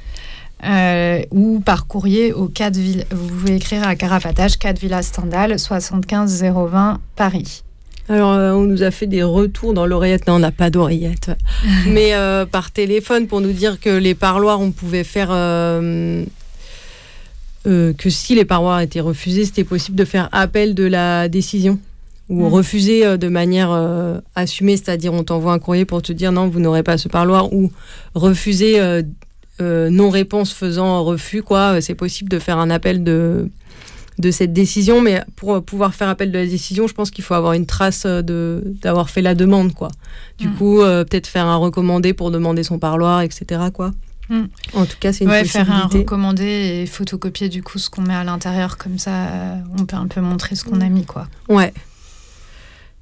euh, 0.65 1.22
ou 1.31 1.60
par 1.60 1.88
courrier 1.88 2.34
au 2.34 2.48
4 2.48 2.76
Ville- 2.77 3.06
Vous 3.11 3.27
pouvez 3.27 3.56
écrire 3.56 3.88
à 3.88 3.95
Carapatage, 3.95 4.57
4 4.57 4.80
Villa 4.80 5.02
Stendhal, 5.02 5.57
75 5.60 6.44
020 6.44 6.99
Paris. 7.15 7.64
Alors, 8.10 8.31
euh, 8.34 8.53
on 8.53 8.64
nous 8.64 8.81
a 8.81 8.90
fait 8.91 9.06
des 9.06 9.22
retours 9.22 9.73
dans 9.76 9.86
l'oreillette. 9.86 10.26
Non, 10.27 10.36
on 10.36 10.40
n'a 10.40 10.52
pas 10.52 10.69
d'oreillette. 10.72 11.30
Mais 11.88 12.14
euh, 12.15 12.45
par 12.45 12.72
téléphone 12.72 13.27
pour 13.27 13.40
nous 13.40 13.52
dire 13.52 13.80
que 13.80 13.90
les 13.90 14.15
parloirs, 14.15 14.60
on 14.60 14.72
pouvait 14.72 15.03
faire. 15.03 15.30
euh, 15.31 16.23
que 17.65 18.10
si 18.10 18.34
les 18.36 18.45
parloirs 18.45 18.80
étaient 18.80 18.99
refusés, 18.99 19.45
c'était 19.45 19.64
possible 19.64 19.95
de 19.98 20.06
faire 20.06 20.27
appel 20.31 20.73
de 20.73 20.86
la 20.86 21.27
décision 21.30 21.77
ou 22.30 22.45
Mhm. 22.45 22.53
refuser 22.53 23.18
de 23.18 23.27
manière 23.27 23.72
assumée, 24.36 24.77
c'est-à-dire 24.77 25.14
on 25.14 25.23
t'envoie 25.23 25.53
un 25.53 25.60
courrier 25.60 25.86
pour 25.86 26.02
te 26.02 26.11
dire 26.14 26.31
non, 26.31 26.48
vous 26.48 26.60
n'aurez 26.60 26.84
pas 26.84 26.98
ce 26.98 27.07
parloir 27.10 27.52
ou 27.53 27.72
refuser 28.15 28.80
euh, 29.61 29.90
non-réponse 29.90 30.53
faisant 30.53 31.03
refus, 31.03 31.44
quoi. 31.44 31.76
Euh, 31.77 31.81
C'est 31.81 31.95
possible 31.95 32.30
de 32.30 32.40
faire 32.40 32.57
un 32.57 32.69
appel 32.69 33.03
de, 33.03 33.49
de 34.18 34.31
cette 34.31 34.53
décision, 34.53 35.02
mais 35.02 35.23
pour 35.36 35.56
euh, 35.56 35.61
pouvoir 35.61 35.94
faire 35.94 36.10
appel 36.10 36.31
de 36.31 36.38
la 36.38 36.45
décision, 36.45 36.88
je 36.88 36.94
pense 36.94 37.11
qu'il 37.11 37.23
faut 37.23 37.34
avoir 37.34 37.53
une 37.53 37.65
trace 37.65 38.06
de 38.06 38.61
d'avoir 38.81 39.10
fait 39.10 39.22
la 39.22 39.36
demande, 39.36 39.73
quoi. 39.73 39.90
Du 40.38 40.48
Mm. 40.49 40.56
coup, 40.56 40.81
euh, 40.81 41.03
peut-être 41.03 41.27
faire 41.27 41.45
un 41.48 41.56
recommandé 41.57 42.14
pour 42.14 42.31
demander 42.31 42.64
son 42.64 42.80
parloir, 42.80 43.22
etc., 43.22 43.61
quoi. 43.73 43.91
Mm. 44.30 44.44
En 44.73 44.86
tout 44.86 44.98
cas, 44.99 45.11
c'est 45.11 45.23
une 45.23 45.30
Ouais, 45.31 45.44
faire 45.44 45.72
un 45.72 45.88
recommandé 45.88 46.44
et 46.44 46.86
photocopier 46.86 47.49
du 47.49 47.64
coup 47.64 47.80
ce 47.80 47.90
qu'on 47.90 48.03
met 48.03 48.14
à 48.14 48.23
l'intérieur, 48.23 48.77
comme 48.77 48.99
ça 48.99 49.11
euh, 49.27 49.56
on 49.80 49.86
peut 49.86 49.95
un 49.95 50.07
peu 50.07 50.22
montrer 50.22 50.56
ce 50.56 50.64
qu'on 50.64 50.81
a 50.81 50.90
mis 50.90 51.03
quoi. 51.06 51.27
Ouais. 51.49 51.73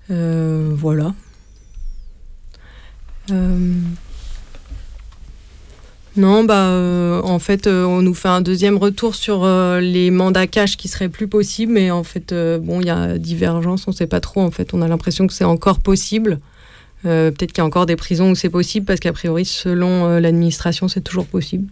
Euh, 0.10 0.72
voilà. 0.74 1.14
Non, 6.18 6.44
bah, 6.44 6.70
euh, 6.70 7.22
en 7.22 7.38
fait, 7.38 7.68
euh, 7.68 7.86
on 7.86 8.02
nous 8.02 8.16
fait 8.16 8.28
un 8.28 8.42
deuxième 8.42 8.78
retour 8.78 9.14
sur 9.14 9.44
euh, 9.44 9.80
les 9.80 10.10
mandats 10.10 10.48
cash 10.48 10.76
qui 10.76 10.88
seraient 10.88 11.10
plus 11.10 11.28
possibles, 11.28 11.74
mais 11.74 11.92
en 11.92 12.04
fait, 12.04 12.34
bon, 12.34 12.82
il 12.82 12.88
y 12.88 12.90
a 12.90 13.20
divergence, 13.20 13.88
on 13.88 13.92
sait 13.92 14.08
pas 14.08 14.20
trop. 14.20 14.42
En 14.42 14.50
fait, 14.50 14.74
on 14.74 14.82
a 14.82 14.88
l'impression 14.88 15.28
que 15.28 15.34
c'est 15.34 15.44
encore 15.44 15.80
possible. 15.80 16.40
Peut-être 17.04 17.54
qu'il 17.54 17.60
y 17.60 17.62
a 17.62 17.66
encore 17.66 17.86
des 17.86 17.96
prisons 17.96 18.32
où 18.32 18.36
c'est 18.36 18.50
possible, 18.50 18.86
parce 18.86 19.00
qu'a 19.00 19.14
priori, 19.14 19.46
selon 19.46 20.18
l'administration, 20.20 20.90
c'est 20.90 21.02
toujours 21.02 21.28
possible. 21.28 21.70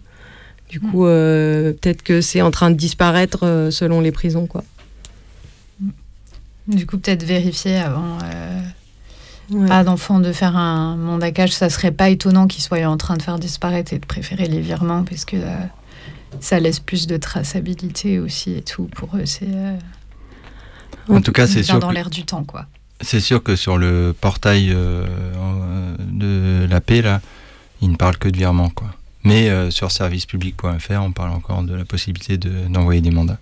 Du 0.69 0.79
coup, 0.79 1.03
peut-être 1.03 2.03
que 2.03 2.21
c'est 2.21 2.41
en 2.41 2.51
train 2.51 2.69
de 2.69 2.75
disparaître 2.75 3.69
selon 3.71 3.99
les 3.99 4.11
prisons, 4.11 4.45
quoi. 4.45 4.63
Du 6.67 6.87
coup 6.87 6.97
peut-être 6.97 7.23
vérifier 7.23 7.77
avant 7.77 8.17
Ouais. 9.51 9.67
pas 9.67 9.83
d'enfant 9.83 10.19
de 10.19 10.31
faire 10.31 10.57
un 10.57 10.95
mandacage, 10.95 11.51
ça 11.51 11.69
serait 11.69 11.91
pas 11.91 12.09
étonnant 12.09 12.47
qu'ils 12.47 12.63
soient 12.63 12.79
en 12.85 12.97
train 12.97 13.15
de 13.15 13.21
faire 13.21 13.37
disparaître 13.39 13.93
et 13.93 13.99
de 13.99 14.05
préférer 14.05 14.45
les 14.47 14.59
virements 14.61 15.03
parce 15.03 15.23
que 15.25 15.35
euh, 15.37 15.55
ça 16.39 16.59
laisse 16.59 16.79
plus 16.79 17.05
de 17.07 17.17
traçabilité 17.17 18.19
aussi 18.19 18.53
et 18.53 18.61
tout 18.61 18.85
pour 18.95 19.15
eux 19.15 19.25
c'est 19.25 19.47
euh, 19.47 19.77
En 21.09 21.21
tout 21.21 21.31
cas, 21.31 21.45
c'est 21.47 21.55
bien 21.61 21.63
sûr. 21.63 21.79
dans 21.79 21.89
que- 21.89 21.93
l'air 21.93 22.09
du 22.09 22.23
temps 22.25 22.43
quoi. 22.43 22.65
C'est 23.01 23.19
sûr 23.19 23.43
que 23.43 23.55
sur 23.55 23.77
le 23.77 24.15
portail 24.19 24.71
euh, 24.73 25.05
de 25.99 26.65
la 26.69 26.79
paix, 26.81 27.01
là, 27.01 27.21
il 27.81 27.91
ne 27.91 27.95
parle 27.97 28.17
que 28.17 28.29
de 28.29 28.37
virement, 28.37 28.69
quoi. 28.69 28.87
Mais 29.23 29.49
euh, 29.49 29.69
sur 29.69 29.91
servicepublic.fr, 29.91 31.01
on 31.01 31.11
parle 31.11 31.31
encore 31.31 31.61
de 31.63 31.73
la 31.75 31.83
possibilité 31.83 32.37
de- 32.37 32.67
d'envoyer 32.69 33.01
des 33.01 33.11
mandats. 33.11 33.37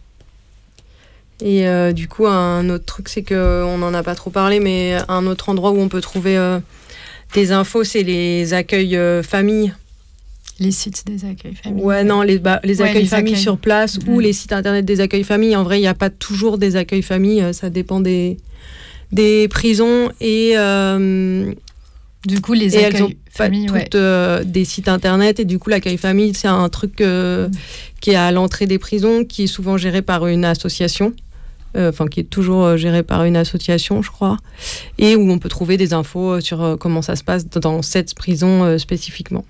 Et 1.45 1.67
euh, 1.67 1.91
du 1.91 2.07
coup, 2.07 2.25
un 2.25 2.69
autre 2.69 2.85
truc, 2.85 3.09
c'est 3.09 3.21
que 3.21 3.63
on 3.65 3.77
n'en 3.77 3.93
a 3.93 4.01
pas 4.01 4.15
trop 4.15 4.29
parlé, 4.29 4.61
mais 4.61 4.95
un 5.09 5.25
autre 5.27 5.49
endroit 5.49 5.71
où 5.71 5.77
on 5.79 5.89
peut 5.89 5.99
trouver 5.99 6.37
euh, 6.37 6.59
des 7.33 7.51
infos, 7.51 7.83
c'est 7.83 8.03
les 8.03 8.53
accueils 8.53 8.95
euh, 8.95 9.21
familles. 9.23 9.73
Les 10.61 10.71
sites 10.71 11.05
des 11.05 11.25
accueils 11.25 11.55
familles. 11.55 11.83
Ouais, 11.83 12.03
non, 12.05 12.21
les, 12.21 12.39
bah, 12.39 12.61
les 12.63 12.79
Ouais, 12.79 12.87
accueils 12.87 13.01
les 13.03 13.07
familles 13.09 13.33
accueils. 13.33 13.43
sur 13.43 13.57
place 13.57 13.99
ou 14.07 14.19
les 14.21 14.31
sites 14.31 14.53
internet 14.53 14.85
des 14.85 15.01
accueils 15.01 15.25
familles. 15.25 15.57
En 15.57 15.63
vrai, 15.63 15.79
il 15.79 15.81
n'y 15.81 15.87
a 15.87 15.93
pas 15.93 16.09
toujours 16.09 16.57
des 16.57 16.77
accueils 16.77 17.01
familles, 17.01 17.41
euh, 17.41 17.51
ça 17.51 17.69
dépend 17.69 17.99
des, 17.99 18.37
des 19.11 19.49
prisons. 19.49 20.09
Et, 20.21 20.55
Du 22.25 22.39
coup 22.39 22.53
les 22.53 22.73
et 22.77 22.79
elles 22.79 23.03
ont 23.03 23.07
accueils 23.07 23.17
pas 23.37 23.49
ouais. 23.49 23.89
toutes 23.89 24.47
des 24.49 24.63
sites 24.63 24.87
internet. 24.87 25.41
Et 25.41 25.45
du 25.45 25.59
coup, 25.59 25.69
l'accueil 25.69 25.97
famille, 25.97 26.33
c'est 26.33 26.47
un 26.47 26.69
truc 26.69 27.01
euh, 27.01 27.49
qui 27.99 28.11
est 28.11 28.15
à 28.15 28.31
l'entrée 28.31 28.65
des 28.65 28.79
prisons, 28.79 29.25
qui 29.25 29.43
est 29.43 29.47
souvent 29.47 29.75
géré 29.75 30.01
par 30.01 30.27
une 30.27 30.45
association. 30.45 31.13
Euh, 31.75 31.89
Enfin, 31.89 32.07
qui 32.07 32.19
est 32.19 32.29
toujours 32.29 32.63
euh, 32.63 32.77
géré 32.77 33.03
par 33.03 33.23
une 33.23 33.35
association, 33.35 34.01
je 34.01 34.11
crois, 34.11 34.37
et 34.97 35.15
où 35.15 35.29
on 35.31 35.39
peut 35.39 35.49
trouver 35.49 35.77
des 35.77 35.93
infos 35.93 36.33
euh, 36.33 36.39
sur 36.41 36.77
comment 36.79 37.01
ça 37.01 37.15
se 37.15 37.23
passe 37.23 37.47
dans 37.47 37.81
cette 37.81 38.15
prison 38.15 38.77
spécifiquement. 38.77 39.45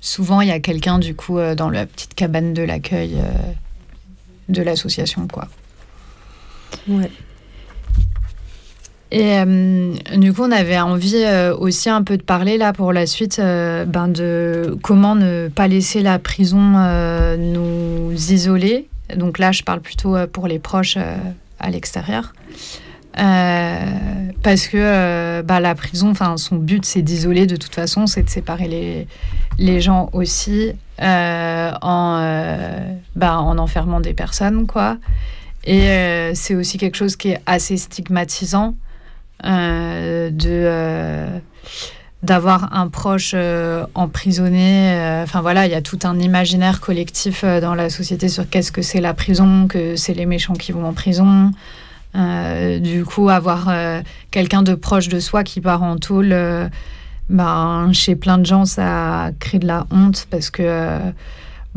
Souvent 0.00 0.40
il 0.40 0.48
y 0.48 0.52
a 0.52 0.60
quelqu'un 0.60 0.98
du 0.98 1.14
coup 1.14 1.38
dans 1.56 1.70
la 1.70 1.84
petite 1.84 2.14
cabane 2.14 2.54
de 2.54 2.62
l'accueil 2.62 3.16
de 4.48 4.62
l'association 4.62 5.26
quoi. 5.28 5.48
Ouais. 6.88 7.10
Et 9.10 9.38
euh, 9.38 9.94
du 10.16 10.32
coup, 10.34 10.42
on 10.42 10.52
avait 10.52 10.78
envie 10.78 11.24
euh, 11.24 11.56
aussi 11.56 11.88
un 11.88 12.02
peu 12.02 12.18
de 12.18 12.22
parler 12.22 12.58
là 12.58 12.74
pour 12.74 12.92
la 12.92 13.06
suite 13.06 13.38
euh, 13.38 13.86
ben 13.86 14.08
de 14.08 14.76
comment 14.82 15.14
ne 15.14 15.48
pas 15.48 15.66
laisser 15.66 16.02
la 16.02 16.18
prison 16.18 16.58
nous 17.38 18.12
isoler. 18.12 18.88
Donc 19.16 19.38
là, 19.38 19.52
je 19.52 19.62
parle 19.62 19.80
plutôt 19.80 20.16
euh, 20.16 20.26
pour 20.26 20.46
les 20.46 20.58
proches 20.58 20.96
euh, 20.96 21.16
à 21.58 21.70
l'extérieur. 21.70 22.34
Euh, 23.18 23.80
parce 24.42 24.68
que 24.68 25.42
bah, 25.42 25.58
la 25.60 25.74
prison, 25.74 26.12
son 26.36 26.56
but, 26.56 26.84
c'est 26.84 27.02
d'isoler 27.02 27.46
de 27.46 27.56
toute 27.56 27.74
façon, 27.74 28.06
c'est 28.06 28.22
de 28.22 28.30
séparer 28.30 28.68
les, 28.68 29.08
les 29.58 29.80
gens 29.80 30.08
aussi 30.12 30.72
en, 31.00 31.80
bah, 33.16 33.38
en 33.40 33.58
enfermant 33.58 33.98
des 34.00 34.14
personnes, 34.14 34.68
quoi. 34.68 34.98
Et 35.64 35.88
c'est 36.34 36.54
aussi 36.54 36.78
quelque 36.78 36.96
chose 36.96 37.16
qui 37.16 37.30
est 37.30 37.40
assez 37.44 37.76
stigmatisant 37.76 38.76
de 39.42 40.30
d'avoir 42.22 42.76
un 42.76 42.88
proche 42.88 43.34
emprisonné. 43.94 45.20
Enfin 45.22 45.40
voilà, 45.40 45.66
il 45.66 45.72
y 45.72 45.76
a 45.76 45.82
tout 45.82 46.00
un 46.02 46.18
imaginaire 46.18 46.80
collectif 46.80 47.44
dans 47.44 47.74
la 47.74 47.90
société 47.90 48.28
sur 48.28 48.48
qu'est-ce 48.48 48.72
que 48.72 48.82
c'est 48.82 49.00
la 49.00 49.14
prison, 49.14 49.68
que 49.68 49.94
c'est 49.94 50.14
les 50.14 50.26
méchants 50.26 50.54
qui 50.54 50.72
vont 50.72 50.84
en 50.84 50.92
prison. 50.92 51.52
du 52.14 53.04
coup, 53.04 53.28
avoir 53.28 53.72
quelqu'un 54.32 54.62
de 54.62 54.74
proche 54.74 55.08
de 55.08 55.20
soi 55.20 55.44
qui 55.44 55.60
part 55.60 55.84
en 55.84 55.96
tôle, 55.96 56.34
ben, 57.28 57.92
chez 57.92 58.16
plein 58.16 58.38
de 58.38 58.46
gens, 58.46 58.64
ça 58.64 59.30
crée 59.38 59.60
de 59.60 59.66
la 59.66 59.86
honte 59.92 60.26
parce 60.30 60.50
que 60.50 60.98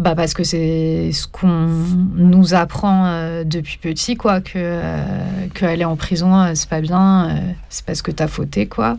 bah 0.01 0.15
c'est 0.43 1.11
ce 1.11 1.27
qu'on 1.27 1.67
nous 2.15 2.53
apprend 2.53 3.05
euh, 3.05 3.43
depuis 3.43 3.77
petit, 3.77 4.15
quoi, 4.15 4.41
que 4.41 4.53
euh, 4.55 5.47
qu'aller 5.53 5.85
en 5.85 5.95
prison, 5.95 6.35
euh, 6.35 6.51
c'est 6.55 6.69
pas 6.69 6.81
bien, 6.81 7.39
c'est 7.69 7.85
parce 7.85 8.01
que 8.01 8.11
t'as 8.11 8.27
fauté, 8.27 8.67
quoi. 8.67 8.97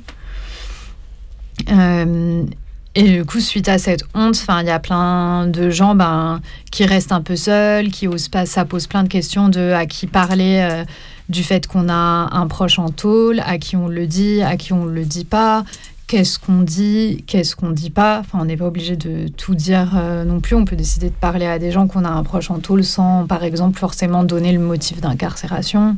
Et 2.94 3.02
du 3.02 3.24
coup, 3.24 3.40
suite 3.40 3.68
à 3.68 3.78
cette 3.78 4.04
honte, 4.14 4.44
il 4.60 4.66
y 4.66 4.70
a 4.70 4.78
plein 4.78 5.46
de 5.46 5.70
gens, 5.70 5.94
ben, 5.94 6.40
qui 6.70 6.84
restent 6.84 7.12
un 7.12 7.22
peu 7.22 7.36
seuls, 7.36 7.88
qui 7.88 8.06
osent 8.06 8.28
pas, 8.28 8.46
ça 8.46 8.64
pose 8.64 8.86
plein 8.86 9.02
de 9.02 9.08
questions 9.08 9.48
de 9.48 9.72
à 9.72 9.86
qui 9.86 10.06
parler 10.06 10.84
du 11.28 11.42
fait 11.42 11.66
qu'on 11.66 11.88
a 11.88 12.28
un 12.32 12.46
proche 12.46 12.78
en 12.78 12.90
tôle, 12.90 13.40
à 13.40 13.58
qui 13.58 13.76
on 13.76 13.88
le 13.88 14.06
dit, 14.06 14.42
à 14.42 14.56
qui 14.56 14.72
on 14.72 14.84
le 14.84 15.04
dit 15.04 15.24
pas, 15.24 15.64
qu'est-ce 16.12 16.38
qu'on 16.38 16.60
dit, 16.60 17.24
qu'est-ce 17.26 17.56
qu'on 17.56 17.70
dit 17.70 17.88
pas. 17.88 18.20
Enfin, 18.20 18.38
on 18.42 18.44
n'est 18.44 18.58
pas 18.58 18.66
obligé 18.66 18.96
de 18.96 19.28
tout 19.28 19.54
dire 19.54 19.94
euh, 19.96 20.24
non 20.24 20.40
plus. 20.40 20.54
On 20.54 20.66
peut 20.66 20.76
décider 20.76 21.08
de 21.08 21.14
parler 21.14 21.46
à 21.46 21.58
des 21.58 21.70
gens 21.70 21.86
qu'on 21.86 22.04
a 22.04 22.10
un 22.10 22.22
proche 22.22 22.50
en 22.50 22.58
tôle 22.58 22.84
sans, 22.84 23.26
par 23.26 23.44
exemple, 23.44 23.78
forcément 23.78 24.22
donner 24.22 24.52
le 24.52 24.58
motif 24.58 25.00
d'incarcération. 25.00 25.96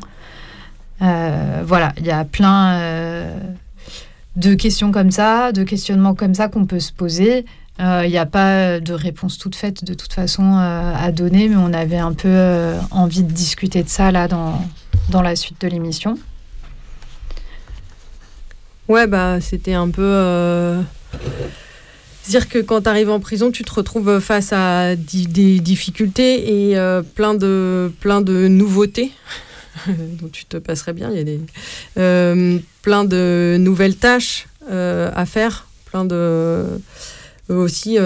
Euh, 1.03 1.63
voilà, 1.67 1.93
il 1.99 2.07
y 2.07 2.13
a 2.13 2.25
plein 2.25 2.75
euh, 2.75 3.37
de 4.37 4.55
questions 4.55 4.93
comme 4.93 5.11
ça, 5.11 5.53
de 5.53 5.63
questionnements 5.65 6.15
comme 6.15 6.35
ça 6.35 6.49
qu'on 6.49 6.67
peut 6.67 6.81
se 6.81 6.93
poser. 6.93 7.45
Il 7.79 8.09
n'y 8.09 8.19
a 8.19 8.27
pas 8.27 8.79
de 8.79 8.93
réponse 8.93 9.37
toute 9.37 9.57
faite 9.57 9.85
de 9.85 9.95
toute 9.95 10.13
façon 10.13 10.57
à 10.57 11.11
donner, 11.11 11.49
mais 11.49 11.57
on 11.57 11.73
avait 11.73 11.99
un 11.99 12.13
peu 12.13 12.73
envie 12.93 13.25
de 13.25 13.33
discuter 13.33 13.83
de 13.83 13.89
ça 13.89 14.13
là 14.13 14.29
dans, 14.29 14.61
dans 15.11 15.23
la 15.23 15.35
suite 15.35 15.61
de 15.61 15.67
l'émission. 15.67 16.17
Ouais, 18.89 19.07
bah, 19.07 19.41
c'était 19.41 19.73
un 19.73 19.89
peu. 19.89 20.03
Euh, 20.03 20.83
dire 22.29 22.49
que 22.49 22.59
quand 22.59 22.83
tu 22.83 22.89
arrives 22.89 23.11
en 23.11 23.21
prison, 23.21 23.51
tu 23.51 23.65
te 23.65 23.73
retrouves 23.73 24.21
face 24.21 24.53
à 24.53 24.95
des 24.95 25.61
difficultés 25.61 26.69
et 26.69 26.77
euh, 26.77 27.03
plein, 27.03 27.35
de, 27.35 27.91
plein 28.01 28.21
de 28.21 28.47
nouveautés 28.49 29.13
dont 29.89 30.29
tu 30.29 30.45
te 30.45 30.57
passerais 30.57 30.93
bien. 30.93 31.11
Il 31.11 31.17
y 31.17 31.21
a 31.21 31.25
des, 31.25 31.41
euh, 31.99 32.59
plein 32.83 33.05
de 33.05 33.57
nouvelles 33.59 33.97
tâches 33.97 34.47
à 34.71 35.27
faire, 35.27 35.67
plein 35.87 36.05
de. 36.05 36.65
aussi 37.49 37.99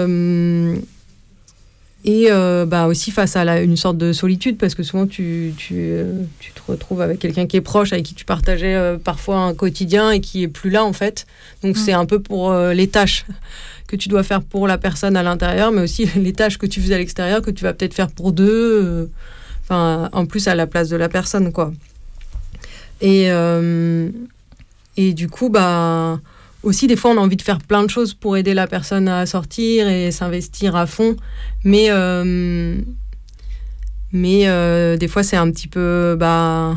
et 2.05 2.27
euh, 2.29 2.65
bah 2.65 2.87
aussi 2.87 3.11
face 3.11 3.35
à 3.35 3.61
une 3.61 3.75
sorte 3.75 3.97
de 3.97 4.13
solitude, 4.13 4.57
parce 4.57 4.73
que 4.73 4.83
souvent 4.83 5.05
tu, 5.05 5.53
tu, 5.57 5.75
euh, 5.77 6.21
tu 6.39 6.53
te 6.53 6.61
retrouves 6.65 7.01
avec 7.01 7.19
quelqu'un 7.19 7.45
qui 7.45 7.57
est 7.57 7.61
proche, 7.61 7.91
avec 7.91 8.05
qui 8.05 8.13
tu 8.13 8.23
partageais 8.23 8.75
euh, 8.75 8.97
parfois 8.97 9.39
un 9.39 9.53
quotidien 9.53 10.11
et 10.11 10.21
qui 10.21 10.43
est 10.43 10.47
plus 10.47 10.69
là 10.69 10.85
en 10.85 10.93
fait. 10.93 11.25
Donc 11.61 11.77
c'est 11.77 11.91
un 11.91 12.05
peu 12.05 12.21
pour 12.21 12.53
les 12.53 12.87
tâches 12.87 13.25
que 13.87 13.95
tu 13.95 14.07
dois 14.07 14.23
faire 14.23 14.41
pour 14.41 14.67
la 14.67 14.77
personne 14.77 15.17
à 15.17 15.23
l'intérieur, 15.23 15.71
mais 15.71 15.81
aussi 15.81 16.05
les 16.15 16.33
tâches 16.33 16.57
que 16.57 16.65
tu 16.65 16.79
faisais 16.81 16.95
à 16.95 16.99
l'extérieur, 16.99 17.41
que 17.41 17.51
tu 17.51 17.63
vas 17.63 17.73
peut-être 17.73 17.93
faire 17.93 18.09
pour 18.09 18.31
deux, 18.31 19.09
en 19.69 20.25
plus 20.25 20.47
à 20.47 20.55
la 20.55 20.67
place 20.67 20.89
de 20.89 20.95
la 20.95 21.09
personne 21.09 21.51
quoi. 21.51 21.71
Et, 23.01 23.29
et 24.97 25.13
du 25.13 25.29
coup, 25.29 25.49
bah 25.49 26.19
aussi, 26.61 26.87
des 26.87 26.95
fois, 26.95 27.11
on 27.11 27.17
a 27.17 27.21
envie 27.21 27.37
de 27.37 27.41
faire 27.41 27.59
plein 27.59 27.83
de 27.83 27.89
choses 27.89 28.13
pour 28.13 28.35
aider 28.35 28.53
la 28.53 28.67
personne 28.67 29.07
à 29.07 29.25
sortir 29.25 29.87
et 29.87 30.11
s'investir 30.11 30.75
à 30.75 30.85
fond. 30.85 31.15
Mais, 31.63 31.87
euh, 31.89 32.75
euh, 34.13 34.97
des 34.97 35.07
fois, 35.07 35.23
c'est 35.23 35.37
un 35.37 35.49
petit 35.51 35.67
peu. 35.67 36.17
Bah, 36.19 36.75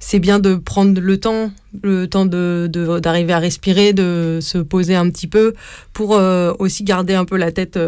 c'est 0.00 0.18
bien 0.18 0.38
de 0.38 0.54
prendre 0.54 1.00
le 1.00 1.18
temps, 1.18 1.50
le 1.82 2.06
temps 2.06 2.26
d'arriver 2.26 3.32
à 3.32 3.38
respirer, 3.38 3.92
de 3.92 4.38
se 4.40 4.58
poser 4.58 4.94
un 4.94 5.10
petit 5.10 5.26
peu 5.26 5.54
pour 5.92 6.14
euh, 6.14 6.52
aussi 6.58 6.84
garder 6.84 7.14
un 7.14 7.24
peu 7.24 7.36
la 7.36 7.50
tête 7.50 7.78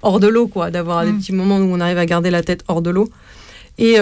hors 0.00 0.20
de 0.20 0.28
l'eau, 0.28 0.46
quoi. 0.46 0.70
D'avoir 0.70 1.04
des 1.04 1.12
mm. 1.12 1.18
petits 1.18 1.32
moments 1.32 1.58
où 1.58 1.72
on 1.72 1.80
arrive 1.80 1.98
à 1.98 2.06
garder 2.06 2.30
la 2.30 2.42
tête 2.42 2.64
hors 2.68 2.82
de 2.82 2.90
l'eau. 2.90 3.10
Et 3.78 3.96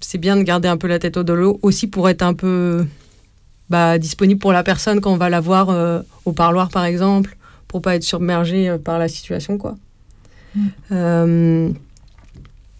c'est 0.00 0.18
bien 0.18 0.36
de 0.36 0.42
garder 0.42 0.66
un 0.66 0.76
peu 0.76 0.86
la 0.86 0.98
tête 0.98 1.16
hors 1.16 1.24
de 1.24 1.32
l'eau 1.32 1.58
aussi 1.62 1.86
pour 1.86 2.08
être 2.08 2.22
un 2.22 2.34
peu 2.34 2.84
bah, 3.70 3.98
disponible 3.98 4.40
pour 4.40 4.52
la 4.52 4.64
personne 4.64 5.00
quand 5.00 5.12
on 5.12 5.16
va 5.16 5.30
la 5.30 5.40
voir 5.40 5.70
euh, 5.70 6.00
au 6.24 6.32
parloir, 6.32 6.68
par 6.68 6.84
exemple, 6.84 7.36
pour 7.68 7.80
pas 7.80 7.94
être 7.94 8.02
submergé 8.02 8.68
euh, 8.68 8.78
par 8.78 8.98
la 8.98 9.06
situation, 9.06 9.56
quoi. 9.56 9.76
Mm. 10.56 10.66
Euh, 10.90 11.70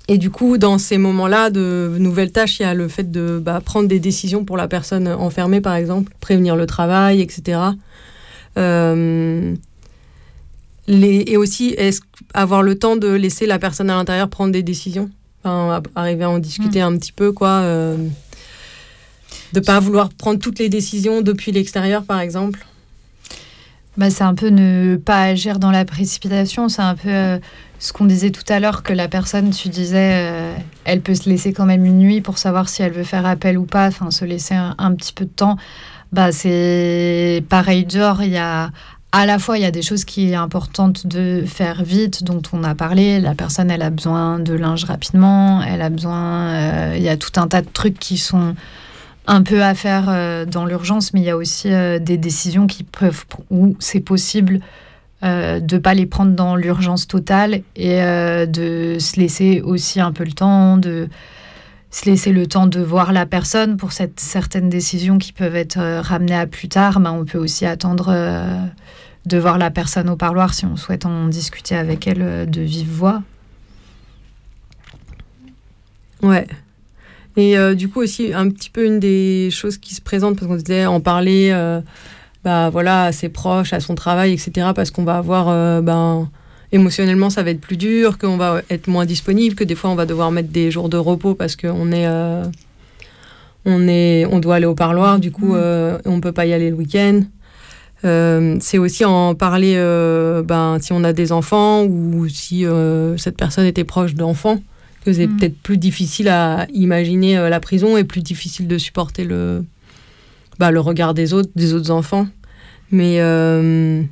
et 0.08 0.18
du 0.18 0.30
coup, 0.30 0.58
dans 0.58 0.78
ces 0.78 0.98
moments-là 0.98 1.50
de 1.50 1.94
nouvelles 2.00 2.32
tâches, 2.32 2.58
il 2.58 2.64
y 2.64 2.66
a 2.66 2.74
le 2.74 2.88
fait 2.88 3.12
de 3.12 3.40
bah, 3.40 3.60
prendre 3.64 3.86
des 3.88 4.00
décisions 4.00 4.44
pour 4.44 4.56
la 4.56 4.66
personne 4.66 5.06
enfermée, 5.06 5.60
par 5.60 5.76
exemple, 5.76 6.12
prévenir 6.18 6.56
le 6.56 6.66
travail, 6.66 7.20
etc. 7.20 7.60
les, 10.90 11.24
et 11.26 11.36
aussi, 11.38 11.74
est 11.78 12.02
avoir 12.34 12.62
le 12.62 12.78
temps 12.78 12.96
de 12.96 13.08
laisser 13.08 13.46
la 13.46 13.58
personne 13.58 13.88
à 13.88 13.94
l'intérieur 13.94 14.28
prendre 14.28 14.52
des 14.52 14.62
décisions, 14.62 15.08
arriver 15.94 16.24
à 16.24 16.30
en 16.30 16.38
discuter 16.38 16.80
mm. 16.80 16.84
un 16.84 16.96
petit 16.98 17.12
peu, 17.12 17.32
quoi 17.32 17.62
de 19.52 19.60
pas 19.60 19.80
vouloir 19.80 20.10
prendre 20.10 20.38
toutes 20.38 20.58
les 20.58 20.68
décisions 20.68 21.22
depuis 21.22 21.52
l'extérieur, 21.52 22.04
par 22.04 22.20
exemple? 22.20 22.64
Bah, 23.96 24.10
c'est 24.10 24.24
un 24.24 24.34
peu 24.34 24.48
ne 24.48 24.96
pas 24.96 25.22
agir 25.22 25.58
dans 25.58 25.70
la 25.70 25.84
précipitation. 25.84 26.68
C'est 26.68 26.82
un 26.82 26.94
peu 26.94 27.08
euh, 27.08 27.38
ce 27.78 27.92
qu'on 27.92 28.06
disait 28.06 28.30
tout 28.30 28.44
à 28.48 28.60
l'heure, 28.60 28.82
que 28.82 28.92
la 28.92 29.08
personne, 29.08 29.50
tu 29.50 29.68
disais, 29.68 30.12
euh, 30.14 30.54
elle 30.84 31.00
peut 31.00 31.14
se 31.14 31.28
laisser 31.28 31.52
quand 31.52 31.66
même 31.66 31.84
une 31.84 31.98
nuit 31.98 32.20
pour 32.20 32.38
savoir 32.38 32.68
si 32.68 32.82
elle 32.82 32.92
veut 32.92 33.04
faire 33.04 33.26
appel 33.26 33.58
ou 33.58 33.64
pas, 33.64 33.88
enfin 33.88 34.10
se 34.10 34.24
laisser 34.24 34.54
un, 34.54 34.94
petit 34.94 35.12
peu 35.12 35.24
de 35.24 35.30
temps. 35.30 35.56
Bah, 36.12 36.32
c'est 36.32 37.44
pareil 37.48 37.86
genre, 37.88 38.22
il 38.22 38.30
y 38.30 38.38
a 38.38 38.70
à 39.12 39.26
la 39.26 39.38
fois, 39.38 39.58
il 39.58 39.62
y 39.62 39.66
a 39.66 39.72
des 39.72 39.82
choses 39.82 40.04
qui 40.04 40.30
est 40.30 40.34
importantes 40.36 41.06
de 41.06 41.42
faire 41.44 41.82
vite, 41.82 42.22
dont 42.22 42.42
on 42.52 42.62
a 42.62 42.74
parlé. 42.76 43.18
La 43.18 43.34
personne, 43.34 43.70
elle 43.70 43.82
a 43.82 43.90
besoin 43.90 44.38
de 44.38 44.54
linge 44.54 44.84
rapidement, 44.84 45.62
elle 45.62 45.82
a 45.82 45.90
besoin. 45.90 46.50
Euh, 46.50 46.94
il 46.96 47.02
y 47.02 47.08
a 47.08 47.16
tout 47.16 47.32
un 47.40 47.48
tas 47.48 47.62
de 47.62 47.68
trucs 47.72 47.98
qui 47.98 48.18
sont 48.18 48.54
un 49.26 49.42
peu 49.42 49.64
à 49.64 49.74
faire 49.74 50.06
euh, 50.08 50.44
dans 50.44 50.64
l'urgence, 50.64 51.12
mais 51.12 51.20
il 51.20 51.24
y 51.24 51.30
a 51.30 51.36
aussi 51.36 51.72
euh, 51.72 51.98
des 51.98 52.18
décisions 52.18 52.68
qui 52.68 52.84
peuvent, 52.84 53.24
où 53.50 53.76
c'est 53.80 54.00
possible 54.00 54.60
de 55.22 55.60
ne 55.60 55.78
pas 55.78 55.92
les 55.92 56.06
prendre 56.06 56.34
dans 56.34 56.56
l'urgence 56.56 57.06
totale 57.06 57.60
et 57.76 57.98
de 57.98 58.96
se 58.98 59.20
laisser 59.20 59.60
aussi 59.60 60.00
un 60.00 60.12
peu 60.12 60.24
le 60.24 60.32
temps, 60.32 60.78
de 60.78 61.10
se 61.90 62.06
laisser 62.06 62.32
le 62.32 62.46
temps 62.46 62.66
de 62.66 62.80
voir 62.80 63.12
la 63.12 63.26
personne 63.26 63.76
pour 63.76 63.90
certaines 63.92 64.70
décisions 64.70 65.18
qui 65.18 65.34
peuvent 65.34 65.56
être 65.56 65.78
ramenées 66.00 66.36
à 66.36 66.46
plus 66.46 66.68
tard. 66.68 67.00
Ben, 67.00 67.12
on 67.12 67.26
peut 67.26 67.36
aussi 67.36 67.66
attendre 67.66 68.14
de 69.26 69.38
voir 69.38 69.58
la 69.58 69.70
personne 69.70 70.08
au 70.08 70.16
parloir 70.16 70.54
si 70.54 70.64
on 70.66 70.76
souhaite 70.76 71.06
en 71.06 71.28
discuter 71.28 71.76
avec 71.76 72.06
elle 72.06 72.48
de 72.48 72.60
vive 72.60 72.90
voix. 72.90 73.22
Ouais, 76.22 76.46
et 77.36 77.56
euh, 77.56 77.74
du 77.74 77.88
coup 77.88 78.00
aussi, 78.00 78.32
un 78.34 78.48
petit 78.50 78.70
peu 78.70 78.84
une 78.84 78.98
des 78.98 79.48
choses 79.50 79.78
qui 79.78 79.94
se 79.94 80.00
présentent, 80.00 80.36
parce 80.36 80.46
qu'on 80.46 80.56
disait 80.56 80.86
en 80.86 81.00
parler 81.00 81.50
euh, 81.52 81.80
bah, 82.44 82.70
voilà, 82.70 83.04
à 83.04 83.12
ses 83.12 83.28
proches, 83.28 83.72
à 83.72 83.80
son 83.80 83.94
travail, 83.94 84.32
etc. 84.32 84.68
Parce 84.74 84.90
qu'on 84.90 85.04
va 85.04 85.16
avoir, 85.18 85.48
euh, 85.48 85.80
ben, 85.80 86.28
émotionnellement, 86.72 87.30
ça 87.30 87.42
va 87.42 87.50
être 87.50 87.60
plus 87.60 87.76
dur, 87.76 88.18
qu'on 88.18 88.36
va 88.36 88.62
être 88.70 88.88
moins 88.88 89.06
disponible, 89.06 89.54
que 89.54 89.64
des 89.64 89.74
fois, 89.74 89.90
on 89.90 89.94
va 89.94 90.06
devoir 90.06 90.30
mettre 90.30 90.50
des 90.50 90.70
jours 90.70 90.88
de 90.88 90.96
repos 90.96 91.34
parce 91.34 91.56
qu'on 91.56 91.92
est, 91.92 92.08
on 93.64 93.88
est, 93.88 94.26
on 94.26 94.38
doit 94.38 94.56
aller 94.56 94.66
au 94.66 94.74
parloir, 94.74 95.18
du 95.18 95.30
coup, 95.30 95.54
mmh. 95.54 96.00
on 96.04 96.16
ne 96.16 96.20
peut 96.20 96.32
pas 96.32 96.46
y 96.46 96.52
aller 96.52 96.70
le 96.70 96.76
week-end. 96.76 97.22
C'est 98.02 98.78
aussi 98.78 99.04
en 99.04 99.34
parler 99.34 99.74
ben, 100.44 100.78
si 100.80 100.92
on 100.92 101.04
a 101.04 101.12
des 101.12 101.32
enfants 101.32 101.84
ou 101.84 102.28
si 102.28 102.64
cette 103.16 103.36
personne 103.36 103.66
était 103.66 103.84
proche 103.84 104.14
d'enfants 104.14 104.58
que 105.04 105.12
c'est 105.12 105.26
mm. 105.26 105.36
peut-être 105.36 105.58
plus 105.58 105.78
difficile 105.78 106.28
à 106.28 106.66
imaginer 106.72 107.38
euh, 107.38 107.48
la 107.48 107.60
prison 107.60 107.96
et 107.96 108.04
plus 108.04 108.22
difficile 108.22 108.68
de 108.68 108.78
supporter 108.78 109.24
le, 109.24 109.64
bah, 110.58 110.70
le 110.70 110.80
regard 110.80 111.14
des 111.14 111.32
autres, 111.32 111.50
des 111.54 111.74
autres 111.74 111.90
enfants. 111.90 112.26
Mais 112.90 113.20
euh, 113.20 114.02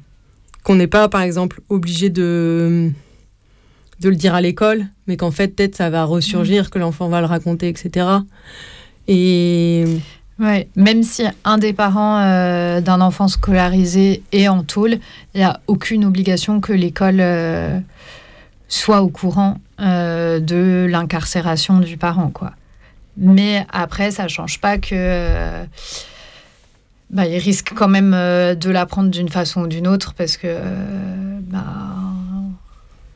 qu'on 0.63 0.77
n'est 0.77 0.87
pas, 0.87 1.09
par 1.09 1.23
exemple, 1.23 1.61
obligé 1.69 2.11
de, 2.11 2.91
de 4.01 4.09
le 4.09 4.17
dire 4.17 4.35
à 4.35 4.41
l'école, 4.41 4.87
mais 5.07 5.17
qu'en 5.17 5.31
fait, 5.31 5.49
peut-être 5.49 5.77
ça 5.77 5.91
va 5.91 6.05
ressurgir, 6.05 6.65
mm. 6.65 6.69
que 6.69 6.79
l'enfant 6.79 7.09
va 7.09 7.21
le 7.21 7.27
raconter, 7.27 7.69
etc. 7.69 8.07
Et. 9.07 9.85
Ouais, 10.39 10.69
même 10.77 11.03
si 11.03 11.25
un 11.45 11.59
des 11.59 11.73
parents 11.73 12.21
euh, 12.21 12.81
d'un 12.81 13.01
enfant 13.01 13.27
scolarisé 13.27 14.23
est 14.31 14.47
en 14.47 14.63
tôle, 14.63 14.99
il 15.35 15.39
n'y 15.39 15.43
a 15.43 15.61
aucune 15.67 16.05
obligation 16.05 16.61
que 16.61 16.73
l'école 16.73 17.21
soit 18.69 19.03
au 19.03 19.09
courant 19.09 19.59
euh, 19.81 20.39
de 20.39 20.87
l'incarcération 20.89 21.81
du 21.81 21.97
parent, 21.97 22.31
quoi. 22.31 22.53
Mais 23.17 23.67
après, 23.73 24.13
ça 24.13 24.29
change 24.29 24.61
pas 24.61 24.79
que, 24.79 25.65
bah, 27.11 27.27
il 27.27 27.39
risque 27.39 27.73
quand 27.75 27.89
même 27.89 28.13
de 28.13 28.71
l'apprendre 28.71 29.11
d'une 29.11 29.29
façon 29.29 29.63
ou 29.63 29.67
d'une 29.67 29.89
autre 29.89 30.15
parce 30.15 30.37
que 30.37 30.57
bah, 31.41 31.65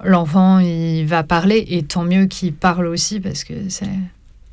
l'enfant, 0.03 0.59
il 0.59 1.05
va 1.05 1.23
parler 1.23 1.65
et 1.69 1.85
tant 1.85 2.03
mieux 2.03 2.27
qu'il 2.27 2.53
parle 2.53 2.87
aussi 2.87 3.21
parce 3.21 3.45
que 3.45 3.55
c'est 3.69 3.87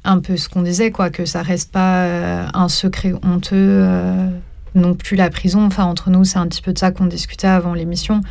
un 0.10 0.20
peu 0.20 0.38
ce 0.38 0.50
qu'on 0.50 0.64
disait, 0.64 0.92
quoi, 0.92 1.10
que 1.10 1.26
ça 1.26 1.42
reste 1.44 1.72
pas 1.72 2.04
euh, 2.06 2.48
un 2.54 2.68
secret 2.68 3.14
honteux 3.24 3.56
euh, 3.56 4.30
non 4.74 4.96
plus 4.96 5.16
la 5.16 5.30
prison. 5.30 5.66
Enfin, 5.66 5.86
entre 5.86 6.10
nous, 6.10 6.24
c'est 6.26 6.40
un 6.40 6.48
petit 6.48 6.62
peu 6.62 6.74
de 6.74 6.80
ça 6.80 6.92
qu'on 6.92 7.06
discutait 7.06 7.48
avant 7.48 7.74
l'émission. 7.74 8.22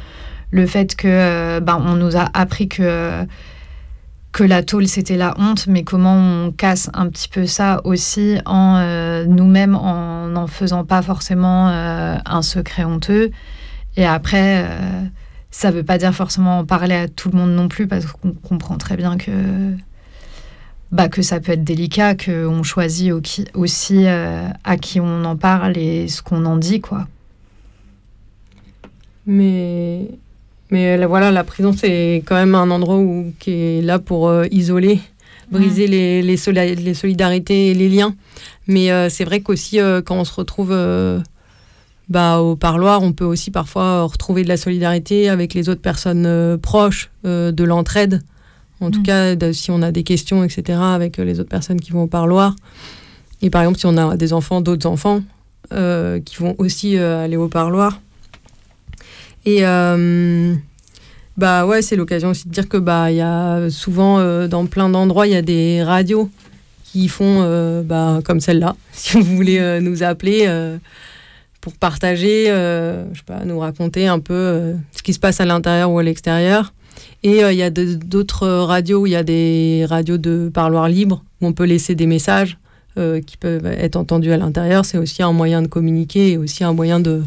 Le 0.50 0.66
fait 0.66 0.96
que 0.96 1.08
euh, 1.08 1.60
ben, 1.60 1.80
on 1.84 1.94
nous 1.94 2.16
a 2.16 2.28
appris 2.34 2.68
que 2.68 3.26
que 4.30 4.44
la 4.44 4.62
tôle 4.62 4.86
c'était 4.86 5.16
la 5.16 5.34
honte, 5.38 5.66
mais 5.68 5.84
comment 5.84 6.14
on 6.14 6.52
casse 6.52 6.90
un 6.92 7.08
petit 7.08 7.28
peu 7.28 7.46
ça 7.46 7.80
aussi 7.84 8.38
en 8.44 9.24
nous-mêmes 9.24 9.74
en 9.74 10.28
n'en 10.28 10.46
faisant 10.46 10.84
pas 10.84 11.00
forcément 11.00 11.68
un 11.68 12.42
secret 12.42 12.84
honteux. 12.84 13.30
Et 13.96 14.04
après, 14.04 14.66
ça 15.50 15.70
veut 15.70 15.82
pas 15.82 15.96
dire 15.96 16.14
forcément 16.14 16.58
en 16.58 16.64
parler 16.66 16.94
à 16.94 17.08
tout 17.08 17.30
le 17.30 17.38
monde 17.38 17.52
non 17.52 17.68
plus, 17.68 17.88
parce 17.88 18.04
qu'on 18.04 18.32
comprend 18.32 18.76
très 18.76 18.96
bien 18.98 19.16
que 19.16 19.32
bah, 20.90 21.08
que 21.08 21.20
ça 21.20 21.38
peut 21.40 21.52
être 21.52 21.64
délicat, 21.64 22.14
qu'on 22.14 22.62
choisit 22.62 23.12
aussi 23.54 24.06
euh, 24.06 24.48
à 24.64 24.76
qui 24.78 25.00
on 25.00 25.24
en 25.24 25.36
parle 25.36 25.76
et 25.76 26.08
ce 26.08 26.22
qu'on 26.22 26.44
en 26.46 26.56
dit, 26.56 26.80
quoi. 26.80 27.06
Mais, 29.26 30.08
mais 30.70 31.04
voilà, 31.04 31.30
la 31.30 31.44
prison, 31.44 31.74
c'est 31.76 32.22
quand 32.24 32.36
même 32.36 32.54
un 32.54 32.70
endroit 32.70 32.96
où, 32.96 33.32
qui 33.38 33.50
est 33.50 33.82
là 33.82 33.98
pour 33.98 34.28
euh, 34.28 34.46
isoler, 34.50 35.00
briser 35.50 35.86
les, 35.86 36.22
les, 36.22 36.74
les, 36.76 36.94
solidarités 36.94 37.70
et 37.70 37.74
les 37.74 37.90
liens. 37.90 38.14
Mais 38.66 38.90
euh, 38.90 39.10
c'est 39.10 39.24
vrai 39.24 39.40
qu'aussi, 39.40 39.78
quand 40.06 40.16
on 40.16 40.24
se 40.24 40.32
retrouve 40.32 40.74
bah, 42.08 42.38
au 42.38 42.56
parloir, 42.56 43.02
on 43.02 43.12
peut 43.12 43.26
aussi 43.26 43.50
parfois 43.50 44.04
retrouver 44.04 44.42
de 44.42 44.48
la 44.48 44.56
solidarité 44.56 45.28
avec 45.28 45.52
les 45.52 45.68
autres 45.68 45.82
personnes 45.82 46.56
proches, 46.62 47.10
de 47.24 47.64
l'entraide. 47.64 48.22
En 48.80 48.90
tout 48.90 49.00
mm. 49.00 49.02
cas, 49.02 49.52
si 49.52 49.70
on 49.70 49.82
a 49.82 49.90
des 49.90 50.02
questions, 50.02 50.44
etc., 50.44 50.78
avec 50.80 51.18
euh, 51.18 51.24
les 51.24 51.40
autres 51.40 51.48
personnes 51.48 51.80
qui 51.80 51.90
vont 51.90 52.02
au 52.02 52.06
parloir. 52.06 52.54
Et 53.42 53.50
par 53.50 53.62
exemple, 53.62 53.78
si 53.78 53.86
on 53.86 53.96
a 53.96 54.16
des 54.16 54.32
enfants, 54.32 54.60
d'autres 54.60 54.86
enfants 54.86 55.22
euh, 55.72 56.20
qui 56.20 56.36
vont 56.36 56.54
aussi 56.58 56.96
euh, 56.96 57.24
aller 57.24 57.36
au 57.36 57.48
parloir. 57.48 58.00
Et 59.46 59.62
bah 61.36 61.66
ouais, 61.66 61.82
c'est 61.82 61.94
l'occasion 61.94 62.30
aussi 62.30 62.48
de 62.48 62.52
dire 62.52 62.68
que 62.68 62.76
bah 62.76 63.12
il 63.12 63.16
y 63.16 63.20
a 63.20 63.70
souvent 63.70 64.46
dans 64.48 64.66
plein 64.66 64.88
d'endroits 64.88 65.28
il 65.28 65.32
y 65.32 65.36
a 65.36 65.42
des 65.42 65.84
radios 65.84 66.28
qui 66.84 67.06
font 67.06 67.82
bah, 67.82 68.20
comme 68.24 68.40
celle-là. 68.40 68.76
Si 68.92 69.16
vous 69.16 69.36
voulez 69.36 69.80
nous 69.80 70.02
appeler 70.02 70.46
pour 71.62 71.72
partager, 71.74 72.46
je 72.48 73.16
sais 73.16 73.24
pas, 73.24 73.44
nous 73.46 73.58
raconter 73.60 74.06
un 74.06 74.18
peu 74.18 74.74
ce 74.94 75.02
qui 75.02 75.14
se 75.14 75.20
passe 75.20 75.40
à 75.40 75.46
l'intérieur 75.46 75.90
ou 75.92 75.98
à 75.98 76.02
l'extérieur. 76.02 76.74
Et 77.22 77.42
euh, 77.42 77.52
il 77.52 77.58
y 77.58 77.62
a 77.62 77.70
d'autres 77.70 78.46
radios 78.46 79.06
il 79.06 79.10
y 79.10 79.16
a 79.16 79.24
des 79.24 79.84
radios 79.88 80.18
de 80.18 80.50
parloir 80.52 80.88
libre 80.88 81.24
où 81.40 81.46
on 81.46 81.52
peut 81.52 81.64
laisser 81.64 81.94
des 81.94 82.06
messages 82.06 82.58
euh, 82.96 83.20
qui 83.20 83.36
peuvent 83.36 83.66
être 83.66 83.96
entendus 83.96 84.32
à 84.32 84.36
l'intérieur. 84.36 84.84
C'est 84.84 84.98
aussi 84.98 85.22
un 85.22 85.32
moyen 85.32 85.62
de 85.62 85.66
communiquer 85.66 86.32
et 86.32 86.36
aussi 86.36 86.64
un 86.64 86.72
moyen 86.72 87.00
de, 87.00 87.22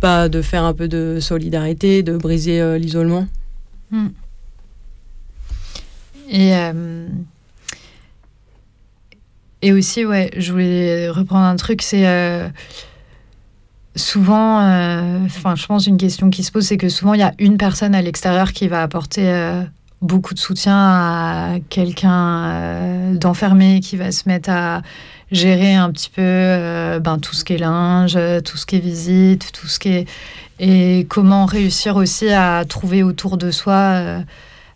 bah, 0.00 0.28
de 0.28 0.42
faire 0.42 0.64
un 0.64 0.74
peu 0.74 0.88
de 0.88 1.18
solidarité, 1.20 2.02
de 2.02 2.16
briser 2.16 2.60
euh, 2.60 2.78
l'isolement. 2.78 3.26
Hmm. 3.90 4.08
Et, 6.30 6.52
et 9.60 9.72
aussi, 9.72 10.06
ouais, 10.06 10.30
je 10.38 10.52
voulais 10.52 11.10
reprendre 11.10 11.44
un 11.44 11.56
truc, 11.56 11.82
c'est 11.82 12.06
souvent, 13.96 14.60
euh, 14.60 15.24
enfin, 15.26 15.54
je 15.54 15.66
pense 15.66 15.86
une 15.86 15.96
question 15.96 16.30
qui 16.30 16.42
se 16.42 16.52
pose, 16.52 16.64
c'est 16.64 16.76
que 16.76 16.88
souvent 16.88 17.14
il 17.14 17.20
y 17.20 17.24
a 17.24 17.32
une 17.38 17.56
personne 17.56 17.94
à 17.94 18.02
l'extérieur 18.02 18.52
qui 18.52 18.68
va 18.68 18.82
apporter 18.82 19.28
euh, 19.28 19.62
beaucoup 20.02 20.34
de 20.34 20.38
soutien 20.38 20.76
à 20.76 21.56
quelqu'un 21.68 22.44
euh, 22.44 23.14
d'enfermé 23.14 23.80
qui 23.80 23.96
va 23.96 24.10
se 24.12 24.28
mettre 24.28 24.50
à 24.50 24.82
gérer 25.30 25.74
un 25.74 25.90
petit 25.90 26.10
peu 26.10 26.22
ben, 27.00 27.18
tout 27.20 27.34
ce 27.34 27.44
qui 27.44 27.54
est 27.54 27.58
linge, 27.58 28.16
tout 28.44 28.56
ce 28.56 28.66
qui 28.66 28.76
est 28.76 28.80
visite, 28.80 29.50
tout 29.52 29.66
ce 29.66 29.78
qui 29.78 29.88
est 29.88 30.08
et 30.60 31.06
comment 31.08 31.46
réussir 31.46 31.96
aussi 31.96 32.28
à 32.30 32.64
trouver 32.64 33.02
autour 33.02 33.36
de 33.36 33.50
soi 33.50 34.00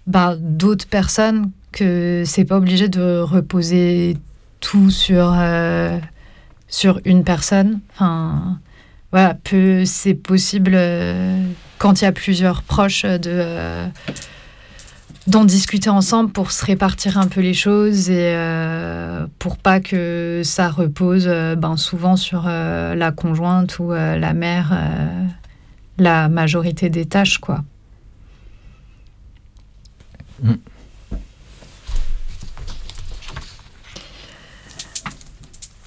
ben, 0.09 0.37
d'autres 0.41 0.87
personnes 0.89 1.51
que 1.71 2.25
c'est 2.25 2.45
pas 2.45 2.57
obligé 2.57 2.89
de 2.89 3.21
reposer 3.21 4.17
tout 4.61 4.91
sur 4.91 5.37
sur 6.67 7.01
une 7.05 7.23
personne. 7.23 7.81
Enfin, 7.93 8.59
voilà, 9.11 9.37
c'est 9.87 10.15
possible 10.15 10.73
euh, 10.75 11.43
quand 11.79 12.01
il 12.01 12.05
y 12.05 12.09
a 12.09 12.13
plusieurs 12.13 12.63
proches 12.63 13.05
de 13.05 13.21
euh, 13.27 13.87
d'en 15.27 15.45
discuter 15.45 15.91
ensemble 15.91 16.31
pour 16.31 16.53
se 16.53 16.65
répartir 16.65 17.19
un 17.19 17.27
peu 17.27 17.41
les 17.41 17.55
choses 17.55 18.11
et 18.11 18.33
euh, 18.35 19.27
pour 19.39 19.57
pas 19.57 19.81
que 19.81 20.43
ça 20.45 20.69
repose 20.69 21.27
ben, 21.27 21.77
souvent 21.77 22.17
sur 22.17 22.45
la 22.45 23.13
conjointe 23.13 23.79
ou 23.79 23.91
la 23.91 24.33
mère 24.33 24.79
la 25.99 26.29
majorité 26.29 26.89
des 26.89 27.05
tâches 27.05 27.39
quoi. 27.39 27.63
Mm. 30.43 30.53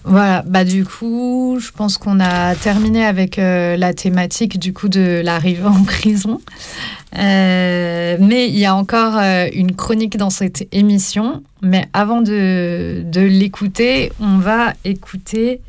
Voilà, 0.04 0.44
bah 0.48 0.64
du 0.64 0.84
coup, 0.84 1.58
je 1.60 1.72
pense 1.72 1.98
qu'on 1.98 2.20
a 2.20 2.56
terminé 2.56 3.06
avec 3.06 3.38
euh, 3.38 3.78
la 3.78 3.94
thématique 3.94 4.58
du 4.58 4.74
coup 4.74 4.90
de 4.90 5.22
l'arrivée 5.24 5.66
en 5.66 5.84
prison. 5.84 6.42
Euh, 7.18 8.18
mais 8.20 8.48
il 8.50 8.58
y 8.58 8.66
a 8.66 8.76
encore 8.76 9.18
euh, 9.18 9.48
une 9.54 9.76
chronique 9.76 10.18
dans 10.18 10.32
cette 10.32 10.68
émission. 10.72 11.44
Mais 11.62 11.88
avant 11.94 12.22
de, 12.22 13.04
de 13.06 13.22
l'écouter, 13.22 14.12
on 14.20 14.38
va 14.38 14.74
écouter. 14.86 15.62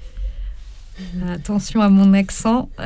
Attention 1.29 1.83
à 1.83 1.91
mon 1.91 2.15
accent. 2.15 2.71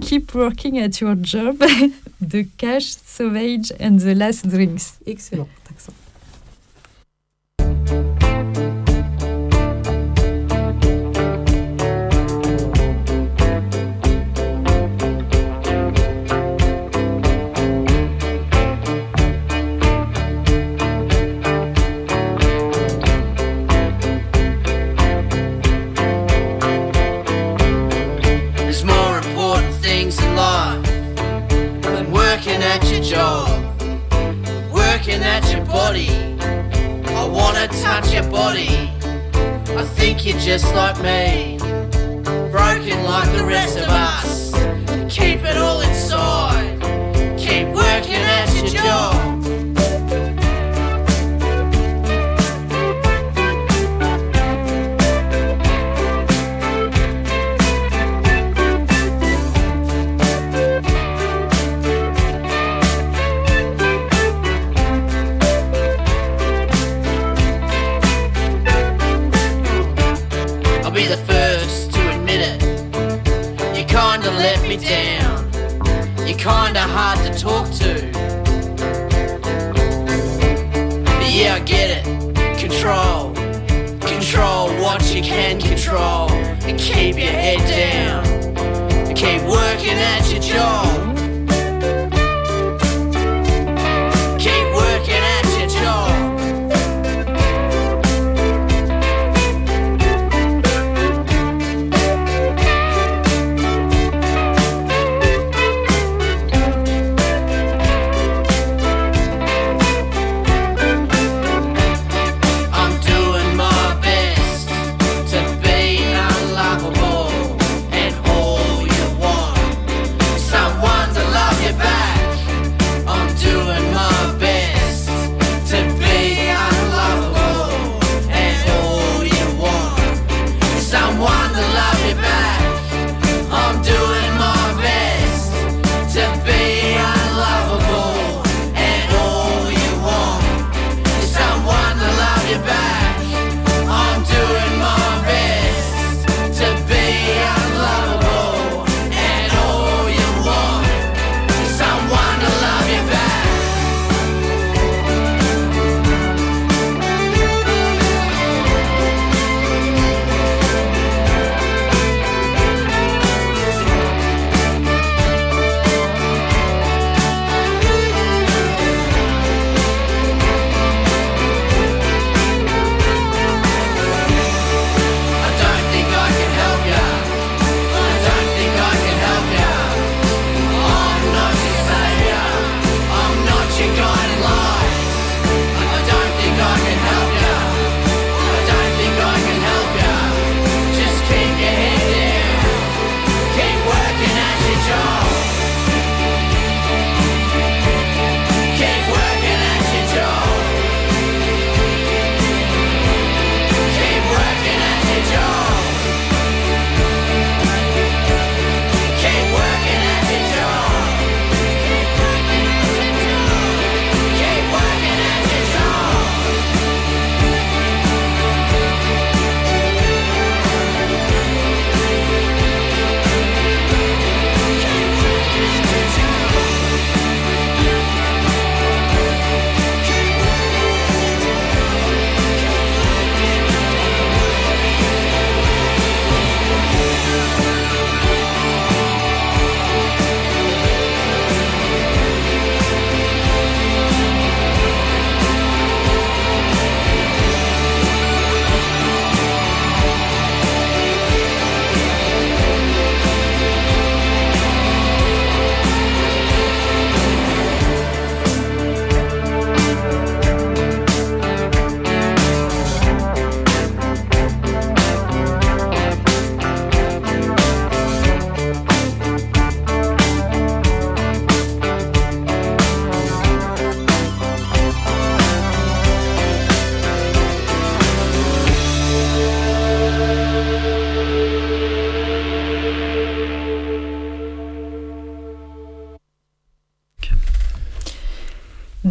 Keep 0.00 0.34
working 0.34 0.78
at 0.78 1.00
your 1.00 1.16
job 1.20 1.62
de 2.20 2.46
Cash, 2.56 2.94
Sauvage 3.06 3.72
and 3.80 3.96
the 3.98 4.14
Last 4.14 4.46
Drinks. 4.46 4.94
Excellent 5.06 5.48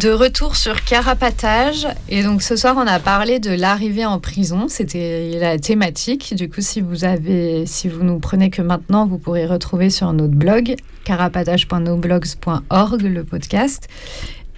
De 0.02 0.10
retour 0.10 0.56
sur 0.56 0.82
Carapatage. 0.82 1.86
Et 2.08 2.24
donc 2.24 2.42
ce 2.42 2.56
soir, 2.56 2.74
on 2.76 2.88
a 2.88 2.98
parlé 2.98 3.38
de 3.38 3.52
l'arrivée 3.52 4.04
en 4.04 4.18
prison. 4.18 4.66
C'était 4.66 5.38
la 5.38 5.60
thématique. 5.60 6.34
Du 6.34 6.50
coup, 6.50 6.60
si 6.60 6.80
vous 6.80 7.04
avez, 7.04 7.66
si 7.66 7.86
vous 7.86 8.02
nous 8.02 8.18
prenez 8.18 8.50
que 8.50 8.62
maintenant, 8.62 9.06
vous 9.06 9.18
pourrez 9.18 9.46
retrouver 9.46 9.90
sur 9.90 10.12
notre 10.12 10.34
blog 10.34 10.74
carapatage.noblogs.org 11.04 13.02
le 13.02 13.22
podcast. 13.22 13.86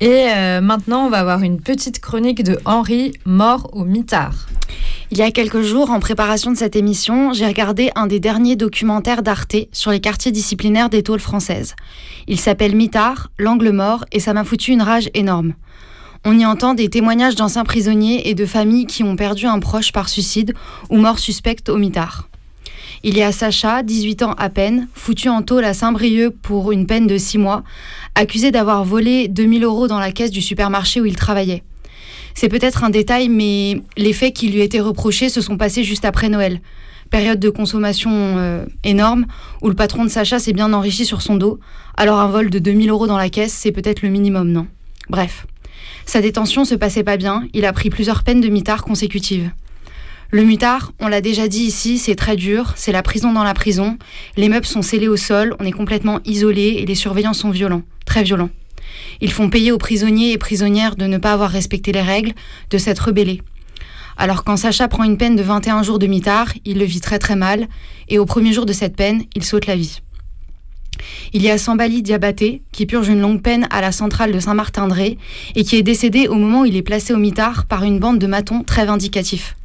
Et 0.01 0.29
euh, 0.35 0.63
maintenant, 0.63 1.05
on 1.07 1.11
va 1.11 1.19
avoir 1.19 1.43
une 1.43 1.61
petite 1.61 2.01
chronique 2.01 2.43
de 2.43 2.59
Henri, 2.65 3.13
mort 3.27 3.69
au 3.75 3.85
mitard. 3.85 4.47
Il 5.15 5.19
y 5.19 5.23
a 5.23 5.31
quelques 5.31 5.63
jours, 5.63 5.93
en 5.93 6.01
préparation 6.01 6.51
de 6.51 6.57
cette 6.57 6.75
émission, 6.75 7.33
j'ai 7.33 7.47
regardé 7.47 7.93
un 7.95 8.09
des 8.09 8.19
derniers 8.19 8.57
documentaires 8.57 9.23
d'Arte 9.23 9.55
sur 9.71 9.93
les 9.93 10.01
quartiers 10.01 10.33
disciplinaires 10.33 10.91
des 10.91 11.05
tôles 11.05 11.21
françaises. 11.21 11.77
Il 12.27 12.41
s'appelle 12.41 12.75
Mitard, 12.75 13.31
l'angle 13.39 13.71
mort, 13.71 14.05
et 14.11 14.19
ça 14.19 14.33
m'a 14.33 14.43
foutu 14.43 14.73
une 14.73 14.83
rage 14.83 15.11
énorme. 15.15 15.55
On 16.25 16.37
y 16.37 16.45
entend 16.45 16.75
des 16.75 16.89
témoignages 16.89 17.37
d'anciens 17.37 17.63
prisonniers 17.63 18.29
et 18.29 18.35
de 18.35 18.45
familles 18.45 18.87
qui 18.87 19.05
ont 19.05 19.15
perdu 19.15 19.47
un 19.47 19.61
proche 19.61 19.93
par 19.93 20.09
suicide 20.09 20.53
ou 20.91 20.97
mort 20.97 21.21
suspecte 21.21 21.69
au 21.69 21.77
mitard. 21.77 22.29
Il 23.05 23.17
y 23.17 23.23
a 23.23 23.31
Sacha, 23.31 23.85
18 23.85 24.25
ans 24.25 24.35
à 24.37 24.49
peine, 24.49 24.89
foutu 24.95 25.29
en 25.29 25.43
tôle 25.43 25.65
à 25.65 25.75
Saint-Brieuc 25.75 26.35
pour 26.43 26.73
une 26.73 26.89
peine 26.89 27.07
de 27.07 27.19
6 27.19 27.39
mois, 27.39 27.63
accusé 28.17 28.51
d'avoir 28.51 28.85
volé 28.85 29.29
2000 29.29 29.63
euros 29.63 29.87
dans 29.87 30.01
la 30.01 30.11
caisse 30.11 30.33
du 30.33 30.43
supermarché 30.43 31.01
où 31.01 31.05
il 31.05 31.15
travaillait. 31.15 31.63
C'est 32.35 32.49
peut-être 32.49 32.83
un 32.85 32.91
détail, 32.91 33.29
mais 33.29 33.81
les 33.97 34.13
faits 34.13 34.35
qui 34.35 34.49
lui 34.49 34.61
étaient 34.61 34.81
reprochés 34.81 35.29
se 35.29 35.41
sont 35.41 35.57
passés 35.57 35.85
juste 35.85 36.05
après 36.05 36.29
Noël. 36.29 36.61
Période 37.11 37.39
de 37.39 37.49
consommation 37.49 38.11
euh, 38.13 38.65
énorme, 38.83 39.27
où 39.63 39.69
le 39.69 39.75
patron 39.75 40.05
de 40.05 40.11
Sacha 40.11 40.41
s'est 40.41 40.53
bien 40.53 40.73
enrichi 40.73 41.07
sur 41.07 41.23
son 41.23 41.37
dos. 41.37 41.61
Alors 41.97 42.19
un 42.19 42.29
vol 42.29 42.51
de 42.51 42.59
2000 42.59 42.91
euros 42.91 43.07
dans 43.07 43.17
la 43.17 43.31
caisse, 43.31 43.53
c'est 43.53 43.73
peut-être 43.73 44.03
le 44.03 44.09
minimum, 44.09 44.51
non? 44.51 44.67
Bref. 45.09 45.47
Sa 46.07 46.21
détention 46.21 46.65
se 46.65 46.75
passait 46.75 47.05
pas 47.05 47.17
bien, 47.17 47.47
il 47.53 47.65
a 47.65 47.73
pris 47.73 47.89
plusieurs 47.89 48.25
peines 48.25 48.41
de 48.41 48.49
mitard 48.49 48.83
consécutives. 48.83 49.51
Le 50.31 50.43
mitard, 50.43 50.93
on 50.99 51.07
l'a 51.07 51.21
déjà 51.21 51.47
dit 51.47 51.63
ici, 51.63 51.99
c'est 51.99 52.17
très 52.17 52.35
dur, 52.35 52.73
c'est 52.75 52.91
la 52.91 53.03
prison 53.03 53.33
dans 53.33 53.45
la 53.45 53.55
prison. 53.55 53.97
Les 54.37 54.49
meubles 54.49 54.67
sont 54.67 54.83
scellés 54.83 55.07
au 55.07 55.17
sol, 55.17 55.55
on 55.61 55.65
est 55.65 55.73
complètement 55.73 56.19
isolé 56.25 56.79
et 56.79 56.87
les 56.87 56.95
surveillants 56.97 57.35
sont 57.35 57.51
violents, 57.51 57.83
très 58.05 58.25
violents. 58.25 58.51
Ils 59.21 59.33
font 59.33 59.51
payer 59.51 59.73
aux 59.73 59.79
prisonniers 59.79 60.33
et 60.33 60.39
prisonnières 60.39 60.97
de 60.97 61.07
ne 61.07 61.19
pas 61.19 61.33
avoir 61.33 61.51
respecté 61.51 61.93
les 61.93 62.03
règles, 62.03 62.33
de 62.71 62.79
s'être 62.79 63.07
rebellés. 63.07 63.43
Alors 64.17 64.45
quand 64.45 64.57
Sacha 64.57 64.89
prend 64.89 65.05
une 65.05 65.19
peine 65.19 65.37
de 65.37 65.43
21 65.43 65.83
jours 65.83 65.99
de 65.99 66.07
mitard, 66.07 66.53
il 66.65 66.79
le 66.79 66.85
vit 66.85 67.01
très 67.01 67.19
très 67.19 67.37
mal, 67.37 67.69
et 68.09 68.19
au 68.19 68.27
premier 68.27 68.53
jour 68.53 68.67
de 68.67 68.73
cette 68.73 68.97
peine, 68.97 69.25
il 69.35 69.45
saute 69.45 69.67
la 69.67 69.77
vie. 69.77 70.01
Il 71.33 71.43
y 71.43 71.51
a 71.51 71.59
Sambali 71.59 72.03
Diabaté, 72.03 72.63
qui 72.71 72.87
purge 72.87 73.09
une 73.09 73.21
longue 73.21 73.43
peine 73.43 73.67
à 73.71 73.81
la 73.81 73.93
centrale 73.93 74.33
de 74.33 74.39
Saint-Martin-Dré, 74.39 75.19
et 75.55 75.65
qui 75.65 75.77
est 75.77 75.83
décédé 75.83 76.29
au 76.29 76.35
moment 76.35 76.61
où 76.61 76.65
il 76.65 76.77
est 76.77 76.83
placé 76.83 77.13
au 77.13 77.19
mitard 77.19 77.67
par 77.67 77.83
une 77.83 77.99
bande 77.99 78.19
de 78.19 78.27
matons 78.27 78.63
très 78.63 78.87
vindicatifs. 78.87 79.57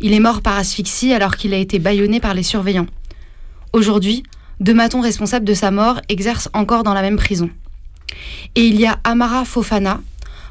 Il 0.00 0.14
est 0.14 0.20
mort 0.20 0.40
par 0.40 0.56
asphyxie 0.56 1.12
alors 1.12 1.36
qu'il 1.36 1.52
a 1.52 1.58
été 1.58 1.78
bâillonné 1.78 2.20
par 2.20 2.32
les 2.32 2.42
surveillants. 2.42 2.86
Aujourd'hui, 3.74 4.22
deux 4.60 4.74
matons 4.74 5.00
responsables 5.00 5.44
de 5.44 5.54
sa 5.54 5.70
mort 5.70 6.00
exercent 6.08 6.48
encore 6.54 6.82
dans 6.82 6.94
la 6.94 7.02
même 7.02 7.16
prison. 7.16 7.50
Et 8.54 8.66
il 8.66 8.80
y 8.80 8.86
a 8.86 8.98
Amara 9.04 9.44
Fofana, 9.44 10.00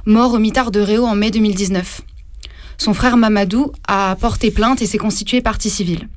mort 0.06 0.34
au 0.34 0.40
mitard 0.40 0.72
de 0.72 0.80
Réau 0.80 1.06
en 1.06 1.15
mai 1.15 1.31
2019. 1.31 2.02
Son 2.77 2.94
frère 2.94 3.18
Mamadou 3.18 3.72
a 3.88 4.15
porté 4.15 4.52
plainte 4.52 4.81
et 4.81 4.86
s'est 4.86 4.98
constitué 4.98 5.41
partie 5.41 5.69
civile. 5.69 6.07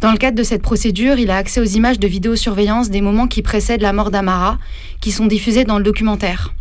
Dans 0.00 0.12
le 0.12 0.18
cadre 0.18 0.36
de 0.36 0.42
cette 0.42 0.62
procédure, 0.62 1.18
il 1.18 1.30
a 1.30 1.36
accès 1.36 1.60
aux 1.60 1.64
images 1.64 1.98
de 2.00 2.08
vidéosurveillance 2.08 2.90
des 2.90 3.00
moments 3.00 3.28
qui 3.28 3.42
précèdent 3.42 3.82
la 3.82 3.92
mort 3.92 4.10
d'Amara, 4.10 4.58
qui 5.00 5.12
sont 5.12 5.26
diffusées 5.26 5.64
dans 5.64 5.78
le 5.78 5.84
documentaire. 5.84 6.52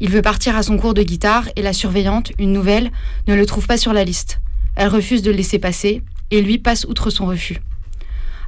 Il 0.00 0.10
veut 0.10 0.22
partir 0.22 0.56
à 0.56 0.62
son 0.62 0.76
cours 0.76 0.94
de 0.94 1.02
guitare 1.02 1.48
et 1.56 1.62
la 1.62 1.72
surveillante, 1.72 2.32
une 2.38 2.52
nouvelle, 2.52 2.90
ne 3.28 3.34
le 3.34 3.46
trouve 3.46 3.66
pas 3.66 3.76
sur 3.76 3.92
la 3.92 4.04
liste. 4.04 4.40
Elle 4.74 4.88
refuse 4.88 5.22
de 5.22 5.30
le 5.30 5.36
laisser 5.36 5.58
passer 5.58 6.02
et 6.30 6.42
lui 6.42 6.58
passe 6.58 6.84
outre 6.86 7.10
son 7.10 7.26
refus. 7.26 7.58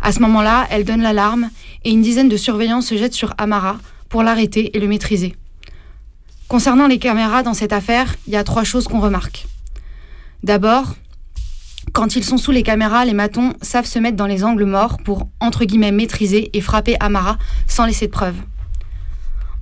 À 0.01 0.11
ce 0.11 0.21
moment-là, 0.21 0.67
elle 0.71 0.85
donne 0.85 1.03
l'alarme 1.03 1.51
et 1.85 1.91
une 1.91 2.03
dizaine 2.03 2.29
de 2.29 2.37
surveillants 2.37 2.81
se 2.81 2.97
jettent 2.97 3.15
sur 3.15 3.35
Amara 3.39 3.79
pour 4.13 4.23
l'arrêter 4.23 4.77
et 4.77 4.79
le 4.79 4.89
maîtriser. 4.89 5.35
Concernant 6.47 6.87
les 6.87 6.99
caméras 6.99 7.43
dans 7.43 7.55
cette 7.55 7.73
affaire, 7.73 8.15
il 8.27 8.35
y 8.35 8.37
a 8.37 8.45
trois 8.45 8.63
choses 8.63 8.87
qu'on 8.87 9.01
remarque. 9.01 9.47
D'abord, 10.43 10.97
quand 11.95 12.15
ils 12.15 12.23
sont 12.23 12.37
sous 12.37 12.51
les 12.53 12.63
caméras, 12.63 13.07
les 13.07 13.15
matons 13.15 13.55
savent 13.63 13.87
se 13.87 13.99
mettre 13.99 14.19
dans 14.19 14.27
les 14.27 14.45
angles 14.45 14.67
morts 14.67 14.99
pour, 15.03 15.29
entre 15.41 15.65
guillemets, 15.65 15.93
maîtriser 15.93 16.51
et 16.53 16.61
frapper 16.61 16.95
Amara 17.01 17.39
sans 17.67 17.87
laisser 17.87 18.07
de 18.07 18.11
preuves. 18.11 18.37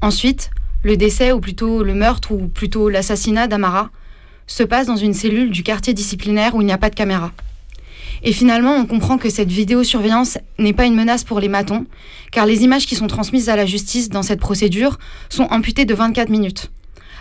Ensuite, 0.02 0.50
le 0.82 0.96
décès, 0.96 1.30
ou 1.30 1.38
plutôt 1.38 1.84
le 1.84 1.94
meurtre, 1.94 2.32
ou 2.32 2.48
plutôt 2.48 2.88
l'assassinat 2.88 3.46
d'Amara, 3.46 3.90
se 4.48 4.64
passe 4.64 4.88
dans 4.88 4.96
une 4.96 5.14
cellule 5.14 5.52
du 5.52 5.62
quartier 5.62 5.94
disciplinaire 5.94 6.56
où 6.56 6.60
il 6.60 6.64
n'y 6.64 6.72
a 6.72 6.78
pas 6.78 6.90
de 6.90 6.96
caméra. 6.96 7.30
Et 8.22 8.32
finalement, 8.32 8.74
on 8.76 8.86
comprend 8.86 9.18
que 9.18 9.30
cette 9.30 9.50
vidéosurveillance 9.50 10.38
n'est 10.58 10.72
pas 10.72 10.86
une 10.86 10.94
menace 10.94 11.24
pour 11.24 11.40
les 11.40 11.48
matons, 11.48 11.86
car 12.32 12.46
les 12.46 12.64
images 12.64 12.86
qui 12.86 12.94
sont 12.94 13.06
transmises 13.06 13.48
à 13.48 13.56
la 13.56 13.66
justice 13.66 14.08
dans 14.08 14.22
cette 14.22 14.40
procédure 14.40 14.98
sont 15.28 15.44
amputées 15.50 15.84
de 15.86 15.94
24 15.94 16.28
minutes. 16.28 16.70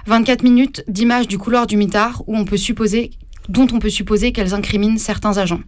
24 0.07 0.43
minutes 0.43 0.84
d'images 0.88 1.27
du 1.27 1.38
couloir 1.38 1.67
du 1.67 1.77
mitard 1.77 2.23
où 2.27 2.35
on 2.35 2.45
peut 2.45 2.57
supposer, 2.57 3.11
dont 3.47 3.67
on 3.71 3.80
peut 3.80 3.89
supposer 3.89 4.31
qu'elles 4.31 4.53
incriminent 4.53 4.97
certains 4.97 5.38
agents. 5.38 5.61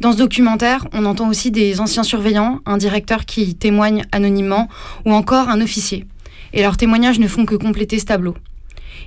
Dans 0.00 0.12
ce 0.12 0.18
documentaire, 0.18 0.86
on 0.92 1.06
entend 1.06 1.28
aussi 1.28 1.50
des 1.50 1.80
anciens 1.80 2.02
surveillants, 2.02 2.60
un 2.66 2.76
directeur 2.76 3.24
qui 3.24 3.54
témoigne 3.54 4.04
anonymement, 4.12 4.68
ou 5.06 5.12
encore 5.12 5.48
un 5.48 5.60
officier. 5.60 6.06
Et 6.52 6.62
leurs 6.62 6.76
témoignages 6.76 7.18
ne 7.18 7.28
font 7.28 7.46
que 7.46 7.54
compléter 7.54 7.98
ce 7.98 8.04
tableau. 8.04 8.34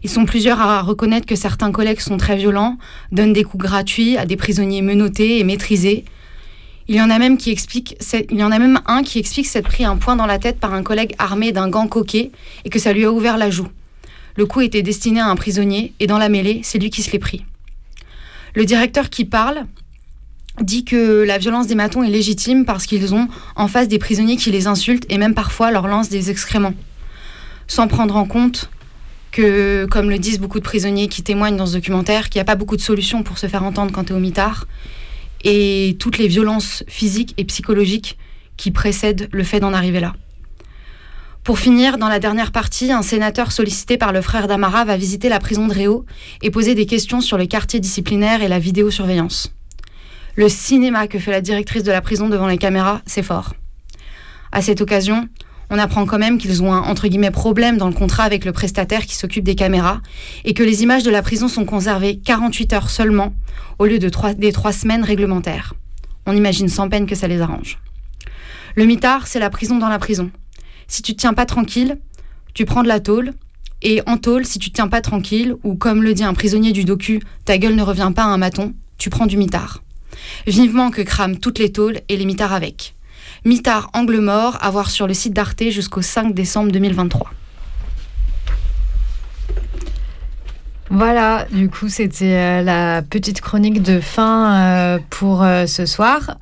Ils 0.03 0.09
sont 0.09 0.26
plusieurs 0.26 0.61
à 0.61 0.81
reconnaître 0.81 1.26
que 1.26 1.35
certains 1.35 1.71
collègues 1.71 1.99
sont 1.99 2.17
très 2.17 2.38
violents, 2.38 2.77
donnent 3.11 3.34
des 3.34 3.43
coups 3.43 3.63
gratuits 3.63 4.17
à 4.17 4.26
des 4.26 4.35
prisonniers 4.35 4.81
menottés 4.81 5.39
et 5.39 5.43
maîtrisés. 5.43 6.05
Il 6.88 6.95
y 6.95 7.01
en 7.01 7.09
a 7.09 7.19
même 7.19 7.38
qui 7.38 7.51
explique, 7.51 7.97
il 8.31 8.39
y 8.39 8.43
en 8.43 8.51
a 8.51 8.59
même 8.59 8.80
un 8.88 9.03
qui 9.03 9.19
explique 9.19 9.45
s'être 9.45 9.67
pris 9.67 9.85
un 9.85 9.97
point 9.97 10.15
dans 10.15 10.26
la 10.26 10.39
tête 10.39 10.59
par 10.59 10.73
un 10.73 10.81
collègue 10.81 11.13
armé 11.19 11.51
d'un 11.51 11.69
gant 11.69 11.88
coquet 11.88 12.31
et 12.65 12.69
que 12.69 12.80
ça 12.80 12.93
lui 12.93 13.05
a 13.05 13.11
ouvert 13.11 13.38
la 13.38 13.49
joue. 13.49 13.67
Le 14.35 14.45
coup 14.45 14.61
était 14.61 14.81
destiné 14.81 15.19
à 15.19 15.27
un 15.27 15.35
prisonnier 15.35 15.93
et 15.99 16.07
dans 16.07 16.17
la 16.17 16.30
mêlée, 16.30 16.61
c'est 16.63 16.80
lui 16.80 16.89
qui 16.89 17.03
se 17.03 17.11
l'est 17.11 17.19
pris. 17.19 17.45
Le 18.55 18.65
directeur 18.65 19.09
qui 19.09 19.26
parle 19.26 19.65
dit 20.61 20.84
que 20.84 21.23
la 21.23 21.38
violence 21.38 21.67
des 21.67 21.76
matons 21.76 22.03
est 22.03 22.09
légitime 22.09 22.65
parce 22.65 22.85
qu'ils 22.85 23.13
ont 23.13 23.27
en 23.55 23.67
face 23.67 23.88
des 23.88 23.99
prisonniers 23.99 24.38
qui 24.38 24.51
les 24.51 24.67
insultent 24.67 25.05
et 25.09 25.17
même 25.17 25.34
parfois 25.34 25.71
leur 25.71 25.88
lancent 25.88 26.09
des 26.09 26.31
excréments. 26.31 26.73
Sans 27.67 27.88
prendre 27.88 28.15
en 28.15 28.26
compte 28.26 28.69
que, 29.31 29.85
comme 29.85 30.10
le 30.10 30.18
disent 30.18 30.39
beaucoup 30.39 30.60
de 30.60 30.64
prisonniers 30.64 31.07
qui 31.07 31.23
témoignent 31.23 31.57
dans 31.57 31.65
ce 31.65 31.73
documentaire, 31.73 32.30
qu'il 32.30 32.39
n'y 32.39 32.41
a 32.41 32.45
pas 32.45 32.56
beaucoup 32.56 32.76
de 32.76 32.81
solutions 32.81 33.23
pour 33.23 33.38
se 33.38 33.47
faire 33.47 33.64
entendre 33.64 33.91
quand 33.91 34.06
tu 34.06 34.14
es 34.14 34.15
au 34.15 34.19
mitard, 34.19 34.68
et 35.43 35.95
toutes 35.99 36.18
les 36.18 36.27
violences 36.27 36.84
physiques 36.88 37.34
et 37.38 37.45
psychologiques 37.45 38.18
qui 38.57 38.72
précèdent 38.72 39.30
le 39.31 39.43
fait 39.43 39.60
d'en 39.60 39.73
arriver 39.73 39.99
là. 39.99 40.14
Pour 41.43 41.57
finir, 41.57 41.97
dans 41.97 42.10
la 42.10 42.19
dernière 42.19 42.51
partie, 42.51 42.91
un 42.91 43.01
sénateur 43.01 43.51
sollicité 43.51 43.97
par 43.97 44.11
le 44.11 44.22
frère 44.22 44.47
d'Amara 44.47 44.84
va 44.84 44.97
visiter 44.97 45.30
la 45.30 45.39
prison 45.39 45.68
de 45.68 45.73
Réau 45.73 46.06
et 46.41 46.51
poser 46.51 46.76
des 46.76 46.85
questions 46.85 47.22
sur 47.22 47.38
le 47.38 47.45
quartier 47.45 47.80
disciplinaire 47.80 48.43
et 48.43 48.47
la 48.47 48.60
vidéosurveillance. 48.60 49.53
Le 50.35 50.49
cinéma 50.49 51.07
que 51.07 51.18
fait 51.18 51.31
la 51.31 51.41
directrice 51.41 51.84
de 51.84 51.91
la 51.91 52.01
prison 52.01 52.30
devant 52.30 52.47
les 52.47 52.57
caméras, 52.57 53.01
c'est 53.06 53.23
fort. 53.23 53.56
À 54.51 54.61
cette 54.61 54.81
occasion, 54.81 55.27
on 55.69 55.77
apprend 55.77 56.05
quand 56.05 56.17
même 56.17 56.37
qu'ils 56.37 56.63
ont 56.63 56.73
un 56.73 56.81
entre 56.81 57.07
guillemets 57.07 57.31
problème 57.31 57.77
dans 57.77 57.87
le 57.87 57.93
contrat 57.93 58.23
avec 58.23 58.45
le 58.45 58.51
prestataire 58.51 59.05
qui 59.05 59.15
s'occupe 59.15 59.43
des 59.43 59.55
caméras 59.55 60.01
et 60.45 60.53
que 60.53 60.63
les 60.63 60.83
images 60.83 61.03
de 61.03 61.11
la 61.11 61.21
prison 61.21 61.47
sont 61.47 61.65
conservées 61.65 62.19
48 62.19 62.73
heures 62.73 62.89
seulement 62.89 63.33
au 63.77 63.85
lieu 63.85 63.99
de 63.99 64.09
des 64.33 64.51
trois 64.51 64.73
semaines 64.73 65.03
réglementaires. 65.03 65.73
On 66.25 66.35
imagine 66.35 66.67
sans 66.67 66.89
peine 66.89 67.05
que 67.05 67.15
ça 67.15 67.27
les 67.27 67.41
arrange. 67.41 67.79
Le 68.75 68.85
mitard, 68.85 69.27
c'est 69.27 69.39
la 69.39 69.49
prison 69.49 69.77
dans 69.77 69.89
la 69.89 69.99
prison. 69.99 70.31
Si 70.87 71.01
tu 71.01 71.13
te 71.13 71.19
tiens 71.19 71.33
pas 71.33 71.45
tranquille, 71.45 71.97
tu 72.53 72.65
prends 72.65 72.83
de 72.83 72.87
la 72.87 72.99
tôle. 72.99 73.33
Et 73.81 74.01
en 74.07 74.17
tôle, 74.17 74.45
si 74.45 74.59
tu 74.59 74.69
te 74.69 74.75
tiens 74.75 74.89
pas 74.89 75.01
tranquille, 75.01 75.55
ou 75.63 75.75
comme 75.75 76.03
le 76.03 76.13
dit 76.13 76.23
un 76.23 76.33
prisonnier 76.33 76.73
du 76.73 76.83
docu, 76.83 77.21
ta 77.45 77.57
gueule 77.57 77.75
ne 77.75 77.81
revient 77.81 78.11
pas 78.13 78.23
à 78.23 78.27
un 78.27 78.37
maton, 78.37 78.73
tu 78.97 79.09
prends 79.09 79.25
du 79.25 79.37
mitard. 79.37 79.81
Vivement 80.47 80.91
que 80.91 81.01
crament 81.01 81.37
toutes 81.37 81.59
les 81.59 81.71
tôles 81.71 82.01
et 82.09 82.17
les 82.17 82.25
mitards 82.25 82.53
avec. 82.53 82.95
Mitard 83.45 83.90
Angle 83.94 84.20
Mort, 84.20 84.57
à 84.61 84.70
voir 84.70 84.90
sur 84.90 85.07
le 85.07 85.14
site 85.14 85.34
d'Arte 85.34 85.70
jusqu'au 85.70 86.02
5 86.02 86.34
décembre 86.34 86.72
2023. 86.72 87.32
Voilà, 90.91 91.45
du 91.52 91.70
coup, 91.70 91.88
c'était 91.88 92.34
euh, 92.34 92.64
la 92.64 93.03
petite 93.03 93.41
chronique 93.41 93.84
de 93.84 93.99
fin 93.99 94.56
euh, 94.56 94.98
pour 95.11 95.44
euh, 95.44 95.68
ce 95.68 95.86
soir. 95.86 96.40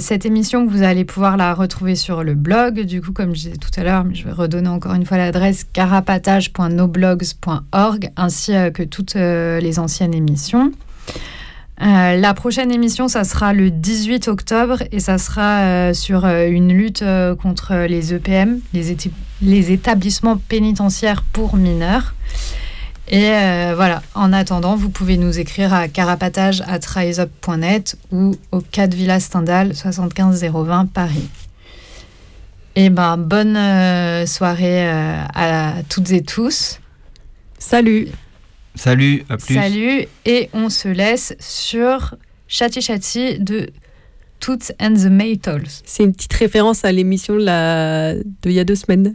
cette 0.00 0.24
émission, 0.24 0.66
vous 0.66 0.82
allez 0.82 1.04
pouvoir 1.04 1.36
la 1.36 1.52
retrouver 1.52 1.94
sur 1.94 2.24
le 2.24 2.32
blog. 2.34 2.80
Du 2.80 3.02
coup, 3.02 3.12
comme 3.12 3.34
je 3.34 3.40
disais 3.40 3.58
tout 3.58 3.68
à 3.78 3.84
l'heure, 3.84 4.06
je 4.14 4.24
vais 4.24 4.32
redonner 4.32 4.68
encore 4.68 4.94
une 4.94 5.04
fois 5.04 5.18
l'adresse 5.18 5.66
carapatage.noblogs.org 5.72 8.10
ainsi 8.16 8.52
que 8.72 8.82
toutes 8.82 9.14
les 9.14 9.78
anciennes 9.78 10.14
émissions. 10.14 10.72
Euh, 11.82 12.16
la 12.16 12.32
prochaine 12.32 12.72
émission, 12.72 13.06
ça 13.06 13.24
sera 13.24 13.52
le 13.52 13.70
18 13.70 14.28
octobre 14.28 14.82
et 14.92 15.00
ça 15.00 15.18
sera 15.18 15.60
euh, 15.60 15.92
sur 15.92 16.24
euh, 16.24 16.48
une 16.48 16.72
lutte 16.72 17.04
contre 17.42 17.74
les 17.86 18.14
EPM, 18.14 18.60
les, 18.72 19.72
établissements 19.72 20.38
pénitentiaires 20.38 21.22
pour 21.32 21.56
mineurs. 21.56 22.14
Et 23.08 23.30
voilà, 23.76 24.02
en 24.16 24.32
attendant, 24.32 24.74
vous 24.74 24.90
pouvez 24.90 25.16
nous 25.16 25.38
écrire 25.38 25.72
à 25.72 25.86
carapatage.riseup.net 25.86 27.96
ou 28.10 28.34
au 28.50 28.60
4 28.60 28.94
Villa 28.94 29.20
Stendhal 29.20 29.76
75020 29.76 30.86
Paris. 30.86 31.28
Et 32.74 32.90
ben, 32.90 33.16
bonne 33.16 33.56
soirée 34.26 34.88
à 34.88 35.74
toutes 35.88 36.10
et 36.10 36.22
tous. 36.22 36.80
Salut 37.60 38.08
Salut, 38.76 39.24
à 39.28 39.36
plus. 39.36 39.54
Salut, 39.54 40.06
et 40.24 40.48
on 40.52 40.68
se 40.68 40.88
laisse 40.88 41.34
sur 41.40 42.14
Chati 42.46 42.80
Chati 42.80 43.38
de 43.38 43.70
Toots 44.38 44.70
and 44.80 44.94
the 44.94 45.10
Maytals. 45.10 45.82
C'est 45.84 46.04
une 46.04 46.12
petite 46.12 46.34
référence 46.34 46.84
à 46.84 46.92
l'émission 46.92 47.34
de, 47.34 47.44
la... 47.44 48.14
de 48.14 48.22
il 48.44 48.52
y 48.52 48.60
a 48.60 48.64
deux 48.64 48.74
semaines. 48.74 49.14